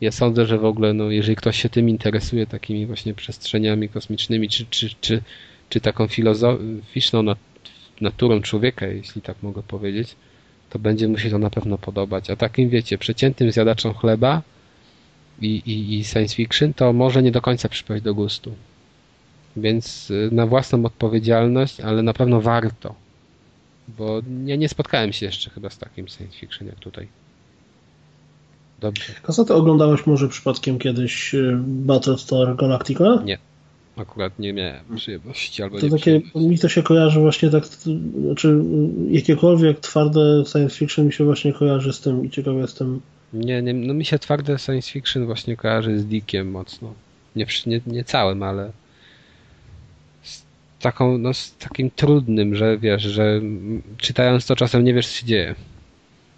ja 0.00 0.12
sądzę, 0.12 0.46
że 0.46 0.58
w 0.58 0.64
ogóle, 0.64 0.92
no, 0.94 1.10
jeżeli 1.10 1.36
ktoś 1.36 1.62
się 1.62 1.68
tym 1.68 1.88
interesuje, 1.88 2.46
takimi 2.46 2.86
właśnie 2.86 3.14
przestrzeniami 3.14 3.88
kosmicznymi, 3.88 4.48
czy, 4.48 4.66
czy, 4.70 4.90
czy, 5.00 5.22
czy 5.70 5.80
taką 5.80 6.06
filozoficzną 6.06 7.22
nat 7.22 7.38
naturą 8.00 8.42
człowieka, 8.42 8.86
jeśli 8.86 9.22
tak 9.22 9.42
mogę 9.42 9.62
powiedzieć, 9.62 10.16
to 10.70 10.78
będzie 10.78 11.08
mu 11.08 11.18
się 11.18 11.30
to 11.30 11.38
na 11.38 11.50
pewno 11.50 11.78
podobać. 11.78 12.30
A 12.30 12.36
takim, 12.36 12.68
wiecie, 12.68 12.98
przeciętnym 12.98 13.52
zjadaczom 13.52 13.94
chleba 13.94 14.42
i, 15.40 15.46
i, 15.46 15.98
i 15.98 16.04
science 16.04 16.34
fiction, 16.34 16.74
to 16.74 16.92
może 16.92 17.22
nie 17.22 17.32
do 17.32 17.40
końca 17.40 17.68
przypaść 17.68 18.02
do 18.02 18.14
gustu. 18.14 18.54
Więc 19.56 20.10
y, 20.10 20.28
na 20.32 20.46
własną 20.46 20.84
odpowiedzialność, 20.84 21.80
ale 21.80 22.02
na 22.02 22.12
pewno 22.12 22.40
warto. 22.40 22.94
Bo 23.88 24.20
nie, 24.44 24.58
nie 24.58 24.68
spotkałem 24.68 25.12
się 25.12 25.26
jeszcze 25.26 25.50
chyba 25.50 25.70
z 25.70 25.78
takim 25.78 26.08
science 26.08 26.38
fiction 26.38 26.68
jak 26.68 26.78
tutaj. 26.78 27.08
Dobrze. 28.80 29.12
A 29.28 29.44
ty 29.44 29.54
oglądałeś 29.54 30.06
może 30.06 30.28
przypadkiem 30.28 30.78
kiedyś 30.78 31.34
y, 31.34 31.58
Battlestar 31.64 32.56
Galactica? 32.56 33.22
Nie. 33.24 33.38
Akurat 33.96 34.38
nie 34.38 34.52
miałem 34.52 34.96
przyjemności 34.96 35.62
albo 35.62 35.78
to 35.78 35.86
nie 35.86 35.90
takie, 35.90 36.20
Mi 36.34 36.58
to 36.58 36.68
się 36.68 36.82
kojarzy 36.82 37.20
właśnie 37.20 37.50
tak, 37.50 37.66
znaczy 38.24 38.64
jakiekolwiek 39.10 39.80
twarde 39.80 40.44
science 40.52 40.76
fiction 40.76 41.06
mi 41.06 41.12
się 41.12 41.24
właśnie 41.24 41.52
kojarzy 41.52 41.92
z 41.92 42.00
tym 42.00 42.24
i 42.24 42.30
ciekawy 42.30 42.60
jestem. 42.60 43.00
Nie, 43.32 43.62
nie, 43.62 43.74
no 43.74 43.94
mi 43.94 44.04
się 44.04 44.18
twarde 44.18 44.58
science 44.58 44.90
fiction 44.92 45.26
właśnie 45.26 45.56
kojarzy 45.56 45.98
z 45.98 46.06
Dickiem 46.06 46.50
mocno. 46.50 46.94
Nie, 47.36 47.46
nie, 47.66 47.80
nie 47.86 48.04
całym, 48.04 48.42
ale 48.42 48.70
z 50.22 50.42
taką, 50.80 51.18
no 51.18 51.34
z 51.34 51.56
takim 51.56 51.90
trudnym, 51.90 52.54
że 52.54 52.78
wiesz, 52.78 53.02
że 53.02 53.40
czytając 53.98 54.46
to 54.46 54.56
czasem 54.56 54.84
nie 54.84 54.94
wiesz 54.94 55.08
co 55.08 55.14
się 55.14 55.26
dzieje. 55.26 55.54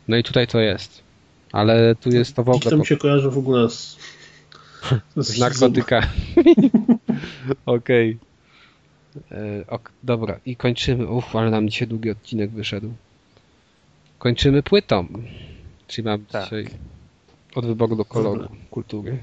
No 0.08 0.16
i 0.16 0.22
tutaj 0.22 0.46
to 0.46 0.60
jest. 0.60 1.02
Ale 1.52 1.94
tu 1.94 2.10
jest 2.10 2.36
to 2.36 2.44
w 2.44 2.48
ogóle... 2.48 2.70
To 2.70 2.76
mi 2.76 2.86
się 2.86 2.96
kojarzy 2.96 3.30
w 3.30 3.38
ogóle 3.38 3.70
z... 3.70 3.96
z 5.16 5.38
narkotykami. 5.38 6.06
Okej. 7.66 8.18
Okay. 9.26 9.64
ok, 9.68 9.92
dobra, 10.02 10.40
i 10.46 10.56
kończymy. 10.56 11.06
Uff, 11.06 11.36
ale 11.36 11.50
nam 11.50 11.68
dzisiaj 11.68 11.88
długi 11.88 12.10
odcinek 12.10 12.50
wyszedł. 12.50 12.92
Kończymy 14.18 14.62
płytą. 14.62 15.06
Czyli 15.86 16.08
mam 16.08 16.24
tak. 16.24 16.44
dzisiaj 16.44 16.66
od 17.54 17.66
wyboru 17.66 17.96
do 17.96 18.04
koloru 18.04 18.48
kultury. 18.70 19.18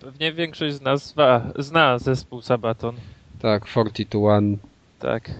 Pewnie 0.00 0.32
większość 0.32 0.74
z 0.76 0.80
nas 0.80 1.06
zna, 1.06 1.52
zna 1.58 1.98
zespół 1.98 2.42
Sabaton. 2.42 2.96
Tak, 3.38 3.66
42 3.66 4.40
Tak. 4.98 5.30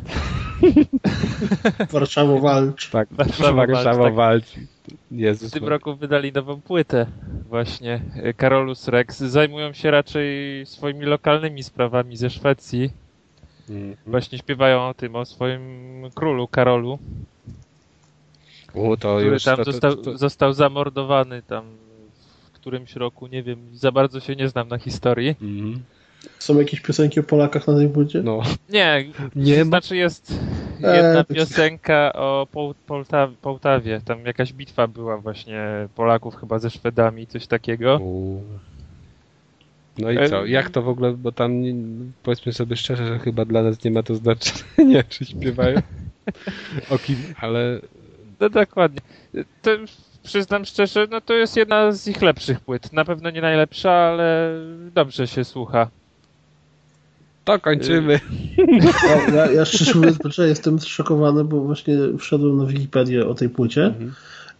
Warszawa 1.92 2.40
walcz. 2.40 2.90
Tak, 2.90 3.08
Warszawa, 3.10 3.66
Warszawa 3.66 4.04
tak. 4.04 4.14
walczy. 4.14 4.66
Jezus 5.10 5.50
w 5.50 5.54
tym 5.54 5.68
roku 5.68 5.96
wydali 5.96 6.32
nową 6.32 6.60
płytę 6.60 7.06
właśnie. 7.48 8.00
Carolus 8.40 8.88
Rex. 8.88 9.18
Zajmują 9.18 9.72
się 9.72 9.90
raczej 9.90 10.66
swoimi 10.66 11.06
lokalnymi 11.06 11.62
sprawami 11.62 12.16
ze 12.16 12.30
Szwecji. 12.30 12.90
Mm. 13.70 13.96
Właśnie 14.06 14.38
śpiewają 14.38 14.88
o 14.88 14.94
tym, 14.94 15.16
o 15.16 15.24
swoim 15.24 15.60
królu 16.14 16.48
Karolu. 16.48 16.98
U, 18.74 18.96
to 18.96 19.16
który 19.16 19.30
już, 19.30 19.44
tam 19.44 19.56
to, 19.56 19.64
został, 19.64 19.96
to, 19.96 20.02
to... 20.02 20.18
został 20.18 20.52
zamordowany 20.52 21.42
tam 21.42 21.64
w 22.44 22.52
którymś 22.52 22.96
roku, 22.96 23.26
nie 23.26 23.42
wiem, 23.42 23.58
za 23.72 23.92
bardzo 23.92 24.20
się 24.20 24.36
nie 24.36 24.48
znam 24.48 24.68
na 24.68 24.78
historii. 24.78 25.36
Mm. 25.42 25.82
Są 26.38 26.58
jakieś 26.58 26.80
piosenki 26.80 27.20
o 27.20 27.22
Polakach 27.22 27.66
na 27.66 27.76
tej 27.76 27.88
płycie? 27.88 28.22
No. 28.22 28.42
Nie, 28.70 29.04
nie 29.36 29.64
znaczy 29.64 29.96
jest 29.96 30.34
jedna 30.80 31.18
eee, 31.18 31.24
piosenka 31.24 32.12
o 32.12 32.46
Połtawie, 32.86 33.34
Połtawie. 33.42 34.00
Tam 34.04 34.26
jakaś 34.26 34.52
bitwa 34.52 34.86
była 34.86 35.18
właśnie 35.18 35.88
Polaków 35.94 36.36
chyba 36.36 36.58
ze 36.58 36.70
Szwedami, 36.70 37.26
coś 37.26 37.46
takiego. 37.46 38.00
No 39.98 40.10
i 40.10 40.28
co? 40.28 40.46
Jak 40.46 40.70
to 40.70 40.82
w 40.82 40.88
ogóle, 40.88 41.12
bo 41.12 41.32
tam 41.32 41.52
powiedzmy 42.22 42.52
sobie 42.52 42.76
szczerze, 42.76 43.06
że 43.06 43.18
chyba 43.18 43.44
dla 43.44 43.62
nas 43.62 43.84
nie 43.84 43.90
ma 43.90 44.02
to 44.02 44.14
znaczenia, 44.14 45.02
czy 45.08 45.24
śpiewają 45.24 45.82
o 46.90 46.98
kim, 46.98 47.16
ale... 47.40 47.80
No 48.40 48.48
dokładnie. 48.48 49.00
To 49.62 49.70
przyznam 50.22 50.64
szczerze, 50.64 51.06
no 51.10 51.20
to 51.20 51.34
jest 51.34 51.56
jedna 51.56 51.92
z 51.92 52.08
ich 52.08 52.22
lepszych 52.22 52.60
płyt. 52.60 52.92
Na 52.92 53.04
pewno 53.04 53.30
nie 53.30 53.40
najlepsza, 53.40 53.92
ale 53.92 54.52
dobrze 54.94 55.26
się 55.26 55.44
słucha. 55.44 55.90
To 57.48 57.58
kończymy. 57.58 58.20
Ja, 59.08 59.34
ja, 59.34 59.52
ja 59.52 59.64
szczerze 59.64 59.94
mówiąc, 59.94 60.18
jestem 60.38 60.80
zszokowany, 60.80 61.44
bo 61.44 61.60
właśnie 61.60 61.94
wszedłem 62.18 62.58
na 62.58 62.66
Wikipedię 62.66 63.26
o 63.26 63.34
tej 63.34 63.48
płycie 63.48 63.84
mhm. 63.84 64.12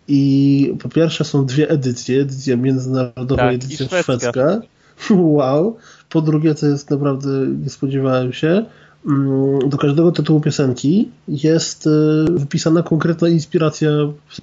i 0.09 0.75
po 0.83 0.89
pierwsze 0.89 1.25
są 1.25 1.47
dwie 1.47 1.71
edycje, 1.71 2.21
edycja 2.21 2.57
międzynarodowa 2.57 3.43
tak, 3.43 3.55
edycja 3.55 3.87
i 3.87 4.03
szwedzka. 4.03 4.61
Wow. 5.11 5.77
Po 6.09 6.21
drugie, 6.21 6.55
to 6.55 6.67
jest 6.67 6.91
naprawdę, 6.91 7.29
nie 7.63 7.71
spodziewałem 7.71 8.33
się, 8.33 8.65
mm, 9.07 9.59
do 9.69 9.79
każdego 9.79 10.13
tytułu 10.13 10.41
piosenki 10.41 11.09
jest 11.29 11.87
y, 11.87 11.91
wypisana 12.31 12.83
konkretna 12.83 13.29
inspiracja 13.29 13.91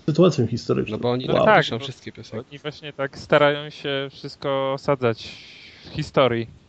sytuacją 0.05 0.47
historyczną. 0.47 0.97
No 0.97 1.01
bo 1.01 1.11
oni 1.11 1.27
wow. 1.27 1.45
tak 1.45 1.63
piszą 1.63 1.79
wszystkie 1.79 2.11
piosenki. 2.11 2.45
Oni 2.49 2.59
właśnie 2.59 2.93
tak 2.93 3.17
starają 3.17 3.69
się 3.69 4.07
wszystko 4.11 4.73
osadzać 4.73 5.31
w 5.91 5.95
historii. 5.95 6.64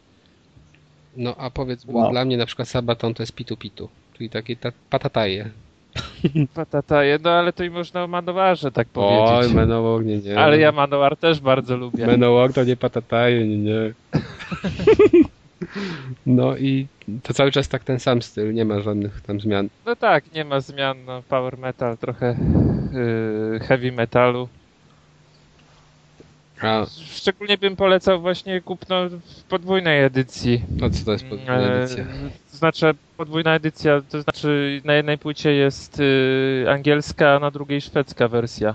No 1.17 1.35
a 1.39 1.51
powiedz, 1.51 1.85
bo 1.85 1.99
wow. 1.99 2.11
dla 2.11 2.25
mnie 2.25 2.37
na 2.37 2.47
przykład 2.47 2.69
Sabaton 2.69 3.15
to 3.15 3.23
jest 3.23 3.33
pitu 3.33 3.57
pitu, 3.57 3.89
czyli 4.15 4.31
takie 4.31 4.57
ta, 4.57 4.73
patataje. 4.91 5.51
Patataje, 6.55 7.19
no 7.25 7.31
ale 7.31 7.53
to 7.53 7.65
i 7.65 7.71
można 7.71 8.05
o 8.05 8.07
Manowarze 8.07 8.73
tak 8.73 8.89
powiedzieć. 8.89 9.51
Oj, 9.51 9.55
Manowar 9.55 10.05
nie, 10.05 10.19
nie. 10.19 10.39
Ale 10.39 10.59
ja 10.59 10.73
Manowar 10.73 11.17
też 11.17 11.41
bardzo 11.41 11.77
lubię. 11.77 12.07
Manowar 12.07 12.53
to 12.53 12.65
nie 12.65 12.77
patataje, 12.77 13.47
nie, 13.47 13.59
nie. 13.59 13.93
No 16.27 16.57
i 16.57 16.87
to 17.23 17.35
cały 17.35 17.53
czas 17.53 17.69
tak 17.69 17.85
ten 17.85 18.01
sam 18.01 18.23
styl, 18.23 18.55
nie 18.55 18.65
ma 18.65 18.81
żadnych 18.81 19.21
tam 19.21 19.41
zmian. 19.41 19.69
No 19.87 19.97
tak, 19.97 20.33
nie 20.35 20.45
ma 20.45 20.61
zmian, 20.61 21.05
no, 21.05 21.23
power 21.29 21.59
metal, 21.59 21.99
trochę 21.99 22.37
yy, 23.53 23.61
heavy 23.61 23.93
metalu. 23.93 24.49
A. 26.63 26.87
Szczególnie 27.11 27.59
bym 27.59 27.77
polecał 27.77 28.21
właśnie 28.21 28.61
kupno 28.61 29.09
w 29.09 29.43
podwójnej 29.43 30.05
edycji. 30.05 30.63
No 30.77 30.91
co 30.91 31.05
to 31.05 31.13
jest 31.13 31.25
podwójna 31.25 31.59
e, 31.59 31.75
edycja? 31.75 32.05
To 32.51 32.57
znaczy 32.57 32.95
podwójna 33.17 33.55
edycja, 33.55 34.03
to 34.11 34.23
znaczy 34.23 34.81
na 34.85 34.95
jednej 34.95 35.19
płycie 35.19 35.53
jest 35.53 36.01
y, 36.01 36.67
angielska, 36.71 37.35
a 37.35 37.39
na 37.39 37.51
drugiej 37.51 37.81
szwedzka 37.81 38.29
wersja 38.29 38.75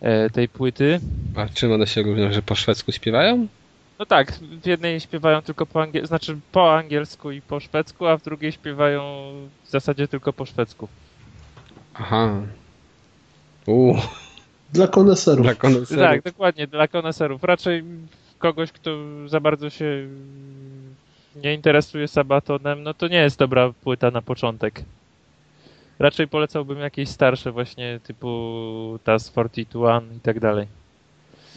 e, 0.00 0.30
tej 0.30 0.48
płyty. 0.48 1.00
A 1.36 1.48
czym 1.48 1.72
one 1.72 1.86
się 1.86 2.02
różnią, 2.02 2.32
że 2.32 2.42
po 2.42 2.54
szwedzku 2.54 2.92
śpiewają? 2.92 3.46
No 3.98 4.06
tak, 4.06 4.32
w 4.32 4.66
jednej 4.66 5.00
śpiewają 5.00 5.42
tylko 5.42 5.66
po 5.66 5.82
angielsku, 5.82 6.08
znaczy 6.08 6.38
po 6.52 6.74
angielsku 6.78 7.30
i 7.30 7.40
po 7.40 7.60
szwedzku, 7.60 8.06
a 8.06 8.16
w 8.16 8.22
drugiej 8.22 8.52
śpiewają 8.52 9.02
w 9.64 9.70
zasadzie 9.70 10.08
tylko 10.08 10.32
po 10.32 10.46
szwedzku. 10.46 10.88
Aha. 11.94 12.30
Uuu. 13.66 13.98
Dla 14.72 14.88
koneserów. 14.88 15.46
Dla 15.46 15.54
koneserów. 15.54 16.04
Tak, 16.04 16.22
dokładnie, 16.22 16.66
dla 16.66 16.88
koneserów. 16.88 17.44
Raczej 17.44 17.84
kogoś, 18.38 18.72
kto 18.72 18.90
za 19.26 19.40
bardzo 19.40 19.70
się 19.70 20.08
nie 21.36 21.54
interesuje 21.54 22.08
Sabatonem, 22.08 22.82
no 22.82 22.94
to 22.94 23.08
nie 23.08 23.16
jest 23.16 23.38
dobra 23.38 23.72
płyta 23.84 24.10
na 24.10 24.22
początek. 24.22 24.82
Raczej 25.98 26.28
polecałbym 26.28 26.78
jakieś 26.78 27.08
starsze 27.08 27.52
właśnie 27.52 28.00
typu 28.04 28.98
TAS 29.04 29.30
42 29.30 30.02
i 30.16 30.20
tak 30.20 30.40
dalej. 30.40 30.66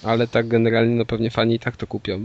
Ale 0.04 0.28
tak 0.28 0.48
generalnie 0.48 0.96
no 0.96 1.06
pewnie 1.06 1.32
fani 1.32 1.56
i 1.56 1.60
tak 1.60 1.78
to 1.78 1.88
kupią. 1.88 2.20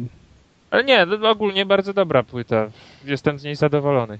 Ale 0.71 0.85
nie, 0.85 1.07
no 1.07 1.31
ogólnie 1.31 1.67
bardzo 1.67 1.95
dobra 1.95 2.23
płyta. 2.23 2.71
Jestem 3.05 3.39
z 3.39 3.45
niej 3.45 3.57
zadowolony. 3.57 4.19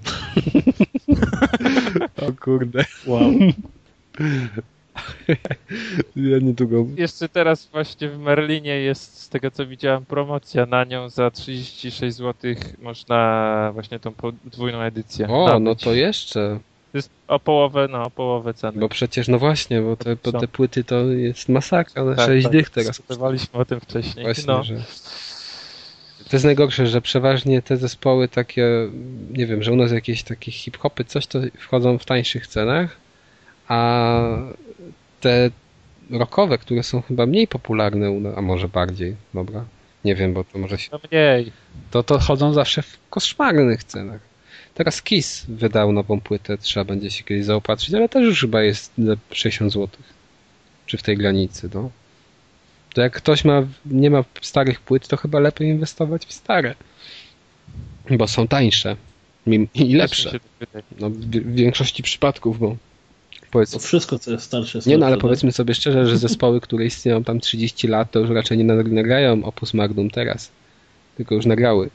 o 2.27 2.31
kurde. 2.43 2.85
Wow. 3.07 3.31
ja 6.15 6.37
niedługo... 6.41 6.85
Jeszcze 6.97 7.29
teraz 7.29 7.67
właśnie 7.67 8.09
w 8.09 8.19
Merlinie 8.19 8.79
jest, 8.79 9.21
z 9.21 9.29
tego 9.29 9.51
co 9.51 9.65
widziałem, 9.65 10.05
promocja 10.05 10.65
na 10.65 10.83
nią 10.83 11.09
za 11.09 11.31
36 11.31 12.17
zł. 12.17 12.55
Można 12.81 13.69
właśnie 13.73 13.99
tą 13.99 14.11
podwójną 14.11 14.81
edycję. 14.81 15.27
O, 15.27 15.45
nabyć. 15.45 15.65
no 15.65 15.75
to 15.75 15.93
jeszcze. 15.93 16.59
To 16.91 16.97
jest 16.97 17.09
o 17.27 17.39
połowę, 17.39 17.87
no 17.91 18.03
o 18.03 18.09
połowę 18.09 18.53
ceny. 18.53 18.79
Bo 18.79 18.89
przecież, 18.89 19.27
no 19.27 19.39
właśnie, 19.39 19.81
bo 19.81 19.95
te, 19.95 20.15
bo 20.23 20.39
te 20.39 20.47
płyty 20.47 20.83
to 20.83 21.05
jest 21.05 21.49
masakra, 21.49 22.03
na 22.03 22.15
tak, 22.15 22.25
6 22.25 22.43
tak, 22.43 22.51
dych 22.51 22.69
teraz. 22.69 22.87
Dyskutowaliśmy 22.87 23.59
o 23.59 23.65
tym 23.65 23.79
wcześniej. 23.79 24.25
Właśnie, 24.25 24.43
no. 24.47 24.63
że... 24.63 24.75
To 26.29 26.35
jest 26.35 26.45
najgorsze, 26.45 26.87
że 26.87 27.01
przeważnie 27.01 27.61
te 27.61 27.77
zespoły 27.77 28.27
takie, 28.27 28.89
nie 29.31 29.45
wiem, 29.45 29.63
że 29.63 29.71
u 29.71 29.75
nas 29.75 29.91
jakieś 29.91 30.23
takie 30.23 30.51
hip-hopy, 30.51 31.05
coś 31.05 31.27
to 31.27 31.39
wchodzą 31.57 31.97
w 31.97 32.05
tańszych 32.05 32.47
cenach, 32.47 32.97
a 33.67 34.21
te 35.21 35.49
rockowe, 36.09 36.57
które 36.57 36.83
są 36.83 37.01
chyba 37.01 37.25
mniej 37.25 37.47
popularne, 37.47 38.33
a 38.35 38.41
może 38.41 38.67
bardziej, 38.67 39.15
dobra, 39.33 39.65
nie 40.05 40.15
wiem, 40.15 40.33
bo 40.33 40.43
to 40.43 40.59
może 40.59 40.77
się... 40.77 40.89
No 40.91 40.99
mniej. 41.11 41.51
To, 41.91 42.03
to 42.03 42.19
chodzą 42.19 42.53
zawsze 42.53 42.81
w 42.81 42.97
koszmarnych 43.09 43.83
cenach. 43.83 44.21
Teraz 44.73 45.01
Kiss 45.01 45.45
wydał 45.49 45.91
nową 45.91 46.21
płytę, 46.21 46.57
trzeba 46.57 46.83
będzie 46.83 47.11
się 47.11 47.23
kiedyś 47.23 47.45
zaopatrzyć, 47.45 47.93
ale 47.93 48.09
też 48.09 48.23
już 48.23 48.41
chyba 48.41 48.61
jest 48.61 48.93
60 49.31 49.73
zł. 49.73 49.89
Czy 50.85 50.97
w 50.97 51.03
tej 51.03 51.17
granicy, 51.17 51.69
no. 51.73 51.89
To 52.93 53.01
jak 53.01 53.13
ktoś 53.13 53.45
ma, 53.45 53.63
nie 53.85 54.09
ma 54.09 54.23
starych 54.41 54.79
płyt, 54.79 55.07
to 55.07 55.17
chyba 55.17 55.39
lepiej 55.39 55.67
inwestować 55.67 56.25
w 56.25 56.33
stare. 56.33 56.75
Bo 58.09 58.27
są 58.27 58.47
tańsze 58.47 58.95
i 59.73 59.93
lepsze. 59.93 60.39
No, 60.99 61.09
w 61.09 61.55
większości 61.55 62.03
przypadków, 62.03 62.59
bo 62.59 62.75
powiedzmy... 63.51 63.79
To 63.79 63.85
wszystko, 63.85 64.19
co 64.19 64.31
jest 64.31 64.43
starsze. 64.43 64.77
Jest 64.77 64.87
nie, 64.87 64.97
no 64.97 65.05
ale 65.05 65.17
powiedzmy 65.17 65.51
sobie 65.51 65.73
szczerze, 65.73 66.07
że 66.07 66.17
zespoły, 66.17 66.61
które 66.61 66.85
istnieją 66.85 67.23
tam 67.23 67.39
30 67.39 67.87
lat, 67.87 68.11
to 68.11 68.19
już 68.19 68.29
raczej 68.29 68.57
nie 68.57 68.63
nagrają 68.63 69.43
Opus 69.43 69.73
Magnum 69.73 70.09
teraz. 70.09 70.51
Tylko 71.17 71.35
już 71.35 71.45
nagrały. 71.45 71.89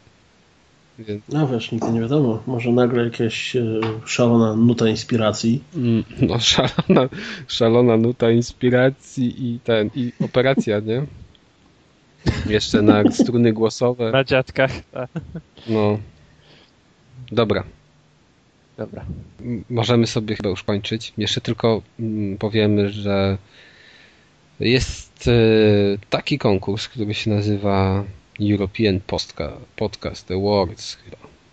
Więc... 0.98 1.22
No 1.28 1.48
wiesz, 1.48 1.72
nigdy 1.72 1.90
nie 1.92 2.00
wiadomo. 2.00 2.42
Może 2.46 2.72
nagle 2.72 3.04
jakaś 3.04 3.56
e, 3.56 3.80
szalona 4.04 4.56
nuta 4.56 4.88
inspiracji. 4.88 5.62
Mm, 5.76 6.04
no 6.20 6.38
szalona, 6.54 7.08
szalona 7.48 7.96
nuta 7.96 8.30
inspiracji 8.30 9.34
i 9.46 9.60
ten, 9.60 9.90
i 9.94 10.12
operacja, 10.24 10.80
nie? 10.80 11.06
Jeszcze 12.46 12.82
na 12.82 13.10
struny 13.10 13.52
głosowe. 13.52 14.10
Na 14.10 14.24
dziadkach. 14.24 14.70
Tak. 14.92 15.10
No. 15.68 15.98
Dobra. 17.32 17.64
Dobra. 18.76 19.04
Możemy 19.70 20.06
sobie 20.06 20.36
chyba 20.36 20.48
już 20.48 20.62
kończyć. 20.62 21.12
Jeszcze 21.18 21.40
tylko 21.40 21.82
powiemy, 22.38 22.90
że 22.90 23.38
jest 24.60 25.28
e, 25.28 25.32
taki 26.10 26.38
konkurs, 26.38 26.88
który 26.88 27.14
się 27.14 27.30
nazywa 27.30 28.04
European 28.40 29.00
Podcast 29.76 30.30
Awards 30.30 30.98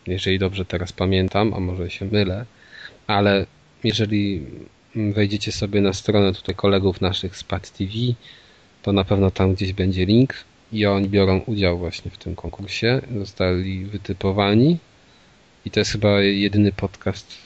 jeżeli 0.08 0.40
dobrze 0.40 0.66
teraz 0.66 0.92
pamiętam, 0.92 1.54
a 1.54 1.60
może 1.60 1.90
się 1.90 2.06
mylę, 2.06 2.46
ale 3.08 3.46
jeżeli 3.84 4.46
wejdziecie 4.96 5.52
sobie 5.52 5.82
na 5.82 5.94
stronę 5.94 6.34
tutaj 6.34 6.56
kolegów 6.56 7.02
naszych 7.02 7.38
z 7.38 7.44
Pad 7.44 7.72
TV, 7.72 7.92
to 8.82 8.94
na 8.94 9.04
pewno 9.04 9.32
tam 9.32 9.54
gdzieś 9.54 9.74
będzie 9.74 10.06
link 10.06 10.34
i 10.72 10.86
oni 10.86 11.10
biorą 11.10 11.40
udział 11.40 11.78
właśnie 11.78 12.12
w 12.12 12.18
tym 12.18 12.36
konkursie. 12.36 13.02
Zostali 13.18 13.86
wytypowani 13.86 14.78
i 15.66 15.72
to 15.72 15.80
jest 15.80 15.92
chyba 15.92 16.22
jedyny 16.22 16.72
podcast 16.72 17.38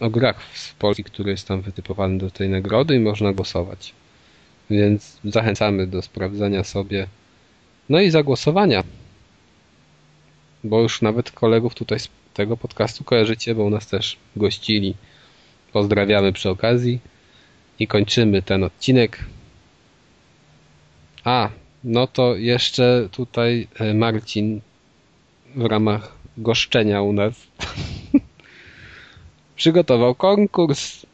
o 0.00 0.10
grach 0.10 0.42
w 0.42 0.74
Polsce, 0.74 1.02
który 1.02 1.30
jest 1.30 1.48
tam 1.48 1.60
wytypowany 1.60 2.18
do 2.18 2.30
tej 2.30 2.48
nagrody 2.48 2.96
i 2.96 3.00
można 3.00 3.32
głosować. 3.32 3.94
Więc 4.70 5.18
zachęcamy 5.24 5.86
do 5.86 6.02
sprawdzenia 6.02 6.64
sobie 6.64 7.06
no 7.88 8.00
i 8.00 8.10
zagłosowania. 8.10 8.84
Bo 10.64 10.82
już 10.82 11.02
nawet 11.02 11.30
kolegów 11.30 11.74
tutaj 11.74 12.00
z 12.00 12.08
tego 12.34 12.56
podcastu 12.56 13.04
kojarzycie, 13.04 13.54
bo 13.54 13.64
u 13.64 13.70
nas 13.70 13.86
też 13.86 14.16
gościli. 14.36 14.94
Pozdrawiamy 15.72 16.32
przy 16.32 16.50
okazji 16.50 17.00
i 17.78 17.86
kończymy 17.86 18.42
ten 18.42 18.64
odcinek. 18.64 19.24
A, 21.24 21.50
no 21.84 22.06
to 22.06 22.36
jeszcze 22.36 23.08
tutaj 23.12 23.68
e, 23.78 23.94
Marcin 23.94 24.60
w 25.56 25.64
ramach 25.64 26.17
goszczenia 26.38 27.02
u 27.02 27.12
nas 27.12 27.46
przygotował 29.56 30.14
konkurs 30.14 31.06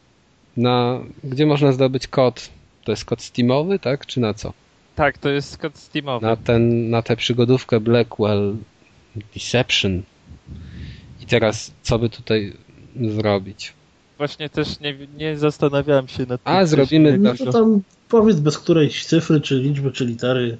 na 0.57 0.99
gdzie 1.23 1.45
można 1.45 1.71
zdobyć 1.71 2.07
kod. 2.07 2.49
To 2.83 2.91
jest 2.91 3.05
kod 3.05 3.21
Steamowy, 3.21 3.79
tak? 3.79 4.05
Czy 4.05 4.19
na 4.19 4.33
co? 4.33 4.53
Tak, 4.95 5.17
to 5.17 5.29
jest 5.29 5.57
kod 5.57 5.77
Steamowy. 5.77 6.25
Na, 6.25 6.35
ten, 6.35 6.89
na 6.89 7.01
tę 7.01 7.15
przygodówkę 7.15 7.79
Blackwell 7.79 8.55
Deception. 9.33 10.01
I 11.21 11.25
teraz 11.25 11.71
co 11.81 11.99
by 11.99 12.09
tutaj 12.09 12.53
zrobić? 13.01 13.73
Właśnie 14.17 14.49
też 14.49 14.79
nie, 14.79 14.97
nie 15.17 15.37
zastanawiałem 15.37 16.07
się 16.07 16.25
nad 16.25 16.43
tym. 16.43 16.53
A, 16.53 16.65
zrobimy... 16.65 17.17
No 17.17 17.33
to 17.35 17.51
tam 17.51 17.81
powiedz 18.09 18.39
bez 18.39 18.57
którejś 18.57 19.05
cyfry, 19.05 19.41
czy 19.41 19.55
liczby, 19.55 19.91
czy 19.91 20.05
litery. 20.05 20.57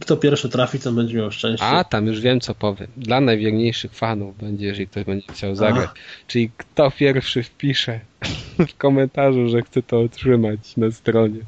Kto 0.00 0.16
pierwszy 0.16 0.48
trafi, 0.48 0.78
ten 0.78 0.94
będzie 0.94 1.16
miał 1.16 1.30
szczęście. 1.30 1.66
A, 1.66 1.84
tam 1.84 2.06
już 2.06 2.20
wiem, 2.20 2.40
co 2.40 2.54
powiem. 2.54 2.88
Dla 2.96 3.20
najwierniejszych 3.20 3.94
fanów 3.94 4.38
będzie, 4.38 4.66
jeżeli 4.66 4.86
ktoś 4.86 5.04
będzie 5.04 5.32
chciał 5.32 5.54
zagrać. 5.54 5.90
Czyli 6.26 6.50
kto 6.56 6.90
pierwszy 6.90 7.42
wpisze 7.42 8.00
w 8.68 8.76
komentarzu, 8.76 9.48
że 9.48 9.62
chce 9.62 9.82
to 9.82 10.00
otrzymać 10.00 10.76
na 10.76 10.90
stronie. 10.90 11.40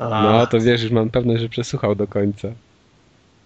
No, 0.00 0.46
to 0.46 0.60
wiesz, 0.60 0.82
już 0.82 0.92
mam 0.92 1.10
pewność, 1.10 1.42
że 1.42 1.48
przesłuchał 1.48 1.94
do 1.94 2.06
końca. 2.06 2.48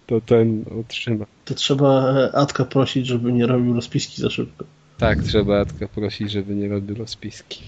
To 0.07 0.21
ten 0.21 0.65
otrzyma. 0.79 1.25
To 1.45 1.53
trzeba 1.53 2.13
e, 2.13 2.35
Atka 2.35 2.65
prosić, 2.65 3.07
żeby 3.07 3.33
nie 3.33 3.47
robił 3.47 3.73
rozpiski 3.73 4.21
za 4.21 4.29
szybko. 4.29 4.65
Tak, 4.97 5.23
trzeba 5.23 5.59
Atka 5.59 5.87
prosić, 5.87 6.31
żeby 6.31 6.53
nie 6.53 6.67
robił 6.67 6.95
rozpiski. 6.95 7.63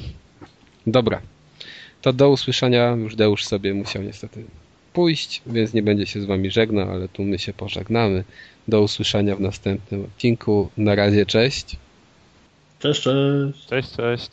Dobra. 0.88 1.22
To 2.02 2.14
do 2.14 2.30
usłyszenia. 2.30 2.92
Już 2.92 3.16
Deusz 3.16 3.46
sobie 3.46 3.74
musiał 3.74 4.04
niestety 4.04 4.44
pójść, 4.94 5.42
więc 5.46 5.74
nie 5.74 5.84
będzie 5.84 6.06
się 6.06 6.22
z 6.22 6.26
wami 6.26 6.52
żegnał, 6.52 6.92
ale 6.92 7.08
tu 7.08 7.24
my 7.24 7.40
się 7.40 7.54
pożegnamy. 7.54 8.24
Do 8.68 8.82
usłyszenia 8.82 9.36
w 9.36 9.42
następnym 9.42 10.06
odcinku. 10.06 10.70
Na 10.78 10.96
razie, 10.96 11.26
cześć. 11.26 11.76
Cześć, 12.80 13.02
cześć. 13.02 13.68
Cześć, 13.68 13.96
cześć. 13.96 14.32